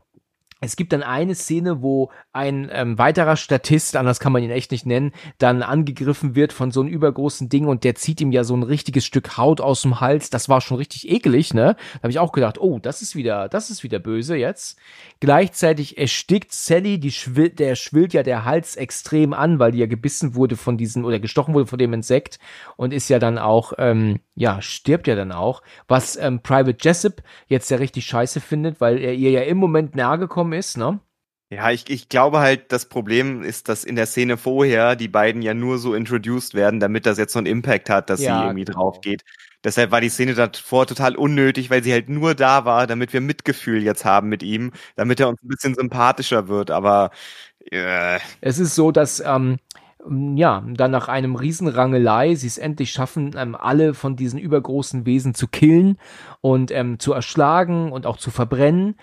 es 0.63 0.77
gibt 0.77 0.93
dann 0.93 1.03
eine 1.03 1.35
Szene, 1.35 1.83
wo 1.83 2.11
ein 2.33 2.71
ähm, 2.73 2.97
weiterer 2.97 3.35
Statist, 3.35 3.97
anders 3.97 4.21
kann 4.21 4.31
man 4.31 4.45
ihn 4.45 4.51
echt 4.51 4.71
nicht 4.71 4.87
nennen, 4.87 5.11
dann 5.39 5.61
angegriffen 5.61 6.37
wird 6.37 6.53
von 6.53 6.71
so 6.71 6.81
einem 6.81 6.89
übergroßen 6.89 7.49
Ding 7.49 7.67
und 7.67 7.83
der 7.83 7.97
zieht 7.97 8.21
ihm 8.21 8.31
ja 8.31 8.45
so 8.45 8.55
ein 8.55 8.63
richtiges 8.63 9.05
Stück 9.05 9.37
Haut 9.37 9.61
aus 9.61 9.83
dem 9.83 10.01
Hals. 10.01 10.31
Das 10.31 10.49
war 10.49 10.61
schon 10.61 10.77
richtig 10.77 11.11
ekelig, 11.11 11.53
ne? 11.53 11.75
Da 11.95 12.03
habe 12.05 12.11
ich 12.11 12.21
auch 12.21 12.31
gedacht, 12.31 12.61
oh, 12.61 12.79
das 12.79 13.03
ist 13.03 13.17
wieder, 13.17 13.49
das 13.49 13.71
ist 13.71 13.83
wieder 13.83 13.99
böse 13.99 14.37
jetzt. 14.37 14.79
Gleichzeitig 15.19 15.99
erstickt 15.99 16.53
Sally, 16.53 17.01
die 17.01 17.11
schwill, 17.11 17.51
der 17.51 17.75
schwillt 17.75 18.13
ja 18.13 18.23
der 18.23 18.45
Hals 18.45 18.77
extrem 18.77 19.33
an, 19.33 19.59
weil 19.59 19.73
die 19.73 19.79
ja 19.79 19.87
gebissen 19.87 20.37
wurde 20.37 20.57
von 20.57 20.77
diesem 20.77 21.05
oder 21.05 21.19
gestochen 21.19 21.55
wurde 21.55 21.67
von 21.67 21.81
dem 21.81 21.93
Insekt 21.93 22.39
und 22.77 22.93
ist 22.93 23.09
ja 23.09 23.19
dann 23.19 23.37
auch, 23.37 23.73
ähm, 23.79 24.21
ja, 24.37 24.63
stirbt 24.63 25.09
ja 25.09 25.17
dann 25.17 25.33
auch. 25.33 25.61
Was 25.89 26.15
ähm, 26.17 26.41
Private 26.41 26.79
Jessup 26.81 27.21
jetzt 27.49 27.69
ja 27.73 27.79
richtig 27.79 28.07
scheiße 28.07 28.41
findet, 28.41 28.81
weil 28.81 28.99
er 28.99 29.15
ihr 29.15 29.33
ja 29.33 29.43
im 29.43 29.59
Moment 29.59 29.97
nahe 29.97 30.21
gekommen 30.21 30.51
gekommen 30.53 30.59
ist, 30.59 30.76
ne? 30.76 31.00
Ja, 31.50 31.70
ich, 31.70 31.90
ich 31.90 32.09
glaube 32.09 32.38
halt, 32.38 32.72
das 32.72 32.86
Problem 32.88 33.42
ist, 33.42 33.68
dass 33.68 33.84
in 33.84 33.94
der 33.94 34.07
Szene 34.07 34.38
vorher 34.38 34.96
die 34.96 35.09
beiden 35.09 35.42
ja 35.42 35.53
nur 35.53 35.76
so 35.76 35.94
introduced 35.94 36.55
werden, 36.55 36.80
damit 36.80 37.05
das 37.05 37.18
jetzt 37.18 37.34
so 37.34 37.38
einen 37.38 37.46
Impact 37.46 37.90
hat, 37.90 38.09
dass 38.09 38.22
ja, 38.22 38.38
sie 38.38 38.44
irgendwie 38.46 38.64
genau. 38.64 38.78
drauf 38.78 39.03
geht. 39.03 39.22
Deshalb 39.62 39.90
war 39.90 40.00
die 40.00 40.09
Szene 40.09 40.32
davor 40.32 40.86
total 40.86 41.14
unnötig, 41.14 41.68
weil 41.68 41.82
sie 41.82 41.92
halt 41.92 42.09
nur 42.09 42.34
da 42.34 42.64
war, 42.64 42.86
damit 42.86 43.12
wir 43.12 43.20
Mitgefühl 43.20 43.82
jetzt 43.82 44.07
haben 44.07 44.30
mit 44.30 44.42
ihm, 44.42 44.72
damit 44.96 45.20
er 45.20 45.28
uns 45.28 45.42
ein 45.42 45.48
bisschen 45.48 45.74
sympathischer 45.74 46.48
wird. 46.48 46.70
Aber 46.70 47.11
äh. 47.70 48.18
es 48.40 48.59
ist 48.59 48.74
so, 48.74 48.90
dass 48.90 49.20
ähm, 49.20 49.59
ja, 50.09 50.64
dann 50.66 50.90
nach 50.90 51.09
einem 51.09 51.36
Riesenrangelei 51.36 52.34
sie 52.34 52.46
es 52.46 52.59
endlich 52.59 52.90
schaffen, 52.90 53.32
ähm, 53.36 53.55
alle 53.55 53.94
von 53.94 54.16
diesen 54.16 54.38
übergroßen 54.38 55.07
Wesen 55.07 55.34
zu 55.34 55.46
killen 55.46 55.98
und 56.40 56.70
ähm, 56.70 56.98
zu 56.98 57.12
erschlagen 57.12 57.92
und 57.92 58.07
auch 58.07 58.16
zu 58.16 58.30
verbrennen. 58.30 58.96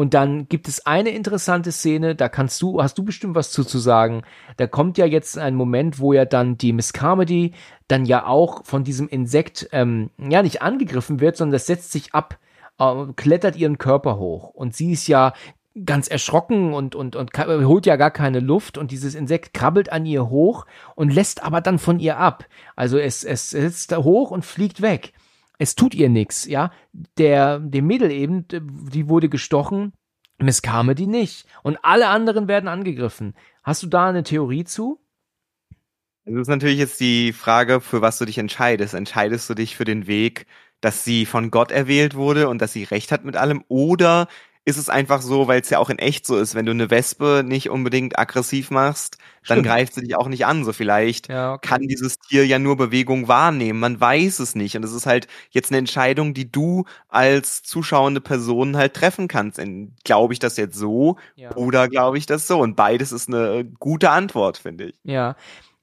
Und 0.00 0.14
dann 0.14 0.48
gibt 0.48 0.66
es 0.66 0.86
eine 0.86 1.10
interessante 1.10 1.72
Szene, 1.72 2.14
da 2.14 2.30
kannst 2.30 2.62
du, 2.62 2.82
hast 2.82 2.96
du 2.96 3.04
bestimmt 3.04 3.34
was 3.34 3.50
zu, 3.50 3.64
zu 3.64 3.78
sagen. 3.78 4.22
Da 4.56 4.66
kommt 4.66 4.96
ja 4.96 5.04
jetzt 5.04 5.36
ein 5.36 5.54
Moment, 5.54 5.98
wo 5.98 6.14
ja 6.14 6.24
dann 6.24 6.56
die 6.56 6.72
Miss 6.72 6.94
Carmody 6.94 7.52
dann 7.86 8.06
ja 8.06 8.24
auch 8.24 8.64
von 8.64 8.82
diesem 8.82 9.08
Insekt, 9.08 9.68
ähm, 9.72 10.08
ja, 10.16 10.42
nicht 10.42 10.62
angegriffen 10.62 11.20
wird, 11.20 11.36
sondern 11.36 11.52
das 11.52 11.66
setzt 11.66 11.92
sich 11.92 12.14
ab, 12.14 12.38
äh, 12.78 13.12
klettert 13.14 13.56
ihren 13.56 13.76
Körper 13.76 14.16
hoch. 14.16 14.48
Und 14.54 14.74
sie 14.74 14.92
ist 14.92 15.06
ja 15.06 15.34
ganz 15.84 16.08
erschrocken 16.08 16.72
und, 16.72 16.94
und, 16.94 17.14
und 17.14 17.36
holt 17.36 17.84
ja 17.84 17.96
gar 17.96 18.10
keine 18.10 18.40
Luft 18.40 18.78
und 18.78 18.92
dieses 18.92 19.14
Insekt 19.14 19.52
krabbelt 19.52 19.92
an 19.92 20.06
ihr 20.06 20.30
hoch 20.30 20.64
und 20.94 21.12
lässt 21.12 21.42
aber 21.42 21.60
dann 21.60 21.78
von 21.78 21.98
ihr 21.98 22.16
ab. 22.16 22.46
Also 22.74 22.96
es, 22.96 23.22
es 23.22 23.50
setzt 23.50 23.92
da 23.92 23.98
hoch 23.98 24.30
und 24.30 24.46
fliegt 24.46 24.80
weg 24.80 25.12
es 25.60 25.74
tut 25.74 25.94
ihr 25.94 26.08
nichts, 26.08 26.46
ja. 26.46 26.72
Der, 27.18 27.58
dem 27.58 27.86
Mädel 27.86 28.10
eben, 28.10 28.46
die 28.48 29.08
wurde 29.08 29.28
gestochen, 29.28 29.92
Miss 30.38 30.62
Carmody 30.62 31.06
nicht. 31.06 31.46
Und 31.62 31.78
alle 31.82 32.08
anderen 32.08 32.48
werden 32.48 32.66
angegriffen. 32.66 33.34
Hast 33.62 33.82
du 33.82 33.86
da 33.86 34.08
eine 34.08 34.22
Theorie 34.22 34.64
zu? 34.64 34.98
Das 36.24 36.34
ist 36.34 36.48
natürlich 36.48 36.78
jetzt 36.78 36.98
die 37.00 37.34
Frage, 37.34 37.82
für 37.82 38.00
was 38.00 38.16
du 38.16 38.24
dich 38.24 38.38
entscheidest. 38.38 38.94
Entscheidest 38.94 39.50
du 39.50 39.54
dich 39.54 39.76
für 39.76 39.84
den 39.84 40.06
Weg, 40.06 40.46
dass 40.80 41.04
sie 41.04 41.26
von 41.26 41.50
Gott 41.50 41.72
erwählt 41.72 42.14
wurde 42.14 42.48
und 42.48 42.62
dass 42.62 42.72
sie 42.72 42.84
recht 42.84 43.12
hat 43.12 43.26
mit 43.26 43.36
allem? 43.36 43.62
Oder 43.68 44.28
ist 44.70 44.78
es 44.78 44.88
einfach 44.88 45.20
so, 45.20 45.46
weil 45.48 45.60
es 45.60 45.68
ja 45.70 45.78
auch 45.78 45.90
in 45.90 45.98
echt 45.98 46.26
so 46.26 46.36
ist, 46.38 46.54
wenn 46.54 46.64
du 46.64 46.72
eine 46.72 46.90
Wespe 46.90 47.42
nicht 47.46 47.68
unbedingt 47.68 48.18
aggressiv 48.18 48.70
machst, 48.70 49.18
dann 49.46 49.56
Stimmt. 49.58 49.66
greift 49.66 49.94
sie 49.94 50.00
dich 50.02 50.16
auch 50.16 50.28
nicht 50.28 50.46
an. 50.46 50.64
So 50.64 50.72
vielleicht 50.72 51.28
Ja, 51.28 51.54
okay. 51.54 51.68
kann 51.68 51.82
dieses 51.82 52.18
Tier 52.18 52.46
ja 52.46 52.58
nur 52.58 52.76
Bewegung 52.76 53.28
wahrnehmen. 53.28 53.78
Man 53.80 54.00
weiß 54.00 54.38
es 54.38 54.54
nicht. 54.54 54.76
Und 54.76 54.84
es 54.84 54.92
ist 54.92 55.04
halt 55.06 55.26
jetzt 55.50 55.70
eine 55.70 55.78
Entscheidung, 55.78 56.32
die 56.32 56.50
du 56.50 56.84
als 57.08 57.62
zuschauende 57.62 58.20
Person 58.20 58.76
halt 58.76 58.94
treffen 58.94 59.28
kannst. 59.28 59.60
Glaube 60.04 60.32
ich 60.32 60.38
das 60.38 60.56
jetzt 60.56 60.76
so 60.76 61.16
Ja. 61.36 61.54
oder 61.56 61.88
glaube 61.88 62.16
ich 62.18 62.26
das 62.26 62.46
so? 62.46 62.58
Und 62.60 62.76
beides 62.76 63.12
ist 63.12 63.28
eine 63.28 63.64
gute 63.78 64.10
Antwort, 64.10 64.56
finde 64.58 64.84
ich. 64.86 64.94
Ja. 65.04 65.36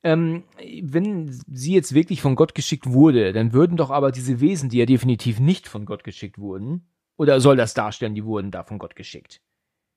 Ähm, 0.03 0.43
wenn 0.83 1.37
sie 1.51 1.73
jetzt 1.73 1.93
wirklich 1.93 2.21
von 2.21 2.35
Gott 2.35 2.55
geschickt 2.55 2.85
wurde, 2.87 3.33
dann 3.33 3.51
würden 3.51 3.75
doch 3.77 3.89
aber 3.89 4.11
diese 4.11 4.39
Wesen, 4.39 4.69
die 4.69 4.77
ja 4.77 4.85
definitiv 4.85 5.39
nicht 5.39 5.67
von 5.67 5.85
Gott 5.85 6.03
geschickt 6.03 6.37
wurden, 6.37 6.87
oder 7.17 7.39
soll 7.41 7.57
das 7.57 7.73
darstellen, 7.73 8.15
die 8.15 8.25
wurden 8.25 8.51
da 8.51 8.63
von 8.63 8.79
Gott 8.79 8.95
geschickt? 8.95 9.41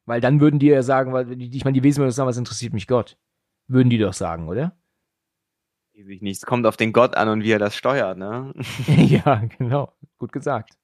Weil 0.06 0.20
dann 0.20 0.40
würden 0.40 0.58
die 0.58 0.66
ja 0.66 0.82
sagen, 0.82 1.12
weil 1.12 1.40
ich 1.40 1.64
meine, 1.64 1.74
die 1.74 1.82
Wesen 1.82 2.00
würden 2.00 2.10
sagen, 2.10 2.28
was 2.28 2.36
interessiert 2.36 2.72
mich 2.72 2.86
Gott? 2.86 3.16
Würden 3.68 3.90
die 3.90 3.98
doch 3.98 4.14
sagen, 4.14 4.48
oder? 4.48 4.76
Weiß 5.94 6.08
ich 6.08 6.22
nicht. 6.22 6.38
Es 6.38 6.46
kommt 6.46 6.66
auf 6.66 6.76
den 6.76 6.92
Gott 6.92 7.14
an 7.16 7.28
und 7.28 7.44
wie 7.44 7.52
er 7.52 7.58
das 7.58 7.76
steuert, 7.76 8.18
ne? 8.18 8.52
ja, 8.86 9.42
genau. 9.58 9.92
Gut 10.18 10.32
gesagt. 10.32 10.76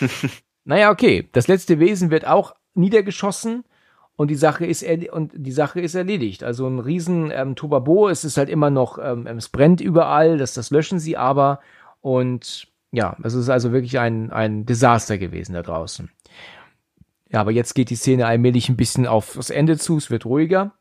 naja, 0.64 0.90
okay. 0.90 1.28
Das 1.32 1.48
letzte 1.48 1.78
Wesen 1.78 2.10
wird 2.10 2.26
auch 2.26 2.54
niedergeschossen 2.74 3.64
und 4.16 4.28
die 4.28 4.36
Sache 4.36 4.64
ist 4.64 4.84
und 5.12 5.32
die 5.34 5.52
Sache 5.52 5.80
ist 5.80 5.94
erledigt. 5.94 6.44
Also 6.44 6.66
ein 6.66 6.78
riesen 6.78 7.30
ähm, 7.30 7.56
Tobabo, 7.56 8.08
es 8.08 8.24
ist 8.24 8.36
halt 8.36 8.48
immer 8.48 8.70
noch, 8.70 8.98
ähm, 8.98 9.26
es 9.26 9.48
brennt 9.48 9.80
überall, 9.80 10.38
das, 10.38 10.54
das 10.54 10.70
löschen 10.70 10.98
sie 10.98 11.16
aber 11.16 11.60
und 12.00 12.68
ja, 12.94 13.16
es 13.22 13.34
ist 13.34 13.48
also 13.48 13.72
wirklich 13.72 13.98
ein, 13.98 14.30
ein 14.30 14.66
Desaster 14.66 15.18
gewesen 15.18 15.54
da 15.54 15.62
draußen. 15.62 16.10
Ja, 17.30 17.40
aber 17.40 17.50
jetzt 17.50 17.74
geht 17.74 17.90
die 17.90 17.96
Szene 17.96 18.26
allmählich 18.26 18.68
ein 18.68 18.76
bisschen 18.76 19.06
auf 19.06 19.34
das 19.34 19.50
Ende 19.50 19.76
zu, 19.76 19.96
es 19.96 20.10
wird 20.10 20.24
ruhiger. 20.24 20.72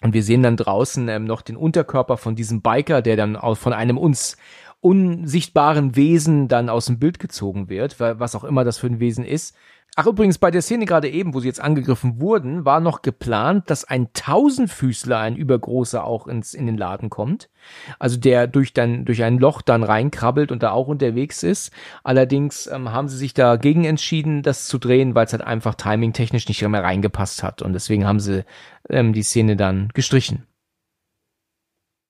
Und 0.00 0.14
wir 0.14 0.22
sehen 0.22 0.42
dann 0.42 0.56
draußen 0.56 1.08
ähm, 1.08 1.24
noch 1.24 1.42
den 1.42 1.56
Unterkörper 1.56 2.16
von 2.16 2.34
diesem 2.34 2.60
Biker, 2.62 3.02
der 3.02 3.16
dann 3.16 3.36
auch 3.36 3.56
von 3.56 3.72
einem 3.72 3.98
uns 3.98 4.36
unsichtbaren 4.80 5.94
Wesen 5.94 6.48
dann 6.48 6.68
aus 6.68 6.86
dem 6.86 6.98
Bild 6.98 7.20
gezogen 7.20 7.68
wird, 7.68 8.00
wa- 8.00 8.18
was 8.18 8.34
auch 8.34 8.42
immer 8.42 8.64
das 8.64 8.78
für 8.78 8.88
ein 8.88 8.98
Wesen 8.98 9.24
ist. 9.24 9.54
Ach 9.94 10.06
übrigens, 10.06 10.38
bei 10.38 10.50
der 10.50 10.62
Szene 10.62 10.86
gerade 10.86 11.10
eben, 11.10 11.34
wo 11.34 11.40
sie 11.40 11.48
jetzt 11.48 11.60
angegriffen 11.60 12.18
wurden, 12.18 12.64
war 12.64 12.80
noch 12.80 13.02
geplant, 13.02 13.68
dass 13.68 13.84
ein 13.84 14.10
Tausendfüßler, 14.14 15.18
ein 15.18 15.36
übergroßer, 15.36 16.02
auch 16.04 16.26
ins, 16.26 16.54
in 16.54 16.64
den 16.64 16.78
Laden 16.78 17.10
kommt. 17.10 17.50
Also 17.98 18.18
der 18.18 18.46
durch, 18.46 18.72
dann, 18.72 19.04
durch 19.04 19.22
ein 19.22 19.38
Loch 19.38 19.60
dann 19.60 19.82
reinkrabbelt 19.82 20.50
und 20.50 20.62
da 20.62 20.70
auch 20.70 20.88
unterwegs 20.88 21.42
ist. 21.42 21.72
Allerdings 22.04 22.66
ähm, 22.68 22.90
haben 22.90 23.08
sie 23.08 23.18
sich 23.18 23.34
dagegen 23.34 23.84
entschieden, 23.84 24.42
das 24.42 24.66
zu 24.66 24.78
drehen, 24.78 25.14
weil 25.14 25.26
es 25.26 25.32
halt 25.32 25.42
einfach 25.42 25.74
timingtechnisch 25.74 26.48
nicht 26.48 26.62
mehr 26.62 26.82
reingepasst 26.82 27.42
hat. 27.42 27.60
Und 27.60 27.74
deswegen 27.74 28.06
haben 28.06 28.20
sie 28.20 28.46
ähm, 28.88 29.12
die 29.12 29.22
Szene 29.22 29.56
dann 29.56 29.90
gestrichen. 29.92 30.46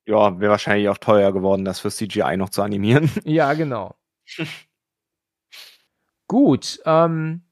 Ja, 0.07 0.39
wäre 0.39 0.53
wahrscheinlich 0.53 0.89
auch 0.89 0.99
teuer 0.99 1.33
geworden, 1.33 1.65
das 1.65 1.81
für 1.81 1.91
CGI 1.91 2.37
noch 2.37 2.51
zu 2.51 2.63
animieren. 2.63 3.11
Ja, 3.25 3.55
genau. 3.55 3.97
Gut, 6.29 6.81
ähm, 6.87 7.43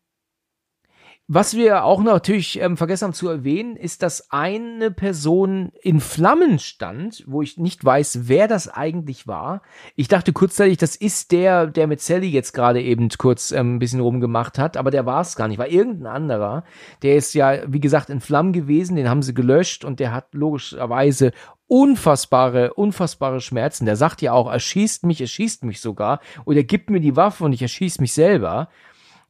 was 1.32 1.54
wir 1.54 1.84
auch 1.84 2.02
natürlich 2.02 2.60
ähm, 2.60 2.76
vergessen 2.76 3.04
haben 3.04 3.12
zu 3.12 3.28
erwähnen, 3.28 3.76
ist, 3.76 4.02
dass 4.02 4.32
eine 4.32 4.90
Person 4.90 5.70
in 5.80 6.00
Flammen 6.00 6.58
stand, 6.58 7.22
wo 7.28 7.40
ich 7.40 7.56
nicht 7.56 7.84
weiß, 7.84 8.22
wer 8.24 8.48
das 8.48 8.66
eigentlich 8.66 9.28
war. 9.28 9.62
Ich 9.94 10.08
dachte 10.08 10.32
kurzzeitig, 10.32 10.78
das 10.78 10.96
ist 10.96 11.30
der, 11.30 11.68
der 11.68 11.86
mit 11.86 12.00
Sally 12.00 12.26
jetzt 12.26 12.52
gerade 12.52 12.82
eben 12.82 13.08
kurz 13.16 13.52
ähm, 13.52 13.76
ein 13.76 13.78
bisschen 13.78 14.00
rumgemacht 14.00 14.58
hat, 14.58 14.76
aber 14.76 14.90
der 14.90 15.06
war 15.06 15.20
es 15.20 15.36
gar 15.36 15.46
nicht, 15.46 15.58
war 15.58 15.68
irgendein 15.68 16.12
anderer. 16.12 16.64
Der 17.02 17.14
ist 17.14 17.32
ja, 17.34 17.58
wie 17.64 17.78
gesagt, 17.78 18.10
in 18.10 18.18
Flammen 18.18 18.52
gewesen, 18.52 18.96
den 18.96 19.08
haben 19.08 19.22
sie 19.22 19.32
gelöscht 19.32 19.84
und 19.84 20.00
der 20.00 20.12
hat 20.12 20.34
logischerweise 20.34 21.30
unfassbare, 21.68 22.74
unfassbare 22.74 23.40
Schmerzen. 23.40 23.84
Der 23.84 23.94
sagt 23.94 24.20
ja 24.20 24.32
auch, 24.32 24.50
erschießt 24.50 25.06
mich, 25.06 25.20
erschießt 25.20 25.62
mich 25.62 25.80
sogar 25.80 26.18
oder 26.44 26.64
gibt 26.64 26.90
mir 26.90 26.98
die 26.98 27.14
Waffe 27.14 27.44
und 27.44 27.52
ich 27.52 27.62
erschieß 27.62 28.00
mich 28.00 28.12
selber. 28.14 28.68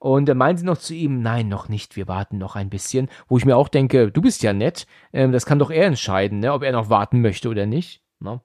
Und 0.00 0.30
dann 0.30 0.38
meinen 0.38 0.56
sie 0.56 0.64
noch 0.64 0.78
zu 0.78 0.94
ihm, 0.94 1.20
nein, 1.20 1.48
noch 1.48 1.68
nicht, 1.68 1.94
wir 1.94 2.08
warten 2.08 2.38
noch 2.38 2.56
ein 2.56 2.70
bisschen. 2.70 3.10
Wo 3.28 3.36
ich 3.36 3.44
mir 3.44 3.56
auch 3.56 3.68
denke, 3.68 4.10
du 4.10 4.22
bist 4.22 4.42
ja 4.42 4.54
nett, 4.54 4.86
ähm, 5.12 5.30
das 5.30 5.44
kann 5.44 5.58
doch 5.58 5.70
er 5.70 5.84
entscheiden, 5.84 6.40
ne, 6.40 6.54
ob 6.54 6.62
er 6.62 6.72
noch 6.72 6.88
warten 6.88 7.20
möchte 7.20 7.50
oder 7.50 7.66
nicht. 7.66 8.02
Ne? 8.18 8.40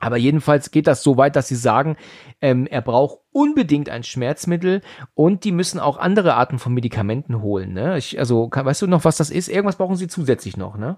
Aber 0.00 0.16
jedenfalls 0.16 0.70
geht 0.70 0.86
das 0.86 1.02
so 1.02 1.18
weit, 1.18 1.36
dass 1.36 1.48
sie 1.48 1.54
sagen, 1.54 1.96
ähm, 2.40 2.66
er 2.66 2.80
braucht 2.80 3.20
unbedingt 3.30 3.90
ein 3.90 4.04
Schmerzmittel 4.04 4.80
und 5.12 5.44
die 5.44 5.52
müssen 5.52 5.78
auch 5.78 5.98
andere 5.98 6.34
Arten 6.34 6.58
von 6.58 6.72
Medikamenten 6.72 7.42
holen. 7.42 7.74
Ne? 7.74 7.98
Ich, 7.98 8.18
also, 8.18 8.48
kann, 8.48 8.64
weißt 8.64 8.80
du 8.80 8.86
noch, 8.86 9.04
was 9.04 9.18
das 9.18 9.28
ist? 9.28 9.48
Irgendwas 9.48 9.76
brauchen 9.76 9.96
sie 9.96 10.08
zusätzlich 10.08 10.56
noch, 10.56 10.78
ne? 10.78 10.96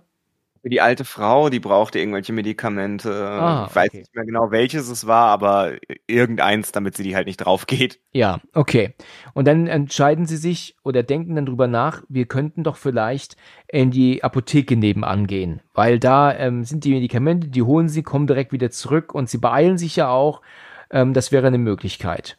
Für 0.63 0.69
die 0.69 0.81
alte 0.81 1.05
Frau, 1.05 1.49
die 1.49 1.61
brauchte 1.61 1.99
irgendwelche 1.99 2.33
Medikamente. 2.33 3.13
Ah, 3.13 3.67
ich 3.69 3.77
weiß 3.77 3.89
okay. 3.89 3.99
nicht 3.99 4.15
mehr 4.15 4.25
genau, 4.25 4.51
welches 4.51 4.89
es 4.89 5.07
war, 5.07 5.29
aber 5.29 5.75
irgendeins, 6.07 6.73
damit 6.73 6.97
sie 6.97 7.03
die 7.03 7.15
halt 7.15 7.27
nicht 7.27 7.39
drauf 7.39 7.67
geht. 7.67 8.01
Ja, 8.13 8.41
okay. 8.55 8.95
Und 9.35 9.47
dann 9.47 9.67
entscheiden 9.67 10.27
sie 10.27 10.37
sich 10.37 10.77
oder 10.83 11.03
denken 11.03 11.37
dann 11.37 11.47
drüber 11.47 11.67
nach, 11.67 12.03
wir 12.09 12.27
könnten 12.27 12.65
doch 12.65 12.77
vielleicht 12.77 13.37
in 13.69 13.91
die 13.91 14.25
Apotheke 14.25 14.77
nebenan 14.77 15.27
gehen, 15.27 15.63
weil 15.75 15.99
da 15.99 16.35
ähm, 16.35 16.65
sind 16.65 16.85
die 16.85 16.93
Medikamente, 16.93 17.49
die 17.49 17.63
holen 17.63 17.89
sie, 17.89 18.03
kommen 18.03 18.27
direkt 18.27 18.53
wieder 18.53 18.71
zurück 18.71 19.15
und 19.15 19.29
sie 19.29 19.39
beeilen 19.39 19.79
sich 19.79 19.97
ja 19.97 20.09
auch. 20.09 20.43
Ähm, 20.91 21.13
das 21.13 21.33
wäre 21.33 21.47
eine 21.47 21.59
Möglichkeit. 21.59 22.39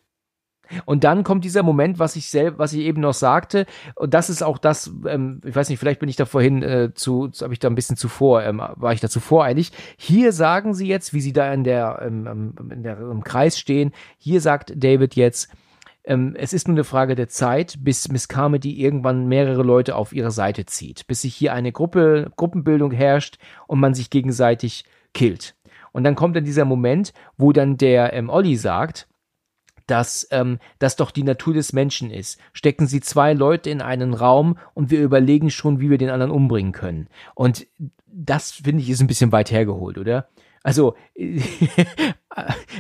Und 0.86 1.04
dann 1.04 1.24
kommt 1.24 1.44
dieser 1.44 1.64
Moment, 1.64 2.00
was 2.00 2.16
ich 2.16 2.30
selber, 2.30 2.60
was 2.60 2.74
ich 2.74 2.82
eben 2.82 3.02
noch 3.02 3.14
sagte, 3.14 3.66
und 3.96 4.14
das 4.14 4.30
ist 4.30 4.44
auch 4.44 4.58
das, 4.58 4.92
ähm, 5.08 5.42
ich 5.46 5.56
weiß 5.56 5.70
nicht, 5.70 5.80
vielleicht 5.80 6.00
bin 6.00 6.10
ich 6.10 6.16
da 6.16 6.26
vorhin 6.26 6.64
äh, 6.64 6.94
zu, 6.94 7.28
zu 7.30 7.44
habe 7.44 7.54
ich 7.54 7.60
da 7.60 7.70
ein 7.70 7.76
bisschen 7.76 7.98
zuvor, 7.98 8.44
ähm, 8.44 8.62
war 8.76 8.94
ich 8.94 9.00
da 9.00 9.10
zu 9.10 9.20
voreilig. 9.20 9.72
Hier 9.98 10.32
sagen 10.32 10.74
sie 10.74 10.88
jetzt, 10.88 11.14
wie 11.14 11.22
sie 11.22 11.34
da 11.34 11.52
in 11.54 11.64
der, 11.64 12.02
ähm, 12.04 12.28
ähm, 12.28 12.72
in 12.72 12.84
der 12.84 13.00
im 13.00 13.24
Kreis 13.24 13.58
stehen, 13.60 13.92
hier 14.18 14.42
sagt 14.42 14.74
David 14.76 15.16
jetzt, 15.16 15.50
ähm, 16.08 16.36
es 16.38 16.54
ist 16.54 16.68
nur 16.68 16.76
eine 16.76 16.86
Frage 16.86 17.16
der 17.16 17.28
Zeit, 17.28 17.76
bis 17.82 18.10
Miss 18.10 18.30
Carmody 18.30 18.82
irgendwann 18.82 19.28
mehrere 19.28 19.62
Leute 19.62 19.96
auf 19.96 20.14
ihre 20.14 20.32
Seite 20.32 20.66
zieht, 20.66 21.06
bis 21.08 21.22
sich 21.22 21.36
hier 21.36 21.54
eine 21.54 21.74
Gruppe, 21.74 22.32
Gruppenbildung 22.38 22.92
herrscht 22.92 23.38
und 23.68 23.80
man 23.80 23.94
sich 23.94 24.10
gegenseitig 24.10 24.86
killt. 25.14 25.56
Und 25.92 26.04
dann 26.04 26.16
kommt 26.16 26.36
dann 26.36 26.46
dieser 26.46 26.66
Moment, 26.66 27.12
wo 27.38 27.52
dann 27.52 27.76
der 27.76 28.14
ähm, 28.14 28.30
Olli 28.30 28.56
sagt, 28.56 29.08
dass 29.88 30.28
ähm, 30.32 30.60
das 30.80 30.96
doch 30.96 31.12
die 31.12 31.24
Natur 31.24 31.54
des 31.54 31.74
Menschen 31.74 32.12
ist. 32.12 32.40
Stecken 32.54 32.88
Sie 32.88 33.02
zwei 33.02 33.34
Leute 33.34 33.70
in 33.70 33.82
einen 33.82 34.14
Raum 34.14 34.58
und 34.74 34.92
wir 34.92 35.02
überlegen 35.02 35.50
schon, 35.50 35.80
wie 35.80 35.90
wir 35.90 35.98
den 35.98 36.10
anderen 36.10 36.32
umbringen 36.32 36.74
können. 36.74 37.08
Und 37.34 37.68
das 38.08 38.52
finde 38.52 38.82
ich 38.82 38.90
ist 38.90 39.02
ein 39.02 39.08
bisschen 39.08 39.32
weit 39.32 39.52
hergeholt, 39.52 39.98
oder? 39.98 40.28
Also 40.64 40.96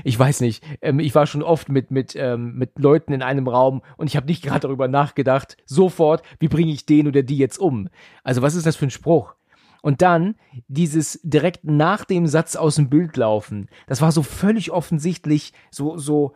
ich 0.03 0.19
weiß 0.19 0.41
nicht. 0.41 0.63
Ähm, 0.81 0.99
ich 0.99 1.15
war 1.15 1.25
schon 1.25 1.43
oft 1.43 1.69
mit 1.69 1.91
mit 1.91 2.15
ähm, 2.15 2.55
mit 2.55 2.77
Leuten 2.77 3.13
in 3.13 3.21
einem 3.21 3.47
Raum 3.47 3.81
und 3.97 4.07
ich 4.07 4.17
habe 4.17 4.27
nicht 4.27 4.43
gerade 4.43 4.61
darüber 4.61 4.88
nachgedacht. 4.88 5.57
Sofort, 5.65 6.23
wie 6.39 6.47
bringe 6.47 6.71
ich 6.71 6.85
den 6.85 7.07
oder 7.07 7.23
die 7.23 7.38
jetzt 7.38 7.59
um? 7.59 7.89
Also 8.23 8.41
was 8.41 8.55
ist 8.55 8.65
das 8.65 8.75
für 8.75 8.88
ein 8.88 8.91
Spruch? 8.91 9.35
Und 9.81 10.01
dann 10.01 10.35
dieses 10.67 11.21
direkt 11.23 11.63
nach 11.63 12.03
dem 12.03 12.27
Satz 12.27 12.55
aus 12.55 12.75
dem 12.75 12.89
Bild 12.89 13.15
laufen. 13.15 13.69
Das 13.85 14.01
war 14.01 14.11
so 14.11 14.23
völlig 14.23 14.71
offensichtlich, 14.71 15.53
so 15.71 15.97
so 15.97 16.35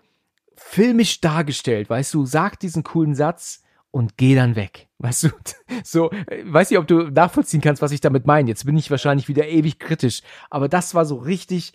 filmisch 0.55 1.21
dargestellt, 1.21 1.89
weißt 1.89 2.13
du, 2.13 2.25
sag 2.25 2.59
diesen 2.59 2.83
coolen 2.83 3.15
Satz 3.15 3.63
und 3.91 4.17
geh 4.17 4.35
dann 4.35 4.55
weg. 4.55 4.87
Weißt 4.99 5.23
du, 5.23 5.29
so, 5.83 6.11
äh, 6.11 6.43
weiß 6.45 6.69
nicht, 6.69 6.79
ob 6.79 6.87
du 6.87 7.09
nachvollziehen 7.09 7.61
kannst, 7.61 7.81
was 7.81 7.91
ich 7.91 8.01
damit 8.01 8.25
meine. 8.25 8.49
Jetzt 8.49 8.65
bin 8.65 8.77
ich 8.77 8.89
wahrscheinlich 8.91 9.27
wieder 9.27 9.47
ewig 9.47 9.79
kritisch, 9.79 10.21
aber 10.49 10.69
das 10.69 10.95
war 10.95 11.05
so 11.05 11.15
richtig 11.17 11.73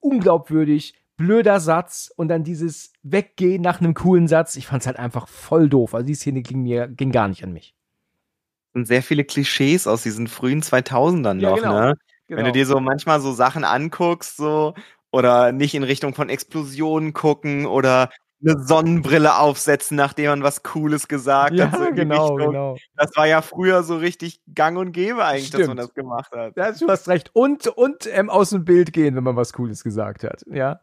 unglaubwürdig, 0.00 0.94
blöder 1.16 1.60
Satz 1.60 2.12
und 2.16 2.28
dann 2.28 2.44
dieses 2.44 2.92
Weggehen 3.02 3.60
nach 3.60 3.80
einem 3.80 3.94
coolen 3.94 4.28
Satz. 4.28 4.56
Ich 4.56 4.66
fand's 4.66 4.86
halt 4.86 4.98
einfach 4.98 5.28
voll 5.28 5.68
doof. 5.68 5.94
Also 5.94 6.06
die 6.06 6.14
Szene 6.14 6.42
ging 6.42 6.62
mir, 6.62 6.88
ging 6.88 7.12
gar 7.12 7.28
nicht 7.28 7.44
an 7.44 7.52
mich. 7.52 7.74
Und 8.72 8.86
sehr 8.86 9.02
viele 9.02 9.24
Klischees 9.24 9.86
aus 9.86 10.02
diesen 10.02 10.28
frühen 10.28 10.62
2000ern 10.62 11.40
Ja, 11.40 11.50
noch, 11.50 11.56
genau. 11.56 11.80
ne? 11.80 11.94
Wenn 12.28 12.44
du 12.44 12.52
dir 12.52 12.66
so 12.66 12.78
manchmal 12.78 13.20
so 13.22 13.32
Sachen 13.32 13.64
anguckst, 13.64 14.36
so, 14.36 14.74
oder 15.10 15.52
nicht 15.52 15.74
in 15.74 15.82
Richtung 15.82 16.14
von 16.14 16.28
Explosionen 16.28 17.12
gucken 17.12 17.66
oder 17.66 18.10
eine 18.40 18.62
Sonnenbrille 18.62 19.36
aufsetzen, 19.36 19.96
nachdem 19.96 20.26
man 20.26 20.42
was 20.42 20.62
Cooles 20.62 21.08
gesagt 21.08 21.54
ja, 21.54 21.72
hat. 21.72 21.78
So 21.78 21.90
genau, 21.92 22.34
Richtung. 22.34 22.52
genau. 22.52 22.76
Das 22.96 23.10
war 23.16 23.26
ja 23.26 23.42
früher 23.42 23.82
so 23.82 23.96
richtig 23.96 24.40
gang 24.54 24.78
und 24.78 24.92
gäbe 24.92 25.24
eigentlich, 25.24 25.50
dass 25.50 25.66
man 25.66 25.76
Stimmt. 25.76 25.80
das 25.80 25.94
gemacht 25.94 26.32
hat. 26.32 26.56
Ja, 26.56 26.70
du 26.70 26.88
hast 26.88 27.08
recht. 27.08 27.30
Und, 27.32 27.66
und 27.66 28.08
ähm, 28.12 28.30
aus 28.30 28.50
dem 28.50 28.64
Bild 28.64 28.92
gehen, 28.92 29.16
wenn 29.16 29.24
man 29.24 29.36
was 29.36 29.52
Cooles 29.52 29.82
gesagt 29.82 30.22
hat. 30.22 30.44
Ja. 30.46 30.80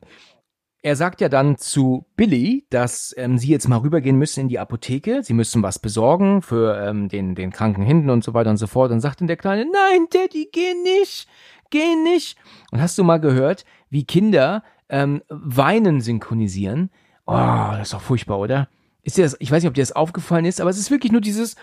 Er 0.86 0.96
sagt 0.96 1.20
ja 1.20 1.30
dann 1.30 1.58
zu 1.58 2.06
Billy, 2.16 2.68
dass 2.70 3.12
ähm, 3.18 3.40
sie 3.40 3.48
jetzt 3.48 3.68
mal 3.68 3.80
rübergehen 3.80 4.20
müssen 4.20 4.42
in 4.42 4.50
die 4.50 4.60
Apotheke. 4.60 5.24
Sie 5.24 5.34
müssen 5.34 5.64
was 5.64 5.80
besorgen 5.80 6.44
für 6.44 6.80
ähm, 6.80 7.10
den, 7.10 7.34
den 7.34 7.50
kranken 7.50 7.84
Hinten 7.84 8.12
und 8.12 8.24
so 8.24 8.36
weiter 8.36 8.52
und 8.52 8.58
so 8.58 8.68
fort. 8.68 8.92
Und 8.92 9.00
sagt 9.00 9.20
dann 9.20 9.26
der 9.26 9.36
Kleine, 9.36 9.66
nein, 9.66 10.06
Daddy, 10.12 10.48
geh 10.52 10.76
nicht, 10.76 11.28
geh 11.72 11.96
nicht. 11.96 12.38
Und 12.70 12.82
hast 12.82 13.00
du 13.00 13.04
mal 13.04 13.18
gehört, 13.18 13.66
wie 13.90 14.06
Kinder 14.06 14.64
ähm, 14.88 15.24
Weinen 15.28 16.02
synchronisieren? 16.02 16.92
Oh, 17.26 17.34
das 17.34 17.88
ist 17.88 17.94
doch 17.94 18.02
furchtbar, 18.02 18.38
oder? 18.38 18.70
ist 19.02 19.18
dir 19.18 19.24
das, 19.24 19.36
ich 19.40 19.50
weiß 19.50 19.64
nicht, 19.64 19.70
ob 19.70 19.74
dir 19.74 19.82
das 19.82 19.92
aufgefallen 19.92 20.46
ist, 20.46 20.62
aber 20.62 20.70
es 20.70 20.78
ist 20.78 20.92
wirklich 20.92 21.12
nur 21.12 21.22
dieses 21.22 21.56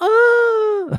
ah, 0.00 0.04
ah. 0.04 0.98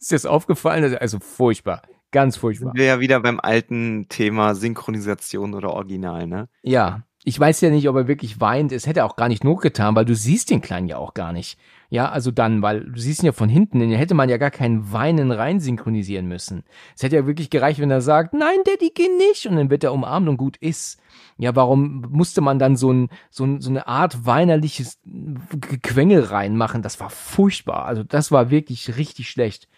Ist 0.00 0.10
dir 0.10 0.16
das 0.16 0.26
aufgefallen? 0.26 0.96
Also 0.96 1.20
furchtbar. 1.20 1.82
Ganz 2.10 2.36
furchtbar. 2.36 2.70
Sind 2.70 2.78
wir 2.78 2.86
ja 2.86 3.00
wieder 3.00 3.20
beim 3.20 3.40
alten 3.40 4.06
Thema 4.08 4.54
Synchronisation 4.54 5.54
oder 5.54 5.74
Original, 5.74 6.26
ne? 6.26 6.48
Ja. 6.62 7.02
Ich 7.24 7.38
weiß 7.38 7.60
ja 7.60 7.68
nicht, 7.68 7.88
ob 7.88 7.96
er 7.96 8.08
wirklich 8.08 8.40
weint. 8.40 8.72
Es 8.72 8.86
hätte 8.86 9.04
auch 9.04 9.16
gar 9.16 9.28
nicht 9.28 9.44
Not 9.44 9.60
getan, 9.60 9.94
weil 9.94 10.06
du 10.06 10.14
siehst 10.14 10.48
den 10.48 10.62
Kleinen 10.62 10.88
ja 10.88 10.96
auch 10.96 11.12
gar 11.12 11.32
nicht. 11.32 11.58
Ja, 11.90 12.10
also 12.10 12.30
dann, 12.30 12.62
weil 12.62 12.84
du 12.84 12.98
siehst 12.98 13.22
ihn 13.22 13.26
ja 13.26 13.32
von 13.32 13.48
hinten, 13.48 13.80
den 13.80 13.90
hätte 13.90 14.14
man 14.14 14.28
ja 14.28 14.38
gar 14.38 14.50
keinen 14.50 14.92
Weinen 14.92 15.30
rein 15.30 15.58
synchronisieren 15.58 16.26
müssen. 16.26 16.64
Es 16.96 17.02
hätte 17.02 17.16
ja 17.16 17.26
wirklich 17.26 17.50
gereicht, 17.50 17.80
wenn 17.80 17.90
er 17.90 18.00
sagt, 18.00 18.34
nein, 18.34 18.58
Daddy, 18.64 18.92
geh 18.94 19.08
nicht, 19.08 19.46
und 19.46 19.56
dann 19.56 19.68
wird 19.68 19.84
er 19.84 19.92
umarmt 19.92 20.28
und 20.28 20.36
gut 20.36 20.56
ist. 20.58 21.00
Ja, 21.38 21.54
warum 21.56 22.06
musste 22.08 22.40
man 22.40 22.58
dann 22.58 22.76
so, 22.76 22.92
ein, 22.92 23.08
so, 23.30 23.44
ein, 23.44 23.60
so 23.60 23.70
eine 23.70 23.86
Art 23.86 24.24
weinerliches 24.24 24.98
Gequengel 25.04 26.22
reinmachen? 26.22 26.82
Das 26.82 27.00
war 27.00 27.10
furchtbar. 27.10 27.84
Also 27.86 28.04
das 28.04 28.32
war 28.32 28.50
wirklich 28.50 28.96
richtig 28.96 29.28
schlecht. 29.28 29.68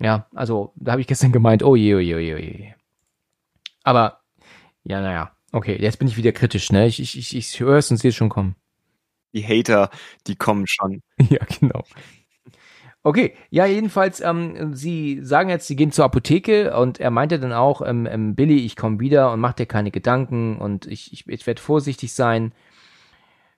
Ja, 0.00 0.26
also 0.34 0.72
da 0.76 0.92
habe 0.92 1.00
ich 1.00 1.06
gestern 1.06 1.32
gemeint, 1.32 1.62
oh 1.62 1.76
je, 1.76 1.94
oh 1.94 1.98
je, 1.98 2.14
oh 2.14 2.18
je, 2.18 2.34
oh 2.34 2.38
je. 2.38 2.74
Aber, 3.82 4.20
ja, 4.84 5.00
naja, 5.00 5.32
okay, 5.52 5.76
jetzt 5.80 5.98
bin 5.98 6.08
ich 6.08 6.16
wieder 6.16 6.32
kritisch, 6.32 6.70
ne? 6.72 6.86
Ich, 6.86 7.00
ich, 7.00 7.18
ich, 7.18 7.36
ich 7.36 7.60
höre 7.60 7.78
es 7.78 7.90
und 7.90 7.96
sehe 7.96 8.10
es 8.10 8.16
schon 8.16 8.28
kommen. 8.28 8.54
Die 9.32 9.44
Hater, 9.44 9.90
die 10.26 10.36
kommen 10.36 10.66
schon. 10.66 11.02
Ja, 11.30 11.40
genau. 11.60 11.84
Okay, 13.04 13.34
ja, 13.50 13.64
jedenfalls, 13.64 14.20
ähm, 14.20 14.74
sie 14.74 15.20
sagen 15.22 15.50
jetzt, 15.50 15.66
sie 15.66 15.76
gehen 15.76 15.92
zur 15.92 16.04
Apotheke 16.04 16.76
und 16.76 16.98
er 17.00 17.10
meinte 17.10 17.38
dann 17.38 17.52
auch, 17.52 17.80
ähm, 17.80 18.06
ähm, 18.06 18.34
Billy, 18.34 18.58
ich 18.66 18.76
komme 18.76 19.00
wieder 19.00 19.32
und 19.32 19.40
mach 19.40 19.54
dir 19.54 19.66
keine 19.66 19.90
Gedanken 19.90 20.58
und 20.58 20.86
ich, 20.86 21.12
ich, 21.12 21.26
ich 21.28 21.46
werde 21.46 21.62
vorsichtig 21.62 22.12
sein. 22.12 22.52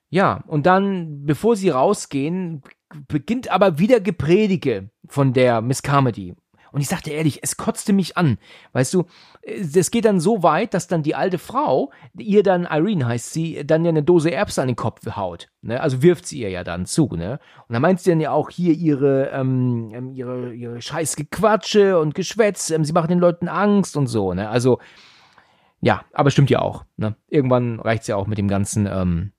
Ja, 0.09 0.43
und 0.47 0.65
dann, 0.65 1.25
bevor 1.25 1.55
sie 1.55 1.69
rausgehen, 1.69 2.61
beginnt 3.07 3.49
aber 3.49 3.79
wieder 3.79 3.99
Gepredige 3.99 4.89
von 5.07 5.33
der 5.33 5.61
Miss 5.61 5.83
Carmody. 5.83 6.35
Und 6.71 6.79
ich 6.79 6.87
sagte 6.87 7.11
ehrlich, 7.11 7.39
es 7.43 7.57
kotzte 7.57 7.91
mich 7.91 8.17
an. 8.17 8.37
Weißt 8.71 8.93
du, 8.93 9.05
es 9.41 9.91
geht 9.91 10.05
dann 10.05 10.19
so 10.19 10.41
weit, 10.41 10.73
dass 10.73 10.87
dann 10.87 11.03
die 11.03 11.15
alte 11.15 11.37
Frau, 11.37 11.91
ihr 12.17 12.43
dann, 12.43 12.63
Irene 12.63 13.05
heißt 13.05 13.33
sie, 13.33 13.65
dann 13.65 13.83
ja 13.83 13.89
eine 13.89 14.03
Dose 14.03 14.31
Erbsen 14.31 14.61
an 14.61 14.67
den 14.67 14.75
Kopf 14.77 15.05
haut. 15.15 15.49
Ne? 15.61 15.81
Also 15.81 16.01
wirft 16.01 16.25
sie 16.25 16.39
ihr 16.39 16.49
ja 16.49 16.63
dann 16.63 16.85
zu, 16.85 17.07
ne? 17.07 17.39
Und 17.67 17.73
dann 17.73 17.81
meint 17.81 17.99
sie 17.99 18.11
dann 18.11 18.21
ja 18.21 18.31
auch 18.31 18.49
hier 18.49 18.73
ihre, 18.73 19.29
ähm, 19.31 19.91
ähm 19.93 20.13
ihre, 20.13 20.53
ihre 20.53 20.81
scheiß 20.81 21.17
Gequatsche 21.17 21.99
und 21.99 22.15
Geschwätz, 22.15 22.69
ähm, 22.69 22.85
sie 22.85 22.93
machen 22.93 23.09
den 23.09 23.19
Leuten 23.19 23.49
Angst 23.49 23.97
und 23.97 24.07
so, 24.07 24.33
ne? 24.33 24.49
Also, 24.49 24.79
ja, 25.81 26.05
aber 26.13 26.31
stimmt 26.31 26.49
ja 26.49 26.59
auch, 26.59 26.85
ne? 26.95 27.15
Irgendwann 27.27 27.79
reicht's 27.79 28.07
ja 28.07 28.15
auch 28.15 28.27
mit 28.27 28.37
dem 28.37 28.47
ganzen, 28.47 28.87
ähm, 28.87 29.33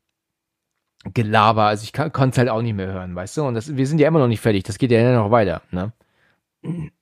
Gelaber, 1.14 1.64
also 1.64 1.84
ich 1.84 1.92
konnte 1.92 2.28
es 2.30 2.38
halt 2.38 2.48
auch 2.48 2.62
nicht 2.62 2.74
mehr 2.74 2.86
hören, 2.86 3.14
weißt 3.14 3.36
du? 3.36 3.42
Und 3.44 3.54
das, 3.54 3.76
wir 3.76 3.86
sind 3.86 3.98
ja 3.98 4.08
immer 4.08 4.20
noch 4.20 4.28
nicht 4.28 4.40
fertig, 4.40 4.64
das 4.64 4.78
geht 4.78 4.90
ja 4.90 5.14
noch 5.14 5.30
weiter, 5.30 5.62
ne? 5.70 5.92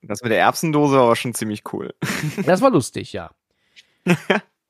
Das 0.00 0.22
mit 0.22 0.32
der 0.32 0.40
Erbsendose 0.40 0.96
war 0.96 1.14
schon 1.14 1.34
ziemlich 1.34 1.62
cool. 1.72 1.92
Das 2.46 2.62
war 2.62 2.70
lustig, 2.70 3.12
ja. 3.12 3.30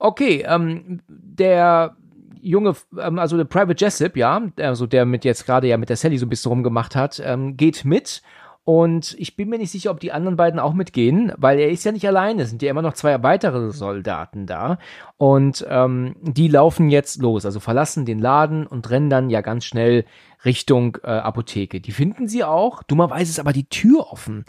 Okay, 0.00 0.44
ähm, 0.46 1.00
der 1.08 1.96
junge, 2.40 2.74
ähm, 2.98 3.18
also 3.18 3.36
der 3.36 3.44
Private 3.44 3.84
Jessup, 3.84 4.16
ja, 4.16 4.40
also 4.58 4.86
der 4.86 5.04
mit 5.04 5.24
jetzt 5.24 5.44
gerade 5.44 5.66
ja 5.66 5.76
mit 5.76 5.88
der 5.88 5.96
Sally 5.96 6.18
so 6.18 6.26
ein 6.26 6.28
bisschen 6.28 6.50
rumgemacht 6.50 6.94
hat, 6.94 7.20
ähm, 7.24 7.56
geht 7.56 7.84
mit 7.84 8.22
und 8.68 9.16
ich 9.18 9.34
bin 9.34 9.48
mir 9.48 9.56
nicht 9.56 9.70
sicher, 9.70 9.90
ob 9.90 9.98
die 9.98 10.12
anderen 10.12 10.36
beiden 10.36 10.60
auch 10.60 10.74
mitgehen, 10.74 11.32
weil 11.38 11.58
er 11.58 11.70
ist 11.70 11.86
ja 11.86 11.92
nicht 11.92 12.06
alleine. 12.06 12.42
Es 12.42 12.50
sind 12.50 12.60
ja 12.60 12.68
immer 12.68 12.82
noch 12.82 12.92
zwei 12.92 13.22
weitere 13.22 13.70
Soldaten 13.70 14.44
da. 14.44 14.76
Und 15.16 15.66
ähm, 15.70 16.16
die 16.20 16.48
laufen 16.48 16.90
jetzt 16.90 17.22
los, 17.22 17.46
also 17.46 17.60
verlassen 17.60 18.04
den 18.04 18.18
Laden 18.18 18.66
und 18.66 18.90
rennen 18.90 19.08
dann 19.08 19.30
ja 19.30 19.40
ganz 19.40 19.64
schnell 19.64 20.04
Richtung 20.44 20.98
äh, 21.02 21.06
Apotheke. 21.06 21.80
Die 21.80 21.92
finden 21.92 22.28
sie 22.28 22.44
auch. 22.44 22.82
Dummerweise 22.82 23.30
ist 23.30 23.40
aber 23.40 23.54
die 23.54 23.70
Tür 23.70 24.12
offen. 24.12 24.44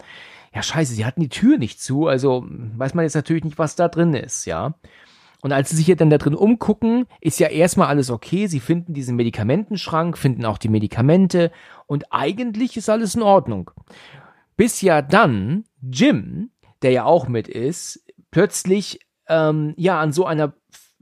Ja, 0.54 0.62
scheiße, 0.62 0.92
sie 0.92 1.06
hatten 1.06 1.22
die 1.22 1.30
Tür 1.30 1.56
nicht 1.56 1.80
zu, 1.80 2.06
also 2.06 2.44
weiß 2.46 2.92
man 2.92 3.06
jetzt 3.06 3.14
natürlich 3.14 3.44
nicht, 3.44 3.58
was 3.58 3.74
da 3.74 3.88
drin 3.88 4.12
ist, 4.12 4.44
ja. 4.44 4.74
Und 5.42 5.52
als 5.52 5.70
sie 5.70 5.76
sich 5.76 5.86
hier 5.86 5.96
dann 5.96 6.10
da 6.10 6.18
drin 6.18 6.34
umgucken, 6.34 7.06
ist 7.20 7.40
ja 7.40 7.48
erstmal 7.48 7.88
alles 7.88 8.10
okay. 8.10 8.46
Sie 8.46 8.60
finden 8.60 8.92
diesen 8.92 9.16
Medikamentenschrank, 9.16 10.18
finden 10.18 10.44
auch 10.44 10.58
die 10.58 10.68
Medikamente 10.68 11.50
und 11.86 12.12
eigentlich 12.12 12.76
ist 12.76 12.90
alles 12.90 13.14
in 13.14 13.22
Ordnung. 13.22 13.70
Bis 14.56 14.82
ja 14.82 15.00
dann 15.00 15.64
Jim, 15.80 16.50
der 16.82 16.90
ja 16.90 17.04
auch 17.04 17.26
mit 17.26 17.48
ist, 17.48 18.04
plötzlich 18.30 19.00
ähm, 19.28 19.74
ja 19.76 20.00
an 20.00 20.12
so 20.12 20.26
einer 20.26 20.52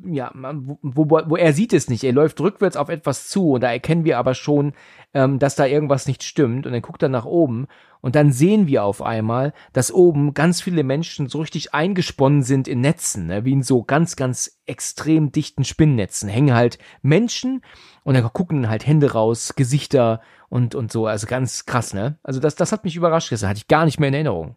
ja, 0.05 0.33
wo, 0.35 0.79
wo, 0.83 1.21
wo 1.27 1.37
er 1.37 1.53
sieht 1.53 1.73
es 1.73 1.89
nicht. 1.89 2.05
Er 2.05 2.13
läuft 2.13 2.41
rückwärts 2.41 2.77
auf 2.77 2.89
etwas 2.89 3.29
zu 3.29 3.53
und 3.53 3.63
da 3.63 3.73
erkennen 3.73 4.05
wir 4.05 4.19
aber 4.19 4.35
schon, 4.35 4.73
ähm, 5.15 5.39
dass 5.39 5.57
da 5.57 5.67
irgendwas 5.67 6.07
nicht 6.07 6.23
stimmt. 6.23 6.67
Und 6.67 6.73
dann 6.73 6.83
guckt 6.83 7.03
er 7.03 7.09
nach 7.09 7.25
oben 7.25 7.67
und 8.01 8.15
dann 8.15 8.33
sehen 8.33 8.67
wir 8.69 8.85
auf 8.85 9.03
einmal, 9.03 9.53
dass 9.73 9.93
oben 9.93 10.35
ganz 10.35 10.63
viele 10.63 10.85
Menschen 10.85 11.29
so 11.29 11.41
richtig 11.41 11.75
eingesponnen 11.75 12.43
sind 12.43 12.69
in 12.69 12.81
Netzen, 12.81 13.27
ne? 13.27 13.45
wie 13.45 13.53
in 13.53 13.63
so 13.63 13.83
ganz, 13.83 14.15
ganz 14.17 14.61
extrem 14.67 15.33
dichten 15.33 15.65
Spinnnetzen. 15.65 16.29
Hängen 16.29 16.55
halt 16.55 16.79
Menschen 17.03 17.63
und 18.05 18.15
dann 18.15 18.33
gucken 18.33 18.69
halt 18.69 18.87
Hände 18.87 19.13
raus, 19.13 19.55
Gesichter 19.57 20.21
und, 20.49 20.75
und 20.75 20.93
so. 20.93 21.07
Also 21.07 21.27
ganz 21.27 21.67
krass, 21.67 21.93
ne? 21.93 22.19
Also 22.23 22.41
das, 22.41 22.55
das 22.55 22.73
hat 22.73 22.85
mich 22.85 22.97
überrascht. 22.97 23.33
Das 23.33 23.43
hatte 23.43 23.59
ich 23.59 23.69
gar 23.69 23.85
nicht 23.85 23.99
mehr 23.99 24.09
in 24.09 24.15
Erinnerung. 24.15 24.57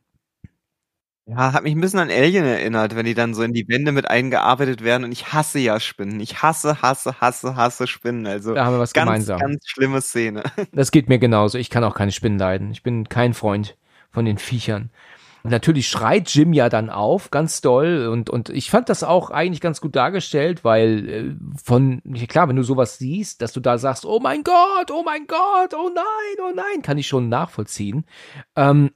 Ja, 1.27 1.53
hat 1.53 1.63
mich 1.63 1.75
ein 1.75 1.81
bisschen 1.81 1.99
an 1.99 2.09
Alien 2.09 2.45
erinnert, 2.45 2.95
wenn 2.95 3.05
die 3.05 3.13
dann 3.13 3.33
so 3.33 3.43
in 3.43 3.53
die 3.53 3.67
Wände 3.67 3.91
mit 3.91 4.09
eingearbeitet 4.09 4.83
werden 4.83 5.03
und 5.03 5.11
ich 5.11 5.31
hasse 5.31 5.59
ja 5.59 5.79
Spinnen. 5.79 6.19
Ich 6.19 6.41
hasse, 6.41 6.81
hasse, 6.81 7.21
hasse, 7.21 7.55
hasse 7.55 7.87
Spinnen. 7.87 8.25
Also 8.25 8.55
da 8.55 8.65
haben 8.65 8.75
wir 8.75 8.79
was 8.79 8.93
ganz, 8.93 9.05
gemeinsam. 9.05 9.39
ganz 9.39 9.67
schlimme 9.67 10.01
Szene. 10.01 10.43
Das 10.73 10.91
geht 10.91 11.09
mir 11.09 11.19
genauso. 11.19 11.57
Ich 11.57 11.69
kann 11.69 11.83
auch 11.83 11.95
keine 11.95 12.11
Spinnen 12.11 12.39
leiden. 12.39 12.71
Ich 12.71 12.81
bin 12.81 13.07
kein 13.07 13.33
Freund 13.33 13.77
von 14.09 14.25
den 14.25 14.37
Viechern. 14.37 14.89
Und 15.43 15.51
natürlich 15.51 15.87
schreit 15.87 16.29
Jim 16.29 16.53
ja 16.53 16.69
dann 16.69 16.89
auf, 16.89 17.31
ganz 17.31 17.61
doll. 17.61 18.07
Und, 18.11 18.29
und 18.29 18.49
ich 18.49 18.69
fand 18.69 18.89
das 18.89 19.03
auch 19.03 19.29
eigentlich 19.29 19.61
ganz 19.61 19.81
gut 19.81 19.95
dargestellt, 19.95 20.63
weil 20.63 21.09
äh, 21.09 21.35
von, 21.63 22.01
klar, 22.27 22.47
wenn 22.49 22.55
du 22.55 22.63
sowas 22.63 22.97
siehst, 22.97 23.41
dass 23.41 23.53
du 23.53 23.59
da 23.59 23.77
sagst, 23.77 24.05
oh 24.05 24.19
mein 24.19 24.43
Gott, 24.43 24.91
oh 24.91 25.03
mein 25.03 25.27
Gott, 25.27 25.73
oh 25.73 25.89
nein, 25.93 26.45
oh 26.47 26.53
nein, 26.55 26.81
kann 26.81 26.97
ich 26.97 27.07
schon 27.07 27.29
nachvollziehen. 27.29 28.05
Ähm, 28.55 28.91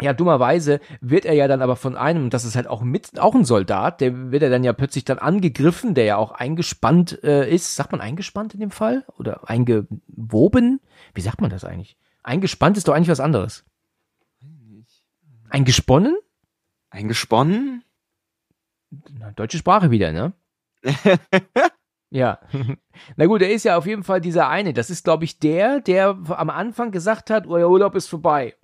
ja, 0.00 0.12
dummerweise 0.12 0.80
wird 1.00 1.24
er 1.24 1.34
ja 1.34 1.46
dann 1.46 1.62
aber 1.62 1.76
von 1.76 1.96
einem, 1.96 2.28
das 2.30 2.44
ist 2.44 2.56
halt 2.56 2.66
auch 2.66 2.82
mit, 2.82 3.20
auch 3.20 3.34
ein 3.34 3.44
Soldat, 3.44 4.00
der 4.00 4.32
wird 4.32 4.42
er 4.42 4.50
dann 4.50 4.64
ja 4.64 4.72
plötzlich 4.72 5.04
dann 5.04 5.18
angegriffen, 5.18 5.94
der 5.94 6.04
ja 6.04 6.16
auch 6.16 6.32
eingespannt 6.32 7.22
äh, 7.22 7.48
ist. 7.48 7.76
Sagt 7.76 7.92
man 7.92 8.00
eingespannt 8.00 8.54
in 8.54 8.60
dem 8.60 8.72
Fall? 8.72 9.04
Oder 9.18 9.48
eingewoben? 9.48 10.80
Wie 11.14 11.20
sagt 11.20 11.40
man 11.40 11.50
das 11.50 11.64
eigentlich? 11.64 11.96
Eingespannt 12.24 12.76
ist 12.76 12.88
doch 12.88 12.94
eigentlich 12.94 13.08
was 13.08 13.20
anderes. 13.20 13.64
Eingesponnen? 15.48 16.16
Eingesponnen? 16.90 17.84
Na, 19.18 19.30
deutsche 19.30 19.58
Sprache 19.58 19.92
wieder, 19.92 20.10
ne? 20.10 20.32
ja. 22.10 22.40
Na 23.16 23.26
gut, 23.26 23.42
er 23.42 23.52
ist 23.52 23.64
ja 23.64 23.76
auf 23.76 23.86
jeden 23.86 24.02
Fall 24.02 24.20
dieser 24.20 24.48
eine. 24.48 24.72
Das 24.72 24.90
ist, 24.90 25.04
glaube 25.04 25.24
ich, 25.24 25.38
der, 25.38 25.80
der 25.80 26.18
am 26.28 26.50
Anfang 26.50 26.90
gesagt 26.90 27.30
hat, 27.30 27.46
euer 27.46 27.70
Urlaub 27.70 27.94
ist 27.94 28.08
vorbei 28.08 28.54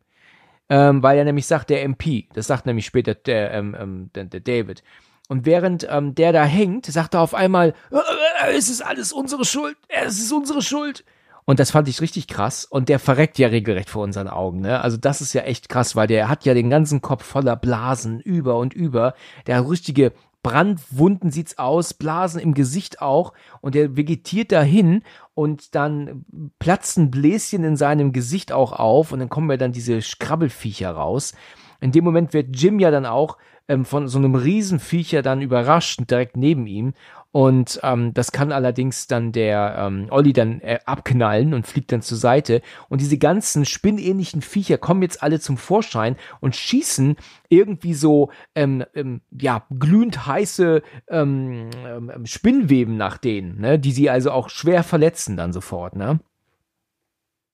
ähm, 0.70 1.02
weil 1.02 1.18
er 1.18 1.24
nämlich 1.24 1.46
sagt, 1.46 1.68
der 1.68 1.82
MP, 1.82 2.28
das 2.32 2.46
sagt 2.46 2.64
nämlich 2.64 2.86
später 2.86 3.14
der, 3.14 3.52
ähm, 3.52 3.76
ähm, 3.78 4.10
der, 4.14 4.24
der 4.24 4.40
David. 4.40 4.82
Und 5.28 5.44
während 5.44 5.86
ähm, 5.90 6.14
der 6.14 6.32
da 6.32 6.44
hängt, 6.44 6.86
sagt 6.86 7.14
er 7.14 7.20
auf 7.20 7.34
einmal, 7.34 7.74
äh, 7.90 8.56
es 8.56 8.68
ist 8.68 8.80
alles 8.80 9.12
unsere 9.12 9.44
Schuld, 9.44 9.76
es 9.88 10.18
ist 10.18 10.32
unsere 10.32 10.62
Schuld. 10.62 11.04
Und 11.44 11.58
das 11.58 11.72
fand 11.72 11.88
ich 11.88 12.00
richtig 12.00 12.28
krass. 12.28 12.64
Und 12.64 12.88
der 12.88 13.00
verreckt 13.00 13.38
ja 13.38 13.48
regelrecht 13.48 13.90
vor 13.90 14.04
unseren 14.04 14.28
Augen. 14.28 14.60
Ne? 14.60 14.80
Also 14.80 14.96
das 14.96 15.20
ist 15.20 15.32
ja 15.32 15.42
echt 15.42 15.68
krass, 15.68 15.96
weil 15.96 16.06
der 16.06 16.28
hat 16.28 16.44
ja 16.44 16.54
den 16.54 16.70
ganzen 16.70 17.00
Kopf 17.00 17.24
voller 17.24 17.56
Blasen 17.56 18.20
über 18.20 18.56
und 18.56 18.72
über. 18.72 19.14
Der 19.48 19.68
richtige 19.68 20.12
Brandwunden 20.42 21.30
sieht's 21.30 21.58
aus, 21.58 21.94
Blasen 21.94 22.40
im 22.40 22.54
Gesicht 22.54 23.02
auch. 23.02 23.32
Und 23.60 23.76
er 23.76 23.96
vegetiert 23.96 24.52
dahin 24.52 25.02
und 25.34 25.74
dann 25.74 26.24
platzen 26.58 27.10
Bläschen 27.10 27.64
in 27.64 27.76
seinem 27.76 28.12
Gesicht 28.12 28.52
auch 28.52 28.72
auf. 28.72 29.12
Und 29.12 29.20
dann 29.20 29.28
kommen 29.28 29.50
ja 29.50 29.56
dann 29.56 29.72
diese 29.72 29.98
Krabbelfiecher 29.98 30.90
raus. 30.90 31.34
In 31.80 31.92
dem 31.92 32.04
Moment 32.04 32.32
wird 32.32 32.56
Jim 32.56 32.78
ja 32.78 32.90
dann 32.90 33.06
auch 33.06 33.38
ähm, 33.68 33.84
von 33.84 34.08
so 34.08 34.18
einem 34.18 34.34
Riesenviecher 34.34 35.22
dann 35.22 35.40
überrascht 35.40 36.00
direkt 36.10 36.36
neben 36.36 36.66
ihm 36.66 36.92
und 37.32 37.78
ähm, 37.84 38.12
das 38.12 38.32
kann 38.32 38.50
allerdings 38.50 39.06
dann 39.06 39.30
der 39.30 39.76
ähm, 39.78 40.08
Olli 40.10 40.32
dann 40.32 40.60
äh, 40.62 40.80
abknallen 40.84 41.54
und 41.54 41.66
fliegt 41.66 41.92
dann 41.92 42.02
zur 42.02 42.18
Seite. 42.18 42.60
Und 42.88 43.00
diese 43.00 43.18
ganzen 43.18 43.64
spinnähnlichen 43.64 44.42
Viecher 44.42 44.78
kommen 44.78 45.02
jetzt 45.02 45.22
alle 45.22 45.38
zum 45.38 45.56
Vorschein 45.56 46.16
und 46.40 46.56
schießen 46.56 47.16
irgendwie 47.48 47.94
so 47.94 48.30
ähm, 48.56 48.84
ähm, 48.94 49.20
ja 49.30 49.64
glühend 49.78 50.26
heiße 50.26 50.82
ähm, 51.08 51.70
ähm, 51.86 52.26
Spinnweben 52.26 52.96
nach 52.96 53.16
denen, 53.16 53.60
ne? 53.60 53.78
die 53.78 53.92
sie 53.92 54.10
also 54.10 54.32
auch 54.32 54.48
schwer 54.48 54.82
verletzen 54.82 55.36
dann 55.36 55.52
sofort. 55.52 55.94
Ne? 55.94 56.18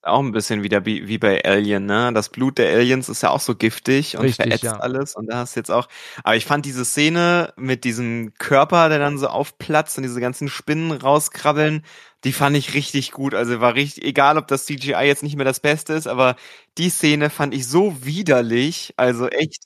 Auch 0.07 0.21
ein 0.21 0.33
bisschen 0.33 0.63
wieder 0.63 0.85
wie, 0.87 1.09
wie 1.09 1.19
bei 1.19 1.45
Alien, 1.45 1.87
ne? 1.87 2.13
Das 2.13 2.29
Blut 2.29 2.59
der 2.59 2.75
Aliens 2.75 3.09
ist 3.09 3.23
ja 3.23 3.31
auch 3.31 3.41
so 3.41 3.55
giftig 3.55 4.17
und 4.17 4.23
Richtig, 4.25 4.45
verätzt 4.45 4.65
ja. 4.65 4.77
alles. 4.79 5.15
Und 5.17 5.27
da 5.27 5.39
hast 5.39 5.57
du 5.57 5.61
jetzt 5.61 5.71
auch. 5.71 5.89
Aber 6.23 6.37
ich 6.37 6.45
fand 6.45 6.65
diese 6.65 6.85
Szene 6.85 7.53
mit 7.57 7.85
diesem 7.85 8.33
Körper, 8.39 8.89
der 8.89 8.99
dann 8.99 9.19
so 9.19 9.29
aufplatzt 9.29 9.97
und 9.97 10.03
diese 10.03 10.21
ganzen 10.21 10.49
Spinnen 10.49 10.93
rauskrabbeln, 10.93 11.85
die 12.25 12.33
fand 12.33 12.57
ich 12.57 12.75
richtig 12.75 13.13
gut. 13.13 13.35
Also 13.35 13.61
war 13.61 13.75
richtig, 13.75 14.05
egal 14.05 14.39
ob 14.39 14.49
das 14.49 14.67
CGI 14.67 15.05
jetzt 15.05 15.23
nicht 15.23 15.37
mehr 15.37 15.45
das 15.45 15.61
Beste 15.61 15.93
ist, 15.93 16.07
aber 16.07 16.37
die 16.79 16.91
Szene 16.91 17.31
fand 17.31 17.55
ich 17.55 17.67
so 17.69 18.05
widerlich, 18.05 18.95
also 18.97 19.29
echt 19.29 19.65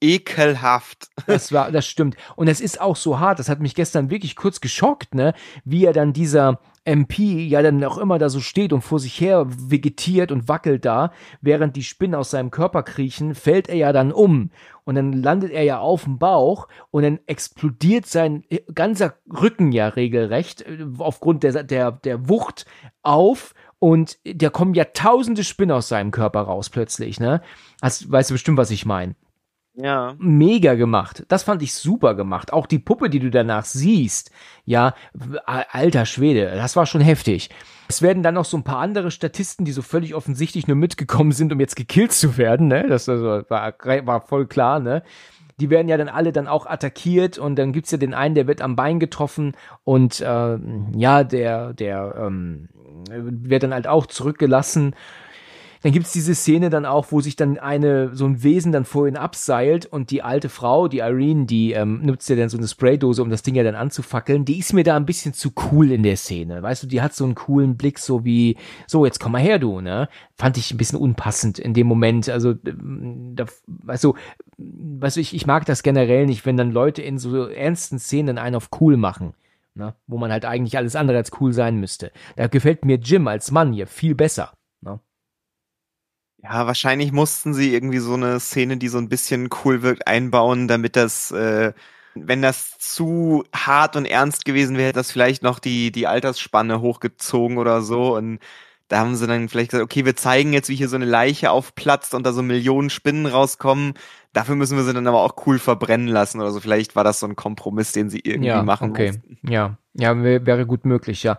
ekelhaft. 0.00 1.08
Das 1.26 1.52
war, 1.52 1.70
das 1.70 1.86
stimmt. 1.86 2.16
Und 2.34 2.48
es 2.48 2.60
ist 2.60 2.80
auch 2.80 2.96
so 2.96 3.20
hart, 3.20 3.38
das 3.38 3.48
hat 3.48 3.60
mich 3.60 3.74
gestern 3.74 4.10
wirklich 4.10 4.34
kurz 4.34 4.60
geschockt, 4.60 5.14
ne? 5.14 5.34
Wie 5.64 5.84
er 5.84 5.92
dann 5.92 6.12
dieser 6.12 6.58
MP 6.84 7.46
ja 7.46 7.62
dann 7.62 7.82
auch 7.84 7.98
immer 7.98 8.18
da 8.18 8.28
so 8.28 8.40
steht 8.40 8.72
und 8.72 8.80
vor 8.80 8.98
sich 8.98 9.20
her 9.20 9.46
vegetiert 9.48 10.32
und 10.32 10.48
wackelt 10.48 10.84
da, 10.84 11.12
während 11.40 11.76
die 11.76 11.82
Spinnen 11.82 12.14
aus 12.14 12.30
seinem 12.30 12.50
Körper 12.50 12.82
kriechen, 12.82 13.34
fällt 13.34 13.68
er 13.68 13.76
ja 13.76 13.92
dann 13.92 14.12
um 14.12 14.50
und 14.84 14.94
dann 14.94 15.12
landet 15.12 15.52
er 15.52 15.62
ja 15.62 15.78
auf 15.78 16.04
dem 16.04 16.18
Bauch 16.18 16.68
und 16.90 17.02
dann 17.02 17.20
explodiert 17.26 18.06
sein 18.06 18.44
ganzer 18.74 19.14
Rücken 19.30 19.72
ja 19.72 19.88
regelrecht 19.88 20.62
äh, 20.62 20.86
aufgrund 20.98 21.42
der, 21.42 21.62
der, 21.64 21.92
der 21.92 22.28
Wucht 22.28 22.66
auf 23.02 23.54
und 23.78 24.18
da 24.24 24.50
kommen 24.50 24.74
ja 24.74 24.84
tausende 24.84 25.44
Spinnen 25.44 25.76
aus 25.76 25.88
seinem 25.88 26.10
Körper 26.10 26.40
raus 26.40 26.70
plötzlich, 26.70 27.20
ne? 27.20 27.40
Hast, 27.80 28.10
weißt 28.10 28.30
du 28.30 28.34
bestimmt, 28.34 28.58
was 28.58 28.70
ich 28.70 28.84
meine 28.84 29.14
Ja. 29.74 30.14
mega 30.18 30.74
gemacht. 30.74 31.24
Das 31.28 31.44
fand 31.44 31.62
ich 31.62 31.74
super 31.74 32.14
gemacht. 32.14 32.52
Auch 32.52 32.66
die 32.66 32.78
Puppe, 32.78 33.08
die 33.08 33.20
du 33.20 33.30
danach 33.30 33.64
siehst, 33.64 34.30
ja, 34.64 34.94
alter 35.46 36.06
Schwede, 36.06 36.52
das 36.56 36.76
war 36.76 36.86
schon 36.86 37.00
heftig. 37.00 37.50
Es 37.88 38.02
werden 38.02 38.22
dann 38.22 38.34
noch 38.34 38.44
so 38.44 38.56
ein 38.56 38.64
paar 38.64 38.78
andere 38.78 39.10
Statisten, 39.10 39.64
die 39.64 39.72
so 39.72 39.82
völlig 39.82 40.14
offensichtlich 40.14 40.66
nur 40.68 40.76
mitgekommen 40.76 41.32
sind, 41.32 41.52
um 41.52 41.60
jetzt 41.60 41.76
gekillt 41.76 42.12
zu 42.12 42.36
werden, 42.36 42.68
ne? 42.68 42.86
Das 42.88 43.08
also 43.08 43.42
war, 43.48 43.74
war 44.06 44.20
voll 44.20 44.46
klar, 44.46 44.80
ne? 44.80 45.02
Die 45.60 45.70
werden 45.70 45.88
ja 45.88 45.96
dann 45.96 46.08
alle 46.08 46.32
dann 46.32 46.48
auch 46.48 46.66
attackiert 46.66 47.38
und 47.38 47.56
dann 47.56 47.72
gibt's 47.72 47.90
ja 47.90 47.98
den 47.98 48.14
einen, 48.14 48.34
der 48.34 48.46
wird 48.46 48.62
am 48.62 48.76
Bein 48.76 48.98
getroffen 48.98 49.54
und 49.84 50.20
äh, 50.20 50.58
ja, 50.96 51.24
der, 51.24 51.74
der 51.74 52.14
ähm, 52.18 52.68
wird 53.08 53.62
dann 53.62 53.74
halt 53.74 53.86
auch 53.86 54.06
zurückgelassen 54.06 54.94
dann 55.82 55.92
gibt's 55.92 56.12
diese 56.12 56.34
Szene 56.34 56.68
dann 56.68 56.84
auch, 56.84 57.06
wo 57.10 57.20
sich 57.20 57.36
dann 57.36 57.58
eine, 57.58 58.14
so 58.14 58.26
ein 58.26 58.42
Wesen 58.42 58.70
dann 58.70 58.84
vor 58.84 59.08
ihn 59.08 59.16
abseilt 59.16 59.86
und 59.86 60.10
die 60.10 60.22
alte 60.22 60.50
Frau, 60.50 60.88
die 60.88 60.98
Irene, 60.98 61.46
die 61.46 61.72
ähm, 61.72 62.00
nutzt 62.04 62.28
ja 62.28 62.36
dann 62.36 62.50
so 62.50 62.58
eine 62.58 62.68
Spraydose, 62.68 63.22
um 63.22 63.30
das 63.30 63.42
Ding 63.42 63.54
ja 63.54 63.62
dann 63.62 63.74
anzufackeln, 63.74 64.44
die 64.44 64.58
ist 64.58 64.74
mir 64.74 64.84
da 64.84 64.96
ein 64.96 65.06
bisschen 65.06 65.32
zu 65.32 65.52
cool 65.72 65.90
in 65.90 66.02
der 66.02 66.16
Szene. 66.16 66.62
Weißt 66.62 66.82
du, 66.82 66.86
die 66.86 67.00
hat 67.00 67.14
so 67.14 67.24
einen 67.24 67.34
coolen 67.34 67.76
Blick, 67.76 67.98
so 67.98 68.24
wie, 68.24 68.58
so, 68.86 69.06
jetzt 69.06 69.20
komm 69.20 69.32
mal 69.32 69.40
her, 69.40 69.58
du, 69.58 69.80
ne? 69.80 70.08
Fand 70.36 70.58
ich 70.58 70.70
ein 70.70 70.76
bisschen 70.76 70.98
unpassend 70.98 71.58
in 71.58 71.72
dem 71.72 71.86
Moment. 71.86 72.28
Also, 72.28 72.54
ähm, 72.66 73.32
da, 73.34 73.46
weißt 73.66 74.04
du, 74.04 74.14
weißt 74.58 75.16
du, 75.16 75.20
ich, 75.20 75.34
ich 75.34 75.46
mag 75.46 75.64
das 75.64 75.82
generell 75.82 76.26
nicht, 76.26 76.44
wenn 76.44 76.58
dann 76.58 76.72
Leute 76.72 77.00
in 77.00 77.18
so 77.18 77.46
ernsten 77.46 77.98
Szenen 77.98 78.36
einen 78.36 78.56
auf 78.56 78.68
cool 78.80 78.98
machen. 78.98 79.32
Ne? 79.74 79.94
Wo 80.06 80.18
man 80.18 80.30
halt 80.32 80.44
eigentlich 80.44 80.76
alles 80.76 80.96
andere 80.96 81.16
als 81.16 81.30
cool 81.40 81.52
sein 81.52 81.76
müsste. 81.76 82.12
Da 82.36 82.48
gefällt 82.48 82.84
mir 82.84 82.96
Jim 82.96 83.28
als 83.28 83.50
Mann 83.50 83.72
hier 83.72 83.86
viel 83.86 84.14
besser. 84.14 84.52
Ja, 86.42 86.66
wahrscheinlich 86.66 87.12
mussten 87.12 87.52
sie 87.52 87.74
irgendwie 87.74 87.98
so 87.98 88.14
eine 88.14 88.40
Szene, 88.40 88.78
die 88.78 88.88
so 88.88 88.98
ein 88.98 89.08
bisschen 89.08 89.50
cool 89.64 89.82
wirkt, 89.82 90.06
einbauen, 90.06 90.68
damit 90.68 90.96
das, 90.96 91.30
äh, 91.32 91.72
wenn 92.14 92.40
das 92.40 92.78
zu 92.78 93.44
hart 93.54 93.94
und 93.96 94.06
ernst 94.06 94.44
gewesen 94.46 94.76
wäre, 94.76 94.88
hätte 94.88 95.00
das 95.00 95.12
vielleicht 95.12 95.42
noch 95.42 95.58
die, 95.58 95.92
die 95.92 96.06
Altersspanne 96.06 96.80
hochgezogen 96.80 97.58
oder 97.58 97.82
so. 97.82 98.16
Und 98.16 98.38
da 98.88 98.98
haben 99.00 99.14
sie 99.16 99.26
dann 99.26 99.48
vielleicht 99.48 99.70
gesagt, 99.70 99.84
okay, 99.84 100.04
wir 100.06 100.16
zeigen 100.16 100.52
jetzt, 100.52 100.68
wie 100.70 100.76
hier 100.76 100.88
so 100.88 100.96
eine 100.96 101.04
Leiche 101.04 101.50
aufplatzt 101.50 102.14
und 102.14 102.24
da 102.24 102.32
so 102.32 102.42
Millionen 102.42 102.90
Spinnen 102.90 103.26
rauskommen. 103.26 103.94
Dafür 104.32 104.56
müssen 104.56 104.76
wir 104.76 104.84
sie 104.84 104.94
dann 104.94 105.06
aber 105.06 105.22
auch 105.22 105.46
cool 105.46 105.58
verbrennen 105.58 106.08
lassen 106.08 106.40
oder 106.40 106.50
so. 106.52 106.60
Vielleicht 106.60 106.96
war 106.96 107.04
das 107.04 107.20
so 107.20 107.26
ein 107.26 107.36
Kompromiss, 107.36 107.92
den 107.92 108.08
sie 108.10 108.20
irgendwie 108.20 108.48
ja, 108.48 108.62
machen 108.62 108.90
okay. 108.90 109.12
mussten. 109.12 109.38
Ja, 109.42 109.76
ja, 109.94 110.16
wär- 110.22 110.46
wäre 110.46 110.66
gut 110.66 110.86
möglich, 110.86 111.22
ja. 111.22 111.38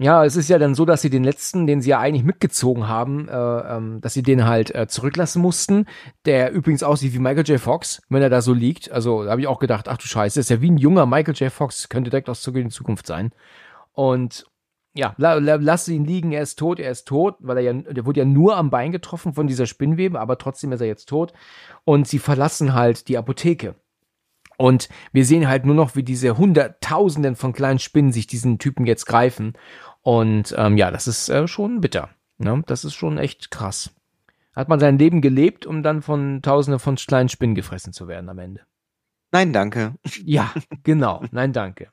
Ja, 0.00 0.24
es 0.24 0.36
ist 0.36 0.48
ja 0.48 0.60
dann 0.60 0.76
so, 0.76 0.84
dass 0.84 1.02
sie 1.02 1.10
den 1.10 1.24
letzten, 1.24 1.66
den 1.66 1.82
sie 1.82 1.90
ja 1.90 1.98
eigentlich 1.98 2.22
mitgezogen 2.22 2.86
haben, 2.86 3.28
äh, 3.28 3.32
ähm, 3.32 4.00
dass 4.00 4.14
sie 4.14 4.22
den 4.22 4.46
halt 4.46 4.72
äh, 4.72 4.86
zurücklassen 4.86 5.42
mussten, 5.42 5.86
der 6.24 6.52
übrigens 6.52 6.84
aussieht 6.84 7.14
wie 7.14 7.18
Michael 7.18 7.44
J. 7.44 7.60
Fox, 7.60 8.00
wenn 8.08 8.22
er 8.22 8.30
da 8.30 8.40
so 8.40 8.52
liegt. 8.52 8.92
Also 8.92 9.24
da 9.24 9.32
habe 9.32 9.40
ich 9.40 9.48
auch 9.48 9.58
gedacht, 9.58 9.88
ach 9.88 9.98
du 9.98 10.06
Scheiße, 10.06 10.38
ist 10.38 10.50
ja 10.50 10.60
wie 10.60 10.70
ein 10.70 10.78
junger 10.78 11.04
Michael 11.04 11.34
J. 11.34 11.50
Fox, 11.50 11.88
könnte 11.88 12.10
direkt 12.10 12.28
aus 12.28 12.42
Zurück 12.42 12.62
in 12.62 12.70
Zukunft 12.70 13.08
sein. 13.08 13.32
Und 13.92 14.46
ja, 14.94 15.14
la, 15.16 15.34
la, 15.34 15.56
lass 15.56 15.88
ihn 15.88 16.04
liegen, 16.04 16.30
er 16.30 16.42
ist 16.42 16.60
tot, 16.60 16.78
er 16.78 16.92
ist 16.92 17.08
tot, 17.08 17.34
weil 17.40 17.56
er 17.56 17.62
ja, 17.64 17.72
der 17.72 18.06
wurde 18.06 18.20
ja 18.20 18.24
nur 18.24 18.56
am 18.56 18.70
Bein 18.70 18.92
getroffen 18.92 19.32
von 19.32 19.48
dieser 19.48 19.66
Spinnwebe, 19.66 20.20
aber 20.20 20.38
trotzdem 20.38 20.70
ist 20.70 20.80
er 20.80 20.86
jetzt 20.86 21.08
tot. 21.08 21.32
Und 21.84 22.06
sie 22.06 22.20
verlassen 22.20 22.72
halt 22.72 23.08
die 23.08 23.18
Apotheke. 23.18 23.74
Und 24.60 24.88
wir 25.12 25.24
sehen 25.24 25.48
halt 25.48 25.64
nur 25.64 25.76
noch, 25.76 25.94
wie 25.94 26.02
diese 26.02 26.36
Hunderttausenden 26.36 27.36
von 27.36 27.52
kleinen 27.52 27.78
Spinnen 27.78 28.10
sich 28.10 28.26
diesen 28.26 28.58
Typen 28.58 28.86
jetzt 28.86 29.06
greifen. 29.06 29.52
Und 30.08 30.54
ähm, 30.56 30.78
ja, 30.78 30.90
das 30.90 31.06
ist 31.06 31.28
äh, 31.28 31.46
schon 31.46 31.82
bitter. 31.82 32.08
Ne? 32.38 32.62
Das 32.66 32.82
ist 32.82 32.94
schon 32.94 33.18
echt 33.18 33.50
krass. 33.50 33.90
Hat 34.56 34.70
man 34.70 34.80
sein 34.80 34.96
Leben 34.96 35.20
gelebt, 35.20 35.66
um 35.66 35.82
dann 35.82 36.00
von 36.00 36.40
Tausenden 36.40 36.80
von 36.80 36.94
kleinen 36.94 37.28
Spinnen 37.28 37.54
gefressen 37.54 37.92
zu 37.92 38.08
werden 38.08 38.30
am 38.30 38.38
Ende. 38.38 38.62
Nein, 39.32 39.52
danke. 39.52 39.96
Ja, 40.24 40.50
genau. 40.82 41.22
Nein, 41.30 41.52
danke. 41.52 41.90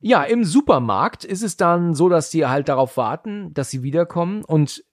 Ja, 0.00 0.22
im 0.22 0.44
Supermarkt 0.44 1.24
ist 1.24 1.42
es 1.42 1.56
dann 1.56 1.94
so, 1.94 2.10
dass 2.10 2.28
die 2.28 2.44
halt 2.44 2.68
darauf 2.68 2.98
warten, 2.98 3.54
dass 3.54 3.70
sie 3.70 3.82
wiederkommen 3.82 4.44
und 4.44 4.84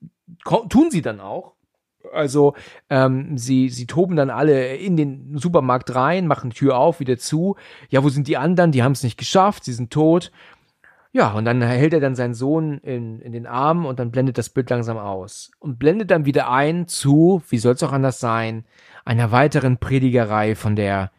tun 0.46 0.90
sie 0.90 1.02
dann 1.02 1.20
auch. 1.20 1.58
Also 2.14 2.54
ähm, 2.90 3.38
sie, 3.38 3.68
sie 3.68 3.88
toben 3.88 4.16
dann 4.16 4.30
alle 4.30 4.78
in 4.78 4.96
den 4.96 5.38
Supermarkt 5.38 5.94
rein, 5.94 6.28
machen 6.28 6.52
Tür 6.52 6.78
auf, 6.78 7.02
wieder 7.02 7.18
zu. 7.18 7.58
Ja, 7.90 8.06
wo 8.06 8.10
sind 8.10 8.30
die 8.30 8.38
anderen? 8.38 8.72
Die 8.72 8.84
haben 8.84 8.94
es 8.94 9.04
nicht 9.04 9.18
geschafft, 9.18 9.66
sie 9.66 9.74
sind 9.74 9.92
tot. 9.92 10.32
Ja, 11.18 11.32
und 11.32 11.46
dann 11.46 11.64
hält 11.64 11.96
er 11.96 12.00
dann 12.00 12.14
seinen 12.14 12.36
Sohn 12.36 12.78
in, 12.78 13.20
in 13.22 13.32
den 13.32 13.48
Arm 13.48 13.88
und 13.88 13.98
dann 13.98 14.12
blendet 14.12 14.38
das 14.38 14.52
Bild 14.52 14.70
langsam 14.70 15.00
aus. 15.00 15.50
Und 15.58 15.80
blendet 15.80 16.12
dann 16.12 16.26
wieder 16.26 16.52
ein 16.52 16.88
zu, 16.88 17.42
wie 17.50 17.58
soll 17.58 17.74
es 17.74 17.82
auch 17.82 17.92
anders 17.92 18.20
sein, 18.20 18.66
einer 19.04 19.32
weiteren 19.32 19.80
Predigerei 19.80 20.54
von 20.54 20.76
der 20.76 21.12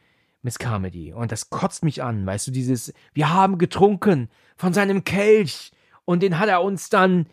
Miss 0.43 0.61
Carmody. 0.61 1.13
Und 1.13 1.33
das 1.33 1.51
kotzt 1.51 1.83
mich 1.83 2.01
an, 2.01 2.25
weißt 2.25 2.47
du, 2.47 2.53
dieses, 2.53 2.95
wir 3.13 3.35
haben 3.35 3.59
getrunken 3.59 4.29
von 4.57 4.73
seinem 4.73 5.03
Kelch 5.03 5.73
und 6.05 6.23
den 6.23 6.39
hat 6.39 6.49
er 6.49 6.63
uns 6.63 6.91
dann 6.91 7.27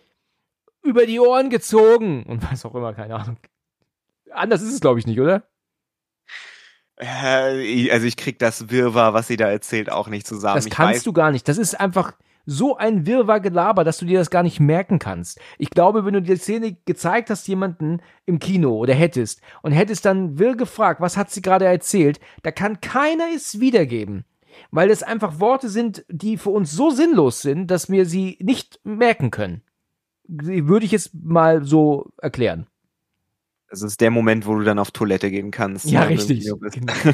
über 0.82 1.06
die 1.06 1.20
Ohren 1.20 1.52
gezogen 1.52 2.24
und 2.24 2.52
was 2.52 2.66
auch 2.66 2.74
immer, 2.74 2.96
keine 2.96 3.14
Ahnung. 3.14 3.38
Anders 4.32 4.64
ist 4.64 4.74
es, 4.74 4.82
glaube 4.82 4.98
ich, 4.98 5.06
nicht, 5.06 5.20
oder? 5.20 5.44
Äh, 6.98 7.92
Also 7.92 8.08
ich 8.08 8.18
krieg 8.18 8.40
das 8.40 8.72
Wirrwarr, 8.72 9.14
was 9.14 9.28
sie 9.28 9.38
da 9.38 9.52
erzählt, 9.52 9.92
auch 9.92 10.08
nicht 10.08 10.26
zusammen. 10.26 10.56
Das 10.56 10.66
ich 10.66 10.74
kannst 10.74 10.96
weiß, 10.96 11.04
du 11.04 11.14
gar 11.14 11.30
nicht. 11.30 11.48
Das 11.48 11.60
ist 11.60 11.80
einfach 11.80 12.14
so 12.46 12.78
ein 12.78 13.06
wirrwarr 13.06 13.40
Gelaber, 13.40 13.84
dass 13.84 13.98
du 13.98 14.06
dir 14.06 14.20
das 14.20 14.30
gar 14.30 14.44
nicht 14.44 14.60
merken 14.60 15.00
kannst. 15.00 15.40
Ich 15.58 15.70
glaube, 15.70 16.06
wenn 16.06 16.14
du 16.14 16.22
die 16.22 16.36
Szene 16.36 16.78
gezeigt 16.86 17.30
hast, 17.30 17.48
jemanden 17.48 18.02
im 18.26 18.40
Kino 18.40 18.76
oder 18.76 18.94
hättest 18.94 19.42
und 19.62 19.72
hättest 19.72 20.06
dann 20.06 20.40
wirr 20.40 20.56
gefragt, 20.56 21.02
was 21.02 21.18
hat 21.18 21.32
sie 21.32 21.42
gerade 21.42 21.66
erzählt, 21.66 22.20
da 22.44 22.52
kann 22.52 22.82
keiner 22.82 23.26
es 23.36 23.60
wiedergeben. 23.60 24.26
Weil 24.72 24.90
es 24.90 25.04
einfach 25.04 25.40
Worte 25.40 25.68
sind, 25.68 26.06
die 26.08 26.38
für 26.38 26.52
uns 26.52 26.72
so 26.72 26.90
sinnlos 26.90 27.42
sind, 27.42 27.68
dass 27.68 27.90
wir 27.90 28.06
sie 28.06 28.38
nicht 28.42 28.80
merken 28.84 29.30
können. 29.30 29.62
Würde 30.28 30.86
ich 30.86 30.94
es 30.94 31.14
mal 31.14 31.66
so 31.66 32.12
erklären. 32.22 32.68
Das 33.70 33.82
ist 33.82 34.00
der 34.00 34.12
Moment, 34.12 34.46
wo 34.46 34.56
du 34.56 34.64
dann 34.64 34.80
auf 34.80 34.92
Toilette 34.92 35.30
gehen 35.30 35.52
kannst. 35.52 35.86
Ja, 35.86 36.04
richtig. 36.04 36.46
Genau. 36.46 36.94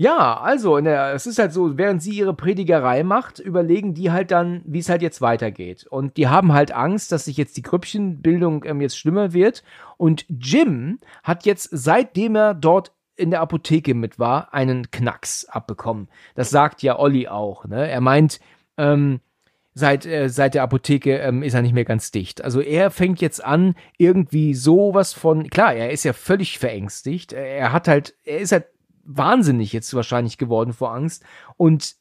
Ja, 0.00 0.38
also, 0.38 0.80
der, 0.80 1.12
es 1.14 1.26
ist 1.26 1.40
halt 1.40 1.52
so, 1.52 1.76
während 1.76 2.00
sie 2.00 2.12
ihre 2.12 2.32
Predigerei 2.32 3.02
macht, 3.02 3.40
überlegen 3.40 3.94
die 3.94 4.12
halt 4.12 4.30
dann, 4.30 4.62
wie 4.64 4.78
es 4.78 4.88
halt 4.88 5.02
jetzt 5.02 5.20
weitergeht. 5.20 5.88
Und 5.90 6.16
die 6.16 6.28
haben 6.28 6.52
halt 6.52 6.70
Angst, 6.70 7.10
dass 7.10 7.24
sich 7.24 7.36
jetzt 7.36 7.56
die 7.56 7.62
Grüppchenbildung 7.62 8.64
ähm, 8.64 8.80
jetzt 8.80 8.96
schlimmer 8.96 9.32
wird. 9.32 9.64
Und 9.96 10.24
Jim 10.28 11.00
hat 11.24 11.46
jetzt, 11.46 11.70
seitdem 11.72 12.36
er 12.36 12.54
dort 12.54 12.92
in 13.16 13.32
der 13.32 13.40
Apotheke 13.40 13.94
mit 13.94 14.20
war, 14.20 14.54
einen 14.54 14.88
Knacks 14.92 15.46
abbekommen. 15.46 16.06
Das 16.36 16.50
sagt 16.50 16.84
ja 16.84 16.96
Olli 16.96 17.26
auch. 17.26 17.64
Ne? 17.64 17.90
Er 17.90 18.00
meint, 18.00 18.38
ähm, 18.76 19.18
seit, 19.74 20.06
äh, 20.06 20.28
seit 20.28 20.54
der 20.54 20.62
Apotheke 20.62 21.18
ähm, 21.18 21.42
ist 21.42 21.54
er 21.54 21.62
nicht 21.62 21.74
mehr 21.74 21.84
ganz 21.84 22.12
dicht. 22.12 22.44
Also 22.44 22.60
er 22.60 22.92
fängt 22.92 23.20
jetzt 23.20 23.44
an, 23.44 23.74
irgendwie 23.96 24.54
sowas 24.54 25.12
von, 25.12 25.50
klar, 25.50 25.74
er 25.74 25.90
ist 25.90 26.04
ja 26.04 26.12
völlig 26.12 26.60
verängstigt. 26.60 27.32
Er 27.32 27.72
hat 27.72 27.88
halt, 27.88 28.14
er 28.24 28.38
ist 28.38 28.52
halt 28.52 28.66
wahnsinnig 29.08 29.72
jetzt 29.72 29.92
wahrscheinlich 29.94 30.38
geworden 30.38 30.72
vor 30.72 30.92
Angst 30.94 31.24
und 31.56 31.96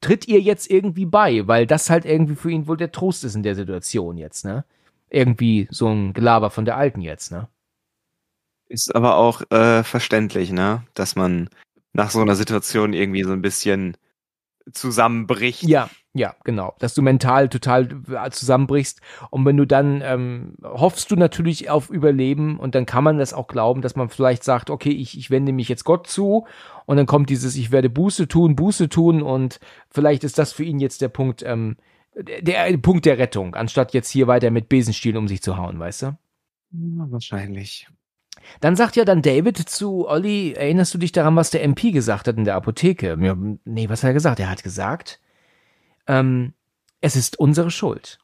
tritt 0.00 0.28
ihr 0.28 0.40
jetzt 0.40 0.70
irgendwie 0.70 1.06
bei, 1.06 1.46
weil 1.46 1.66
das 1.66 1.88
halt 1.88 2.04
irgendwie 2.04 2.34
für 2.34 2.50
ihn 2.50 2.66
wohl 2.66 2.76
der 2.76 2.92
Trost 2.92 3.24
ist 3.24 3.34
in 3.34 3.42
der 3.42 3.54
Situation 3.54 4.18
jetzt, 4.18 4.44
ne? 4.44 4.64
Irgendwie 5.08 5.68
so 5.70 5.88
ein 5.88 6.12
Gelaber 6.12 6.50
von 6.50 6.64
der 6.64 6.76
Alten 6.76 7.00
jetzt, 7.00 7.30
ne? 7.30 7.48
Ist 8.68 8.94
aber 8.94 9.16
auch 9.16 9.42
äh, 9.50 9.84
verständlich, 9.84 10.50
ne? 10.52 10.82
Dass 10.94 11.16
man 11.16 11.48
nach 11.92 12.10
so 12.10 12.20
einer 12.20 12.34
Situation 12.34 12.92
irgendwie 12.92 13.22
so 13.22 13.32
ein 13.32 13.42
bisschen 13.42 13.96
zusammenbricht. 14.72 15.62
Ja, 15.64 15.90
ja, 16.14 16.34
genau. 16.44 16.74
Dass 16.78 16.94
du 16.94 17.02
mental 17.02 17.48
total 17.48 17.88
zusammenbrichst. 18.30 19.00
Und 19.30 19.44
wenn 19.44 19.56
du 19.56 19.66
dann 19.66 20.00
ähm, 20.02 20.54
hoffst 20.62 21.10
du 21.10 21.16
natürlich 21.16 21.70
auf 21.70 21.90
Überleben 21.90 22.58
und 22.58 22.74
dann 22.74 22.86
kann 22.86 23.04
man 23.04 23.18
das 23.18 23.34
auch 23.34 23.48
glauben, 23.48 23.82
dass 23.82 23.96
man 23.96 24.08
vielleicht 24.08 24.44
sagt, 24.44 24.70
okay, 24.70 24.90
ich, 24.90 25.18
ich 25.18 25.30
wende 25.30 25.52
mich 25.52 25.68
jetzt 25.68 25.84
Gott 25.84 26.06
zu 26.06 26.46
und 26.86 26.96
dann 26.96 27.06
kommt 27.06 27.30
dieses, 27.30 27.56
ich 27.56 27.72
werde 27.72 27.90
Buße 27.90 28.28
tun, 28.28 28.54
Buße 28.54 28.88
tun 28.88 29.22
und 29.22 29.58
vielleicht 29.90 30.22
ist 30.22 30.38
das 30.38 30.52
für 30.52 30.64
ihn 30.64 30.78
jetzt 30.78 31.02
der 31.02 31.08
Punkt, 31.08 31.42
ähm, 31.42 31.76
der, 32.14 32.42
der 32.42 32.76
Punkt 32.78 33.06
der 33.06 33.18
Rettung, 33.18 33.56
anstatt 33.56 33.92
jetzt 33.92 34.10
hier 34.10 34.28
weiter 34.28 34.52
mit 34.52 34.68
Besenstielen 34.68 35.16
um 35.16 35.26
sich 35.26 35.42
zu 35.42 35.56
hauen, 35.56 35.80
weißt 35.80 36.02
du? 36.02 36.06
Ja, 36.06 37.06
wahrscheinlich. 37.10 37.88
Dann 38.60 38.76
sagt 38.76 38.96
ja 38.96 39.04
dann 39.04 39.22
David 39.22 39.56
zu 39.56 40.08
Olli, 40.08 40.52
erinnerst 40.52 40.94
du 40.94 40.98
dich 40.98 41.12
daran, 41.12 41.36
was 41.36 41.50
der 41.50 41.62
MP 41.64 41.90
gesagt 41.90 42.28
hat 42.28 42.36
in 42.36 42.44
der 42.44 42.56
Apotheke? 42.56 43.16
Ja, 43.20 43.36
nee, 43.64 43.88
was 43.88 44.02
hat 44.02 44.10
er 44.10 44.14
gesagt? 44.14 44.40
Er 44.40 44.50
hat 44.50 44.62
gesagt, 44.62 45.20
ähm, 46.06 46.54
es 47.00 47.16
ist 47.16 47.38
unsere 47.38 47.70
Schuld. 47.70 48.18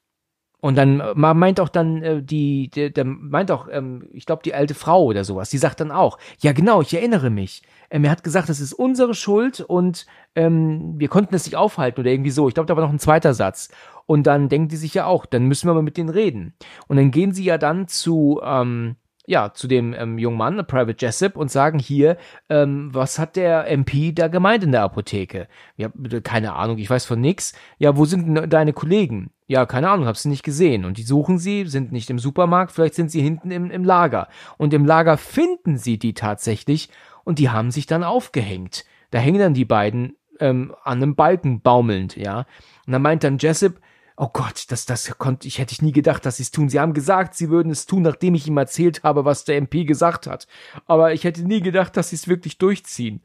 Und 0.60 0.76
dann 0.76 1.01
äh, 1.01 1.14
meint 1.14 1.59
auch 1.59 1.70
dann 1.70 2.02
äh, 2.02 2.22
die, 2.22 2.68
der, 2.68 2.90
der 2.90 3.05
meint 3.05 3.51
auch, 3.51 3.68
ähm, 3.70 4.09
ich 4.12 4.26
glaube, 4.26 4.42
die 4.42 4.55
alte 4.55 4.74
Frau 4.74 5.05
oder 5.05 5.24
sowas, 5.24 5.48
die 5.48 5.59
sagt 5.59 5.80
dann 5.80 5.90
auch, 5.90 6.18
ja 6.40 6.52
genau, 6.52 6.82
ich 6.82 6.92
erinnere 6.92 7.30
mich. 7.30 7.62
Ähm, 7.90 8.05
er 8.05 8.10
hat 8.10 8.22
gesagt, 8.22 8.51
es 8.51 8.60
ist 8.60 8.74
unsere 8.74 9.14
Schuld 9.14 9.60
und 9.60 10.06
ähm, 10.34 10.94
wir 10.98 11.09
konnten 11.09 11.34
es 11.34 11.47
nicht 11.47 11.56
aufhalten 11.56 12.01
oder 12.01 12.10
irgendwie 12.10 12.30
so. 12.30 12.47
Ich 12.48 12.55
glaube, 12.55 12.66
da 12.66 12.76
war 12.76 12.84
noch 12.84 12.92
ein 12.92 12.98
zweiter 12.98 13.32
Satz. 13.32 13.70
Und 14.06 14.26
dann 14.26 14.48
denken 14.48 14.68
die 14.68 14.76
sich 14.76 14.92
ja 14.92 15.06
auch, 15.06 15.24
dann 15.24 15.44
müssen 15.44 15.68
wir 15.68 15.74
mal 15.74 15.82
mit 15.82 15.97
denen 15.97 16.10
reden. 16.10 16.55
Und 16.88 16.97
dann 16.97 17.10
gehen 17.10 17.32
sie 17.32 17.44
ja 17.44 17.56
dann 17.56 17.88
zu, 17.88 18.40
ähm, 18.44 18.97
ja, 19.31 19.55
zu 19.55 19.69
dem 19.69 19.94
ähm, 19.97 20.19
jungen 20.19 20.36
Mann, 20.36 20.66
Private 20.66 20.97
Jessup, 20.98 21.36
und 21.36 21.52
sagen 21.52 21.78
hier, 21.78 22.16
ähm, 22.48 22.90
was 22.93 23.20
hat 23.20 23.36
der 23.36 23.70
MP 23.70 24.12
da 24.12 24.27
gemeint 24.27 24.65
in 24.65 24.73
der 24.73 24.82
Apotheke? 24.82 25.47
Ja, 25.77 25.89
keine 26.24 26.55
Ahnung, 26.55 26.78
ich 26.78 26.90
weiß 26.90 27.05
von 27.05 27.20
nix. 27.20 27.52
Ja, 27.78 27.97
wo 27.97 28.07
sind 28.07 28.27
denn 28.27 28.51
deine 28.51 28.73
Kollegen? 28.73 29.31
Ja, 29.47 29.66
keine 29.66 29.89
Ahnung, 29.89 30.07
hab 30.07 30.16
sie 30.16 30.28
nicht 30.28 30.43
gesehen. 30.43 30.85
Und 30.85 30.98
die 30.98 31.05
suchen 31.05 31.39
sie, 31.39 31.65
sind 31.66 31.93
nicht 31.93 32.11
im 32.11 32.19
Supermarkt, 32.19 32.73
vielleicht 32.73 32.97
sind 32.97 33.12
sie 33.12 33.23
hinten 33.23 33.52
im, 33.52 33.70
im 33.70 33.85
Lager. 33.85 34.27
Und 34.59 34.74
im 34.74 34.85
Lager 34.85 35.16
finden 35.16 35.78
sie 35.78 35.97
die 35.97 36.15
tatsächlich 36.15 36.89
und 37.23 37.39
die 37.39 37.51
haben 37.51 37.70
sich 37.70 37.86
dann 37.86 38.02
aufgehängt. 38.02 38.85
Da 39.12 39.19
hängen 39.20 39.39
dann 39.39 39.55
die 39.55 39.65
beiden 39.65 40.16
ähm, 40.40 40.74
an 40.82 41.01
einem 41.01 41.15
Balken 41.15 41.61
baumelnd, 41.61 42.16
ja. 42.16 42.47
Und 42.85 42.93
dann 42.93 43.02
meint 43.02 43.23
dann 43.23 43.39
Jessup, 43.39 43.81
oh 44.20 44.28
Gott, 44.30 44.66
das, 44.68 44.84
das 44.84 45.16
konnte 45.16 45.48
ich, 45.48 45.59
hätte 45.59 45.72
ich 45.72 45.80
nie 45.80 45.92
gedacht, 45.92 46.26
dass 46.26 46.36
sie 46.36 46.42
es 46.42 46.51
tun. 46.51 46.68
Sie 46.68 46.78
haben 46.78 46.92
gesagt, 46.92 47.34
sie 47.34 47.48
würden 47.48 47.72
es 47.72 47.86
tun, 47.86 48.02
nachdem 48.02 48.34
ich 48.34 48.47
ihm 48.47 48.59
erzählt 48.59 49.02
habe, 49.02 49.24
was 49.24 49.44
der 49.44 49.56
MP 49.56 49.84
gesagt 49.84 50.26
hat. 50.26 50.47
Aber 50.86 51.14
ich 51.14 51.24
hätte 51.24 51.42
nie 51.42 51.62
gedacht, 51.62 51.97
dass 51.97 52.10
sie 52.10 52.16
es 52.16 52.28
wirklich 52.28 52.59
durchziehen. 52.59 53.22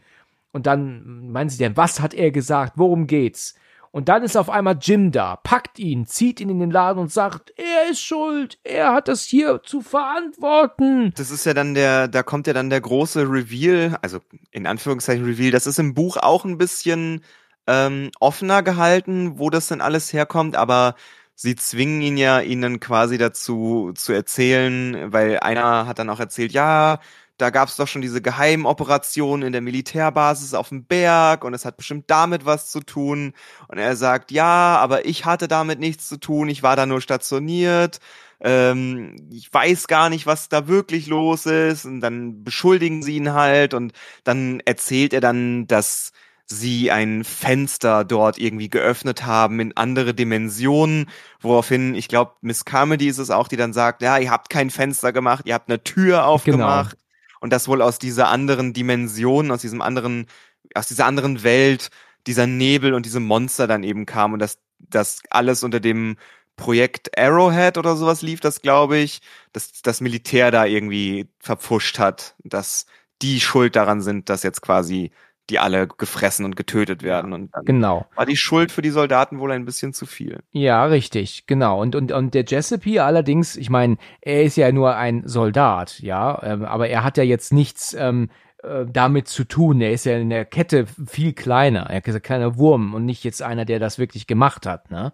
Und 0.53 0.67
dann 0.67 1.31
meinen 1.31 1.49
sie 1.49 1.57
denn, 1.57 1.75
was 1.75 1.99
hat 1.99 2.13
er 2.13 2.31
gesagt? 2.31 2.73
Worum 2.77 3.07
geht's? 3.07 3.55
Und 3.91 4.07
dann 4.07 4.23
ist 4.23 4.37
auf 4.37 4.49
einmal 4.49 4.77
Jim 4.81 5.11
da, 5.11 5.35
packt 5.35 5.79
ihn, 5.79 6.05
zieht 6.05 6.39
ihn 6.39 6.49
in 6.49 6.59
den 6.59 6.71
Laden 6.71 6.99
und 6.99 7.11
sagt, 7.11 7.53
er 7.57 7.91
ist 7.91 8.01
schuld, 8.01 8.57
er 8.63 8.93
hat 8.93 9.09
das 9.09 9.23
hier 9.23 9.61
zu 9.63 9.81
verantworten. 9.81 11.13
Das 11.15 11.29
ist 11.29 11.45
ja 11.45 11.53
dann 11.53 11.73
der, 11.73 12.07
da 12.07 12.23
kommt 12.23 12.47
ja 12.47 12.53
dann 12.53 12.69
der 12.69 12.81
große 12.81 13.21
Reveal, 13.29 13.97
also 14.01 14.19
in 14.51 14.65
Anführungszeichen 14.65 15.25
Reveal, 15.25 15.51
das 15.51 15.67
ist 15.67 15.79
im 15.79 15.93
Buch 15.93 16.17
auch 16.17 16.45
ein 16.45 16.57
bisschen 16.57 17.21
ähm, 17.67 18.11
offener 18.19 18.63
gehalten, 18.63 19.39
wo 19.39 19.49
das 19.49 19.67
denn 19.67 19.81
alles 19.81 20.13
herkommt, 20.13 20.55
aber 20.55 20.95
sie 21.35 21.55
zwingen 21.55 22.01
ihn 22.01 22.17
ja, 22.17 22.39
ihnen 22.41 22.79
quasi 22.79 23.17
dazu 23.17 23.91
zu 23.95 24.13
erzählen, 24.13 25.11
weil 25.11 25.39
einer 25.39 25.87
hat 25.87 25.99
dann 25.99 26.09
auch 26.09 26.19
erzählt, 26.19 26.53
ja, 26.53 26.99
da 27.37 27.49
gab 27.49 27.67
es 27.67 27.75
doch 27.75 27.87
schon 27.87 28.01
diese 28.01 28.21
Geheimoperation 28.21 29.41
in 29.41 29.51
der 29.51 29.61
Militärbasis 29.61 30.53
auf 30.53 30.69
dem 30.69 30.85
Berg 30.85 31.43
und 31.43 31.53
es 31.53 31.65
hat 31.65 31.75
bestimmt 31.77 32.05
damit 32.07 32.45
was 32.45 32.71
zu 32.71 32.79
tun. 32.79 33.33
Und 33.67 33.77
er 33.77 33.95
sagt, 33.97 34.31
ja, 34.31 34.77
aber 34.77 35.05
ich 35.05 35.25
hatte 35.25 35.47
damit 35.49 35.79
nichts 35.79 36.07
zu 36.07 36.17
tun, 36.17 36.47
ich 36.47 36.63
war 36.63 36.77
da 36.77 36.85
nur 36.85 37.01
stationiert. 37.01 37.99
Ähm, 38.39 39.15
ich 39.31 39.53
weiß 39.53 39.87
gar 39.87 40.09
nicht, 40.09 40.25
was 40.25 40.47
da 40.49 40.67
wirklich 40.67 41.07
los 41.07 41.45
ist. 41.45 41.85
Und 41.85 41.99
dann 42.01 42.43
beschuldigen 42.43 43.03
sie 43.03 43.17
ihn 43.17 43.33
halt 43.33 43.73
und 43.73 43.93
dann 44.23 44.61
erzählt 44.61 45.13
er 45.13 45.21
dann, 45.21 45.67
dass 45.67 46.11
sie 46.47 46.91
ein 46.91 47.23
Fenster 47.23 48.03
dort 48.03 48.37
irgendwie 48.37 48.69
geöffnet 48.69 49.25
haben 49.25 49.59
in 49.59 49.75
andere 49.75 50.13
Dimensionen, 50.13 51.09
woraufhin, 51.41 51.95
ich 51.95 52.07
glaube, 52.07 52.33
Miss 52.41 52.65
Carmody 52.65 53.07
ist 53.07 53.17
es 53.17 53.31
auch, 53.31 53.47
die 53.47 53.57
dann 53.57 53.73
sagt, 53.73 54.01
ja, 54.01 54.17
ihr 54.17 54.29
habt 54.29 54.49
kein 54.49 54.69
Fenster 54.69 55.11
gemacht, 55.11 55.45
ihr 55.47 55.55
habt 55.55 55.69
eine 55.69 55.83
Tür 55.83 56.17
genau. 56.17 56.25
aufgemacht. 56.25 56.91
Genau. 56.91 57.01
Und 57.41 57.51
das 57.51 57.67
wohl 57.67 57.81
aus 57.81 57.99
dieser 57.99 58.29
anderen 58.29 58.73
Dimension, 58.73 59.51
aus 59.51 59.61
diesem 59.61 59.81
anderen, 59.81 60.27
aus 60.73 60.87
dieser 60.87 61.05
anderen 61.05 61.43
Welt, 61.43 61.89
dieser 62.27 62.47
Nebel 62.47 62.93
und 62.93 63.05
diese 63.05 63.19
Monster 63.19 63.67
dann 63.67 63.83
eben 63.83 64.05
kam 64.05 64.33
und 64.33 64.39
das, 64.39 64.59
das 64.79 65.21
alles 65.29 65.63
unter 65.63 65.79
dem 65.79 66.17
Projekt 66.55 67.17
Arrowhead 67.17 67.77
oder 67.77 67.95
sowas 67.95 68.21
lief 68.21 68.39
das, 68.39 68.61
glaube 68.61 68.97
ich, 68.97 69.21
dass 69.51 69.81
das 69.81 69.99
Militär 69.99 70.51
da 70.51 70.65
irgendwie 70.65 71.27
verpfuscht 71.39 71.99
hat, 71.99 72.35
dass 72.43 72.85
die 73.21 73.41
schuld 73.41 73.75
daran 73.75 74.01
sind, 74.01 74.29
dass 74.29 74.43
jetzt 74.43 74.61
quasi 74.61 75.11
die 75.49 75.59
alle 75.59 75.87
gefressen 75.87 76.45
und 76.45 76.55
getötet 76.55 77.03
werden. 77.03 77.33
Und 77.33 77.53
dann 77.53 77.65
genau. 77.65 78.05
war 78.15 78.25
die 78.25 78.37
Schuld 78.37 78.71
für 78.71 78.81
die 78.81 78.89
Soldaten 78.89 79.39
wohl 79.39 79.51
ein 79.51 79.65
bisschen 79.65 79.93
zu 79.93 80.05
viel. 80.05 80.39
Ja, 80.51 80.85
richtig, 80.85 81.45
genau. 81.45 81.81
Und, 81.81 81.95
und, 81.95 82.11
und 82.11 82.33
der 82.33 82.45
hier 82.45 83.05
allerdings, 83.05 83.55
ich 83.55 83.69
meine, 83.69 83.97
er 84.21 84.43
ist 84.43 84.57
ja 84.57 84.71
nur 84.71 84.95
ein 84.95 85.23
Soldat, 85.25 85.99
ja, 85.99 86.41
ähm, 86.43 86.65
aber 86.65 86.89
er 86.89 87.03
hat 87.03 87.17
ja 87.17 87.23
jetzt 87.23 87.53
nichts 87.53 87.93
ähm, 87.93 88.29
äh, 88.63 88.85
damit 88.87 89.27
zu 89.27 89.43
tun. 89.43 89.81
Er 89.81 89.91
ist 89.91 90.05
ja 90.05 90.17
in 90.17 90.29
der 90.29 90.45
Kette 90.45 90.87
viel 90.87 91.33
kleiner. 91.33 91.89
Er 91.89 92.05
ist 92.05 92.15
ein 92.15 92.21
kleiner 92.21 92.57
Wurm 92.57 92.93
und 92.93 93.05
nicht 93.05 93.23
jetzt 93.23 93.41
einer, 93.41 93.65
der 93.65 93.79
das 93.79 93.99
wirklich 93.99 94.27
gemacht 94.27 94.65
hat. 94.65 94.89
Ne? 94.89 95.13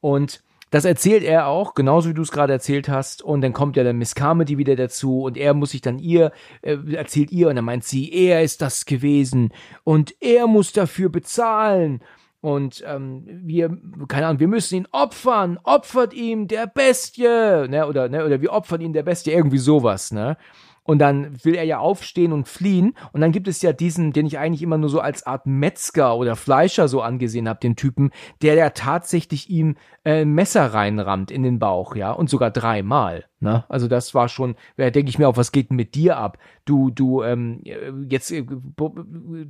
Und 0.00 0.42
das 0.70 0.84
erzählt 0.84 1.22
er 1.22 1.46
auch, 1.46 1.74
genauso 1.74 2.10
wie 2.10 2.14
du 2.14 2.22
es 2.22 2.30
gerade 2.30 2.52
erzählt 2.52 2.88
hast. 2.88 3.22
Und 3.22 3.40
dann 3.40 3.52
kommt 3.52 3.76
ja 3.76 3.84
der 3.84 3.94
Miss 3.94 4.14
Carmody 4.14 4.58
wieder 4.58 4.76
dazu 4.76 5.22
und 5.22 5.36
er 5.36 5.54
muss 5.54 5.70
sich 5.70 5.80
dann 5.80 5.98
ihr, 5.98 6.32
äh, 6.62 6.76
erzählt 6.94 7.30
ihr 7.30 7.48
und 7.48 7.56
dann 7.56 7.64
meint 7.64 7.84
sie, 7.84 8.12
er 8.12 8.42
ist 8.42 8.62
das 8.62 8.84
gewesen 8.84 9.52
und 9.84 10.14
er 10.20 10.46
muss 10.46 10.72
dafür 10.72 11.08
bezahlen. 11.08 12.00
Und 12.40 12.84
ähm, 12.86 13.24
wir, 13.26 13.76
keine 14.06 14.26
Ahnung, 14.26 14.40
wir 14.40 14.48
müssen 14.48 14.76
ihn 14.76 14.88
opfern, 14.92 15.58
opfert 15.64 16.14
ihm 16.14 16.46
der 16.46 16.68
Bestie, 16.68 17.24
ne, 17.68 17.86
oder, 17.88 18.08
ne, 18.08 18.24
oder 18.24 18.40
wir 18.40 18.52
opfern 18.52 18.80
ihn 18.80 18.92
der 18.92 19.02
Bestie, 19.02 19.32
irgendwie 19.32 19.58
sowas, 19.58 20.12
ne. 20.12 20.36
Und 20.84 21.00
dann 21.00 21.44
will 21.44 21.54
er 21.54 21.64
ja 21.64 21.80
aufstehen 21.80 22.32
und 22.32 22.48
fliehen. 22.48 22.94
Und 23.12 23.20
dann 23.20 23.30
gibt 23.30 23.46
es 23.46 23.60
ja 23.60 23.74
diesen, 23.74 24.14
den 24.14 24.24
ich 24.24 24.38
eigentlich 24.38 24.62
immer 24.62 24.78
nur 24.78 24.88
so 24.88 25.00
als 25.00 25.22
Art 25.26 25.44
Metzger 25.44 26.16
oder 26.16 26.34
Fleischer 26.34 26.88
so 26.88 27.02
angesehen 27.02 27.46
habe, 27.46 27.60
den 27.60 27.76
Typen, 27.76 28.10
der 28.40 28.54
ja 28.54 28.70
tatsächlich 28.70 29.50
ihm 29.50 29.76
äh, 30.08 30.24
Messer 30.24 30.72
reinrammt 30.72 31.30
in 31.30 31.42
den 31.42 31.58
Bauch, 31.58 31.94
ja, 31.94 32.12
und 32.12 32.30
sogar 32.30 32.50
dreimal. 32.50 33.26
Ne? 33.40 33.66
Also 33.68 33.88
das 33.88 34.14
war 34.14 34.30
schon, 34.30 34.56
da 34.78 34.88
denke 34.88 35.10
ich 35.10 35.18
mir 35.18 35.28
auch, 35.28 35.36
was 35.36 35.52
geht 35.52 35.68
denn 35.68 35.76
mit 35.76 35.94
dir 35.94 36.16
ab? 36.16 36.38
Du, 36.64 36.90
du, 36.90 37.22
ähm, 37.22 37.62
jetzt 38.08 38.32
äh, 38.32 38.42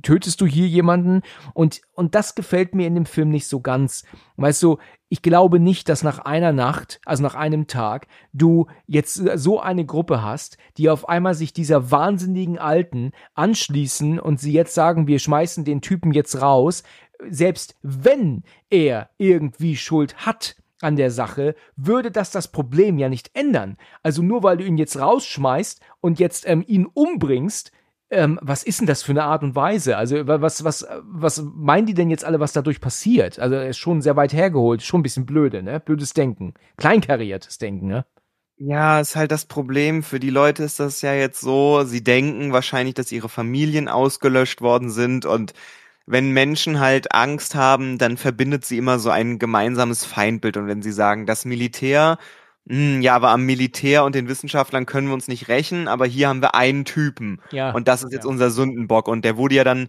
tötest 0.01 0.41
du 0.41 0.45
hier 0.45 0.67
jemanden 0.67 1.21
und, 1.53 1.79
und 1.93 2.13
das 2.13 2.35
gefällt 2.35 2.75
mir 2.75 2.87
in 2.87 2.95
dem 2.95 3.05
Film 3.05 3.29
nicht 3.29 3.47
so 3.47 3.61
ganz. 3.61 4.03
Weißt 4.35 4.61
du, 4.61 4.79
ich 5.07 5.21
glaube 5.21 5.61
nicht, 5.61 5.87
dass 5.87 6.03
nach 6.03 6.19
einer 6.19 6.51
Nacht, 6.51 6.99
also 7.05 7.23
nach 7.23 7.35
einem 7.35 7.67
Tag, 7.67 8.07
du 8.33 8.67
jetzt 8.85 9.13
so 9.15 9.61
eine 9.61 9.85
Gruppe 9.85 10.21
hast, 10.21 10.57
die 10.77 10.89
auf 10.89 11.07
einmal 11.07 11.35
sich 11.35 11.53
dieser 11.53 11.89
wahnsinnigen 11.89 12.59
Alten 12.59 13.13
anschließen 13.33 14.19
und 14.19 14.41
sie 14.41 14.51
jetzt 14.51 14.75
sagen, 14.75 15.07
wir 15.07 15.19
schmeißen 15.19 15.63
den 15.63 15.79
Typen 15.79 16.11
jetzt 16.11 16.41
raus, 16.41 16.83
selbst 17.29 17.75
wenn 17.81 18.43
er 18.69 19.09
irgendwie 19.17 19.75
Schuld 19.75 20.25
hat 20.25 20.55
an 20.81 20.95
der 20.95 21.11
Sache, 21.11 21.55
würde 21.75 22.11
das 22.11 22.31
das 22.31 22.49
Problem 22.49 22.97
ja 22.97 23.09
nicht 23.09 23.31
ändern. 23.33 23.77
Also 24.03 24.21
nur 24.21 24.43
weil 24.43 24.57
du 24.57 24.63
ihn 24.63 24.77
jetzt 24.77 24.99
rausschmeißt 24.99 25.81
und 26.01 26.19
jetzt 26.19 26.47
ähm, 26.47 26.63
ihn 26.65 26.85
umbringst, 26.85 27.71
ähm, 28.11 28.39
was 28.41 28.63
ist 28.63 28.79
denn 28.79 28.87
das 28.87 29.03
für 29.03 29.11
eine 29.11 29.23
Art 29.23 29.43
und 29.43 29.55
Weise? 29.55 29.97
Also 29.97 30.25
was, 30.27 30.63
was, 30.63 30.87
was 31.03 31.43
meinen 31.53 31.85
die 31.85 31.93
denn 31.93 32.09
jetzt 32.09 32.25
alle, 32.25 32.39
was 32.39 32.53
dadurch 32.53 32.81
passiert? 32.81 33.39
Also 33.39 33.55
er 33.55 33.69
ist 33.69 33.77
schon 33.77 34.01
sehr 34.01 34.15
weit 34.15 34.33
hergeholt, 34.33 34.81
schon 34.81 35.01
ein 35.01 35.03
bisschen 35.03 35.25
blöde, 35.25 35.61
ne? 35.61 35.79
Blödes 35.79 36.13
Denken. 36.13 36.53
Kleinkariertes 36.77 37.59
Denken, 37.59 37.87
ne? 37.87 38.05
Ja, 38.57 38.99
ist 38.99 39.15
halt 39.15 39.31
das 39.31 39.45
Problem. 39.45 40.03
Für 40.03 40.19
die 40.19 40.31
Leute 40.31 40.63
ist 40.63 40.79
das 40.79 41.01
ja 41.01 41.13
jetzt 41.13 41.39
so, 41.39 41.83
sie 41.83 42.03
denken 42.03 42.51
wahrscheinlich, 42.51 42.95
dass 42.95 43.11
ihre 43.11 43.29
Familien 43.29 43.87
ausgelöscht 43.87 44.61
worden 44.61 44.89
sind 44.89 45.25
und 45.25 45.53
wenn 46.09 46.31
Menschen 46.31 46.79
halt 46.79 47.13
Angst 47.13 47.53
haben, 47.53 47.99
dann 47.99 48.17
verbindet 48.17 48.65
sie 48.65 48.79
immer 48.79 48.97
so 48.97 49.11
ein 49.11 49.37
gemeinsames 49.37 50.05
Feindbild. 50.05 50.57
Und 50.57 50.65
wenn 50.65 50.81
sie 50.81 50.91
sagen, 50.91 51.27
das 51.27 51.45
Militär, 51.45 52.17
mh, 52.65 52.95
hm, 52.95 53.01
ja, 53.03 53.15
aber 53.15 53.29
am 53.29 53.45
Militär 53.45 54.03
und 54.03 54.15
den 54.15 54.27
Wissenschaftlern 54.27 54.87
können 54.87 55.07
wir 55.07 55.13
uns 55.13 55.27
nicht 55.27 55.49
rächen, 55.49 55.87
aber 55.87 56.07
hier 56.07 56.27
haben 56.27 56.41
wir 56.41 56.55
einen 56.55 56.83
Typen. 56.83 57.39
Ja. 57.51 57.71
Und 57.73 57.87
das 57.87 58.03
ist 58.03 58.11
jetzt 58.11 58.23
ja. 58.23 58.29
unser 58.29 58.49
Sündenbock. 58.49 59.07
Und 59.07 59.23
der 59.23 59.37
wurde 59.37 59.53
ja 59.53 59.63
dann 59.63 59.87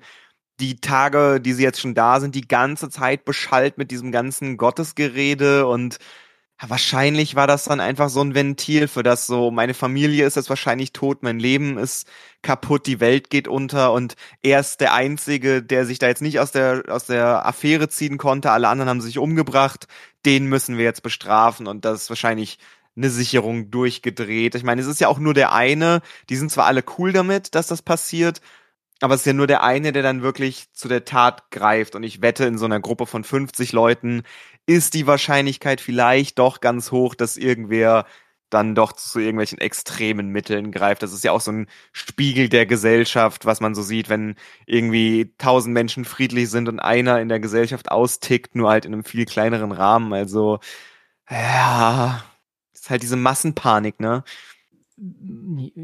die 0.61 0.77
Tage, 0.77 1.41
die 1.41 1.55
sie 1.55 1.63
jetzt 1.63 1.81
schon 1.81 1.95
da 1.95 2.21
sind, 2.21 2.35
die 2.35 2.47
ganze 2.47 2.91
Zeit 2.91 3.25
beschallt 3.25 3.79
mit 3.79 3.91
diesem 3.91 4.13
ganzen 4.13 4.59
Gottesgerede 4.59 5.67
und 5.67 5.97
Wahrscheinlich 6.63 7.37
war 7.37 7.47
das 7.47 7.65
dann 7.65 7.81
einfach 7.81 8.11
so 8.11 8.21
ein 8.21 8.35
Ventil 8.35 8.87
für 8.87 9.03
das 9.03 9.27
so, 9.27 9.51
meine 9.51 9.73
Familie 9.73 10.27
ist 10.27 10.37
jetzt 10.37 10.51
wahrscheinlich 10.51 10.93
tot, 10.93 11.23
mein 11.23 11.39
Leben 11.39 11.79
ist 11.79 12.07
kaputt, 12.43 12.87
die 12.87 13.01
Welt 13.01 13.31
geht 13.31 13.49
unter 13.49 13.93
und 13.93 14.15
er 14.43 14.61
ist 14.61 14.81
der 14.83 14.93
Einzige, 14.93 15.63
der 15.63 15.87
sich 15.87 15.99
da 15.99 16.09
jetzt 16.09 16.21
nicht 16.21 16.39
aus 16.39 16.53
der, 16.53 16.85
aus 16.89 17.07
der 17.07 17.47
Affäre 17.47 17.89
ziehen 17.89 18.19
konnte, 18.19 18.51
alle 18.51 18.69
anderen 18.69 18.91
haben 18.91 19.01
sich 19.01 19.17
umgebracht, 19.17 19.87
den 20.27 20.47
müssen 20.47 20.77
wir 20.77 20.85
jetzt 20.85 21.03
bestrafen 21.03 21.67
und 21.67 21.87
das 21.87 22.03
ist 22.03 22.11
wahrscheinlich 22.11 22.59
eine 22.95 23.09
Sicherung 23.09 23.71
durchgedreht. 23.71 24.55
Ich 24.55 24.63
meine, 24.65 24.83
es 24.83 24.87
ist 24.87 25.01
ja 25.01 25.09
auch 25.09 25.19
nur 25.19 25.33
der 25.33 25.53
eine, 25.55 26.03
die 26.29 26.37
sind 26.37 26.51
zwar 26.51 26.67
alle 26.67 26.85
cool 26.99 27.13
damit, 27.13 27.55
dass 27.55 27.69
das 27.69 27.81
passiert, 27.81 28.43
aber 29.01 29.15
es 29.15 29.23
ist 29.23 29.27
ja 29.27 29.33
nur 29.33 29.47
der 29.47 29.63
eine, 29.63 29.93
der 29.93 30.03
dann 30.03 30.23
wirklich 30.23 30.73
zu 30.73 30.89
der 30.89 31.05
Tat 31.05 31.51
greift. 31.51 31.95
Und 31.95 32.03
ich 32.03 32.23
wette, 32.23 32.45
in 32.45 32.59
so 32.59 32.67
einer 32.67 32.81
Gruppe 32.81 33.07
von 33.07 33.25
50 33.25 33.73
Leuten 33.73 34.23
ist 34.67 34.95
die 34.95 35.07
Wahrscheinlichkeit 35.07 35.81
vielleicht 35.81 36.39
doch 36.39 36.61
ganz 36.61 36.93
hoch, 36.93 37.15
dass 37.15 37.37
irgendwer 37.37 38.07
dann 38.51 38.75
doch 38.75 38.93
zu 38.93 39.21
irgendwelchen 39.21 39.59
extremen 39.59 40.29
Mitteln 40.31 40.73
greift. 40.73 41.03
Das 41.03 41.13
ist 41.13 41.25
ja 41.25 41.33
auch 41.33 41.41
so 41.41 41.53
ein 41.53 41.69
Spiegel 41.93 42.49
der 42.49 42.67
Gesellschaft, 42.67 43.47
was 43.47 43.61
man 43.61 43.75
so 43.75 43.83
sieht, 43.83 44.09
wenn 44.09 44.35
irgendwie 44.67 45.35
tausend 45.39 45.73
Menschen 45.73 46.05
friedlich 46.05 46.51
sind 46.51 46.69
und 46.69 46.81
einer 46.81 47.21
in 47.21 47.29
der 47.29 47.41
Gesellschaft 47.41 47.91
austickt, 47.91 48.55
nur 48.57 48.71
halt 48.71 48.85
in 48.85 48.93
einem 48.93 49.05
viel 49.05 49.25
kleineren 49.25 49.73
Rahmen. 49.73 50.13
Also, 50.13 50.59
ja, 51.31 52.25
ist 52.75 52.91
halt 52.91 53.03
diese 53.03 53.17
Massenpanik, 53.17 54.01
ne? 54.01 54.25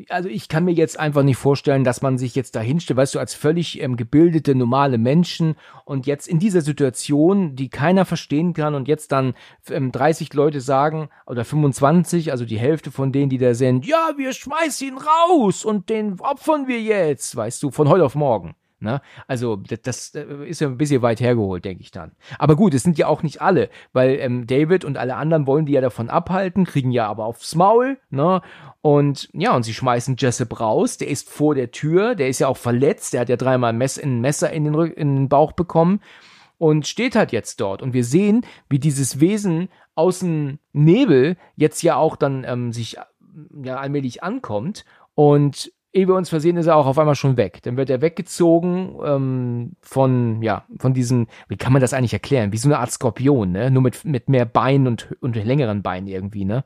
Also 0.09 0.29
ich 0.29 0.49
kann 0.49 0.65
mir 0.65 0.73
jetzt 0.73 0.99
einfach 0.99 1.23
nicht 1.23 1.39
vorstellen, 1.39 1.85
dass 1.85 2.03
man 2.03 2.19
sich 2.19 2.35
jetzt 2.35 2.55
da 2.55 2.61
hinstellt, 2.61 2.99
weißt 2.99 3.15
du, 3.15 3.19
als 3.19 3.35
völlig 3.35 3.81
ähm, 3.81 3.97
gebildete, 3.97 4.55
normale 4.55 4.99
Menschen 4.99 5.57
und 5.85 6.07
jetzt 6.07 6.29
in 6.29 6.39
dieser 6.39 6.61
Situation, 6.61 7.57
die 7.57 7.71
keiner 7.71 8.05
verstehen 8.05 8.53
kann 8.53 8.75
und 8.75 8.89
jetzt 8.89 9.13
dann 9.13 9.35
ähm, 9.71 9.91
30 9.93 10.35
Leute 10.35 10.61
sagen 10.61 11.09
oder 11.27 11.45
25, 11.45 12.31
also 12.31 12.45
die 12.45 12.59
Hälfte 12.59 12.91
von 12.91 13.13
denen, 13.13 13.31
die 13.31 13.39
da 13.39 13.55
sind, 13.55 13.87
ja, 13.87 14.13
wir 14.17 14.33
schmeißen 14.33 14.89
ihn 14.89 14.99
raus 14.99 15.65
und 15.65 15.89
den 15.89 16.21
opfern 16.21 16.69
wir 16.69 16.81
jetzt, 16.81 17.35
weißt 17.35 17.63
du, 17.63 17.71
von 17.71 17.89
heute 17.89 18.05
auf 18.05 18.15
morgen. 18.15 18.55
Ne? 18.87 19.03
Also 19.27 19.57
das, 19.57 20.15
äh, 20.15 20.25
ist 20.47 20.61
ja 20.61 20.69
ein 20.69 20.79
bisschen 20.79 21.03
weit 21.03 21.21
hergeholt, 21.21 21.65
denke 21.65 21.83
ich 21.83 21.91
dann. 21.91 22.13
Aber 22.39 22.57
gut, 22.57 22.73
es 22.73 22.85
sind 22.85 22.97
ja 22.97 23.09
auch 23.09 23.23
nicht 23.23 23.43
alle, 23.43 23.69
weil 23.93 24.19
ähm, 24.21 24.47
David 24.47 24.85
und 24.85 24.97
alle 24.97 25.17
anderen 25.17 25.47
wollen 25.47 25.67
die 25.67 25.73
ja 25.73 25.81
davon 25.81 26.09
abhalten, 26.09 26.65
kriegen 26.65 26.93
ja 26.93 27.09
aber 27.09 27.27
aufs 27.27 27.57
Maul. 27.57 27.99
Ne? 28.11 28.41
Und 28.81 29.29
ja, 29.33 29.55
und 29.55 29.65
sie 29.65 29.75
schmeißen 29.75 30.17
Jessup 30.17 30.61
raus. 30.61 30.97
Der 30.97 31.09
ist 31.09 31.29
vor 31.29 31.57
der 31.57 31.73
Tür, 31.73 32.15
der 32.15 32.29
ist 32.29 32.39
ja 32.39 32.47
auch 32.47 32.57
verletzt, 32.57 33.13
der 33.13 33.23
hat 33.23 33.29
ja 33.29 33.37
dreimal 33.37 33.71
ein, 33.71 33.79
Mess 33.79 33.99
ein 33.99 34.21
Messer 34.21 34.53
in 34.53 34.65
den, 34.65 34.75
in 34.75 35.17
den 35.17 35.29
Bauch 35.29 35.53
bekommen 35.53 36.01
und 36.59 36.87
steht 36.87 37.17
halt 37.17 37.33
jetzt 37.33 37.61
dort. 37.61 37.83
Und 37.83 37.93
wir 37.93 38.05
sehen, 38.05 38.47
wie 38.69 38.79
dieses 38.79 39.21
Wesen 39.21 39.69
aus 39.97 40.21
dem 40.21 40.61
Nebel 40.73 41.37
jetzt 41.57 41.83
ja 41.83 41.97
auch 41.97 42.15
dann 42.15 42.45
ähm, 42.45 42.73
sich 42.73 42.97
ja 43.65 43.77
allmählich 43.77 44.23
ankommt 44.23 44.85
und 45.15 45.73
ehe 45.97 46.07
wir 46.07 46.15
uns 46.15 46.29
versehen, 46.29 46.57
ist 46.57 46.67
er 46.67 46.77
auch 46.77 46.87
auf 46.87 46.99
einmal 46.99 47.15
schon 47.15 47.37
weg. 47.37 47.61
Dann 47.63 47.77
wird 47.77 47.91
er 47.91 48.03
weggezogen 48.03 48.97
ähm, 49.05 49.73
von, 49.81 50.43
ja, 50.43 50.67
von 50.79 50.95
diesem, 50.95 51.27
wie 51.49 51.57
kann 51.57 51.73
man 51.73 51.81
das 51.81 51.95
eigentlich 51.95 52.13
erklären? 52.13 52.53
Wie 52.53 52.59
so 52.59 52.69
eine 52.69 52.79
Art 52.79 52.93
Skorpion, 52.93 53.53
ne? 53.53 53.71
Nur 53.71 53.83
mit, 53.83 54.05
mit 54.05 54.29
mehr 54.29 54.45
Beinen 54.45 54.87
und, 54.87 55.17
und 55.21 55.37
längeren 55.37 55.83
Beinen 55.83 56.07
irgendwie, 56.07 56.45
ne? 56.45 56.65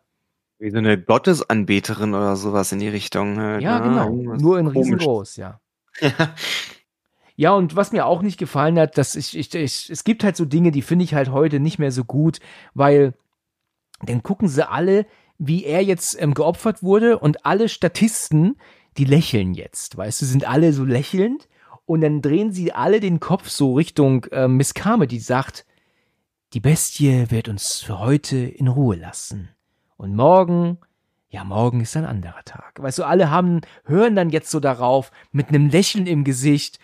Wie 0.59 0.71
so 0.71 0.79
eine 0.79 1.01
Gottesanbeterin 1.01 2.13
oder 2.13 2.37
sowas 2.37 2.73
in 2.73 2.81
die 2.81 2.89
Richtung. 2.89 3.39
Halt, 3.39 3.63
ja, 3.63 3.79
ne? 3.79 3.89
genau. 3.89 4.37
Nur 4.37 4.59
in 4.59 4.67
riesengroß, 4.67 5.37
ja. 5.37 5.61
ja, 7.37 7.53
und 7.53 7.77
was 7.77 7.93
mir 7.93 8.07
auch 8.07 8.21
nicht 8.21 8.39
gefallen 8.39 8.79
hat, 8.79 8.99
dass 8.99 9.15
ich, 9.15 9.39
ich, 9.39 9.55
ich 9.55 9.89
es 9.89 10.05
gibt 10.05 10.25
halt 10.25 10.37
so 10.37 10.45
Dinge, 10.45 10.73
die 10.73 10.83
finde 10.83 11.05
ich 11.05 11.15
halt 11.15 11.31
heute 11.31 11.61
nicht 11.61 11.79
mehr 11.79 11.93
so 11.93 12.05
gut, 12.05 12.41
weil 12.75 13.15
dann 14.03 14.23
gucken 14.23 14.49
sie 14.49 14.69
alle, 14.69 15.07
wie 15.39 15.65
er 15.65 15.83
jetzt 15.83 16.21
ähm, 16.21 16.35
geopfert 16.35 16.83
wurde 16.83 17.19
und 17.19 17.47
alle 17.47 17.69
Statisten, 17.69 18.57
die 19.01 19.07
lächeln 19.07 19.55
jetzt, 19.55 19.97
weißt 19.97 20.21
du, 20.21 20.27
sind 20.27 20.47
alle 20.47 20.75
so 20.75 20.85
lächelnd 20.85 21.49
und 21.87 22.03
dann 22.03 22.21
drehen 22.21 22.53
sie 22.53 22.75
alle 22.75 23.01
den 23.01 23.19
Kopf 23.19 23.49
so 23.49 23.73
Richtung 23.73 24.27
äh, 24.27 24.47
Miss 24.47 24.75
Carme, 24.75 25.07
die 25.07 25.21
sagt, 25.21 25.65
die 26.53 26.61
Bestie 26.61 27.31
wird 27.31 27.49
uns 27.49 27.81
für 27.81 27.99
heute 27.99 28.37
in 28.37 28.69
Ruhe 28.69 28.97
lassen. 28.97 29.49
Und 29.97 30.15
morgen, 30.15 30.77
ja, 31.31 31.45
morgen 31.45 31.81
ist 31.81 31.97
ein 31.97 32.05
anderer 32.05 32.45
Tag. 32.45 32.75
Weißt 32.79 32.99
du, 32.99 33.05
alle 33.05 33.31
haben, 33.31 33.63
hören 33.87 34.17
dann 34.17 34.29
jetzt 34.29 34.51
so 34.51 34.61
darauf, 34.61 35.13
mit 35.33 35.49
einem 35.49 35.71
Lächeln 35.71 36.07
im 36.07 36.23
Gesicht. 36.23 36.79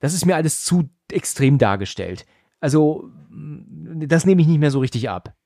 Das 0.00 0.12
ist 0.12 0.26
mir 0.26 0.34
alles 0.34 0.64
zu 0.64 0.90
extrem 1.12 1.56
dargestellt. 1.58 2.26
Also, 2.58 3.12
das 3.30 4.24
nehme 4.24 4.42
ich 4.42 4.48
nicht 4.48 4.58
mehr 4.58 4.72
so 4.72 4.80
richtig 4.80 5.08
ab. 5.08 5.36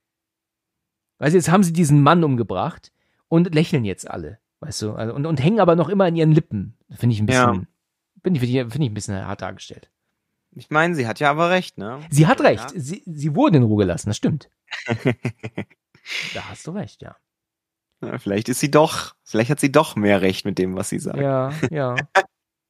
Weißt 1.18 1.34
du, 1.34 1.36
jetzt 1.36 1.50
haben 1.50 1.64
sie 1.64 1.74
diesen 1.74 2.02
Mann 2.02 2.24
umgebracht 2.24 2.92
und 3.28 3.54
lächeln 3.54 3.84
jetzt 3.84 4.10
alle. 4.10 4.38
Weißt 4.64 4.82
du, 4.82 4.92
also, 4.92 5.14
und, 5.14 5.26
und 5.26 5.42
hängen 5.42 5.60
aber 5.60 5.76
noch 5.76 5.88
immer 5.88 6.04
an 6.04 6.16
ihren 6.16 6.32
Lippen. 6.32 6.76
Finde 6.90 7.14
ich 7.14 7.20
ein 7.20 7.26
bisschen, 7.26 7.54
ja. 7.54 8.22
finde 8.22 8.40
ich, 8.40 8.50
find 8.50 8.74
ich 8.76 8.90
ein 8.90 8.94
bisschen 8.94 9.26
hart 9.26 9.42
dargestellt. 9.42 9.90
Ich 10.56 10.70
meine, 10.70 10.94
sie 10.94 11.06
hat 11.06 11.20
ja 11.20 11.30
aber 11.30 11.50
recht, 11.50 11.78
ne? 11.78 12.00
Sie 12.10 12.26
hat 12.26 12.40
recht. 12.40 12.72
Ja. 12.72 12.80
Sie, 12.80 13.02
sie 13.04 13.34
wurde 13.34 13.58
in 13.58 13.64
Ruhe 13.64 13.84
gelassen, 13.84 14.08
das 14.08 14.16
stimmt. 14.16 14.48
da 16.34 16.48
hast 16.48 16.66
du 16.66 16.70
recht, 16.70 17.02
ja. 17.02 17.16
ja. 18.02 18.18
Vielleicht 18.18 18.48
ist 18.48 18.60
sie 18.60 18.70
doch, 18.70 19.14
vielleicht 19.22 19.50
hat 19.50 19.60
sie 19.60 19.72
doch 19.72 19.96
mehr 19.96 20.22
Recht 20.22 20.44
mit 20.44 20.58
dem, 20.58 20.76
was 20.76 20.88
sie 20.88 20.98
sagt. 20.98 21.18
Ja, 21.18 21.52
ja. 21.70 21.96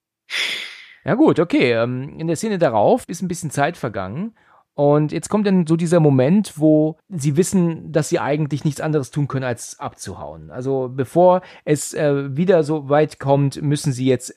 ja 1.05 1.15
gut, 1.15 1.39
okay. 1.39 1.73
Ähm, 1.73 2.19
in 2.19 2.27
der 2.27 2.37
Szene 2.37 2.59
darauf 2.59 3.09
ist 3.09 3.23
ein 3.23 3.29
bisschen 3.29 3.51
Zeit 3.51 3.77
vergangen 3.77 4.35
und 4.75 5.13
jetzt 5.13 5.29
kommt 5.29 5.47
dann 5.47 5.67
so 5.67 5.77
dieser 5.77 6.01
Moment, 6.01 6.59
wo 6.59 6.99
sie 7.09 7.37
wissen, 7.37 7.93
dass 7.93 8.09
sie 8.09 8.19
eigentlich 8.19 8.65
nichts 8.65 8.81
anderes 8.81 9.11
tun 9.11 9.29
können, 9.29 9.45
als 9.45 9.79
abzuhauen. 9.79 10.51
Also 10.51 10.91
bevor 10.93 11.43
es 11.65 11.95
äh, 11.95 12.37
wieder 12.37 12.65
so 12.65 12.89
weit 12.89 13.21
kommt, 13.21 13.63
müssen 13.63 13.93
sie 13.93 14.07
jetzt 14.07 14.35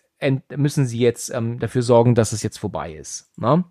müssen 0.56 0.88
sie 0.88 0.98
jetzt 0.98 1.30
ähm, 1.30 1.60
dafür 1.60 1.84
sorgen, 1.84 2.16
dass 2.16 2.32
es 2.32 2.42
jetzt 2.42 2.58
vorbei 2.58 2.94
ist. 2.94 3.32
Ne? 3.38 3.64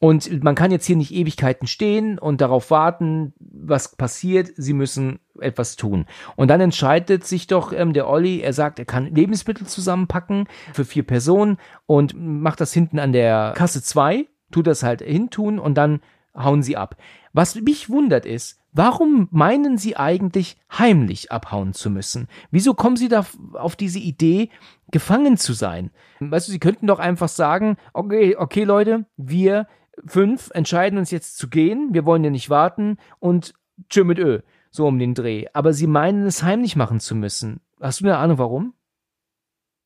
Und 0.00 0.44
man 0.44 0.54
kann 0.54 0.70
jetzt 0.70 0.84
hier 0.84 0.96
nicht 0.96 1.14
Ewigkeiten 1.14 1.66
stehen 1.66 2.18
und 2.18 2.42
darauf 2.42 2.70
warten, 2.70 3.32
was 3.38 3.96
passiert. 3.96 4.50
Sie 4.56 4.74
müssen 4.74 5.18
etwas 5.40 5.76
tun. 5.76 6.04
Und 6.36 6.48
dann 6.48 6.60
entscheidet 6.60 7.24
sich 7.24 7.46
doch 7.46 7.72
ähm, 7.72 7.94
der 7.94 8.06
Olli, 8.06 8.40
er 8.40 8.52
sagt, 8.52 8.78
er 8.78 8.84
kann 8.84 9.14
Lebensmittel 9.14 9.66
zusammenpacken 9.66 10.46
für 10.74 10.84
vier 10.84 11.04
Personen 11.06 11.56
und 11.86 12.12
macht 12.14 12.60
das 12.60 12.74
hinten 12.74 12.98
an 12.98 13.12
der 13.12 13.54
Kasse 13.56 13.82
zwei 13.82 14.26
tut 14.50 14.66
das 14.66 14.82
halt 14.82 15.02
hintun 15.02 15.58
und 15.58 15.74
dann 15.74 16.00
hauen 16.34 16.62
sie 16.62 16.76
ab. 16.76 16.96
Was 17.32 17.54
mich 17.56 17.90
wundert 17.90 18.26
ist, 18.26 18.60
warum 18.72 19.28
meinen 19.30 19.76
sie 19.76 19.96
eigentlich 19.96 20.56
heimlich 20.70 21.32
abhauen 21.32 21.72
zu 21.74 21.90
müssen? 21.90 22.28
Wieso 22.50 22.74
kommen 22.74 22.96
sie 22.96 23.08
da 23.08 23.26
auf 23.52 23.76
diese 23.76 23.98
Idee, 23.98 24.50
gefangen 24.90 25.36
zu 25.36 25.52
sein? 25.52 25.90
Weißt 26.20 26.48
du, 26.48 26.52
sie 26.52 26.60
könnten 26.60 26.86
doch 26.86 26.98
einfach 26.98 27.28
sagen, 27.28 27.76
okay, 27.92 28.36
okay 28.36 28.64
Leute, 28.64 29.06
wir 29.16 29.66
fünf 30.06 30.50
entscheiden 30.54 30.98
uns 30.98 31.10
jetzt 31.10 31.38
zu 31.38 31.48
gehen, 31.48 31.88
wir 31.92 32.04
wollen 32.04 32.24
ja 32.24 32.30
nicht 32.30 32.50
warten 32.50 32.98
und 33.18 33.54
tschö 33.88 34.04
mit 34.04 34.18
Ö, 34.18 34.40
so 34.70 34.86
um 34.86 34.98
den 34.98 35.14
Dreh. 35.14 35.46
Aber 35.52 35.72
sie 35.72 35.86
meinen 35.86 36.26
es 36.26 36.42
heimlich 36.42 36.76
machen 36.76 37.00
zu 37.00 37.14
müssen. 37.14 37.60
Hast 37.80 38.00
du 38.00 38.04
eine 38.04 38.18
Ahnung 38.18 38.38
warum? 38.38 38.74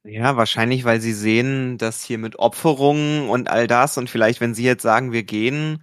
Ja, 0.04 0.36
wahrscheinlich, 0.36 0.84
weil 0.84 1.00
sie 1.00 1.12
sehen, 1.12 1.78
dass 1.78 2.02
hier 2.02 2.18
mit 2.18 2.38
Opferungen 2.38 3.28
und 3.28 3.48
all 3.48 3.66
das 3.66 3.98
und 3.98 4.10
vielleicht, 4.10 4.40
wenn 4.40 4.54
sie 4.54 4.64
jetzt 4.64 4.82
sagen, 4.82 5.12
wir 5.12 5.22
gehen, 5.22 5.82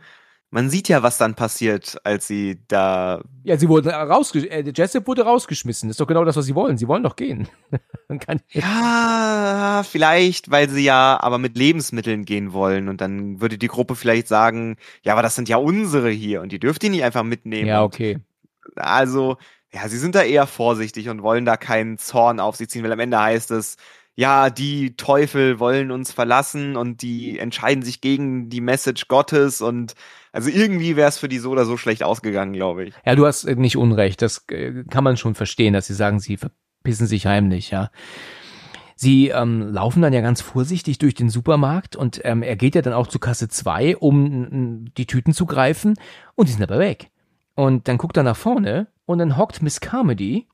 man 0.51 0.69
sieht 0.69 0.89
ja, 0.89 1.03
was 1.03 1.17
dann 1.19 1.35
passiert, 1.35 1.97
als 2.03 2.27
sie 2.27 2.59
da. 2.67 3.21
Ja, 3.43 3.57
sie 3.57 3.69
wurden 3.69 3.89
rausgeschmissen. 3.89 4.67
Äh, 4.67 4.73
Jessup 4.75 5.05
wurde 5.07 5.23
rausgeschmissen. 5.23 5.87
Das 5.89 5.93
ist 5.93 6.01
doch 6.01 6.07
genau 6.07 6.25
das, 6.25 6.35
was 6.35 6.45
sie 6.45 6.55
wollen. 6.55 6.77
Sie 6.77 6.87
wollen 6.87 7.03
doch 7.03 7.15
gehen. 7.15 7.47
ja, 8.49 9.83
vielleicht, 9.87 10.49
weil 10.49 10.67
sie 10.69 10.83
ja 10.83 11.19
aber 11.21 11.37
mit 11.37 11.55
Lebensmitteln 11.55 12.25
gehen 12.25 12.51
wollen. 12.51 12.89
Und 12.89 12.99
dann 12.99 13.41
würde 13.41 13.59
die 13.59 13.67
Gruppe 13.67 13.95
vielleicht 13.95 14.27
sagen, 14.27 14.77
ja, 15.03 15.13
aber 15.13 15.21
das 15.21 15.35
sind 15.35 15.49
ja 15.49 15.57
unsere 15.57 16.09
hier 16.09 16.41
und 16.41 16.51
die 16.51 16.59
dürft 16.59 16.83
ihr 16.83 16.89
nicht 16.89 17.03
einfach 17.03 17.23
mitnehmen. 17.23 17.67
Ja, 17.67 17.83
okay. 17.83 18.17
also, 18.75 19.37
ja, 19.71 19.87
sie 19.87 19.99
sind 19.99 20.15
da 20.15 20.23
eher 20.23 20.47
vorsichtig 20.47 21.09
und 21.09 21.21
wollen 21.21 21.45
da 21.45 21.57
keinen 21.57 21.99
Zorn 21.99 22.39
auf 22.39 22.55
sie 22.55 22.67
ziehen, 22.67 22.83
weil 22.83 22.91
am 22.91 22.99
Ende 22.99 23.21
heißt 23.21 23.51
es, 23.51 23.77
ja, 24.19 24.49
die 24.49 24.97
Teufel 24.97 25.61
wollen 25.61 25.91
uns 25.91 26.11
verlassen 26.11 26.75
und 26.75 27.03
die 27.03 27.39
entscheiden 27.39 27.83
sich 27.83 28.01
gegen 28.01 28.49
die 28.49 28.59
Message 28.59 29.07
Gottes 29.07 29.61
und 29.61 29.95
also 30.33 30.49
irgendwie 30.49 30.97
wäre 30.97 31.07
es 31.07 31.17
für 31.17 31.29
die 31.29 31.37
so 31.37 31.51
oder 31.51 31.63
so 31.63 31.77
schlecht 31.77 32.03
ausgegangen, 32.03 32.51
glaube 32.51 32.83
ich. 32.83 32.93
Ja, 33.05 33.15
du 33.15 33.25
hast 33.25 33.45
nicht 33.45 33.77
Unrecht. 33.77 34.21
Das 34.21 34.43
äh, 34.49 34.83
kann 34.89 35.05
man 35.05 35.15
schon 35.15 35.35
verstehen, 35.35 35.71
dass 35.71 35.87
sie 35.87 35.93
sagen, 35.93 36.19
sie 36.19 36.35
verpissen 36.35 37.07
sich 37.07 37.27
heimlich, 37.27 37.71
ja. 37.71 37.91
Sie 38.93 39.29
ähm, 39.29 39.71
laufen 39.71 40.01
dann 40.01 40.11
ja 40.11 40.19
ganz 40.19 40.41
vorsichtig 40.41 40.97
durch 40.97 41.13
den 41.13 41.29
Supermarkt 41.29 41.95
und 41.95 42.19
ähm, 42.25 42.43
er 42.43 42.57
geht 42.57 42.75
ja 42.75 42.81
dann 42.81 42.91
auch 42.91 43.07
zu 43.07 43.19
Kasse 43.19 43.47
2, 43.47 43.95
um 43.95 44.83
die 44.97 45.05
Tüten 45.05 45.31
zu 45.31 45.45
greifen 45.45 45.93
und 46.35 46.49
die 46.49 46.51
sind 46.51 46.63
aber 46.63 46.79
weg. 46.79 47.09
Und 47.55 47.87
dann 47.87 47.97
guckt 47.97 48.17
er 48.17 48.23
nach 48.23 48.35
vorne 48.35 48.87
und 49.05 49.19
dann 49.19 49.37
hockt 49.37 49.61
Miss 49.61 49.79
Carmody 49.79 50.49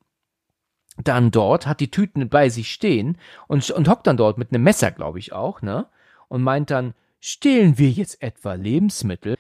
dann 0.98 1.32
dort, 1.32 1.68
hat 1.68 1.80
die 1.80 1.92
Tüten 1.92 2.30
bei 2.30 2.50
sich 2.50 2.72
stehen 2.72 3.18
und, 3.48 3.70
und 3.72 3.90
hockt 3.90 4.08
dann 4.08 4.18
dort 4.18 4.38
mit 4.38 4.52
einem 4.52 4.64
Messer, 4.64 4.92
glaube 4.92 5.20
ich 5.20 5.34
auch, 5.34 5.62
ne? 5.62 5.88
Und 6.28 6.42
meint 6.42 6.72
dann, 6.72 6.94
stehlen 7.20 7.78
wir 7.78 7.90
jetzt 7.90 8.22
etwa 8.22 8.54
Lebensmittel? 8.54 9.38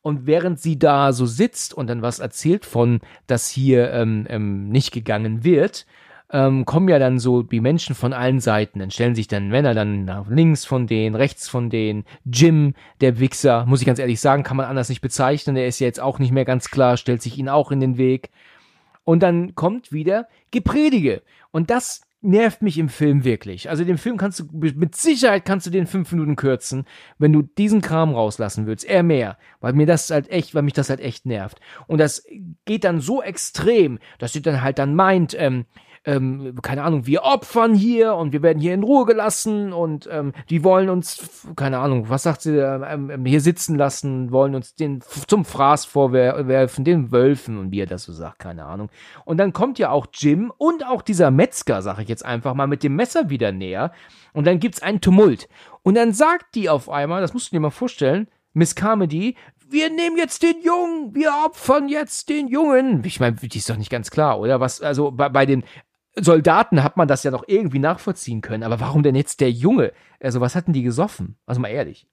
Und 0.00 0.26
während 0.26 0.60
sie 0.60 0.78
da 0.78 1.12
so 1.12 1.26
sitzt 1.26 1.74
und 1.74 1.88
dann 1.88 2.02
was 2.02 2.18
erzählt 2.18 2.64
von, 2.64 3.00
dass 3.26 3.48
hier 3.48 3.92
ähm, 3.92 4.26
ähm, 4.28 4.68
nicht 4.68 4.92
gegangen 4.92 5.44
wird, 5.44 5.86
ähm, 6.30 6.66
kommen 6.66 6.88
ja 6.88 6.98
dann 6.98 7.18
so 7.18 7.42
die 7.42 7.60
Menschen 7.60 7.94
von 7.94 8.12
allen 8.12 8.40
Seiten. 8.40 8.78
Dann 8.80 8.90
stellen 8.90 9.14
sich 9.14 9.28
dann 9.28 9.48
Männer 9.48 9.74
dann 9.74 10.04
nach 10.04 10.28
links 10.28 10.64
von 10.64 10.86
denen, 10.86 11.14
rechts 11.14 11.48
von 11.48 11.70
denen. 11.70 12.04
Jim, 12.24 12.74
der 13.00 13.18
Wichser, 13.18 13.64
muss 13.66 13.80
ich 13.80 13.86
ganz 13.86 13.98
ehrlich 13.98 14.20
sagen, 14.20 14.42
kann 14.42 14.56
man 14.56 14.66
anders 14.66 14.88
nicht 14.88 15.00
bezeichnen. 15.00 15.54
Der 15.54 15.66
ist 15.66 15.80
ja 15.80 15.86
jetzt 15.86 16.00
auch 16.00 16.18
nicht 16.18 16.32
mehr 16.32 16.44
ganz 16.44 16.70
klar, 16.70 16.96
stellt 16.96 17.22
sich 17.22 17.38
ihnen 17.38 17.48
auch 17.48 17.70
in 17.70 17.80
den 17.80 17.96
Weg. 17.96 18.30
Und 19.08 19.22
dann 19.22 19.54
kommt 19.54 19.90
wieder 19.90 20.28
Gepredige. 20.50 21.22
Und 21.50 21.70
das 21.70 22.02
nervt 22.20 22.60
mich 22.60 22.76
im 22.76 22.90
Film 22.90 23.24
wirklich. 23.24 23.70
Also 23.70 23.82
den 23.82 23.96
Film 23.96 24.18
kannst 24.18 24.40
du, 24.40 24.44
mit 24.52 24.96
Sicherheit 24.96 25.46
kannst 25.46 25.66
du 25.66 25.70
den 25.70 25.86
fünf 25.86 26.12
Minuten 26.12 26.36
kürzen, 26.36 26.84
wenn 27.16 27.32
du 27.32 27.40
diesen 27.40 27.80
Kram 27.80 28.12
rauslassen 28.12 28.66
würdest. 28.66 28.86
Eher 28.86 29.02
mehr. 29.02 29.38
Weil 29.60 29.72
mir 29.72 29.86
das 29.86 30.10
halt 30.10 30.28
echt, 30.28 30.54
weil 30.54 30.60
mich 30.60 30.74
das 30.74 30.90
halt 30.90 31.00
echt 31.00 31.24
nervt. 31.24 31.58
Und 31.86 31.96
das 31.96 32.26
geht 32.66 32.84
dann 32.84 33.00
so 33.00 33.22
extrem, 33.22 33.98
dass 34.18 34.34
sie 34.34 34.42
dann 34.42 34.60
halt 34.60 34.78
dann 34.78 34.94
meint, 34.94 35.34
ähm, 35.38 35.64
ähm, 36.08 36.54
keine 36.62 36.84
Ahnung, 36.84 37.06
wir 37.06 37.22
opfern 37.22 37.74
hier 37.74 38.14
und 38.14 38.32
wir 38.32 38.42
werden 38.42 38.60
hier 38.60 38.72
in 38.72 38.82
Ruhe 38.82 39.04
gelassen 39.04 39.74
und 39.74 40.08
ähm, 40.10 40.32
die 40.48 40.64
wollen 40.64 40.88
uns, 40.88 41.44
keine 41.54 41.80
Ahnung, 41.80 42.08
was 42.08 42.22
sagt 42.22 42.40
sie, 42.40 42.56
ähm, 42.56 43.10
ähm, 43.10 43.26
hier 43.26 43.42
sitzen 43.42 43.76
lassen, 43.76 44.32
wollen 44.32 44.54
uns 44.54 44.74
den 44.74 45.02
zum 45.26 45.44
Fraß 45.44 45.84
vorwerfen, 45.84 46.84
den 46.84 47.12
Wölfen 47.12 47.58
und 47.58 47.72
wie 47.72 47.82
er 47.82 47.86
das 47.86 48.04
so 48.04 48.14
sagt, 48.14 48.38
keine 48.38 48.64
Ahnung. 48.64 48.88
Und 49.26 49.36
dann 49.36 49.52
kommt 49.52 49.78
ja 49.78 49.90
auch 49.90 50.06
Jim 50.14 50.50
und 50.56 50.86
auch 50.86 51.02
dieser 51.02 51.30
Metzger, 51.30 51.82
sag 51.82 51.98
ich 51.98 52.08
jetzt 52.08 52.24
einfach 52.24 52.54
mal, 52.54 52.66
mit 52.66 52.82
dem 52.82 52.96
Messer 52.96 53.28
wieder 53.28 53.52
näher 53.52 53.92
und 54.32 54.46
dann 54.46 54.60
gibt's 54.60 54.82
einen 54.82 55.02
Tumult. 55.02 55.46
Und 55.82 55.94
dann 55.94 56.14
sagt 56.14 56.54
die 56.54 56.70
auf 56.70 56.88
einmal, 56.88 57.20
das 57.20 57.34
musst 57.34 57.52
du 57.52 57.56
dir 57.56 57.60
mal 57.60 57.68
vorstellen, 57.68 58.28
Miss 58.54 58.74
Carmody, 58.74 59.36
wir 59.70 59.90
nehmen 59.90 60.16
jetzt 60.16 60.42
den 60.42 60.62
Jungen, 60.62 61.14
wir 61.14 61.30
opfern 61.44 61.88
jetzt 61.88 62.30
den 62.30 62.48
Jungen. 62.48 63.04
Ich 63.04 63.20
meine, 63.20 63.36
die 63.36 63.58
ist 63.58 63.68
doch 63.68 63.76
nicht 63.76 63.90
ganz 63.90 64.10
klar, 64.10 64.40
oder? 64.40 64.60
Was, 64.60 64.80
also 64.80 65.10
bei, 65.10 65.28
bei 65.28 65.44
den 65.44 65.64
Soldaten 66.20 66.82
hat 66.82 66.96
man 66.96 67.08
das 67.08 67.22
ja 67.22 67.30
noch 67.30 67.44
irgendwie 67.46 67.78
nachvollziehen 67.78 68.40
können, 68.40 68.62
aber 68.62 68.80
warum 68.80 69.02
denn 69.02 69.14
jetzt 69.14 69.40
der 69.40 69.50
Junge? 69.50 69.92
Also, 70.20 70.40
was 70.40 70.54
hatten 70.54 70.72
die 70.72 70.82
gesoffen? 70.82 71.38
Also 71.46 71.60
mal 71.60 71.68
ehrlich. 71.68 72.06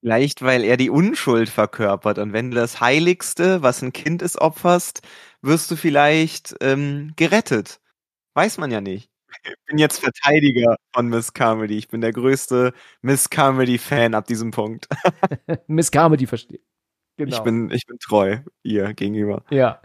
Vielleicht, 0.00 0.42
weil 0.42 0.64
er 0.64 0.76
die 0.76 0.90
Unschuld 0.90 1.48
verkörpert. 1.48 2.18
Und 2.18 2.32
wenn 2.32 2.50
du 2.50 2.56
das 2.56 2.80
Heiligste, 2.80 3.62
was 3.62 3.82
ein 3.82 3.92
Kind 3.92 4.20
ist, 4.20 4.36
opferst, 4.36 5.02
wirst 5.42 5.70
du 5.70 5.76
vielleicht 5.76 6.56
ähm, 6.60 7.12
gerettet. 7.14 7.80
Weiß 8.34 8.58
man 8.58 8.72
ja 8.72 8.80
nicht. 8.80 9.10
Ich 9.44 9.54
bin 9.66 9.78
jetzt 9.78 10.00
Verteidiger 10.00 10.76
von 10.92 11.08
Miss 11.08 11.32
Carmody. 11.32 11.78
Ich 11.78 11.88
bin 11.88 12.00
der 12.00 12.12
größte 12.12 12.72
Miss 13.00 13.30
Carmody-Fan 13.30 14.14
ab 14.14 14.26
diesem 14.26 14.50
Punkt. 14.50 14.88
Miss 15.68 15.90
Carmody 15.90 16.26
verstehe. 16.26 16.60
Genau. 17.16 17.36
Ich 17.36 17.42
bin, 17.42 17.70
ich 17.70 17.86
bin 17.86 17.98
treu 17.98 18.38
ihr 18.62 18.94
gegenüber. 18.94 19.44
Ja. 19.50 19.80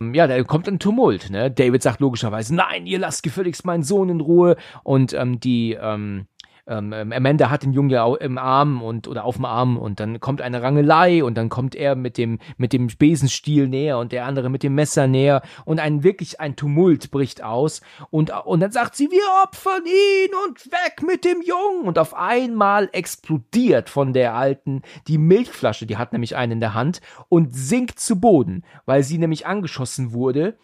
Ja, 0.00 0.28
da 0.28 0.42
kommt 0.44 0.68
ein 0.68 0.78
Tumult. 0.78 1.30
Ne? 1.30 1.50
David 1.50 1.82
sagt 1.82 2.00
logischerweise, 2.00 2.54
nein, 2.54 2.86
ihr 2.86 2.98
lasst 2.98 3.22
gefälligst 3.22 3.64
meinen 3.64 3.82
Sohn 3.82 4.08
in 4.08 4.20
Ruhe. 4.20 4.56
Und 4.84 5.12
ähm, 5.12 5.40
die 5.40 5.76
ähm, 5.80 6.26
ähm, 6.68 6.92
ähm, 6.92 7.12
Amanda 7.12 7.50
hat 7.50 7.62
den 7.62 7.72
Jungen 7.72 7.90
ja 7.90 8.14
im 8.16 8.36
Arm 8.38 8.82
und 8.82 9.08
oder 9.08 9.24
auf 9.24 9.36
dem 9.36 9.46
Arm 9.46 9.78
und 9.78 10.00
dann 10.00 10.20
kommt 10.20 10.42
eine 10.42 10.62
Rangelei 10.62 11.24
und 11.24 11.34
dann 11.36 11.48
kommt 11.48 11.74
er 11.74 11.96
mit 11.96 12.18
dem 12.18 12.38
mit 12.58 12.72
dem 12.72 12.88
Besenstiel 12.88 13.68
näher 13.68 13.98
und 13.98 14.12
der 14.12 14.26
andere 14.26 14.50
mit 14.50 14.62
dem 14.62 14.74
Messer 14.74 15.06
näher 15.06 15.42
und 15.64 15.80
ein 15.80 16.02
wirklich 16.02 16.40
ein 16.40 16.56
Tumult 16.56 17.10
bricht 17.10 17.42
aus 17.42 17.80
und 18.10 18.30
und 18.44 18.60
dann 18.60 18.70
sagt 18.70 18.96
sie 18.96 19.10
wir 19.10 19.22
opfern 19.44 19.84
ihn 19.86 20.30
und 20.46 20.66
weg 20.66 21.02
mit 21.06 21.24
dem 21.24 21.42
Jungen 21.42 21.86
und 21.86 21.98
auf 21.98 22.14
einmal 22.14 22.90
explodiert 22.92 23.88
von 23.88 24.12
der 24.12 24.34
alten 24.34 24.82
die 25.06 25.18
Milchflasche 25.18 25.86
die 25.86 25.96
hat 25.96 26.12
nämlich 26.12 26.36
einen 26.36 26.52
in 26.52 26.60
der 26.60 26.74
Hand 26.74 27.00
und 27.28 27.54
sinkt 27.56 27.98
zu 27.98 28.20
Boden 28.20 28.64
weil 28.84 29.02
sie 29.02 29.18
nämlich 29.18 29.46
angeschossen 29.46 30.12
wurde 30.12 30.58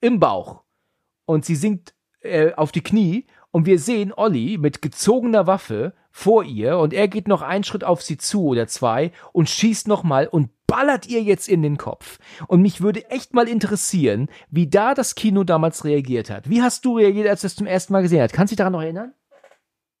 im 0.00 0.18
Bauch 0.18 0.62
und 1.26 1.44
sie 1.44 1.56
sinkt 1.56 1.94
äh, 2.20 2.52
auf 2.54 2.72
die 2.72 2.82
Knie 2.82 3.26
und 3.50 3.66
wir 3.66 3.78
sehen 3.78 4.12
Olli 4.14 4.58
mit 4.58 4.82
gezogener 4.82 5.46
Waffe 5.46 5.94
vor 6.10 6.44
ihr 6.44 6.78
und 6.78 6.92
er 6.92 7.08
geht 7.08 7.28
noch 7.28 7.42
einen 7.42 7.64
Schritt 7.64 7.84
auf 7.84 8.02
sie 8.02 8.18
zu 8.18 8.46
oder 8.46 8.66
zwei 8.66 9.12
und 9.32 9.48
schießt 9.48 9.88
nochmal 9.88 10.26
und 10.26 10.50
ballert 10.66 11.06
ihr 11.06 11.22
jetzt 11.22 11.48
in 11.48 11.62
den 11.62 11.78
Kopf. 11.78 12.18
Und 12.46 12.60
mich 12.60 12.80
würde 12.80 13.08
echt 13.10 13.34
mal 13.34 13.48
interessieren, 13.48 14.28
wie 14.50 14.68
da 14.68 14.94
das 14.94 15.14
Kino 15.14 15.44
damals 15.44 15.84
reagiert 15.84 16.28
hat. 16.28 16.50
Wie 16.50 16.62
hast 16.62 16.84
du 16.84 16.98
reagiert, 16.98 17.28
als 17.28 17.40
du 17.40 17.46
es 17.46 17.56
zum 17.56 17.66
ersten 17.66 17.92
Mal 17.92 18.02
gesehen 18.02 18.22
hast? 18.22 18.32
Kannst 18.32 18.50
du 18.50 18.54
dich 18.54 18.58
daran 18.58 18.72
noch 18.74 18.82
erinnern? 18.82 19.14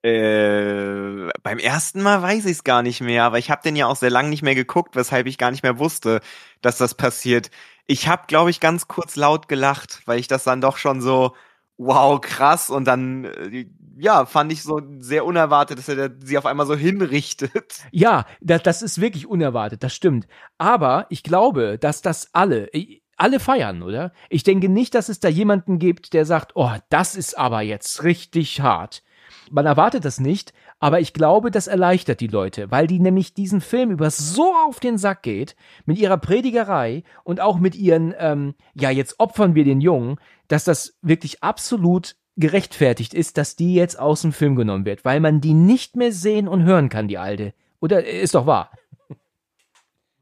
Äh, 0.02 1.30
beim 1.42 1.58
ersten 1.58 2.02
Mal 2.02 2.22
weiß 2.22 2.44
ich 2.44 2.52
es 2.52 2.64
gar 2.64 2.82
nicht 2.82 3.00
mehr, 3.00 3.24
aber 3.24 3.38
ich 3.38 3.50
habe 3.50 3.62
den 3.62 3.74
ja 3.74 3.86
auch 3.86 3.96
sehr 3.96 4.10
lange 4.10 4.28
nicht 4.28 4.42
mehr 4.42 4.54
geguckt, 4.54 4.94
weshalb 4.94 5.26
ich 5.26 5.38
gar 5.38 5.50
nicht 5.50 5.64
mehr 5.64 5.78
wusste, 5.78 6.20
dass 6.60 6.78
das 6.78 6.94
passiert. 6.94 7.50
Ich 7.86 8.06
habe, 8.06 8.24
glaube 8.28 8.50
ich, 8.50 8.60
ganz 8.60 8.86
kurz 8.86 9.16
laut 9.16 9.48
gelacht, 9.48 10.02
weil 10.04 10.20
ich 10.20 10.28
das 10.28 10.44
dann 10.44 10.60
doch 10.60 10.76
schon 10.76 11.00
so 11.00 11.34
wow, 11.78 12.20
krass. 12.20 12.68
Und 12.68 12.84
dann, 12.84 13.24
äh, 13.24 13.66
ja, 13.96 14.26
fand 14.26 14.52
ich 14.52 14.62
so 14.62 14.80
sehr 14.98 15.24
unerwartet, 15.24 15.78
dass 15.78 15.88
er 15.88 16.10
sie 16.22 16.36
auf 16.36 16.46
einmal 16.46 16.66
so 16.66 16.76
hinrichtet. 16.76 17.80
Ja, 17.90 18.26
das, 18.40 18.62
das 18.62 18.82
ist 18.82 19.00
wirklich 19.00 19.26
unerwartet, 19.26 19.82
das 19.82 19.94
stimmt. 19.94 20.26
Aber 20.58 21.06
ich 21.08 21.22
glaube, 21.22 21.78
dass 21.78 22.02
das 22.02 22.28
alle, 22.32 22.72
äh, 22.74 23.00
alle 23.16 23.40
feiern, 23.40 23.82
oder? 23.82 24.12
Ich 24.28 24.42
denke 24.44 24.68
nicht, 24.68 24.94
dass 24.94 25.08
es 25.08 25.20
da 25.20 25.28
jemanden 25.28 25.78
gibt, 25.78 26.12
der 26.12 26.24
sagt, 26.24 26.52
oh, 26.54 26.72
das 26.90 27.16
ist 27.16 27.38
aber 27.38 27.62
jetzt 27.62 28.04
richtig 28.04 28.60
hart. 28.60 29.02
Man 29.50 29.66
erwartet 29.66 30.04
das 30.04 30.20
nicht, 30.20 30.52
aber 30.78 31.00
ich 31.00 31.12
glaube, 31.12 31.50
das 31.50 31.66
erleichtert 31.66 32.20
die 32.20 32.26
Leute, 32.26 32.70
weil 32.70 32.86
die 32.86 33.00
nämlich 33.00 33.34
diesen 33.34 33.60
Film 33.60 33.90
über 33.90 34.10
so 34.10 34.52
auf 34.66 34.80
den 34.80 34.98
Sack 34.98 35.22
geht, 35.22 35.56
mit 35.86 35.98
ihrer 35.98 36.18
Predigerei 36.18 37.02
und 37.24 37.40
auch 37.40 37.58
mit 37.58 37.74
ihren, 37.74 38.14
ähm, 38.18 38.54
ja, 38.74 38.90
jetzt 38.90 39.20
opfern 39.20 39.54
wir 39.54 39.64
den 39.64 39.80
Jungen, 39.80 40.16
dass 40.48 40.64
das 40.64 40.96
wirklich 41.02 41.42
absolut 41.42 42.16
gerechtfertigt 42.36 43.14
ist, 43.14 43.36
dass 43.36 43.56
die 43.56 43.74
jetzt 43.74 43.98
aus 43.98 44.22
dem 44.22 44.32
Film 44.32 44.54
genommen 44.54 44.84
wird, 44.84 45.04
weil 45.04 45.20
man 45.20 45.40
die 45.40 45.54
nicht 45.54 45.96
mehr 45.96 46.12
sehen 46.12 46.48
und 46.48 46.64
hören 46.64 46.88
kann, 46.88 47.08
die 47.08 47.18
alte. 47.18 47.52
Oder 47.80 48.04
ist 48.04 48.34
doch 48.34 48.46
wahr? 48.46 48.70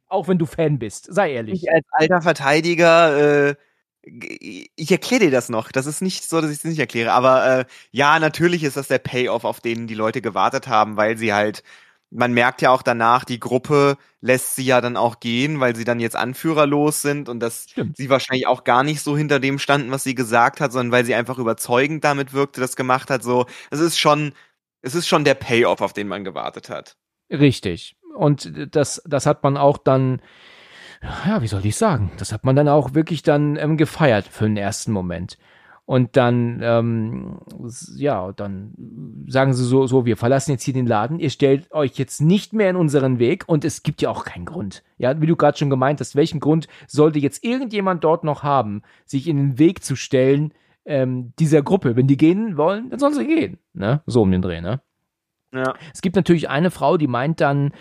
Auch 0.09 0.27
wenn 0.27 0.39
du 0.39 0.47
Fan 0.47 0.79
bist, 0.79 1.13
sei 1.13 1.33
ehrlich. 1.33 1.63
Ich 1.63 1.71
als 1.71 1.87
alter 1.91 2.23
Verteidiger 2.23 3.49
äh, 3.51 3.55
ich 4.07 4.91
erkläre 4.93 5.25
dir 5.25 5.31
das 5.31 5.49
noch. 5.49 5.73
Das 5.73 5.87
ist 5.87 6.01
nicht 6.01 6.29
so, 6.29 6.41
dass 6.41 6.51
ich 6.51 6.59
es 6.59 6.65
nicht 6.65 6.79
erkläre. 6.79 7.13
Aber 7.13 7.61
äh, 7.61 7.65
ja, 7.91 8.19
natürlich 8.19 8.63
ist 8.63 8.77
das 8.77 8.89
der 8.89 8.99
Payoff, 8.99 9.45
auf 9.45 9.61
den 9.61 9.89
die 9.89 9.95
Leute 9.95 10.23
gewartet 10.23 10.69
haben, 10.69 10.97
weil 10.97 11.19
sie 11.19 11.35
halt, 11.35 11.65
man 12.11 12.33
merkt 12.33 12.63
ja 12.63 12.71
auch 12.71 12.83
danach, 12.83 13.25
die 13.25 13.41
Gruppe 13.41 13.99
lässt 14.21 14.55
sie 14.55 14.65
ja 14.65 14.81
dann 14.81 14.97
auch 14.97 15.19
gehen, 15.19 15.59
weil 15.59 15.75
sie 15.75 15.85
dann 15.85 15.99
jetzt 15.99 16.15
anführerlos 16.15 17.03
sind 17.03 17.29
und 17.29 17.41
dass 17.41 17.67
Stimmt. 17.69 17.97
sie 17.97 18.09
wahrscheinlich 18.09 18.47
auch 18.47 18.63
gar 18.63 18.85
nicht 18.85 19.01
so 19.03 19.17
hinter 19.17 19.41
dem 19.41 19.59
standen, 19.59 19.91
was 19.91 20.05
sie 20.05 20.15
gesagt 20.15 20.61
hat, 20.61 20.71
sondern 20.73 20.93
weil 20.93 21.05
sie 21.05 21.15
einfach 21.15 21.39
überzeugend 21.39 22.05
damit 22.05 22.33
wirkte, 22.33 22.61
das 22.61 22.77
gemacht 22.77 23.11
hat. 23.11 23.25
So, 23.25 23.47
es 23.71 23.81
ist 23.81 23.99
schon, 23.99 24.35
es 24.83 24.95
ist 24.95 25.09
schon 25.09 25.25
der 25.25 25.35
Payoff, 25.35 25.81
auf 25.81 25.93
den 25.93 26.07
man 26.07 26.23
gewartet 26.23 26.71
hat. 26.71 26.97
Richtig. 27.29 27.97
Und 28.15 28.53
das, 28.71 29.03
das 29.05 29.27
hat 29.27 29.43
man 29.43 29.57
auch 29.57 29.79
dann 29.79 30.23
ja, 31.27 31.43
wie 31.43 31.47
soll 31.47 31.65
ich 31.65 31.77
sagen, 31.77 32.11
das 32.19 32.33
hat 32.33 32.45
man 32.45 32.57
dann 32.57 32.69
auch 32.69 32.95
wirklich 32.95 33.23
dann 33.23 33.57
ähm, 33.57 33.77
gefeiert 33.77 34.27
für 34.27 34.45
den 34.45 34.57
ersten 34.57 34.93
Moment. 34.93 35.39
Und 35.85 36.17
dann, 36.17 36.61
ähm, 36.63 37.39
ja, 37.95 38.33
dann 38.33 38.73
sagen 39.29 39.55
sie 39.55 39.65
so, 39.65 39.87
so, 39.87 40.05
wir 40.05 40.17
verlassen 40.17 40.51
jetzt 40.51 40.65
hier 40.65 40.75
den 40.75 40.87
Laden, 40.87 41.21
ihr 41.21 41.31
stellt 41.31 41.71
euch 41.71 41.97
jetzt 41.97 42.21
nicht 42.21 42.53
mehr 42.53 42.71
in 42.71 42.77
unseren 42.77 43.21
Weg 43.21 43.45
und 43.47 43.65
es 43.65 43.85
gibt 43.85 44.03
ja 44.03 44.11
auch 44.11 44.25
keinen 44.25 44.47
Grund. 44.47 44.83
Ja, 44.99 45.21
wie 45.21 45.27
du 45.27 45.37
gerade 45.37 45.57
schon 45.57 45.71
gemeint 45.71 46.01
hast, 46.01 46.17
welchen 46.17 46.41
Grund 46.41 46.67
sollte 46.89 47.21
jetzt 47.21 47.45
irgendjemand 47.45 48.03
dort 48.03 48.25
noch 48.25 48.43
haben, 48.43 48.83
sich 49.05 49.29
in 49.29 49.37
den 49.37 49.59
Weg 49.61 49.85
zu 49.85 49.95
stellen, 49.95 50.53
ähm, 50.87 51.33
dieser 51.39 51.63
Gruppe? 51.63 51.95
Wenn 51.95 52.09
die 52.09 52.17
gehen 52.17 52.57
wollen, 52.57 52.91
dann 52.91 52.99
sollen 52.99 53.15
sie 53.15 53.27
gehen. 53.27 53.59
Ne? 53.73 54.03
So 54.07 54.23
um 54.23 54.33
den 54.33 54.43
Dreh, 54.43 54.61
ne? 54.61 54.81
Ja. 55.53 55.75
Es 55.95 56.03
gibt 56.03 56.17
natürlich 56.17 56.49
eine 56.49 56.73
Frau, 56.73 56.97
die 56.97 57.07
meint 57.07 57.41
dann, 57.41 57.73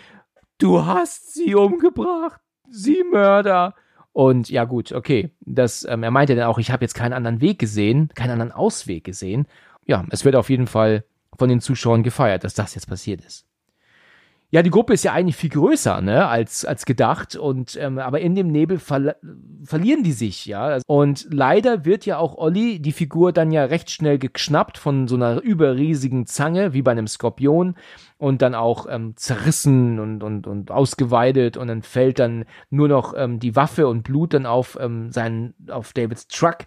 du 0.58 0.86
hast 0.86 1.34
sie 1.34 1.56
umgebracht 1.56 2.40
sie 2.70 3.04
Mörder. 3.10 3.74
Und 4.12 4.48
ja 4.48 4.64
gut, 4.64 4.92
okay, 4.92 5.30
das, 5.40 5.84
ähm, 5.84 6.02
er 6.02 6.10
meinte 6.10 6.34
dann 6.34 6.46
auch, 6.46 6.58
ich 6.58 6.70
habe 6.70 6.84
jetzt 6.84 6.94
keinen 6.94 7.12
anderen 7.12 7.40
Weg 7.40 7.58
gesehen, 7.58 8.10
keinen 8.14 8.30
anderen 8.30 8.52
Ausweg 8.52 9.04
gesehen. 9.04 9.46
Ja, 9.86 10.04
es 10.10 10.24
wird 10.24 10.36
auf 10.36 10.48
jeden 10.48 10.66
Fall 10.66 11.04
von 11.38 11.48
den 11.48 11.60
Zuschauern 11.60 12.02
gefeiert, 12.02 12.44
dass 12.44 12.54
das 12.54 12.74
jetzt 12.74 12.88
passiert 12.88 13.24
ist. 13.24 13.46
Ja, 14.50 14.62
die 14.62 14.70
Gruppe 14.70 14.94
ist 14.94 15.02
ja 15.02 15.12
eigentlich 15.12 15.36
viel 15.36 15.50
größer, 15.50 16.00
ne, 16.00 16.28
als, 16.28 16.64
als 16.64 16.86
gedacht. 16.86 17.34
Und 17.34 17.76
ähm, 17.80 17.98
aber 17.98 18.20
in 18.20 18.36
dem 18.36 18.46
Nebel 18.46 18.78
ver 18.78 19.16
verlieren 19.64 20.04
die 20.04 20.12
sich, 20.12 20.46
ja. 20.46 20.78
Und 20.86 21.26
leider 21.30 21.84
wird 21.84 22.06
ja 22.06 22.18
auch 22.18 22.38
Olli, 22.38 22.78
die 22.78 22.92
Figur, 22.92 23.32
dann 23.32 23.50
ja 23.50 23.64
recht 23.64 23.90
schnell 23.90 24.18
geschnappt 24.18 24.78
von 24.78 25.08
so 25.08 25.16
einer 25.16 25.42
überriesigen 25.42 26.26
Zange, 26.26 26.72
wie 26.72 26.82
bei 26.82 26.92
einem 26.92 27.08
Skorpion. 27.08 27.74
Und 28.18 28.42
dann 28.42 28.54
auch 28.54 28.86
ähm, 28.88 29.14
zerrissen 29.16 29.98
und, 29.98 30.22
und, 30.22 30.46
und 30.46 30.70
ausgeweidet 30.70 31.56
und 31.56 31.68
dann 31.68 31.82
fällt 31.82 32.18
dann 32.18 32.44
nur 32.70 32.88
noch 32.88 33.14
ähm, 33.16 33.38
die 33.38 33.56
Waffe 33.56 33.88
und 33.88 34.02
Blut 34.02 34.34
dann 34.34 34.46
auf 34.46 34.78
ähm, 34.80 35.12
seinen, 35.12 35.54
auf 35.68 35.92
Davids 35.92 36.26
Truck 36.28 36.66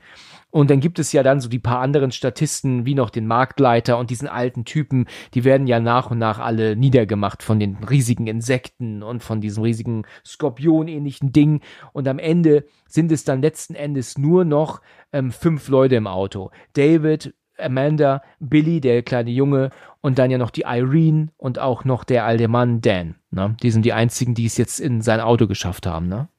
und 0.52 0.72
dann 0.72 0.80
gibt 0.80 0.98
es 0.98 1.12
ja 1.12 1.22
dann 1.22 1.40
so 1.40 1.48
die 1.48 1.60
paar 1.60 1.80
anderen 1.80 2.12
Statisten, 2.12 2.86
wie 2.86 2.96
noch 2.96 3.12
den 3.12 3.28
Marktleiter 3.28 3.98
und 3.98 4.10
diesen 4.10 4.28
alten 4.28 4.66
Typen, 4.66 5.06
die 5.34 5.44
werden 5.44 5.68
ja 5.68 5.80
nach 5.80 6.10
und 6.10 6.18
nach 6.18 6.40
alle 6.40 6.76
niedergemacht 6.76 7.44
von 7.44 7.60
den 7.60 7.78
riesigen 7.84 8.26
Insekten 8.26 9.04
und 9.04 9.22
von 9.22 9.42
diesem 9.42 9.64
riesigen 9.64 10.06
Skorpion-ähnlichen 10.26 11.32
Ding. 11.32 11.62
Und 11.94 12.08
am 12.08 12.18
Ende 12.18 12.66
sind 12.88 13.12
es 13.12 13.24
dann 13.24 13.42
letzten 13.42 13.76
Endes 13.76 14.18
nur 14.18 14.44
noch 14.44 14.82
ähm, 15.14 15.32
fünf 15.32 15.68
Leute 15.68 15.96
im 15.96 16.08
Auto. 16.08 16.50
David, 16.74 17.36
Amanda, 17.60 18.22
Billy, 18.40 18.82
der 18.82 19.04
kleine 19.04 19.32
Junge, 19.32 19.70
und 20.02 20.18
dann 20.18 20.32
ja 20.32 20.38
noch 20.38 20.52
die 20.52 20.64
Irene 20.66 21.30
und 21.38 21.60
auch 21.60 21.84
noch 21.84 22.04
der 22.04 22.26
alte 22.26 22.48
Mann 22.48 22.82
Dan. 22.82 23.16
Ne? 23.32 23.56
Die 23.62 23.72
sind 23.72 23.84
die 23.84 23.94
einzigen, 23.94 24.34
die 24.34 24.46
es 24.46 24.58
jetzt 24.58 24.80
in 24.80 25.02
sein 25.02 25.20
Auto 25.20 25.48
geschafft 25.48 25.86
haben, 25.86 26.08
ne? 26.08 26.30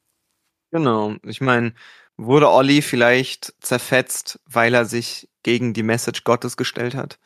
Genau. 0.70 1.16
Ich 1.24 1.40
meine, 1.40 1.74
Wurde 2.22 2.50
Olli 2.50 2.82
vielleicht 2.82 3.54
zerfetzt, 3.60 4.40
weil 4.44 4.74
er 4.74 4.84
sich 4.84 5.30
gegen 5.42 5.72
die 5.72 5.82
Message 5.82 6.22
Gottes 6.24 6.58
gestellt 6.58 6.94
hat? 6.94 7.18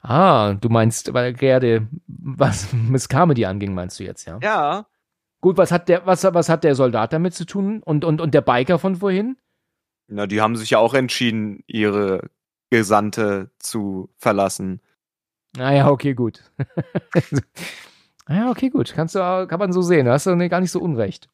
Ah, 0.00 0.54
du 0.54 0.68
meinst, 0.68 1.12
weil 1.12 1.24
er 1.24 1.32
gerade 1.32 1.88
was 2.06 2.72
Miss 2.72 3.08
Carmody 3.08 3.46
anging, 3.46 3.74
meinst 3.74 3.98
du 3.98 4.04
jetzt, 4.04 4.26
ja? 4.26 4.38
Ja. 4.40 4.86
Gut, 5.40 5.56
was 5.56 5.72
hat 5.72 5.88
der, 5.88 6.06
was, 6.06 6.22
was 6.22 6.48
hat 6.48 6.62
der 6.62 6.76
Soldat 6.76 7.12
damit 7.12 7.34
zu 7.34 7.46
tun? 7.46 7.82
Und, 7.82 8.04
und, 8.04 8.20
und 8.20 8.32
der 8.32 8.42
Biker 8.42 8.78
von 8.78 8.96
vorhin? 8.96 9.36
Na, 10.06 10.28
die 10.28 10.40
haben 10.40 10.54
sich 10.54 10.70
ja 10.70 10.78
auch 10.78 10.94
entschieden, 10.94 11.64
ihre 11.66 12.30
Gesandte 12.70 13.50
zu 13.58 14.10
verlassen. 14.16 14.80
Naja, 15.56 15.86
ah 15.86 15.90
okay, 15.90 16.14
gut. 16.14 16.42
ja, 18.28 18.50
okay, 18.50 18.68
gut. 18.68 18.92
Kannst 18.94 19.14
du, 19.14 19.46
kann 19.48 19.58
man 19.58 19.72
so 19.72 19.82
sehen. 19.82 20.06
Da 20.06 20.12
hast 20.12 20.26
du 20.26 20.48
gar 20.48 20.60
nicht 20.60 20.70
so 20.70 20.80
unrecht 20.80 21.28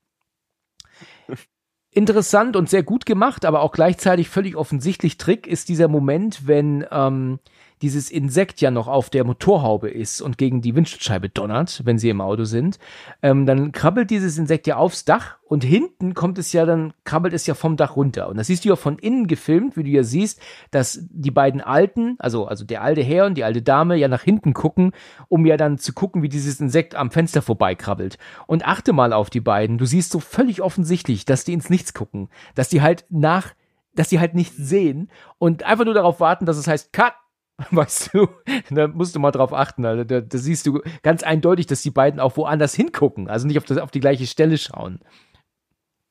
interessant 1.94 2.56
und 2.56 2.68
sehr 2.68 2.82
gut 2.82 3.06
gemacht, 3.06 3.44
aber 3.44 3.60
auch 3.60 3.72
gleichzeitig 3.72 4.28
völlig 4.28 4.56
offensichtlich 4.56 5.16
Trick 5.16 5.46
ist 5.46 5.68
dieser 5.68 5.88
Moment, 5.88 6.46
wenn 6.46 6.84
ähm, 6.90 7.38
dieses 7.82 8.10
Insekt 8.10 8.60
ja 8.60 8.70
noch 8.70 8.88
auf 8.88 9.10
der 9.10 9.24
Motorhaube 9.24 9.90
ist 9.90 10.20
und 10.20 10.38
gegen 10.38 10.62
die 10.62 10.74
Windschutzscheibe 10.74 11.28
donnert, 11.28 11.82
wenn 11.84 11.98
sie 11.98 12.08
im 12.08 12.20
Auto 12.20 12.44
sind, 12.44 12.78
ähm, 13.22 13.46
dann 13.46 13.72
krabbelt 13.72 14.10
dieses 14.10 14.38
Insekt 14.38 14.66
ja 14.66 14.76
aufs 14.76 15.04
Dach 15.04 15.38
und 15.46 15.64
hinten 15.64 16.14
kommt 16.14 16.38
es 16.38 16.52
ja 16.52 16.66
dann, 16.66 16.94
krabbelt 17.04 17.34
es 17.34 17.46
ja 17.46 17.54
vom 17.54 17.76
Dach 17.76 17.96
runter. 17.96 18.28
Und 18.28 18.38
das 18.38 18.46
siehst 18.46 18.64
du 18.64 18.70
ja 18.70 18.76
von 18.76 18.98
innen 18.98 19.26
gefilmt, 19.26 19.76
wie 19.76 19.84
du 19.84 19.90
ja 19.90 20.02
siehst, 20.02 20.40
dass 20.70 21.00
die 21.10 21.30
beiden 21.30 21.60
Alten, 21.60 22.16
also, 22.18 22.46
also 22.46 22.64
der 22.64 22.82
alte 22.82 23.02
Herr 23.02 23.26
und 23.26 23.34
die 23.34 23.44
alte 23.44 23.62
Dame 23.62 23.96
ja 23.96 24.08
nach 24.08 24.22
hinten 24.22 24.54
gucken, 24.54 24.92
um 25.28 25.44
ja 25.44 25.56
dann 25.56 25.78
zu 25.78 25.92
gucken, 25.92 26.22
wie 26.22 26.28
dieses 26.28 26.60
Insekt 26.60 26.94
am 26.94 27.10
Fenster 27.10 27.42
vorbeikrabbelt. 27.42 28.18
Und 28.46 28.66
achte 28.66 28.92
mal 28.92 29.12
auf 29.12 29.30
die 29.30 29.40
beiden. 29.40 29.78
Du 29.78 29.86
siehst 29.86 30.10
so 30.10 30.20
völlig 30.20 30.62
offensichtlich, 30.62 31.24
dass 31.24 31.44
die 31.44 31.52
ins 31.52 31.70
Nichts 31.70 31.94
gucken, 31.94 32.28
dass 32.54 32.68
die 32.68 32.82
halt 32.82 33.04
nach 33.10 33.54
dass 33.96 34.08
die 34.08 34.18
halt 34.18 34.34
nichts 34.34 34.56
sehen 34.56 35.08
und 35.38 35.62
einfach 35.62 35.84
nur 35.84 35.94
darauf 35.94 36.20
warten, 36.20 36.46
dass 36.46 36.56
es 36.56 36.66
heißt, 36.66 36.92
cut, 36.92 37.12
Weißt 37.70 38.14
du, 38.14 38.28
da 38.70 38.88
musst 38.88 39.14
du 39.14 39.20
mal 39.20 39.30
drauf 39.30 39.52
achten. 39.52 39.84
Also 39.84 40.04
da, 40.04 40.20
da, 40.20 40.38
siehst 40.38 40.66
du 40.66 40.82
ganz 41.02 41.22
eindeutig, 41.22 41.66
dass 41.66 41.82
die 41.82 41.90
beiden 41.90 42.20
auch 42.20 42.36
woanders 42.36 42.74
hingucken, 42.74 43.28
also 43.28 43.46
nicht 43.46 43.58
auf, 43.58 43.64
das, 43.64 43.78
auf 43.78 43.90
die 43.90 44.00
gleiche 44.00 44.26
Stelle 44.26 44.58
schauen. 44.58 45.00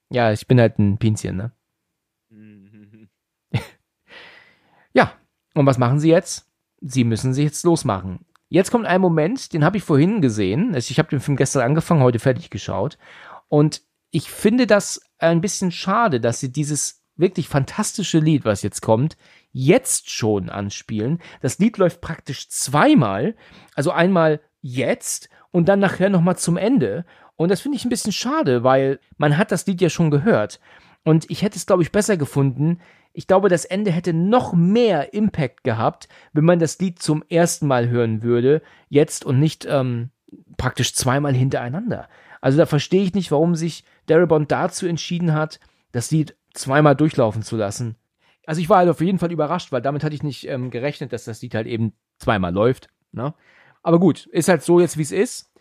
Ja, 0.09 0.31
ich 0.31 0.47
bin 0.47 0.59
halt 0.59 0.79
ein 0.79 0.97
Pinzchen, 0.99 1.35
ne? 1.37 1.51
ja, 4.93 5.13
und 5.53 5.65
was 5.65 5.77
machen 5.77 5.99
sie 5.99 6.09
jetzt? 6.09 6.49
Sie 6.81 7.03
müssen 7.03 7.33
sich 7.33 7.45
jetzt 7.45 7.63
losmachen. 7.63 8.25
Jetzt 8.49 8.71
kommt 8.71 8.85
ein 8.85 9.01
Moment, 9.01 9.53
den 9.53 9.65
habe 9.65 9.77
ich 9.77 9.83
vorhin 9.83 10.21
gesehen. 10.21 10.75
Also 10.75 10.91
ich 10.91 10.99
habe 10.99 11.09
den 11.09 11.19
Film 11.19 11.37
gestern 11.37 11.63
angefangen, 11.63 12.03
heute 12.03 12.19
fertig 12.19 12.51
geschaut. 12.51 12.97
Und 13.47 13.81
ich 14.11 14.29
finde 14.29 14.67
das 14.67 15.01
ein 15.17 15.41
bisschen 15.41 15.71
schade, 15.71 16.21
dass 16.21 16.39
sie 16.39 16.51
dieses 16.51 17.03
wirklich 17.15 17.49
fantastische 17.49 18.19
Lied, 18.19 18.45
was 18.45 18.61
jetzt 18.61 18.81
kommt, 18.81 19.17
jetzt 19.53 20.09
schon 20.09 20.49
anspielen. 20.49 21.19
Das 21.41 21.59
Lied 21.59 21.77
läuft 21.77 22.01
praktisch 22.01 22.49
zweimal, 22.49 23.35
also 23.75 23.91
einmal 23.91 24.41
jetzt 24.61 25.29
und 25.51 25.69
dann 25.69 25.79
nachher 25.79 26.09
nochmal 26.09 26.37
zum 26.37 26.57
Ende. 26.57 27.05
Und 27.35 27.49
das 27.49 27.61
finde 27.61 27.77
ich 27.77 27.85
ein 27.85 27.89
bisschen 27.89 28.11
schade, 28.11 28.63
weil 28.63 28.99
man 29.17 29.37
hat 29.37 29.51
das 29.51 29.65
Lied 29.65 29.79
ja 29.79 29.89
schon 29.89 30.11
gehört. 30.11 30.59
Und 31.03 31.29
ich 31.29 31.41
hätte 31.41 31.57
es, 31.57 31.65
glaube 31.65 31.83
ich, 31.83 31.91
besser 31.91 32.17
gefunden. 32.17 32.79
Ich 33.13 33.27
glaube, 33.27 33.49
das 33.49 33.65
Ende 33.65 33.91
hätte 33.91 34.13
noch 34.13 34.53
mehr 34.53 35.13
Impact 35.13 35.63
gehabt, 35.63 36.07
wenn 36.33 36.45
man 36.45 36.59
das 36.59 36.79
Lied 36.79 37.01
zum 37.01 37.23
ersten 37.29 37.67
Mal 37.67 37.89
hören 37.89 38.23
würde, 38.23 38.61
jetzt 38.89 39.23
und 39.23 39.39
nicht 39.39 39.65
ähm, 39.69 40.09
praktisch 40.57 40.93
zweimal 40.93 41.33
hintereinander. 41.33 42.07
Also 42.41 42.57
da 42.57 42.65
verstehe 42.65 43.03
ich 43.03 43.13
nicht, 43.13 43.31
warum 43.31 43.55
sich 43.55 43.83
Darabont 44.07 44.51
dazu 44.51 44.87
entschieden 44.87 45.33
hat, 45.33 45.59
das 45.91 46.09
Lied 46.11 46.35
zweimal 46.53 46.95
durchlaufen 46.95 47.43
zu 47.43 47.55
lassen. 47.55 47.95
Also 48.45 48.61
ich 48.61 48.69
war 48.69 48.79
halt 48.79 48.89
auf 48.89 49.01
jeden 49.01 49.19
Fall 49.19 49.31
überrascht, 49.31 49.71
weil 49.71 49.81
damit 49.81 50.03
hatte 50.03 50.15
ich 50.15 50.23
nicht 50.23 50.47
ähm, 50.47 50.69
gerechnet, 50.69 51.13
dass 51.13 51.25
das 51.25 51.41
Lied 51.41 51.55
halt 51.55 51.67
eben 51.67 51.93
zweimal 52.19 52.53
läuft. 52.53 52.89
Ne? 53.11 53.33
Aber 53.81 53.99
gut, 53.99 54.25
ist 54.27 54.49
halt 54.49 54.63
so 54.63 54.79
jetzt, 54.79 54.97
wie 54.97 55.03
es 55.03 55.11
ist 55.11 55.52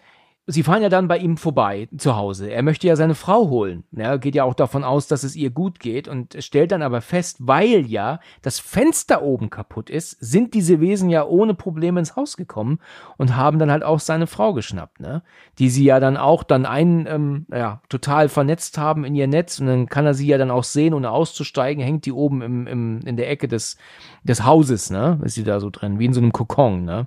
sie 0.47 0.65
fahren 0.65 0.83
ja 0.83 0.89
dann 0.89 1.07
bei 1.07 1.19
ihm 1.19 1.37
vorbei 1.37 1.89
zu 1.97 2.17
Hause. 2.17 2.51
Er 2.51 2.63
möchte 2.63 2.89
ja 2.89 2.97
seine 2.97 3.15
Frau 3.15 3.49
holen. 3.49 3.85
Er 3.95 4.19
geht 4.19 4.35
ja 4.35 4.43
auch 4.43 4.55
davon 4.55 4.83
aus, 4.83 5.07
dass 5.07 5.23
es 5.23 5.37
ihr 5.37 5.51
gut 5.51 5.79
geht 5.79 6.09
und 6.09 6.37
stellt 6.41 6.73
dann 6.73 6.83
aber 6.83 7.01
fest, 7.01 7.37
weil 7.41 7.87
ja 7.87 8.19
das 8.43 8.59
Fenster 8.59 9.23
oben 9.23 9.51
kaputt 9.51 9.89
ist, 9.89 10.17
sind 10.21 10.55
diese 10.55 10.81
Wesen 10.81 11.11
ja 11.11 11.25
ohne 11.25 11.55
Probleme 11.55 12.01
ins 12.01 12.17
Haus 12.17 12.37
gekommen 12.37 12.81
und 13.19 13.37
haben 13.37 13.61
dann 13.61 13.71
halt 13.71 13.85
auch 13.85 14.01
seine 14.01 14.27
Frau 14.27 14.53
geschnappt, 14.53 15.01
ne? 15.01 15.23
Die 15.61 15.71
sie 15.71 15.85
ja 15.85 16.01
dann 16.01 16.17
auch 16.17 16.43
dann 16.43 16.67
ein, 16.67 17.07
ähm, 17.09 17.47
ja, 17.53 17.81
total 17.89 18.29
vernetzt 18.29 18.79
haben 18.79 19.05
in 19.05 19.15
ihr 19.15 19.29
Netz 19.29 19.61
und 19.61 19.67
dann 19.67 19.87
kann 19.87 20.07
er 20.07 20.15
sie 20.15 20.27
ja 20.27 20.39
dann 20.39 20.51
auch 20.51 20.65
sehen, 20.65 20.95
ohne 20.95 21.11
auszusteigen, 21.11 21.85
hängt 21.85 22.05
die 22.05 22.13
oben 22.13 22.43
im, 22.43 22.67
im, 22.67 23.01
in 23.05 23.17
der 23.17 23.31
Ecke 23.31 23.47
des, 23.47 23.77
des 24.25 24.45
Hauses, 24.45 24.91
ne? 24.91 25.21
Ist 25.23 25.35
sie 25.35 25.45
da 25.45 25.61
so 25.61 25.71
drin, 25.71 26.01
wie 26.01 26.07
in 26.07 26.13
so 26.13 26.21
einem 26.21 26.33
Kokon, 26.33 26.85
ne? 26.85 27.07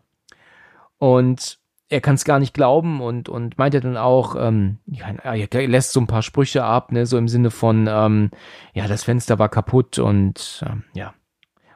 Und 0.98 1.60
er 1.95 2.01
kann 2.01 2.15
es 2.15 2.26
gar 2.26 2.39
nicht 2.39 2.53
glauben 2.53 2.99
und, 2.99 3.30
und 3.30 3.57
meint 3.57 3.73
er 3.73 3.80
dann 3.80 3.95
auch, 3.95 4.35
ähm, 4.38 4.80
ja, 4.85 5.07
er 5.23 5.67
lässt 5.67 5.93
so 5.93 6.01
ein 6.01 6.07
paar 6.07 6.23
Sprüche 6.23 6.65
ab, 6.65 6.91
ne, 6.91 7.05
so 7.05 7.17
im 7.17 7.30
Sinne 7.30 7.51
von, 7.51 7.88
ähm, 7.89 8.31
ja, 8.73 8.85
das 8.88 9.05
Fenster 9.05 9.39
war 9.39 9.47
kaputt 9.47 9.97
und 9.97 10.61
ähm, 10.67 10.84
ja. 10.93 11.13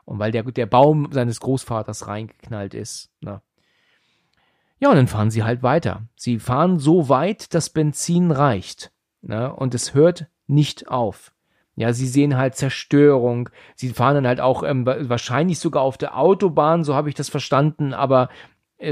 Und 0.03 0.19
weil 0.19 0.33
der, 0.33 0.43
der 0.43 0.65
Baum 0.65 1.07
seines 1.11 1.39
Großvaters 1.39 2.07
reingeknallt 2.07 2.73
ist. 2.73 3.11
Ne. 3.21 3.41
Ja, 4.79 4.89
und 4.89 4.97
dann 4.97 5.07
fahren 5.07 5.31
sie 5.31 5.43
halt 5.43 5.63
weiter. 5.63 6.01
Sie 6.17 6.39
fahren 6.39 6.79
so 6.79 7.07
weit, 7.07 7.53
dass 7.53 7.69
Benzin 7.69 8.31
reicht. 8.31 8.91
Ne, 9.21 9.53
und 9.53 9.73
es 9.73 9.93
hört 9.93 10.27
nicht 10.47 10.89
auf. 10.89 11.31
Ja, 11.75 11.93
sie 11.93 12.07
sehen 12.07 12.35
halt 12.35 12.55
Zerstörung. 12.55 13.49
Sie 13.75 13.89
fahren 13.89 14.15
dann 14.15 14.27
halt 14.27 14.41
auch 14.41 14.63
ähm, 14.63 14.85
wahrscheinlich 14.85 15.59
sogar 15.59 15.83
auf 15.83 15.97
der 15.97 16.17
Autobahn, 16.17 16.83
so 16.83 16.93
habe 16.93 17.07
ich 17.07 17.15
das 17.15 17.29
verstanden, 17.29 17.93
aber 17.93 18.27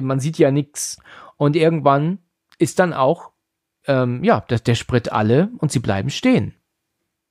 man 0.02 0.20
sieht 0.20 0.38
ja 0.38 0.52
nichts. 0.52 1.00
Und 1.38 1.56
irgendwann 1.56 2.20
ist 2.58 2.80
dann 2.80 2.94
auch, 2.94 3.32
ähm, 3.86 4.24
ja, 4.24 4.42
der, 4.42 4.60
der 4.60 4.76
Sprit 4.76 5.12
alle 5.12 5.50
und 5.60 5.72
sie 5.72 5.80
bleiben 5.80 6.10
stehen. 6.10 6.54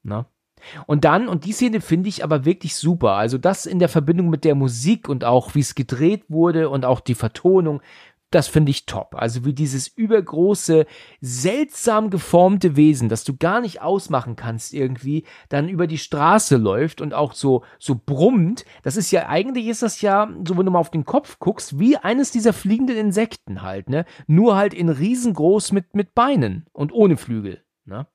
Na? 0.03 0.27
Und 0.87 1.05
dann, 1.05 1.28
und 1.28 1.45
die 1.45 1.53
Szene 1.53 1.81
finde 1.81 2.09
ich 2.09 2.24
aber 2.24 2.45
wirklich 2.45 2.77
super. 2.77 3.12
Also 3.12 3.39
das 3.39 3.66
in 3.66 3.78
der 3.78 3.89
Verbindung 3.89 4.31
mit 4.31 4.45
der 4.45 4.55
Musik 4.55 5.09
und 5.09 5.24
auch 5.24 5.55
wie 5.55 5.61
es 5.61 5.74
gedreht 5.74 6.24
wurde 6.28 6.70
und 6.70 6.85
auch 6.85 7.01
die 7.01 7.15
Vertonung, 7.15 7.83
das 8.31 8.48
finde 8.48 8.70
ich 8.70 8.86
top. 8.86 9.15
Also 9.15 9.44
wie 9.44 9.53
dieses 9.53 9.89
übergroße, 9.89 10.86
seltsam 11.20 12.11
geformte 12.11 12.77
Wesen, 12.77 13.09
das 13.09 13.24
du 13.24 13.36
gar 13.36 13.61
nicht 13.61 13.82
ausmachen 13.82 14.36
kannst 14.36 14.74
irgendwie, 14.74 15.24
dann 15.48 15.69
über 15.69 15.86
die 15.86 15.98
Straße 15.98 16.57
läuft 16.57 17.01
und 17.01 17.15
auch 17.15 17.32
so, 17.32 17.65
so 17.78 17.94
brummt. 17.94 18.65
Das 18.82 18.97
ist 18.97 19.11
ja, 19.12 19.28
eigentlich 19.28 19.66
ist 19.66 19.82
das 19.82 20.01
ja, 20.01 20.28
so 20.47 20.57
wenn 20.59 20.66
du 20.66 20.73
mal 20.73 20.81
auf 20.81 20.90
den 20.90 21.05
Kopf 21.05 21.39
guckst, 21.39 21.78
wie 21.78 21.97
eines 21.97 22.32
dieser 22.32 22.53
fliegenden 22.53 22.97
Insekten 22.97 23.62
halt, 23.62 23.89
ne? 23.89 24.05
Nur 24.27 24.57
halt 24.57 24.74
in 24.74 24.89
riesengroß 24.89 25.73
mit, 25.73 25.94
mit 25.94 26.15
Beinen 26.15 26.66
und 26.73 26.93
ohne 26.93 27.16
Flügel, 27.16 27.65
ne? 27.85 28.07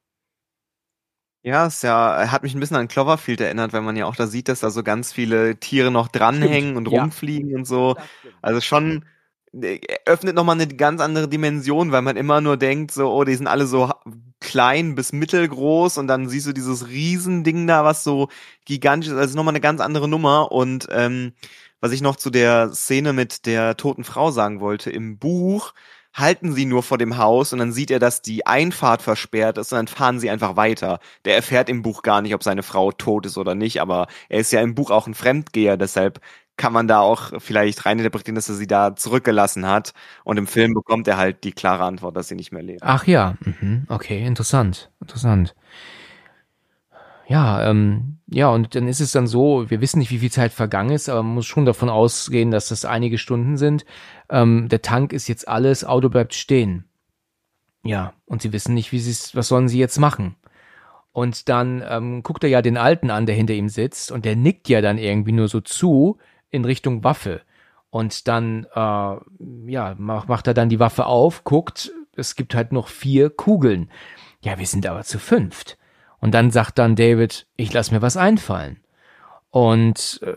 Ja, 1.43 1.65
es 1.65 1.81
ja, 1.81 2.29
hat 2.29 2.43
mich 2.43 2.53
ein 2.53 2.59
bisschen 2.59 2.77
an 2.77 2.87
Cloverfield 2.87 3.41
erinnert, 3.41 3.73
weil 3.73 3.81
man 3.81 3.95
ja 3.95 4.05
auch 4.05 4.15
da 4.15 4.27
sieht, 4.27 4.47
dass 4.47 4.59
da 4.59 4.69
so 4.69 4.83
ganz 4.83 5.11
viele 5.11 5.55
Tiere 5.55 5.89
noch 5.89 6.07
dranhängen 6.07 6.71
Stimmt. 6.73 6.77
und 6.77 6.87
rumfliegen 6.87 7.49
ja. 7.49 7.57
und 7.57 7.65
so. 7.65 7.95
Also 8.43 8.61
schon, 8.61 9.05
öffnet 10.05 10.35
nochmal 10.35 10.55
eine 10.55 10.67
ganz 10.67 11.01
andere 11.01 11.27
Dimension, 11.27 11.91
weil 11.91 12.01
man 12.01 12.15
immer 12.15 12.39
nur 12.39 12.57
denkt, 12.57 12.91
so, 12.91 13.11
oh, 13.11 13.23
die 13.25 13.35
sind 13.35 13.47
alle 13.47 13.67
so 13.67 13.91
klein 14.39 14.95
bis 14.95 15.11
mittelgroß 15.11 15.97
und 15.97 16.07
dann 16.07 16.29
siehst 16.29 16.47
du 16.47 16.53
dieses 16.53 16.87
Riesending 16.87 17.67
da, 17.67 17.83
was 17.83 18.03
so 18.03 18.29
gigantisch 18.65 19.11
ist, 19.11 19.17
also 19.17 19.35
nochmal 19.35 19.51
eine 19.51 19.61
ganz 19.61 19.81
andere 19.81 20.07
Nummer 20.07 20.51
und 20.51 20.87
ähm, 20.91 21.33
was 21.81 21.91
ich 21.91 22.01
noch 22.01 22.15
zu 22.15 22.29
der 22.29 22.71
Szene 22.73 23.11
mit 23.11 23.45
der 23.45 23.75
toten 23.75 24.03
Frau 24.03 24.31
sagen 24.31 24.61
wollte, 24.61 24.89
im 24.89 25.17
Buch 25.17 25.73
halten 26.13 26.53
sie 26.53 26.65
nur 26.65 26.83
vor 26.83 26.97
dem 26.97 27.17
Haus 27.17 27.53
und 27.53 27.59
dann 27.59 27.71
sieht 27.71 27.91
er, 27.91 27.99
dass 27.99 28.21
die 28.21 28.45
Einfahrt 28.45 29.01
versperrt 29.01 29.57
ist 29.57 29.71
und 29.71 29.77
dann 29.77 29.87
fahren 29.87 30.19
sie 30.19 30.29
einfach 30.29 30.55
weiter. 30.55 30.99
Der 31.25 31.35
erfährt 31.35 31.69
im 31.69 31.81
Buch 31.81 32.01
gar 32.03 32.21
nicht, 32.21 32.35
ob 32.35 32.43
seine 32.43 32.63
Frau 32.63 32.91
tot 32.91 33.25
ist 33.25 33.37
oder 33.37 33.55
nicht, 33.55 33.81
aber 33.81 34.07
er 34.29 34.39
ist 34.39 34.51
ja 34.51 34.61
im 34.61 34.75
Buch 34.75 34.91
auch 34.91 35.07
ein 35.07 35.13
Fremdgeher, 35.13 35.77
deshalb 35.77 36.19
kann 36.57 36.73
man 36.73 36.87
da 36.87 36.99
auch 36.99 37.31
vielleicht 37.39 37.85
reininterpretieren, 37.85 38.35
dass 38.35 38.49
er 38.49 38.55
sie 38.55 38.67
da 38.67 38.95
zurückgelassen 38.95 39.67
hat. 39.67 39.93
Und 40.23 40.37
im 40.37 40.47
Film 40.47 40.73
bekommt 40.73 41.07
er 41.07 41.17
halt 41.17 41.43
die 41.43 41.53
klare 41.53 41.83
Antwort, 41.83 42.15
dass 42.15 42.27
sie 42.27 42.35
nicht 42.35 42.51
mehr 42.51 42.63
lebt. 42.63 42.83
Ach 42.83 43.07
ja, 43.07 43.35
mhm. 43.41 43.85
okay, 43.89 44.23
interessant, 44.25 44.91
interessant. 44.99 45.55
Ja, 47.27 47.69
ähm, 47.69 48.17
ja, 48.27 48.49
und 48.49 48.75
dann 48.75 48.87
ist 48.87 48.99
es 48.99 49.13
dann 49.13 49.25
so, 49.25 49.69
wir 49.69 49.79
wissen 49.79 49.99
nicht, 49.99 50.11
wie 50.11 50.19
viel 50.19 50.31
Zeit 50.31 50.51
vergangen 50.51 50.91
ist, 50.91 51.07
aber 51.07 51.23
man 51.23 51.35
muss 51.35 51.45
schon 51.45 51.65
davon 51.65 51.89
ausgehen, 51.89 52.51
dass 52.51 52.67
das 52.67 52.83
einige 52.83 53.17
Stunden 53.17 53.55
sind. 53.57 53.85
Ähm, 54.29 54.67
der 54.67 54.81
Tank 54.81 55.13
ist 55.13 55.29
jetzt 55.29 55.47
alles, 55.47 55.85
Auto 55.85 56.09
bleibt 56.09 56.33
stehen. 56.33 56.85
Ja, 57.83 58.13
und 58.25 58.41
sie 58.41 58.53
wissen 58.53 58.73
nicht, 58.73 58.91
wie 58.91 58.99
sie 58.99 59.35
was 59.35 59.47
sollen 59.47 59.69
sie 59.69 59.79
jetzt 59.79 59.97
machen? 59.97 60.35
Und 61.13 61.49
dann 61.49 61.83
ähm, 61.87 62.21
guckt 62.23 62.43
er 62.43 62.49
ja 62.49 62.61
den 62.61 62.77
Alten 62.77 63.09
an, 63.09 63.25
der 63.25 63.35
hinter 63.35 63.53
ihm 63.53 63.69
sitzt, 63.69 64.11
und 64.11 64.25
der 64.25 64.35
nickt 64.35 64.69
ja 64.69 64.81
dann 64.81 64.97
irgendwie 64.97 65.31
nur 65.33 65.47
so 65.47 65.61
zu 65.61 66.17
in 66.51 66.65
Richtung 66.65 67.03
Waffe. 67.03 67.41
Und 67.89 68.27
dann, 68.27 68.65
äh, 68.73 69.15
ja, 69.71 69.95
macht, 69.97 70.29
macht 70.29 70.47
er 70.47 70.53
dann 70.53 70.69
die 70.69 70.79
Waffe 70.79 71.05
auf, 71.05 71.43
guckt, 71.43 71.91
es 72.15 72.35
gibt 72.35 72.55
halt 72.55 72.71
noch 72.71 72.87
vier 72.87 73.29
Kugeln. 73.29 73.89
Ja, 74.41 74.57
wir 74.59 74.65
sind 74.65 74.85
aber 74.85 75.03
zu 75.03 75.19
fünft. 75.19 75.77
Und 76.19 76.33
dann 76.33 76.51
sagt 76.51 76.77
dann 76.77 76.95
David, 76.95 77.47
ich 77.57 77.73
lass 77.73 77.91
mir 77.91 78.01
was 78.01 78.15
einfallen. 78.15 78.79
Und 79.49 80.21
äh, 80.23 80.33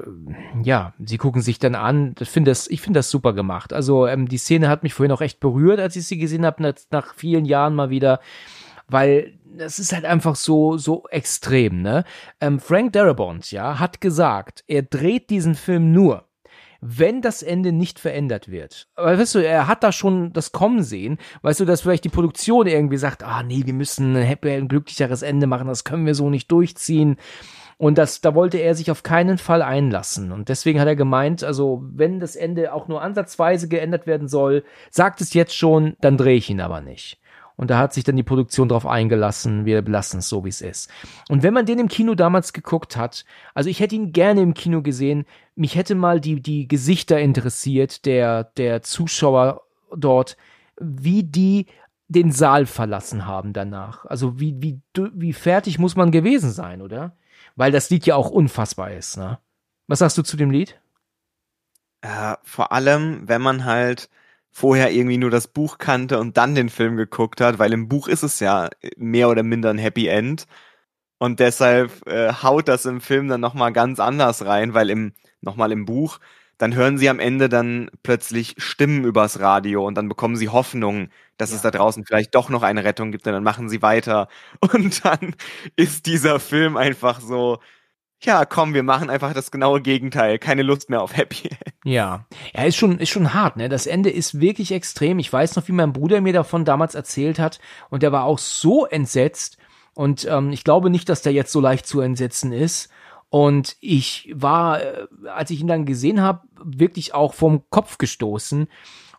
ja, 0.65 0.93
sie 0.99 1.19
gucken 1.19 1.41
sich 1.41 1.61
dann 1.61 1.77
an. 1.77 2.17
Ich 2.19 2.29
finde 2.29 2.51
das, 2.51 2.67
ich 2.67 2.81
finde 2.81 2.99
das 2.99 3.11
super 3.11 3.33
gemacht. 3.33 3.73
Also 3.73 4.09
ähm, 4.09 4.27
die 4.27 4.39
Szene 4.39 4.69
hat 4.69 4.83
mich 4.83 4.93
vorhin 4.93 5.13
auch 5.13 5.21
echt 5.21 5.39
berührt, 5.39 5.79
als 5.79 5.95
ich 5.95 6.07
sie 6.07 6.19
gesehen 6.19 6.45
habe, 6.45 6.63
nach, 6.63 6.75
nach 6.91 7.15
vielen 7.15 7.45
Jahren 7.45 7.77
mal 7.77 7.91
wieder, 7.91 8.19
weil 8.89 9.39
das 9.57 9.79
ist 9.79 9.93
halt 9.93 10.05
einfach 10.05 10.37
so 10.37 10.77
so 10.77 11.05
extrem. 11.11 11.83
Ne? 11.83 12.05
Ähm, 12.41 12.61
Frank 12.61 12.93
Darabont, 12.93 13.51
ja, 13.53 13.79
hat 13.79 14.01
gesagt, 14.01 14.65
er 14.67 14.83
dreht 14.83 15.31
diesen 15.31 15.55
Film 15.55 15.93
nur, 15.93 16.25
wenn 16.87 17.23
das 17.23 17.43
Ende 17.43 17.73
nicht 17.73 17.99
verändert 17.99 18.51
wird. 18.51 18.89
Aber 18.95 19.19
weißt 19.19 19.37
du, 19.37 19.39
er 19.39 19.67
hat 19.69 19.83
da 19.83 19.91
schon 19.91 20.35
das 20.35 20.53
Kommen 20.53 20.83
sehen. 20.83 21.17
Weißt 21.41 21.61
du, 21.61 21.65
dass 21.65 21.81
vielleicht 21.81 22.05
die 22.05 22.11
Produktion 22.11 22.67
irgendwie 22.67 22.99
sagt, 22.99 23.23
ah 23.23 23.43
nee, 23.43 23.63
wir 23.65 23.73
müssen 23.73 24.15
ein, 24.15 24.23
happy, 24.23 24.51
ein 24.51 24.69
glücklicheres 24.69 25.23
Ende 25.23 25.47
machen, 25.47 25.67
das 25.67 25.85
können 25.85 26.05
wir 26.05 26.15
so 26.15 26.29
nicht 26.29 26.53
durchziehen. 26.53 27.17
Und 27.79 27.97
das, 27.97 28.21
da 28.21 28.35
wollte 28.35 28.59
er 28.59 28.75
sich 28.75 28.91
auf 28.91 29.03
keinen 29.03 29.39
Fall 29.39 29.63
einlassen. 29.63 30.31
Und 30.31 30.51
deswegen 30.51 30.79
hat 30.79 30.87
er 30.87 30.95
gemeint, 30.95 31.43
also 31.43 31.83
wenn 31.85 32.21
das 32.21 32.37
Ende 32.37 32.73
auch 32.73 32.87
nur 32.87 33.03
ansatzweise 33.03 33.67
geändert 33.69 34.07
werden 34.07 34.29
soll, 34.29 34.63
sagt 34.91 35.23
es 35.23 35.33
jetzt 35.33 35.57
schon, 35.57 35.97
dann 36.01 36.19
drehe 36.19 36.37
ich 36.37 36.51
ihn 36.51 36.61
aber 36.61 36.83
nicht. 36.83 37.19
Und 37.57 37.71
da 37.71 37.79
hat 37.79 37.93
sich 37.93 38.03
dann 38.03 38.17
die 38.17 38.25
Produktion 38.25 38.69
drauf 38.69 38.85
eingelassen, 38.85 39.65
wir 39.65 39.83
belassen 39.83 40.19
es 40.19 40.29
so, 40.29 40.45
wie 40.45 40.49
es 40.49 40.61
ist. 40.61 40.91
Und 41.29 41.43
wenn 41.43 41.55
man 41.55 41.67
den 41.67 41.79
im 41.79 41.89
Kino 41.89 42.15
damals 42.15 42.53
geguckt 42.53 42.97
hat, 42.97 43.25
also 43.55 43.71
ich 43.71 43.81
hätte 43.81 43.95
ihn 43.95 44.13
gerne 44.13 44.41
im 44.41 44.55
Kino 44.55 44.83
gesehen, 44.83 45.25
mich 45.55 45.77
hätte 45.77 45.95
mal 45.95 46.21
die, 46.21 46.41
die 46.41 46.67
Gesichter 46.67 47.21
interessiert 47.21 48.07
der, 48.07 48.45
der 48.45 48.83
Zuschauer 48.83 49.63
dort, 49.97 50.37
wie 50.81 51.23
die 51.23 51.67
den 52.09 52.33
Saal 52.33 52.67
verlassen 52.67 53.27
haben 53.27 53.53
danach. 53.53 54.05
Also 54.05 54.41
wie, 54.41 54.61
wie, 54.61 54.81
wie 55.15 55.33
fertig 55.33 55.79
muss 55.79 55.97
man 55.97 56.11
gewesen 56.11 56.51
sein, 56.51 56.83
oder? 56.83 57.17
Weil 57.57 57.73
das 57.73 57.89
Lied 57.91 58.05
ja 58.05 58.17
auch 58.17 58.31
unfassbar 58.31 58.91
ist, 58.93 59.17
ne? 59.17 59.39
Was 59.87 59.99
sagst 60.01 60.17
du 60.19 60.23
zu 60.23 60.37
dem 60.37 60.51
Lied? 60.51 60.81
Äh, 62.01 62.37
vor 62.43 62.73
allem, 62.73 63.29
wenn 63.29 63.43
man 63.43 63.65
halt 63.65 64.09
vorher 64.55 64.93
irgendwie 64.93 65.19
nur 65.19 65.31
das 65.31 65.49
Buch 65.49 65.79
kannte 65.79 66.21
und 66.21 66.37
dann 66.37 66.55
den 66.55 66.69
Film 66.69 66.97
geguckt 66.97 67.41
hat, 67.41 67.59
weil 67.59 67.73
im 67.73 67.89
Buch 67.89 68.07
ist 68.07 68.23
es 68.23 68.39
ja 68.39 68.71
mehr 68.97 69.29
oder 69.29 69.43
minder 69.43 69.71
ein 69.71 69.79
Happy 69.79 70.07
End. 70.07 70.47
Und 71.19 71.41
deshalb 71.41 72.07
äh, 72.07 72.33
haut 72.33 72.69
das 72.69 72.87
im 72.87 73.01
Film 73.01 73.27
dann 73.29 73.41
nochmal 73.41 73.73
ganz 73.73 73.99
anders 73.99 74.47
rein, 74.47 74.73
weil 74.73 74.91
im, 74.91 75.13
nochmal 75.41 75.73
im 75.73 75.87
Buch, 75.87 76.21
dann 76.57 76.75
hören 76.77 76.99
sie 76.99 77.09
am 77.09 77.19
Ende 77.19 77.49
dann 77.49 77.91
plötzlich 78.05 78.55
Stimmen 78.59 79.05
übers 79.05 79.41
Radio 79.41 79.85
und 79.85 79.97
dann 79.97 80.09
bekommen 80.09 80.37
sie 80.37 80.49
Hoffnung, 80.49 81.09
dass 81.37 81.51
ja. 81.51 81.57
es 81.57 81.63
da 81.63 81.73
draußen 81.73 82.05
vielleicht 82.07 82.35
doch 82.37 82.49
noch 82.49 82.63
eine 82.63 82.85
Rettung 82.85 83.11
gibt 83.11 83.27
und 83.27 83.33
dann 83.33 83.43
machen 83.43 83.69
sie 83.69 83.83
weiter. 83.83 84.29
Und 84.61 85.05
dann 85.05 85.35
ist 85.77 86.07
dieser 86.07 86.39
Film 86.39 86.77
einfach 86.77 87.21
so, 87.21 87.59
ja, 88.23 88.45
komm, 88.45 88.73
wir 88.75 88.83
machen 88.83 89.11
einfach 89.11 89.35
das 89.35 89.51
genaue 89.51 89.83
Gegenteil. 89.83 90.39
Keine 90.39 90.63
Lust 90.63 90.89
mehr 90.89 91.03
auf 91.03 91.17
Happy 91.17 91.49
End. 91.49 91.75
Ja. 91.85 92.27
Ja, 92.55 92.65
ist 92.65 92.77
schon, 92.77 92.99
ist 92.99 93.11
schon 93.11 93.35
hart, 93.35 93.57
ne? 93.57 93.69
Das 93.69 93.87
Ende 93.87 94.11
ist 94.11 94.41
wirklich 94.41 94.73
extrem. 94.73 95.19
Ich 95.19 95.31
weiß 95.31 95.57
noch, 95.57 95.69
wie 95.69 95.73
mein 95.73 95.93
Bruder 95.93 96.21
mir 96.21 96.33
davon 96.33 96.65
damals 96.65 96.95
erzählt 96.95 97.39
hat. 97.39 97.61
Und 97.91 98.03
der 98.03 98.13
war 98.13 98.25
auch 98.25 98.39
so 98.39 98.87
entsetzt. 98.87 99.59
Und 99.95 100.27
ähm, 100.27 100.51
ich 100.53 100.65
glaube 100.65 100.91
nicht, 100.91 101.09
dass 101.09 101.23
der 101.23 101.33
jetzt 101.33 101.53
so 101.53 101.61
leicht 101.61 101.87
zu 101.87 102.01
entsetzen 102.01 102.53
ist. 102.53 102.89
Und 103.29 103.77
ich 103.81 104.33
war, 104.35 104.81
äh, 104.83 105.07
als 105.27 105.51
ich 105.51 105.61
ihn 105.61 105.67
dann 105.67 105.87
gesehen 105.87 106.23
habe, 106.23 106.47
wirklich 106.63 107.15
auch 107.15 107.35
vom 107.35 107.69
Kopf 107.69 107.99
gestoßen. 107.99 108.69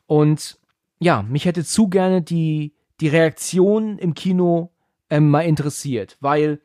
Und 0.07 0.57
ja, 0.99 1.21
mich 1.21 1.45
hätte 1.45 1.63
zu 1.63 1.89
gerne 1.89 2.21
die, 2.21 2.73
die 2.99 3.09
Reaktion 3.09 3.97
im 3.97 4.13
Kino 4.13 4.71
ähm, 5.09 5.29
mal 5.29 5.41
interessiert, 5.41 6.17
weil 6.19 6.61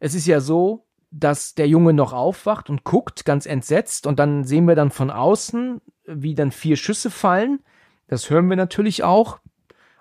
es 0.00 0.14
ist 0.14 0.26
ja 0.26 0.40
so, 0.40 0.84
dass 1.16 1.54
der 1.54 1.68
Junge 1.68 1.92
noch 1.92 2.12
aufwacht 2.12 2.68
und 2.68 2.84
guckt, 2.84 3.24
ganz 3.24 3.46
entsetzt, 3.46 4.06
und 4.06 4.18
dann 4.18 4.44
sehen 4.44 4.66
wir 4.66 4.74
dann 4.74 4.90
von 4.90 5.10
außen, 5.10 5.80
wie 6.06 6.34
dann 6.34 6.50
vier 6.50 6.76
Schüsse 6.76 7.10
fallen. 7.10 7.60
Das 8.08 8.30
hören 8.30 8.48
wir 8.48 8.56
natürlich 8.56 9.04
auch. 9.04 9.38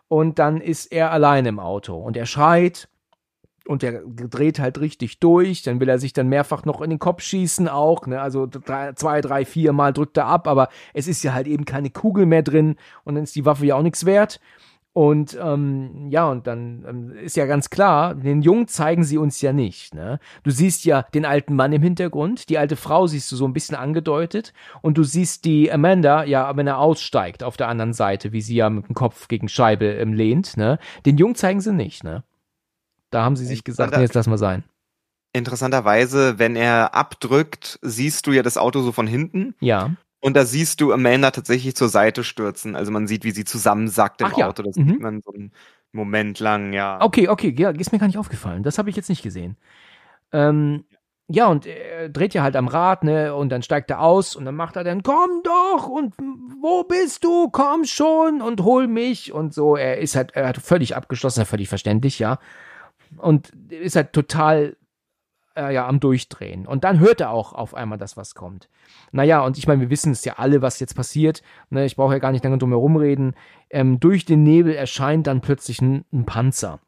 Und 0.07 0.39
dann 0.39 0.59
ist 0.59 0.91
er 0.91 1.11
allein 1.11 1.45
im 1.45 1.59
Auto 1.59 1.95
und 1.95 2.17
er 2.17 2.25
schreit 2.25 2.89
und 3.65 3.83
er 3.83 4.01
dreht 4.05 4.59
halt 4.59 4.79
richtig 4.79 5.19
durch. 5.19 5.63
Dann 5.63 5.79
will 5.79 5.89
er 5.89 5.97
sich 5.97 6.13
dann 6.13 6.27
mehrfach 6.27 6.65
noch 6.65 6.81
in 6.81 6.89
den 6.89 6.99
Kopf 6.99 7.21
schießen 7.21 7.67
auch. 7.67 8.05
Ne? 8.05 8.21
Also 8.21 8.47
drei, 8.47 8.93
zwei, 8.93 9.21
drei, 9.21 9.45
vier 9.45 9.71
Mal 9.71 9.93
drückt 9.93 10.17
er 10.17 10.25
ab, 10.25 10.47
aber 10.47 10.69
es 10.93 11.07
ist 11.07 11.23
ja 11.23 11.33
halt 11.33 11.47
eben 11.47 11.65
keine 11.65 11.89
Kugel 11.89 12.25
mehr 12.25 12.43
drin 12.43 12.75
und 13.05 13.15
dann 13.15 13.23
ist 13.23 13.35
die 13.35 13.45
Waffe 13.45 13.65
ja 13.65 13.75
auch 13.75 13.81
nichts 13.81 14.05
wert. 14.05 14.39
Und 14.93 15.35
ähm, 15.41 16.09
ja, 16.11 16.29
und 16.29 16.45
dann 16.45 16.85
ähm, 16.87 17.11
ist 17.17 17.35
ja 17.35 17.47
ganz 17.47 17.71
klar, 17.71 18.13
den 18.13 18.43
Jungen 18.43 18.67
zeigen 18.67 19.03
sie 19.03 19.17
uns 19.17 19.41
ja 19.41 19.51
nicht. 19.51 19.95
Ne? 19.95 20.19
Du 20.43 20.51
siehst 20.51 20.85
ja 20.85 21.01
den 21.01 21.25
alten 21.25 21.55
Mann 21.55 21.73
im 21.73 21.81
Hintergrund, 21.81 22.47
die 22.49 22.59
alte 22.59 22.75
Frau 22.75 23.07
siehst 23.07 23.31
du 23.31 23.35
so 23.35 23.47
ein 23.47 23.53
bisschen 23.53 23.75
angedeutet 23.75 24.53
und 24.83 24.99
du 24.99 25.03
siehst 25.03 25.45
die 25.45 25.71
Amanda, 25.71 26.23
ja, 26.25 26.55
wenn 26.55 26.67
er 26.67 26.77
aussteigt 26.77 27.43
auf 27.43 27.57
der 27.57 27.69
anderen 27.69 27.93
Seite, 27.93 28.33
wie 28.33 28.41
sie 28.41 28.55
ja 28.55 28.69
mit 28.69 28.87
dem 28.87 28.93
Kopf 28.93 29.27
gegen 29.27 29.49
Scheibe 29.49 29.85
ähm, 29.85 30.13
lehnt. 30.13 30.57
Ne? 30.57 30.77
Den 31.07 31.17
Jungen 31.17 31.33
zeigen 31.33 31.59
sie 31.59 31.73
nicht. 31.73 32.03
Ne? 32.03 32.23
Da 33.09 33.23
haben 33.23 33.35
sie 33.35 33.47
sich 33.47 33.63
gesagt, 33.63 33.95
nee, 33.95 34.01
jetzt 34.03 34.13
lass 34.13 34.27
mal 34.27 34.37
sein. 34.37 34.63
Interessanterweise, 35.35 36.37
wenn 36.37 36.55
er 36.55 36.93
abdrückt, 36.93 37.79
siehst 37.81 38.27
du 38.27 38.31
ja 38.31 38.43
das 38.43 38.57
Auto 38.57 38.81
so 38.81 38.91
von 38.91 39.07
hinten. 39.07 39.55
Ja. 39.59 39.95
Und 40.23 40.37
da 40.37 40.45
siehst 40.45 40.79
du 40.79 40.93
Amanda 40.93 41.31
tatsächlich 41.31 41.75
zur 41.75 41.89
Seite 41.89 42.23
stürzen. 42.23 42.77
Also 42.77 42.93
man 42.93 43.07
sieht, 43.07 43.25
wie 43.25 43.31
sie 43.31 43.43
zusammensackt 43.43 44.21
im 44.21 44.27
Ach, 44.27 44.37
ja. 44.37 44.47
Auto. 44.47 44.63
Das 44.63 44.77
mhm. 44.77 44.87
sieht 44.87 44.99
man 45.01 45.21
so 45.21 45.33
einen 45.33 45.51
Moment 45.91 46.39
lang, 46.39 46.71
ja. 46.71 46.97
Okay, 47.01 47.27
okay, 47.27 47.53
ja, 47.57 47.71
ist 47.71 47.91
mir 47.91 47.99
gar 47.99 48.07
nicht 48.07 48.17
aufgefallen. 48.17 48.63
Das 48.63 48.77
habe 48.77 48.89
ich 48.89 48.95
jetzt 48.95 49.09
nicht 49.09 49.21
gesehen. 49.21 49.57
Ähm, 50.31 50.85
ja, 51.27 51.47
und 51.47 51.65
er 51.65 52.07
dreht 52.07 52.33
ja 52.33 52.41
halt 52.41 52.55
am 52.55 52.69
Rad, 52.69 53.03
ne, 53.03 53.35
und 53.35 53.49
dann 53.49 53.63
steigt 53.63 53.89
er 53.89 53.99
aus 53.99 54.37
und 54.37 54.45
dann 54.45 54.55
macht 54.55 54.77
er 54.77 54.85
dann, 54.85 55.03
komm 55.03 55.41
doch, 55.43 55.89
und 55.89 56.15
wo 56.61 56.85
bist 56.85 57.25
du? 57.25 57.49
Komm 57.49 57.83
schon 57.83 58.41
und 58.41 58.61
hol 58.61 58.87
mich 58.87 59.33
und 59.33 59.53
so. 59.53 59.75
Er 59.75 59.97
ist 59.97 60.15
halt, 60.15 60.31
er 60.35 60.47
hat 60.47 60.57
völlig 60.57 60.95
abgeschlossen, 60.95 61.45
völlig 61.45 61.67
verständlich, 61.67 62.17
ja. 62.17 62.39
Und 63.17 63.51
ist 63.69 63.97
halt 63.97 64.13
total 64.13 64.77
äh, 65.55 65.73
ja 65.73 65.87
am 65.87 65.99
Durchdrehen. 65.99 66.65
Und 66.65 66.83
dann 66.83 66.99
hört 66.99 67.21
er 67.21 67.31
auch 67.31 67.53
auf 67.53 67.73
einmal, 67.73 67.97
dass 67.97 68.17
was 68.17 68.35
kommt. 68.35 68.69
Naja, 69.11 69.41
und 69.45 69.57
ich 69.57 69.67
meine, 69.67 69.81
wir 69.81 69.89
wissen 69.89 70.11
es 70.11 70.25
ja 70.25 70.33
alle, 70.37 70.61
was 70.61 70.79
jetzt 70.79 70.95
passiert. 70.95 71.41
Ne, 71.69 71.85
ich 71.85 71.95
brauche 71.95 72.13
ja 72.13 72.19
gar 72.19 72.31
nicht 72.31 72.43
lange 72.43 72.57
drum 72.57 72.71
herum 72.71 72.95
reden. 72.95 73.35
Ähm, 73.69 73.99
durch 73.99 74.25
den 74.25 74.43
Nebel 74.43 74.73
erscheint 74.73 75.27
dann 75.27 75.41
plötzlich 75.41 75.81
ein, 75.81 76.05
ein 76.11 76.25
Panzer 76.25 76.79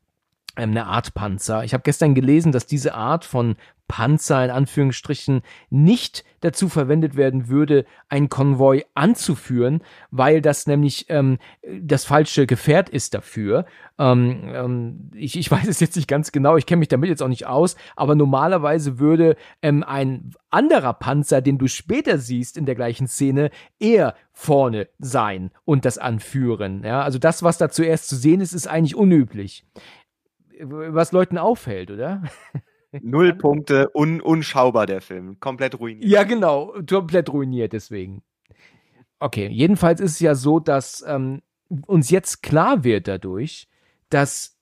eine 0.56 0.86
Art 0.88 1.14
Panzer. 1.14 1.64
Ich 1.64 1.74
habe 1.74 1.84
gestern 1.84 2.16
gelesen, 2.16 2.52
dass 2.52 2.66
diese 2.66 2.94
Art 2.96 3.26
von 3.26 3.56
Panzer 3.88 4.44
in 4.44 4.52
Anführungsstrichen 4.52 5.42
nicht 5.70 6.24
dazu 6.42 6.70
verwendet 6.70 7.16
werden 7.16 7.50
würde, 7.50 7.86
einen 8.10 8.30
Konvoi 8.30 8.84
anzuführen, 8.96 9.82
weil 10.10 10.42
das 10.42 10.66
nämlich 10.66 11.06
ähm, 11.10 11.38
das 11.82 12.06
falsche 12.06 12.48
Gefährt 12.48 12.90
ist 12.90 13.14
dafür. 13.14 13.66
Ähm, 13.98 14.50
ähm, 14.54 15.12
ich, 15.14 15.38
ich 15.38 15.52
weiß 15.52 15.68
es 15.68 15.80
jetzt 15.80 15.96
nicht 15.96 16.08
ganz 16.08 16.32
genau, 16.32 16.58
ich 16.58 16.66
kenne 16.66 16.80
mich 16.80 16.88
damit 16.88 17.10
jetzt 17.10 17.22
auch 17.22 17.28
nicht 17.28 17.46
aus, 17.46 17.76
aber 17.96 18.16
normalerweise 18.16 18.98
würde 18.98 19.36
ähm, 19.62 19.84
ein 19.84 20.32
anderer 20.50 20.94
Panzer, 20.94 21.42
den 21.42 21.58
du 21.58 21.68
später 21.68 22.18
siehst 22.18 22.58
in 22.58 22.66
der 22.66 22.76
gleichen 22.76 23.08
Szene, 23.08 23.52
eher 23.80 24.16
vorne 24.32 24.88
sein 25.00 25.52
und 25.64 25.86
das 25.86 25.98
anführen. 25.98 26.84
Ja, 26.84 27.02
also 27.02 27.20
das, 27.20 27.44
was 27.44 27.58
da 27.58 27.70
zuerst 27.70 28.08
zu 28.08 28.16
sehen 28.16 28.42
ist, 28.42 28.54
ist 28.54 28.68
eigentlich 28.68 28.96
unüblich. 28.96 29.66
Was 30.62 31.12
Leuten 31.12 31.38
auffällt, 31.38 31.92
oder? 31.92 32.24
Null 33.02 33.34
Punkte, 33.34 33.90
un 33.94 34.22
unschaubar 34.22 34.86
der 34.86 35.02
Film. 35.02 35.40
Komplett 35.40 35.80
ruiniert. 35.80 36.10
Ja, 36.10 36.24
genau. 36.24 36.74
Komplett 36.88 37.32
ruiniert 37.32 37.74
deswegen. 37.74 38.24
Okay, 39.20 39.48
jedenfalls 39.48 40.00
ist 40.00 40.14
es 40.14 40.20
ja 40.20 40.36
so, 40.36 40.60
dass 40.60 41.04
ähm, 41.08 41.42
uns 41.88 42.10
jetzt 42.10 42.44
klar 42.44 42.84
wird 42.84 43.08
dadurch, 43.08 43.68
dass 44.10 44.58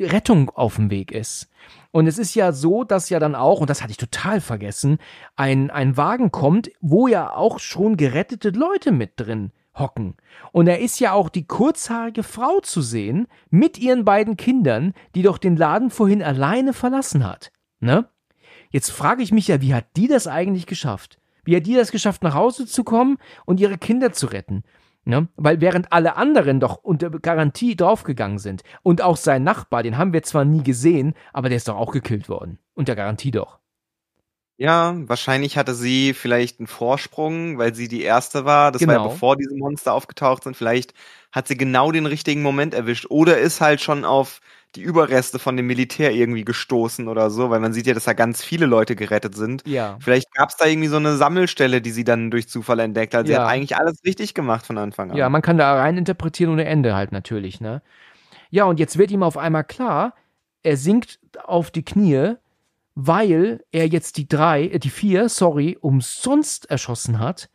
Rettung 0.00 0.50
auf 0.50 0.76
dem 0.76 0.90
Weg 0.90 1.12
ist. 1.12 1.48
Und 1.90 2.06
es 2.06 2.18
ist 2.18 2.34
ja 2.34 2.52
so, 2.52 2.82
dass 2.84 3.10
ja 3.10 3.20
dann 3.20 3.34
auch, 3.34 3.60
und 3.60 3.70
das 3.70 3.82
hatte 3.82 3.92
ich 3.92 3.96
total 3.96 4.40
vergessen, 4.40 4.98
ein, 5.36 5.70
ein 5.70 5.96
Wagen 5.96 6.32
kommt, 6.32 6.70
wo 6.80 7.06
ja 7.06 7.32
auch 7.32 7.60
schon 7.60 7.96
gerettete 7.96 8.50
Leute 8.50 8.90
mit 8.90 9.12
drin 9.16 9.52
hocken. 9.74 10.16
Und 10.52 10.66
er 10.66 10.80
ist 10.80 11.00
ja 11.00 11.12
auch 11.12 11.28
die 11.28 11.46
kurzhaarige 11.46 12.22
Frau 12.22 12.60
zu 12.60 12.82
sehen, 12.82 13.26
mit 13.50 13.78
ihren 13.78 14.04
beiden 14.04 14.36
Kindern, 14.36 14.94
die 15.14 15.22
doch 15.22 15.38
den 15.38 15.56
Laden 15.56 15.90
vorhin 15.90 16.22
alleine 16.22 16.72
verlassen 16.72 17.24
hat. 17.24 17.52
Ne? 17.80 18.08
Jetzt 18.70 18.90
frage 18.90 19.22
ich 19.22 19.32
mich 19.32 19.48
ja, 19.48 19.60
wie 19.60 19.74
hat 19.74 19.86
die 19.96 20.08
das 20.08 20.26
eigentlich 20.26 20.66
geschafft? 20.66 21.18
Wie 21.44 21.56
hat 21.56 21.66
die 21.66 21.74
das 21.74 21.92
geschafft, 21.92 22.22
nach 22.22 22.34
Hause 22.34 22.66
zu 22.66 22.84
kommen 22.84 23.18
und 23.44 23.60
ihre 23.60 23.78
Kinder 23.78 24.12
zu 24.12 24.26
retten? 24.26 24.64
Ne? 25.04 25.28
Weil 25.36 25.60
während 25.60 25.92
alle 25.92 26.16
anderen 26.16 26.60
doch 26.60 26.76
unter 26.76 27.10
Garantie 27.10 27.76
draufgegangen 27.76 28.38
sind 28.38 28.62
und 28.82 29.02
auch 29.02 29.18
sein 29.18 29.42
Nachbar, 29.42 29.82
den 29.82 29.98
haben 29.98 30.14
wir 30.14 30.22
zwar 30.22 30.46
nie 30.46 30.62
gesehen, 30.62 31.14
aber 31.32 31.50
der 31.50 31.56
ist 31.56 31.68
doch 31.68 31.76
auch 31.76 31.92
gekillt 31.92 32.28
worden. 32.28 32.58
Unter 32.74 32.96
Garantie 32.96 33.30
doch. 33.30 33.58
Ja, 34.58 34.94
wahrscheinlich 35.08 35.56
hatte 35.58 35.74
sie 35.74 36.14
vielleicht 36.14 36.60
einen 36.60 36.68
Vorsprung, 36.68 37.58
weil 37.58 37.74
sie 37.74 37.88
die 37.88 38.02
erste 38.02 38.44
war. 38.44 38.70
Das 38.70 38.86
war 38.86 38.94
ja 38.94 38.98
Genau. 39.00 39.10
bevor 39.10 39.36
diese 39.36 39.54
Monster 39.56 39.92
aufgetaucht 39.92 40.44
sind. 40.44 40.56
Vielleicht 40.56 40.94
hat 41.32 41.48
sie 41.48 41.56
genau 41.56 41.90
den 41.90 42.06
richtigen 42.06 42.40
Moment 42.42 42.72
erwischt 42.72 43.06
oder 43.10 43.38
ist 43.38 43.60
halt 43.60 43.80
schon 43.80 44.04
auf 44.04 44.40
die 44.76 44.82
Überreste 44.82 45.38
von 45.40 45.56
dem 45.56 45.66
Militär 45.66 46.12
irgendwie 46.12 46.44
gestoßen 46.44 47.08
oder 47.08 47.30
so, 47.30 47.50
weil 47.50 47.58
man 47.60 47.72
sieht 47.72 47.86
ja, 47.88 47.94
dass 47.94 48.04
da 48.04 48.12
ganz 48.12 48.44
viele 48.44 48.66
Leute 48.66 48.94
gerettet 48.96 49.34
sind. 49.36 49.62
Ja. 49.66 49.96
Vielleicht 50.00 50.32
gab 50.34 50.50
es 50.50 50.56
da 50.56 50.66
irgendwie 50.66 50.88
so 50.88 50.96
eine 50.96 51.16
Sammelstelle, 51.16 51.80
die 51.80 51.90
sie 51.90 52.04
dann 52.04 52.30
durch 52.30 52.48
Zufall 52.48 52.78
entdeckt 52.80 53.14
hat. 53.14 53.26
Sie 53.26 53.32
Ja. 53.32 53.42
hat 53.44 53.48
eigentlich 53.50 53.76
alles 53.76 53.98
richtig 54.04 54.34
gemacht 54.34 54.66
von 54.66 54.78
Anfang 54.78 55.10
an. 55.10 55.16
Ja, 55.16 55.28
man 55.28 55.42
kann 55.42 55.58
da 55.58 55.74
rein 55.74 55.96
interpretieren 55.96 56.52
ohne 56.52 56.64
Ende 56.64 56.94
halt 56.94 57.10
natürlich, 57.12 57.60
ne? 57.60 57.82
Ja, 58.50 58.64
und 58.64 58.78
jetzt 58.78 58.98
wird 58.98 59.10
ihm 59.10 59.22
auf 59.24 59.36
einmal 59.36 59.64
klar, 59.64 60.14
er 60.62 60.76
sinkt 60.76 61.18
auf 61.44 61.70
die 61.72 61.84
Knie, 61.84 62.34
weil 62.94 63.64
er 63.72 63.88
jetzt 63.88 64.16
die 64.16 64.28
drei, 64.28 64.64
äh, 64.68 64.78
die 64.78 64.90
vier, 64.90 65.28
sorry, 65.28 65.76
umsonst 65.80 66.70
erschossen 66.70 67.18
hat. 67.18 67.50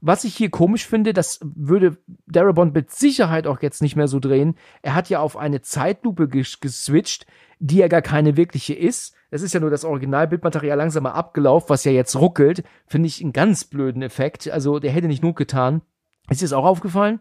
Was 0.00 0.24
ich 0.24 0.36
hier 0.36 0.50
komisch 0.50 0.86
finde, 0.86 1.12
das 1.12 1.40
würde 1.42 1.96
Darabont 2.26 2.74
mit 2.74 2.90
Sicherheit 2.90 3.46
auch 3.46 3.62
jetzt 3.62 3.82
nicht 3.82 3.96
mehr 3.96 4.08
so 4.08 4.20
drehen. 4.20 4.56
Er 4.82 4.94
hat 4.94 5.08
ja 5.08 5.20
auf 5.20 5.36
eine 5.36 5.62
Zeitlupe 5.62 6.28
ges 6.28 6.60
geswitcht, 6.60 7.26
die 7.58 7.78
ja 7.78 7.88
gar 7.88 8.02
keine 8.02 8.36
wirkliche 8.36 8.74
ist. 8.74 9.14
Es 9.30 9.42
ist 9.42 9.54
ja 9.54 9.60
nur 9.60 9.70
das 9.70 9.84
Originalbildmaterial 9.84 10.76
langsam 10.76 11.04
mal 11.04 11.12
abgelaufen, 11.12 11.70
was 11.70 11.84
ja 11.84 11.92
jetzt 11.92 12.14
ruckelt. 12.14 12.62
Finde 12.86 13.08
ich 13.08 13.22
einen 13.22 13.32
ganz 13.32 13.64
blöden 13.64 14.02
Effekt. 14.02 14.48
Also 14.48 14.78
der 14.78 14.92
hätte 14.92 15.08
nicht 15.08 15.22
Not 15.22 15.36
getan. 15.36 15.82
Ist 16.28 16.40
dir 16.40 16.44
das 16.44 16.52
auch 16.52 16.64
aufgefallen? 16.64 17.20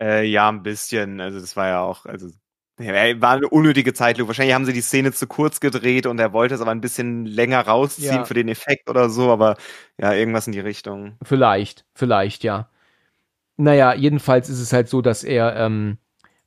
Äh, 0.00 0.26
ja, 0.26 0.48
ein 0.48 0.62
bisschen. 0.62 1.20
Also 1.20 1.40
das 1.40 1.56
war 1.56 1.68
ja 1.68 1.80
auch, 1.80 2.06
also 2.06 2.28
war 2.86 3.32
eine 3.32 3.48
unnötige 3.48 3.92
Zeitlupe. 3.94 4.28
Wahrscheinlich 4.28 4.54
haben 4.54 4.64
sie 4.64 4.72
die 4.72 4.80
Szene 4.80 5.12
zu 5.12 5.26
kurz 5.26 5.60
gedreht 5.60 6.06
und 6.06 6.18
er 6.18 6.32
wollte 6.32 6.54
es 6.54 6.60
aber 6.60 6.70
ein 6.70 6.80
bisschen 6.80 7.26
länger 7.26 7.60
rausziehen 7.60 8.14
Ja. 8.16 8.24
für 8.24 8.34
den 8.34 8.48
Effekt 8.48 8.88
oder 8.90 9.10
so, 9.10 9.30
aber 9.30 9.56
ja, 9.98 10.12
irgendwas 10.12 10.46
in 10.46 10.52
die 10.52 10.60
Richtung. 10.60 11.16
Vielleicht, 11.22 11.84
vielleicht, 11.94 12.44
ja. 12.44 12.68
Naja, 13.56 13.94
jedenfalls 13.94 14.48
ist 14.48 14.60
es 14.60 14.72
halt 14.72 14.88
so, 14.88 15.02
dass 15.02 15.24
er 15.24 15.56
ähm, 15.56 15.98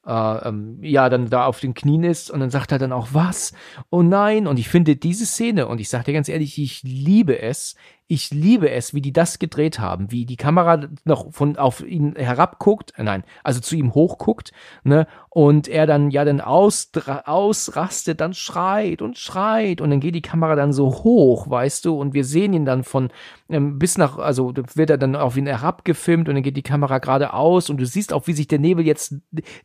äh, 0.05 0.11
ähm, 0.47 0.79
ja 0.81 1.09
dann 1.09 1.29
da 1.29 1.45
auf 1.45 1.59
den 1.59 1.73
Knien 1.73 2.03
ist 2.03 2.29
und 2.31 2.39
dann 2.39 2.49
sagt 2.49 2.71
er 2.71 2.79
dann 2.79 2.91
auch 2.91 3.09
was? 3.11 3.53
Oh 3.89 4.01
nein! 4.01 4.47
Und 4.47 4.59
ich 4.59 4.69
finde 4.69 4.95
diese 4.95 5.25
Szene, 5.25 5.67
und 5.67 5.79
ich 5.79 5.89
sage 5.89 6.05
dir 6.05 6.13
ganz 6.13 6.29
ehrlich, 6.29 6.59
ich 6.59 6.83
liebe 6.83 7.39
es, 7.39 7.75
ich 8.07 8.29
liebe 8.29 8.69
es, 8.69 8.93
wie 8.93 9.01
die 9.01 9.13
das 9.13 9.39
gedreht 9.39 9.79
haben, 9.79 10.11
wie 10.11 10.25
die 10.25 10.37
Kamera 10.37 10.87
noch 11.05 11.33
von 11.33 11.57
auf 11.57 11.81
ihn 11.81 12.15
herabguckt, 12.15 12.93
äh, 12.97 13.03
nein, 13.03 13.23
also 13.43 13.59
zu 13.61 13.75
ihm 13.75 13.95
hochguckt, 13.95 14.51
ne, 14.83 15.07
und 15.29 15.67
er 15.67 15.87
dann 15.87 16.11
ja 16.11 16.23
dann 16.23 16.39
ausdra- 16.39 17.25
ausrastet, 17.25 18.21
dann 18.21 18.33
schreit 18.33 19.01
und 19.01 19.17
schreit 19.17 19.81
und 19.81 19.89
dann 19.89 19.99
geht 19.99 20.13
die 20.13 20.21
Kamera 20.21 20.55
dann 20.55 20.71
so 20.71 20.87
hoch, 21.03 21.49
weißt 21.49 21.85
du, 21.85 21.99
und 21.99 22.13
wir 22.13 22.25
sehen 22.25 22.53
ihn 22.53 22.65
dann 22.65 22.83
von 22.83 23.09
ähm, 23.49 23.79
bis 23.79 23.97
nach, 23.97 24.19
also 24.19 24.53
wird 24.75 24.89
er 24.91 24.97
dann 24.99 25.15
auf 25.15 25.35
ihn 25.35 25.47
herabgefilmt 25.47 26.29
und 26.29 26.35
dann 26.35 26.43
geht 26.43 26.57
die 26.57 26.63
Kamera 26.63 26.99
geradeaus 26.99 27.71
und 27.71 27.77
du 27.77 27.87
siehst 27.87 28.13
auch, 28.13 28.27
wie 28.27 28.33
sich 28.33 28.47
der 28.47 28.59
Nebel 28.59 28.85
jetzt 28.85 29.15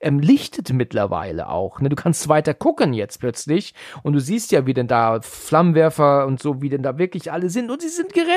ähm, 0.01 0.19
lichtet 0.19 0.73
mittlerweile 0.73 1.51
auch, 1.51 1.81
ne, 1.81 1.91
du 1.91 1.97
kannst 1.97 2.29
weiter 2.31 2.55
gucken 2.55 2.95
jetzt 2.95 3.21
plötzlich 3.21 3.75
und 4.03 4.15
du 4.15 4.21
siehst 4.21 4.51
ja, 4.51 4.65
wie 4.65 4.75
denn 4.75 4.89
da 4.89 5.21
Flammenwerfer 5.21 6.27
und 6.27 6.41
so, 6.41 6.63
wie 6.63 6.71
denn 6.71 6.83
da 6.83 6.97
wirklich 6.97 7.31
alle 7.31 7.51
sind 7.51 7.71
und 7.71 7.83
sie 7.83 7.89
sind 7.89 8.15
gerettet 8.15 8.30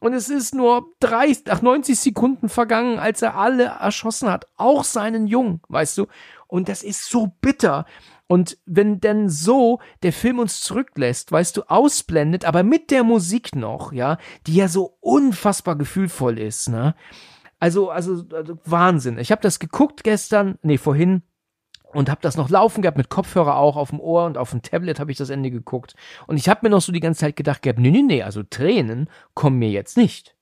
und 0.00 0.12
es 0.14 0.28
ist 0.28 0.54
nur 0.54 0.86
30, 1.00 1.44
ach 1.50 1.62
90 1.62 1.98
Sekunden 1.98 2.48
vergangen, 2.48 2.98
als 2.98 3.22
er 3.22 3.36
alle 3.36 3.64
erschossen 3.64 4.30
hat, 4.30 4.46
auch 4.56 4.84
seinen 4.84 5.26
Jungen, 5.26 5.60
weißt 5.68 5.98
du, 5.98 6.06
und 6.46 6.68
das 6.68 6.82
ist 6.82 7.08
so 7.08 7.32
bitter. 7.40 7.86
Und 8.26 8.58
wenn 8.66 9.00
denn 9.00 9.28
so 9.28 9.80
der 10.02 10.12
Film 10.12 10.38
uns 10.38 10.60
zurücklässt, 10.60 11.32
weißt 11.32 11.56
du, 11.56 11.62
ausblendet, 11.62 12.44
aber 12.44 12.62
mit 12.62 12.90
der 12.90 13.04
Musik 13.04 13.54
noch, 13.54 13.92
ja, 13.92 14.18
die 14.46 14.54
ja 14.54 14.68
so 14.68 14.96
unfassbar 15.00 15.76
gefühlvoll 15.76 16.38
ist, 16.38 16.68
ne? 16.68 16.94
Also, 17.58 17.90
also, 17.90 18.24
also 18.34 18.58
Wahnsinn. 18.64 19.18
Ich 19.18 19.30
habe 19.30 19.40
das 19.40 19.60
geguckt 19.60 20.02
gestern, 20.02 20.58
nee, 20.62 20.78
vorhin 20.78 21.22
und 21.92 22.10
habe 22.10 22.20
das 22.22 22.36
noch 22.36 22.50
laufen 22.50 22.82
gehabt 22.82 22.96
mit 22.96 23.08
Kopfhörer 23.08 23.56
auch 23.56 23.76
auf 23.76 23.90
dem 23.90 24.00
Ohr 24.00 24.24
und 24.26 24.38
auf 24.38 24.50
dem 24.50 24.62
Tablet 24.62 25.00
habe 25.00 25.10
ich 25.10 25.18
das 25.18 25.30
Ende 25.30 25.50
geguckt 25.50 25.94
und 26.26 26.36
ich 26.36 26.48
habe 26.48 26.60
mir 26.62 26.70
noch 26.70 26.80
so 26.80 26.92
die 26.92 27.00
ganze 27.00 27.20
Zeit 27.20 27.36
gedacht 27.36 27.62
gehabt, 27.62 27.78
nee, 27.78 27.90
nee, 27.90 28.02
nee, 28.02 28.22
also 28.22 28.42
Tränen 28.42 29.08
kommen 29.34 29.58
mir 29.58 29.70
jetzt 29.70 29.96
nicht. 29.96 30.34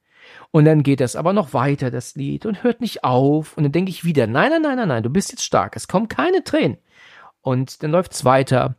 Und 0.52 0.64
dann 0.64 0.82
geht 0.82 1.00
das 1.00 1.16
aber 1.16 1.32
noch 1.32 1.54
weiter, 1.54 1.90
das 1.90 2.14
Lied, 2.14 2.46
und 2.46 2.62
hört 2.62 2.80
nicht 2.80 3.04
auf. 3.04 3.56
Und 3.56 3.64
dann 3.64 3.72
denke 3.72 3.90
ich 3.90 4.04
wieder, 4.04 4.26
nein, 4.26 4.50
nein, 4.50 4.62
nein, 4.62 4.76
nein, 4.76 4.88
nein, 4.88 5.02
du 5.02 5.10
bist 5.10 5.30
jetzt 5.30 5.44
stark. 5.44 5.76
Es 5.76 5.88
kommen 5.88 6.08
keine 6.08 6.44
Tränen. 6.44 6.78
Und 7.40 7.82
dann 7.82 7.90
läuft's 7.90 8.24
weiter. 8.24 8.76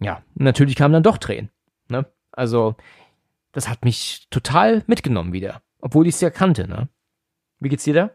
Ja, 0.00 0.22
natürlich 0.34 0.76
kamen 0.76 0.92
dann 0.92 1.02
doch 1.02 1.18
Tränen. 1.18 1.50
Ne? 1.88 2.06
Also, 2.32 2.76
das 3.52 3.68
hat 3.68 3.84
mich 3.84 4.28
total 4.30 4.82
mitgenommen 4.86 5.32
wieder. 5.32 5.62
Obwohl 5.80 6.06
ich 6.06 6.14
es 6.14 6.20
ja 6.20 6.30
kannte, 6.30 6.68
ne? 6.68 6.88
Wie 7.58 7.68
geht's 7.68 7.84
dir 7.84 7.94
da? 7.94 8.10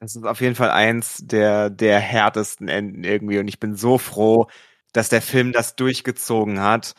Das 0.00 0.16
ist 0.16 0.24
auf 0.24 0.40
jeden 0.40 0.54
Fall 0.54 0.70
eins 0.70 1.18
der, 1.22 1.68
der 1.68 2.00
härtesten 2.00 2.68
Enden 2.68 3.04
irgendwie 3.04 3.38
und 3.38 3.48
ich 3.48 3.60
bin 3.60 3.76
so 3.76 3.98
froh, 3.98 4.46
dass 4.94 5.10
der 5.10 5.20
Film 5.20 5.52
das 5.52 5.76
durchgezogen 5.76 6.60
hat. 6.62 6.94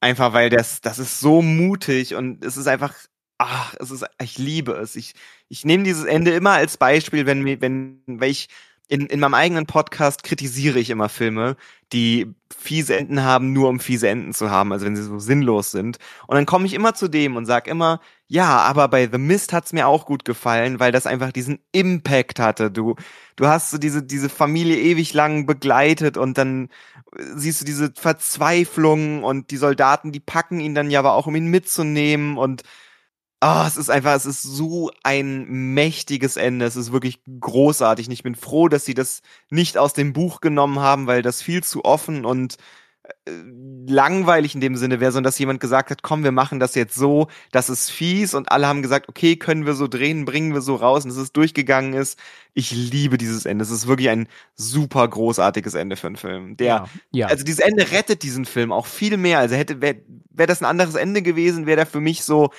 Einfach 0.00 0.32
weil 0.34 0.50
das, 0.50 0.80
das 0.80 0.98
ist 1.00 1.18
so 1.20 1.42
mutig 1.42 2.14
und 2.14 2.44
es 2.44 2.56
ist 2.56 2.68
einfach, 2.68 2.94
ach, 3.38 3.74
es 3.80 3.90
ist, 3.90 4.04
ich 4.22 4.38
liebe 4.38 4.72
es. 4.74 4.94
Ich, 4.96 5.14
ich 5.48 5.64
nehme 5.64 5.82
dieses 5.84 6.04
Ende 6.04 6.32
immer 6.32 6.52
als 6.52 6.76
Beispiel, 6.76 7.26
wenn, 7.26 7.44
wenn, 7.60 8.02
weil 8.06 8.30
ich 8.30 8.48
in, 8.88 9.06
in 9.06 9.20
meinem 9.20 9.34
eigenen 9.34 9.66
Podcast 9.66 10.22
kritisiere 10.24 10.78
ich 10.78 10.90
immer 10.90 11.08
Filme, 11.08 11.56
die 11.92 12.34
fiese 12.56 12.96
Enden 12.96 13.22
haben, 13.22 13.52
nur 13.52 13.68
um 13.68 13.80
fiese 13.80 14.08
Enden 14.08 14.34
zu 14.34 14.50
haben, 14.50 14.72
also 14.72 14.84
wenn 14.84 14.96
sie 14.96 15.02
so 15.02 15.18
sinnlos 15.18 15.70
sind. 15.70 15.98
Und 16.26 16.36
dann 16.36 16.46
komme 16.46 16.66
ich 16.66 16.74
immer 16.74 16.94
zu 16.94 17.08
dem 17.08 17.36
und 17.36 17.46
sag 17.46 17.66
immer, 17.66 18.00
ja, 18.26 18.58
aber 18.58 18.88
bei 18.88 19.08
The 19.10 19.18
Mist 19.18 19.52
hat's 19.52 19.72
mir 19.72 19.86
auch 19.86 20.06
gut 20.06 20.24
gefallen, 20.24 20.80
weil 20.80 20.92
das 20.92 21.06
einfach 21.06 21.32
diesen 21.32 21.60
Impact 21.72 22.40
hatte. 22.40 22.70
Du, 22.70 22.96
du 23.36 23.46
hast 23.46 23.70
so 23.70 23.78
diese, 23.78 24.02
diese 24.02 24.28
Familie 24.28 24.76
ewig 24.76 25.14
lang 25.14 25.46
begleitet 25.46 26.16
und 26.16 26.36
dann 26.36 26.68
siehst 27.16 27.60
du 27.60 27.64
diese 27.64 27.92
Verzweiflung 27.94 29.22
und 29.24 29.50
die 29.50 29.56
Soldaten, 29.56 30.12
die 30.12 30.20
packen 30.20 30.60
ihn 30.60 30.74
dann 30.74 30.90
ja 30.90 30.98
aber 30.98 31.14
auch, 31.14 31.26
um 31.26 31.36
ihn 31.36 31.46
mitzunehmen 31.46 32.36
und 32.36 32.62
Ah, 33.44 33.66
es 33.66 33.76
ist 33.76 33.90
einfach, 33.90 34.14
es 34.14 34.24
ist 34.24 34.42
so 34.42 34.90
ein 35.02 35.44
mächtiges 35.74 36.38
Ende. 36.38 36.64
Es 36.64 36.76
ist 36.76 36.92
wirklich 36.92 37.20
großartig. 37.40 38.06
Und 38.06 38.14
ich 38.14 38.22
bin 38.22 38.36
froh, 38.36 38.68
dass 38.68 38.86
sie 38.86 38.94
das 38.94 39.20
nicht 39.50 39.76
aus 39.76 39.92
dem 39.92 40.14
Buch 40.14 40.40
genommen 40.40 40.80
haben, 40.80 41.06
weil 41.06 41.20
das 41.20 41.42
viel 41.42 41.62
zu 41.62 41.84
offen 41.84 42.24
und 42.24 42.56
äh, 43.02 43.32
langweilig 43.86 44.54
in 44.54 44.62
dem 44.62 44.76
Sinne 44.76 44.98
wäre, 44.98 45.12
sondern 45.12 45.28
dass 45.28 45.38
jemand 45.38 45.60
gesagt 45.60 45.90
hat, 45.90 46.02
komm, 46.02 46.24
wir 46.24 46.32
machen 46.32 46.58
das 46.58 46.74
jetzt 46.74 46.94
so, 46.94 47.28
das 47.52 47.68
ist 47.68 47.90
fies 47.90 48.32
und 48.32 48.50
alle 48.50 48.66
haben 48.66 48.80
gesagt, 48.80 49.10
okay, 49.10 49.36
können 49.36 49.66
wir 49.66 49.74
so 49.74 49.88
drehen, 49.88 50.24
bringen 50.24 50.54
wir 50.54 50.62
so 50.62 50.76
raus 50.76 51.04
und 51.04 51.10
dass 51.10 51.18
es 51.18 51.32
durchgegangen 51.32 51.92
ist. 51.92 52.18
Ich 52.54 52.70
liebe 52.70 53.18
dieses 53.18 53.44
Ende. 53.44 53.62
Es 53.62 53.70
ist 53.70 53.86
wirklich 53.86 54.08
ein 54.08 54.26
super 54.54 55.06
großartiges 55.06 55.74
Ende 55.74 55.96
für 55.96 56.06
einen 56.06 56.16
Film. 56.16 56.56
Der, 56.56 56.88
ja. 57.12 57.26
also 57.26 57.44
dieses 57.44 57.60
Ende 57.60 57.90
rettet 57.90 58.22
diesen 58.22 58.46
Film 58.46 58.72
auch 58.72 58.86
viel 58.86 59.18
mehr. 59.18 59.38
Also 59.40 59.54
hätte, 59.54 59.82
wäre 59.82 59.96
wär 60.30 60.46
das 60.46 60.62
ein 60.62 60.66
anderes 60.66 60.94
Ende 60.94 61.20
gewesen, 61.20 61.66
wäre 61.66 61.76
der 61.76 61.86
für 61.86 62.00
mich 62.00 62.24
so, 62.24 62.50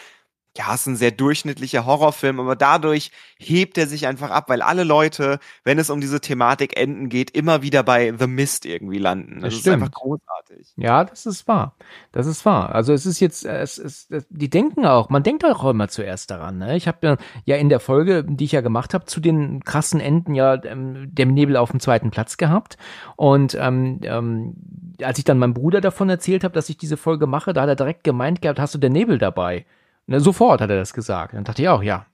ja, 0.57 0.73
es 0.73 0.81
ist 0.81 0.87
ein 0.87 0.95
sehr 0.95 1.11
durchschnittlicher 1.11 1.85
Horrorfilm, 1.85 2.39
aber 2.39 2.55
dadurch 2.55 3.11
hebt 3.37 3.77
er 3.77 3.87
sich 3.87 4.07
einfach 4.07 4.31
ab, 4.31 4.47
weil 4.47 4.61
alle 4.61 4.85
Leute, 4.85 5.39
wenn 5.65 5.79
es 5.79 5.89
um 5.89 5.99
diese 5.99 6.21
Thematik 6.21 6.79
Enden 6.79 7.09
geht, 7.09 7.31
immer 7.31 7.61
wieder 7.61 7.83
bei 7.83 8.13
The 8.17 8.27
Mist 8.27 8.65
irgendwie 8.65 8.97
landen. 8.97 9.41
Das 9.41 9.53
Das, 9.53 9.59
ist 9.59 9.67
einfach 9.67 9.91
großartig. 9.91 10.73
Ja, 10.77 11.03
das 11.03 11.25
ist 11.25 11.47
wahr. 11.47 11.75
Das 12.13 12.25
ist 12.25 12.45
wahr. 12.45 12.73
Also 12.73 12.93
es 12.93 13.05
ist 13.05 13.19
jetzt, 13.19 13.45
es 13.45 13.77
ist, 13.77 14.13
die 14.29 14.49
denken 14.49 14.85
auch, 14.85 15.09
man 15.09 15.23
denkt 15.23 15.43
auch 15.43 15.65
immer 15.65 15.89
zuerst 15.89 16.31
daran. 16.31 16.57
Ne? 16.59 16.77
Ich 16.77 16.87
habe 16.87 16.99
ja, 17.01 17.17
ja 17.43 17.55
in 17.57 17.67
der 17.67 17.81
Folge, 17.81 18.23
die 18.23 18.45
ich 18.45 18.53
ja 18.53 18.61
gemacht 18.61 18.93
habe, 18.93 19.05
zu 19.05 19.19
den 19.19 19.61
krassen 19.63 19.99
Enden 19.99 20.35
ja 20.35 20.63
ähm, 20.63 21.13
dem 21.13 21.33
Nebel 21.33 21.57
auf 21.57 21.71
dem 21.71 21.81
zweiten 21.81 22.11
Platz 22.11 22.37
gehabt. 22.37 22.77
Und 23.17 23.55
ähm, 23.59 23.99
ähm, 24.03 24.55
als 25.01 25.17
ich 25.17 25.25
dann 25.25 25.37
meinem 25.37 25.53
Bruder 25.53 25.81
davon 25.81 26.09
erzählt 26.09 26.45
habe, 26.45 26.53
dass 26.53 26.69
ich 26.69 26.77
diese 26.77 26.95
Folge 26.95 27.27
mache, 27.27 27.51
da 27.51 27.63
hat 27.63 27.69
er 27.69 27.75
direkt 27.75 28.05
gemeint 28.05 28.41
gehabt, 28.41 28.59
hast 28.59 28.73
du 28.73 28.77
den 28.77 28.93
Nebel 28.93 29.17
dabei? 29.17 29.65
Ne, 30.07 30.19
sofort 30.19 30.61
hat 30.61 30.69
er 30.69 30.77
das 30.77 30.93
gesagt. 30.93 31.33
Dann 31.33 31.43
dachte 31.43 31.61
ich 31.61 31.69
auch, 31.69 31.81
ja, 31.81 32.05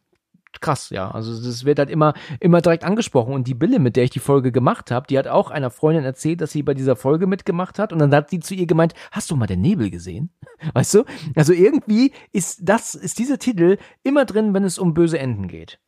krass, 0.59 0.89
ja. 0.89 1.09
Also 1.11 1.43
das 1.43 1.65
wird 1.65 1.79
halt 1.79 1.89
immer, 1.89 2.13
immer 2.39 2.61
direkt 2.61 2.83
angesprochen. 2.83 3.33
Und 3.33 3.47
die 3.47 3.53
Bille, 3.53 3.79
mit 3.79 3.95
der 3.95 4.03
ich 4.03 4.09
die 4.09 4.19
Folge 4.19 4.51
gemacht 4.51 4.91
habe, 4.91 5.07
die 5.07 5.17
hat 5.17 5.27
auch 5.27 5.51
einer 5.51 5.69
Freundin 5.69 6.05
erzählt, 6.05 6.41
dass 6.41 6.51
sie 6.51 6.63
bei 6.63 6.73
dieser 6.73 6.95
Folge 6.95 7.27
mitgemacht 7.27 7.79
hat. 7.79 7.93
Und 7.93 7.99
dann 7.99 8.13
hat 8.13 8.29
sie 8.29 8.39
zu 8.39 8.53
ihr 8.53 8.67
gemeint, 8.67 8.93
hast 9.11 9.31
du 9.31 9.35
mal 9.35 9.47
den 9.47 9.61
Nebel 9.61 9.89
gesehen? 9.89 10.29
Weißt 10.73 10.93
du? 10.93 11.03
Also 11.35 11.53
irgendwie 11.53 12.11
ist 12.31 12.59
das, 12.63 12.95
ist 12.95 13.19
dieser 13.19 13.39
Titel 13.39 13.77
immer 14.03 14.25
drin, 14.25 14.53
wenn 14.53 14.63
es 14.63 14.77
um 14.77 14.93
böse 14.93 15.19
Enden 15.19 15.47
geht. 15.47 15.79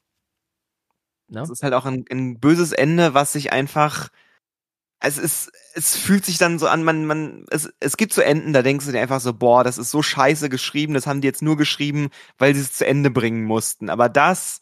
Ne? 1.28 1.40
Das 1.40 1.50
ist 1.50 1.64
halt 1.64 1.74
auch 1.74 1.86
ein, 1.86 2.06
ein 2.12 2.40
böses 2.40 2.72
Ende, 2.72 3.14
was 3.14 3.34
sich 3.34 3.54
einfach 3.54 4.10
es 5.04 5.18
ist, 5.18 5.52
es 5.76 5.98
fühlt 5.98 6.26
sich 6.26 6.38
dann 6.38 6.58
so 6.58 6.68
an, 6.68 6.84
man, 6.84 7.06
man, 7.06 7.46
es, 7.52 7.72
es 7.82 7.98
gibt 7.98 8.14
so 8.14 8.22
Enden, 8.22 8.54
da 8.54 8.62
denkst 8.62 8.86
du 8.86 8.94
dir 8.94 9.02
einfach 9.02 9.20
so, 9.20 9.34
boah, 9.34 9.64
das 9.66 9.78
ist 9.78 9.92
so 9.92 10.02
scheiße 10.02 10.48
geschrieben, 10.48 10.94
das 10.94 11.08
haben 11.08 11.20
die 11.20 11.28
jetzt 11.28 11.42
nur 11.42 11.58
geschrieben, 11.58 12.10
weil 12.38 12.56
sie 12.56 12.62
es 12.62 12.74
zu 12.74 12.88
Ende 12.88 13.12
bringen 13.12 13.44
mussten. 13.44 13.90
Aber 13.90 14.08
das, 14.08 14.62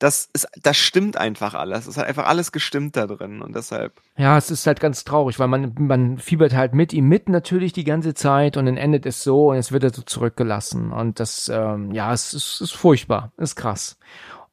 das 0.00 0.28
ist, 0.32 0.48
das 0.60 0.76
stimmt 0.76 1.16
einfach 1.16 1.54
alles. 1.54 1.86
Es 1.86 1.96
hat 1.96 2.06
einfach 2.06 2.26
alles 2.26 2.50
gestimmt 2.50 2.96
da 2.96 3.06
drin 3.06 3.42
und 3.42 3.54
deshalb. 3.54 3.92
Ja, 4.16 4.36
es 4.36 4.50
ist 4.50 4.66
halt 4.66 4.80
ganz 4.80 5.04
traurig, 5.04 5.38
weil 5.38 5.46
man, 5.46 5.72
man 5.78 6.18
fiebert 6.18 6.52
halt 6.52 6.74
mit 6.74 6.92
ihm 6.92 7.08
mit 7.08 7.28
natürlich 7.28 7.72
die 7.72 7.84
ganze 7.84 8.14
Zeit 8.14 8.56
und 8.56 8.66
dann 8.66 8.76
endet 8.76 9.06
es 9.06 9.22
so 9.22 9.50
und 9.50 9.58
es 9.58 9.70
wird 9.70 9.84
er 9.84 9.94
so 9.94 10.02
zurückgelassen 10.02 10.90
und 10.90 11.20
das, 11.20 11.48
ähm, 11.48 11.92
ja, 11.92 12.12
es 12.12 12.34
ist, 12.34 12.54
es 12.54 12.60
ist 12.60 12.72
furchtbar, 12.72 13.32
ist 13.36 13.54
krass. 13.54 13.98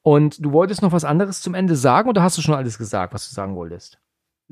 Und 0.02 0.44
du 0.44 0.52
wolltest 0.52 0.80
noch 0.82 0.92
was 0.92 1.04
anderes 1.04 1.40
zum 1.40 1.54
Ende 1.54 1.74
sagen 1.74 2.08
oder 2.08 2.22
hast 2.22 2.38
du 2.38 2.42
schon 2.42 2.54
alles 2.54 2.78
gesagt, 2.78 3.14
was 3.14 3.28
du 3.28 3.34
sagen 3.34 3.56
wolltest? 3.56 3.98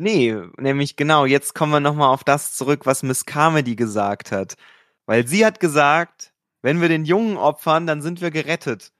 Nee, 0.03 0.37
nämlich 0.59 0.97
genau, 0.97 1.27
jetzt 1.27 1.55
kommen 1.55 1.71
wir 1.71 1.79
nochmal 1.79 2.09
auf 2.09 2.25
das 2.25 2.57
zurück, 2.57 2.87
was 2.87 3.05
Miss 3.05 3.25
Carmody 3.25 3.77
gesagt 3.77 4.33
hat. 4.33 4.57
Weil 5.07 5.29
sie 5.29 5.47
hat 5.47 5.61
gesagt, 5.61 6.33
wenn 6.61 6.81
wir 6.81 6.89
den 6.89 7.05
Jungen 7.05 7.37
opfern, 7.37 7.87
dann 7.87 8.03
sind 8.03 8.21
wir 8.21 8.33
gerettet. 8.33 8.91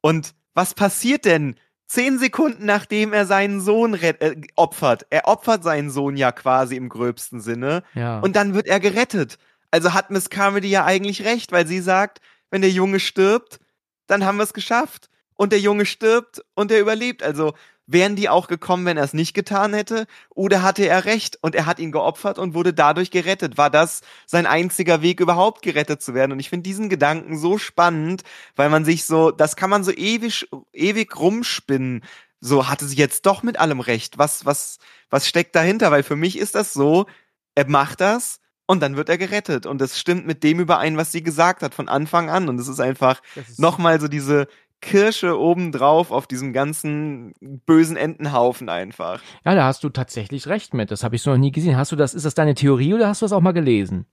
Und 0.00 0.32
was 0.54 0.74
passiert 0.74 1.24
denn 1.24 1.56
zehn 1.88 2.20
Sekunden 2.20 2.66
nachdem 2.66 3.12
er 3.12 3.26
seinen 3.26 3.60
Sohn 3.60 3.94
äh, 3.94 4.36
opfert? 4.54 5.06
Er 5.10 5.26
opfert 5.26 5.64
seinen 5.64 5.90
Sohn 5.90 6.16
ja 6.16 6.30
quasi 6.30 6.76
im 6.76 6.88
gröbsten 6.88 7.40
Sinne. 7.40 7.82
Ja. 7.94 8.20
Und 8.20 8.36
dann 8.36 8.54
wird 8.54 8.68
er 8.68 8.78
gerettet. 8.78 9.38
Also 9.72 9.92
hat 9.92 10.12
Miss 10.12 10.30
Carmody 10.30 10.68
ja 10.68 10.84
eigentlich 10.84 11.24
recht, 11.24 11.50
weil 11.50 11.66
sie 11.66 11.80
sagt, 11.80 12.20
wenn 12.50 12.62
der 12.62 12.70
Junge 12.70 13.00
stirbt, 13.00 13.58
dann 14.06 14.24
haben 14.24 14.36
wir 14.36 14.44
es 14.44 14.54
geschafft. 14.54 15.10
Und 15.34 15.50
der 15.50 15.58
Junge 15.58 15.84
stirbt 15.84 16.44
und 16.54 16.70
er 16.70 16.80
überlebt. 16.80 17.24
Also 17.24 17.54
Wären 17.86 18.16
die 18.16 18.30
auch 18.30 18.48
gekommen, 18.48 18.86
wenn 18.86 18.96
er 18.96 19.04
es 19.04 19.12
nicht 19.12 19.34
getan 19.34 19.74
hätte? 19.74 20.06
Oder 20.30 20.62
hatte 20.62 20.86
er 20.86 21.04
recht 21.04 21.38
und 21.42 21.54
er 21.54 21.66
hat 21.66 21.78
ihn 21.78 21.92
geopfert 21.92 22.38
und 22.38 22.54
wurde 22.54 22.72
dadurch 22.72 23.10
gerettet? 23.10 23.58
War 23.58 23.68
das 23.68 24.00
sein 24.26 24.46
einziger 24.46 25.02
Weg, 25.02 25.20
überhaupt 25.20 25.60
gerettet 25.60 26.00
zu 26.02 26.14
werden? 26.14 26.32
Und 26.32 26.40
ich 26.40 26.48
finde 26.48 26.62
diesen 26.62 26.88
Gedanken 26.88 27.38
so 27.38 27.58
spannend, 27.58 28.22
weil 28.56 28.70
man 28.70 28.86
sich 28.86 29.04
so, 29.04 29.30
das 29.30 29.56
kann 29.56 29.68
man 29.68 29.84
so 29.84 29.92
ewig, 29.92 30.48
ewig 30.72 31.14
rumspinnen. 31.18 32.02
So 32.40 32.68
hatte 32.68 32.86
sie 32.86 32.96
jetzt 32.96 33.26
doch 33.26 33.42
mit 33.42 33.58
allem 33.58 33.80
recht. 33.80 34.16
Was, 34.16 34.46
was, 34.46 34.78
was 35.10 35.28
steckt 35.28 35.54
dahinter? 35.54 35.90
Weil 35.90 36.02
für 36.02 36.16
mich 36.16 36.38
ist 36.38 36.54
das 36.54 36.72
so, 36.72 37.06
er 37.54 37.68
macht 37.68 38.00
das, 38.00 38.40
und 38.66 38.80
dann 38.82 38.96
wird 38.96 39.08
er 39.08 39.18
gerettet. 39.18 39.66
Und 39.66 39.80
das 39.80 39.98
stimmt 39.98 40.26
mit 40.26 40.42
dem 40.42 40.60
überein, 40.60 40.96
was 40.96 41.12
sie 41.12 41.22
gesagt 41.22 41.62
hat 41.62 41.74
von 41.74 41.88
Anfang 41.88 42.30
an. 42.30 42.48
Und 42.48 42.58
es 42.58 42.68
ist 42.68 42.80
einfach 42.80 43.20
nochmal 43.58 44.00
so 44.00 44.08
diese, 44.08 44.46
Kirsche 44.84 45.38
obendrauf 45.38 46.10
auf 46.10 46.26
diesem 46.26 46.52
ganzen 46.52 47.32
bösen 47.40 47.96
Entenhaufen 47.96 48.68
einfach. 48.68 49.22
Ja, 49.44 49.54
da 49.54 49.64
hast 49.64 49.82
du 49.82 49.88
tatsächlich 49.88 50.46
recht 50.46 50.74
mit. 50.74 50.90
Das 50.90 51.02
habe 51.02 51.16
ich 51.16 51.22
so 51.22 51.30
noch 51.30 51.38
nie 51.38 51.52
gesehen. 51.52 51.78
Hast 51.78 51.90
du 51.90 51.96
das, 51.96 52.12
ist 52.12 52.26
das 52.26 52.34
deine 52.34 52.54
Theorie 52.54 52.92
oder 52.92 53.08
hast 53.08 53.22
du 53.22 53.24
das 53.24 53.32
auch 53.32 53.40
mal 53.40 53.52
gelesen? 53.52 54.06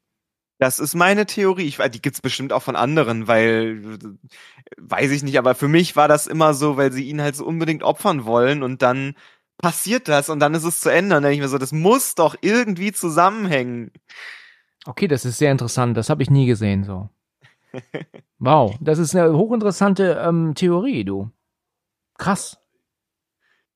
Das 0.59 0.79
ist 0.79 0.95
meine 0.95 1.25
Theorie. 1.25 1.63
Ich, 1.63 1.77
die 1.77 2.01
gibt's 2.01 2.21
bestimmt 2.21 2.53
auch 2.53 2.63
von 2.63 2.77
anderen, 2.77 3.27
weil, 3.27 3.97
weiß 4.77 5.11
ich 5.11 5.23
nicht, 5.23 5.37
aber 5.37 5.55
für 5.55 5.67
mich 5.67 5.95
war 5.97 6.07
das 6.07 6.25
immer 6.25 6.53
so, 6.53 6.77
weil 6.77 6.93
sie 6.93 7.03
ihn 7.03 7.21
halt 7.21 7.35
so 7.35 7.45
unbedingt 7.45 7.83
opfern 7.83 8.25
wollen 8.25 8.63
und 8.63 8.81
dann 8.81 9.15
passiert 9.57 10.07
das 10.07 10.29
und 10.29 10.39
dann 10.39 10.53
ist 10.53 10.63
es 10.63 10.79
zu 10.79 10.89
Ende. 10.89 11.17
Und 11.17 11.23
dann 11.23 11.31
denke 11.31 11.35
ich 11.35 11.41
mir 11.41 11.49
so, 11.49 11.57
das 11.57 11.73
muss 11.73 12.15
doch 12.15 12.35
irgendwie 12.41 12.93
zusammenhängen. 12.93 13.91
Okay, 14.85 15.07
das 15.07 15.25
ist 15.25 15.37
sehr 15.37 15.51
interessant. 15.51 15.97
Das 15.97 16.09
habe 16.09 16.23
ich 16.23 16.29
nie 16.29 16.45
gesehen 16.45 16.83
so. 16.85 17.09
Wow, 18.39 18.75
das 18.81 18.97
ist 18.97 19.15
eine 19.15 19.37
hochinteressante 19.37 20.19
ähm, 20.25 20.55
Theorie, 20.55 21.03
du. 21.03 21.29
Krass. 22.17 22.61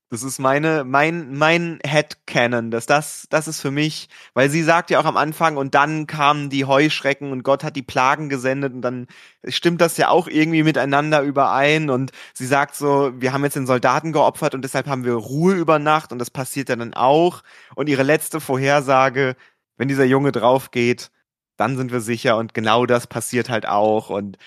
Das 0.08 0.22
ist 0.22 0.38
meine, 0.38 0.84
mein, 0.84 1.34
mein 1.36 1.80
Headcanon. 1.84 2.70
Das, 2.70 2.86
das, 2.86 3.26
das 3.28 3.48
ist 3.48 3.60
für 3.60 3.72
mich, 3.72 4.08
weil 4.34 4.48
sie 4.50 4.62
sagt 4.62 4.90
ja 4.90 5.00
auch 5.00 5.04
am 5.04 5.16
Anfang, 5.16 5.56
und 5.56 5.74
dann 5.74 6.06
kamen 6.06 6.48
die 6.48 6.64
Heuschrecken 6.64 7.32
und 7.32 7.42
Gott 7.42 7.64
hat 7.64 7.74
die 7.74 7.82
Plagen 7.82 8.28
gesendet 8.28 8.72
und 8.72 8.82
dann 8.82 9.08
stimmt 9.48 9.80
das 9.80 9.96
ja 9.96 10.08
auch 10.08 10.28
irgendwie 10.28 10.62
miteinander 10.62 11.22
überein 11.22 11.90
und 11.90 12.12
sie 12.34 12.46
sagt 12.46 12.76
so, 12.76 13.12
wir 13.16 13.32
haben 13.32 13.42
jetzt 13.42 13.56
den 13.56 13.66
Soldaten 13.66 14.12
geopfert 14.12 14.54
und 14.54 14.62
deshalb 14.62 14.86
haben 14.86 15.04
wir 15.04 15.14
Ruhe 15.14 15.54
über 15.54 15.80
Nacht 15.80 16.12
und 16.12 16.20
das 16.20 16.30
passiert 16.30 16.68
ja 16.68 16.76
dann 16.76 16.94
auch. 16.94 17.42
Und 17.74 17.88
ihre 17.88 18.04
letzte 18.04 18.40
Vorhersage, 18.40 19.34
wenn 19.76 19.88
dieser 19.88 20.04
Junge 20.04 20.30
drauf 20.30 20.70
geht, 20.70 21.10
dann 21.56 21.76
sind 21.76 21.92
wir 21.92 22.00
sicher 22.00 22.36
und 22.36 22.54
genau 22.54 22.86
das 22.86 23.06
passiert 23.06 23.48
halt 23.48 23.66
auch 23.66 24.10
und 24.10 24.38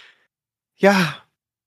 ja, 0.75 1.15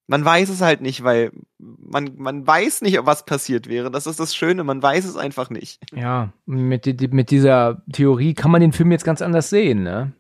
man 0.07 0.25
weiß 0.25 0.49
es 0.49 0.61
halt 0.61 0.81
nicht, 0.81 1.05
weil 1.05 1.33
man, 1.59 2.13
man 2.17 2.47
weiß 2.47 2.83
nicht, 2.83 2.99
was 3.03 3.25
passiert 3.25 3.69
wäre. 3.69 3.91
Das 3.91 4.07
ist 4.07 4.21
das 4.21 4.35
Schöne, 4.35 4.65
man 4.65 4.83
weiß 4.83 5.05
es 5.05 5.17
einfach 5.17 5.49
nicht. 5.51 5.81
Ja, 5.95 6.33
mit, 6.45 6.87
mit 7.13 7.31
dieser 7.31 7.83
Theorie 7.93 8.35
kann 8.35 8.51
man 8.51 8.61
den 8.61 8.73
Film 8.73 8.91
jetzt 8.93 9.05
ganz 9.05 9.23
anders 9.23 9.51
sehen, 9.51 9.83
ne? 9.83 10.13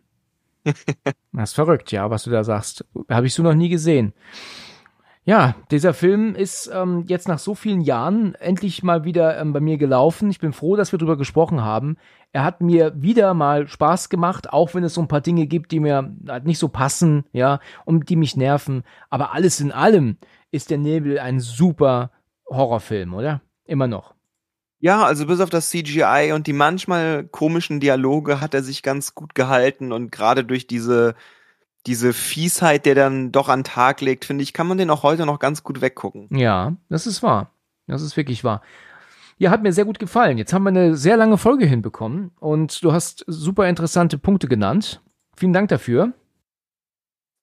das 1.33 1.51
ist 1.51 1.55
verrückt, 1.55 1.91
ja, 1.91 2.09
was 2.11 2.25
du 2.25 2.31
da 2.31 2.45
sagst. 2.45 2.85
Habe 3.11 3.27
ich 3.27 3.35
so 3.35 3.43
noch 3.43 3.55
nie 3.55 3.69
gesehen. 3.69 4.13
Ja, 5.25 5.55
dieser 5.71 5.95
Film 5.95 6.35
ist 6.35 6.69
ähm, 6.75 7.05
jetzt 7.07 7.29
nach 7.29 7.39
so 7.39 7.55
vielen 7.55 7.81
Jahren 7.81 8.35
endlich 8.35 8.83
mal 8.83 9.05
wieder 9.05 9.39
ähm, 9.39 9.53
bei 9.53 9.61
mir 9.61 9.79
gelaufen. 9.79 10.31
Ich 10.31 10.41
bin 10.41 10.53
froh, 10.53 10.75
dass 10.75 10.91
wir 10.91 10.99
drüber 10.99 11.17
gesprochen 11.17 11.63
haben. 11.63 11.97
Er 12.33 12.43
hat 12.43 12.61
mir 12.61 12.93
wieder 13.01 13.33
mal 13.33 13.69
Spaß 13.69 14.09
gemacht, 14.09 14.53
auch 14.53 14.75
wenn 14.75 14.83
es 14.83 14.95
so 14.95 15.01
ein 15.01 15.07
paar 15.07 15.21
Dinge 15.21 15.47
gibt, 15.47 15.71
die 15.71 15.79
mir 15.79 16.13
halt 16.27 16.45
nicht 16.45 16.59
so 16.59 16.69
passen, 16.69 17.25
ja, 17.33 17.61
und 17.85 18.09
die 18.09 18.17
mich 18.17 18.37
nerven. 18.37 18.83
Aber 19.11 19.33
alles 19.33 19.61
in 19.61 19.71
allem 19.71 20.17
ist 20.51 20.71
der 20.71 20.79
Nebel 20.79 21.21
ein 21.21 21.39
super 21.39 22.11
Horrorfilm, 22.49 23.15
oder? 23.15 23.43
Immer 23.65 23.87
noch. 23.87 24.15
Ja, 24.81 25.05
also 25.05 25.27
bis 25.27 25.39
auf 25.39 25.51
das 25.51 25.71
CGI 25.71 26.33
und 26.35 26.49
die 26.49 26.53
manchmal 26.53 27.23
komischen 27.23 27.79
Dialoge 27.79 28.41
hat 28.41 28.55
er 28.55 28.65
sich 28.65 28.83
ganz 28.83 29.15
gut 29.15 29.37
gehalten 29.37 29.93
und 29.93 30.11
gerade 30.11 30.45
durch 30.45 30.67
diese 30.67 31.15
diese 31.87 32.13
Fiesheit, 32.13 32.87
der 32.87 32.95
dann 32.95 33.33
doch 33.33 33.49
an 33.49 33.65
Tag 33.65 34.01
legt, 34.01 34.25
finde 34.25 34.43
ich, 34.43 34.53
kann 34.53 34.67
man 34.67 34.79
den 34.79 34.91
auch 34.91 35.03
heute 35.03 35.27
noch 35.27 35.39
ganz 35.39 35.63
gut 35.63 35.81
weggucken. 35.81 36.29
Ja, 36.31 36.77
das 36.89 37.07
ist 37.07 37.23
wahr. 37.23 37.51
Das 37.87 38.03
ist 38.03 38.17
wirklich 38.17 38.45
wahr. 38.45 38.63
Ja, 39.39 39.51
hat 39.51 39.63
mir 39.63 39.73
sehr 39.73 39.85
gut 39.85 39.99
gefallen. 39.99 40.39
Jetzt 40.39 40.53
haben 40.53 40.63
wir 40.63 40.69
eine 40.69 40.97
sehr 40.97 41.17
lange 41.17 41.39
Folge 41.39 41.67
hinbekommen 41.67 42.31
und 42.39 42.85
du 42.85 42.93
hast 42.93 43.25
super 43.27 43.69
interessante 43.69 44.19
Punkte 44.19 44.47
genannt. 44.47 45.03
Vielen 45.37 45.53
Dank 45.53 45.69
dafür. 45.69 46.13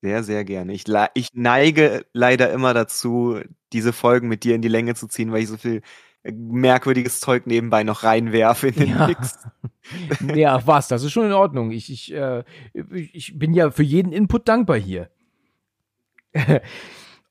Sehr, 0.02 0.24
sehr 0.24 0.46
gerne. 0.46 0.72
Ich, 0.72 0.86
ich 1.14 1.28
neige 1.34 2.06
leider 2.14 2.52
immer 2.52 2.74
dazu, 2.74 3.40
diese 3.74 3.92
Folgen 3.92 4.30
mit 4.30 4.46
dir 4.46 4.56
in 4.56 4.62
die 4.62 4.70
Länge 4.70 4.96
zu 4.96 5.08
ziehen, 5.08 5.34
weil 5.34 5.42
ich 5.42 5.50
so 5.50 5.58
viel 5.58 5.82
merkwürdiges 6.24 7.20
Zeug 7.20 7.48
nebenbei 7.48 7.84
noch 7.84 8.04
reinwerfe 8.04 8.68
in 8.68 8.76
den 8.76 8.90
ja. 8.90 9.08
Mix. 9.08 9.40
ja, 10.36 10.66
was, 10.68 10.88
das 10.88 11.04
ist 11.04 11.12
schon 11.12 11.26
in 11.26 11.34
Ordnung. 11.34 11.72
Ich, 11.72 11.92
ich, 11.92 12.14
äh, 12.14 12.44
ich 12.74 13.38
bin 13.38 13.54
ja 13.54 13.72
für 13.72 13.84
jeden 13.84 14.12
Input 14.12 14.48
dankbar 14.48 14.78
hier. 14.78 15.10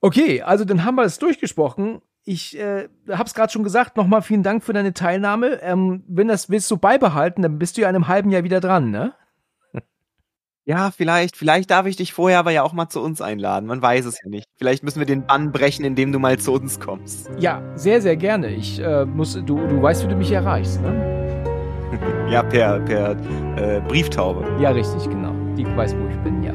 okay, 0.01 0.41
also 0.41 0.65
dann 0.65 0.83
haben 0.83 0.95
wir 0.95 1.03
es 1.03 1.19
durchgesprochen. 1.19 2.01
Ich 2.23 2.59
äh, 2.59 2.89
habe 3.09 3.23
es 3.23 3.33
gerade 3.33 3.51
schon 3.51 3.63
gesagt, 3.63 3.95
nochmal 3.95 4.21
vielen 4.21 4.43
Dank 4.43 4.63
für 4.63 4.73
deine 4.73 4.93
Teilnahme. 4.93 5.61
Ähm, 5.61 6.03
wenn 6.07 6.27
das 6.27 6.49
willst 6.49 6.69
du 6.69 6.77
beibehalten, 6.77 7.41
dann 7.41 7.59
bist 7.59 7.77
du 7.77 7.81
ja 7.81 7.89
in 7.89 7.95
einem 7.95 8.07
halben 8.07 8.29
Jahr 8.29 8.43
wieder 8.43 8.59
dran, 8.59 8.91
ne? 8.91 9.13
Ja, 10.69 10.91
vielleicht, 10.95 11.35
vielleicht 11.35 11.71
darf 11.71 11.87
ich 11.87 11.95
dich 11.95 12.13
vorher 12.13 12.37
aber 12.37 12.51
ja 12.51 12.61
auch 12.61 12.73
mal 12.73 12.89
zu 12.89 13.01
uns 13.01 13.23
einladen. 13.23 13.65
Man 13.65 13.81
weiß 13.81 14.05
es 14.05 14.19
ja 14.23 14.29
nicht. 14.29 14.45
Vielleicht 14.55 14.83
müssen 14.83 14.99
wir 14.99 15.07
den 15.07 15.25
Bann 15.25 15.51
brechen, 15.51 15.83
indem 15.83 16.11
du 16.11 16.19
mal 16.19 16.37
zu 16.37 16.53
uns 16.53 16.79
kommst. 16.79 17.27
Ja, 17.39 17.59
sehr, 17.73 17.99
sehr 18.03 18.15
gerne. 18.15 18.49
Ich 18.49 18.79
äh, 18.79 19.03
muss, 19.03 19.33
du, 19.33 19.55
du 19.67 19.81
weißt, 19.81 20.03
wie 20.03 20.09
du 20.09 20.15
mich 20.15 20.31
erreichst, 20.31 20.79
ne? 20.83 21.63
ja, 22.29 22.43
per, 22.43 22.81
per 22.81 23.15
äh, 23.57 23.81
Brieftaube. 23.87 24.45
Ja, 24.61 24.69
richtig, 24.69 25.09
genau. 25.09 25.33
Die 25.57 25.65
weiß, 25.65 25.95
wo 25.95 26.07
ich 26.07 26.17
bin, 26.17 26.43
ja. 26.43 26.53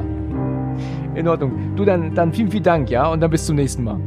In 1.19 1.27
Ordnung. 1.27 1.75
Du, 1.75 1.83
dann, 1.83 2.15
dann 2.15 2.31
vielen, 2.31 2.49
vielen 2.49 2.63
Dank, 2.63 2.89
ja? 2.89 3.09
Und 3.09 3.19
dann 3.19 3.31
bis 3.31 3.45
zum 3.45 3.57
nächsten 3.57 3.83
Mal. 3.83 3.99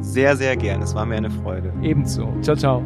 Sehr, 0.00 0.36
sehr 0.36 0.54
gern. 0.54 0.82
Es 0.82 0.94
war 0.94 1.06
mir 1.06 1.16
eine 1.16 1.30
Freude. 1.30 1.72
Ebenso. 1.80 2.30
Ciao, 2.42 2.56
ciao. 2.56 2.82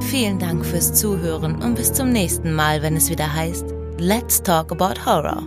Vielen 0.00 0.38
Dank 0.38 0.64
fürs 0.64 0.94
Zuhören 0.94 1.56
und 1.56 1.74
bis 1.74 1.92
zum 1.92 2.08
nächsten 2.08 2.54
Mal, 2.54 2.80
wenn 2.80 2.96
es 2.96 3.10
wieder 3.10 3.30
heißt 3.30 3.74
Let's 3.98 4.42
Talk 4.42 4.72
About 4.72 4.94
Horror. 5.04 5.42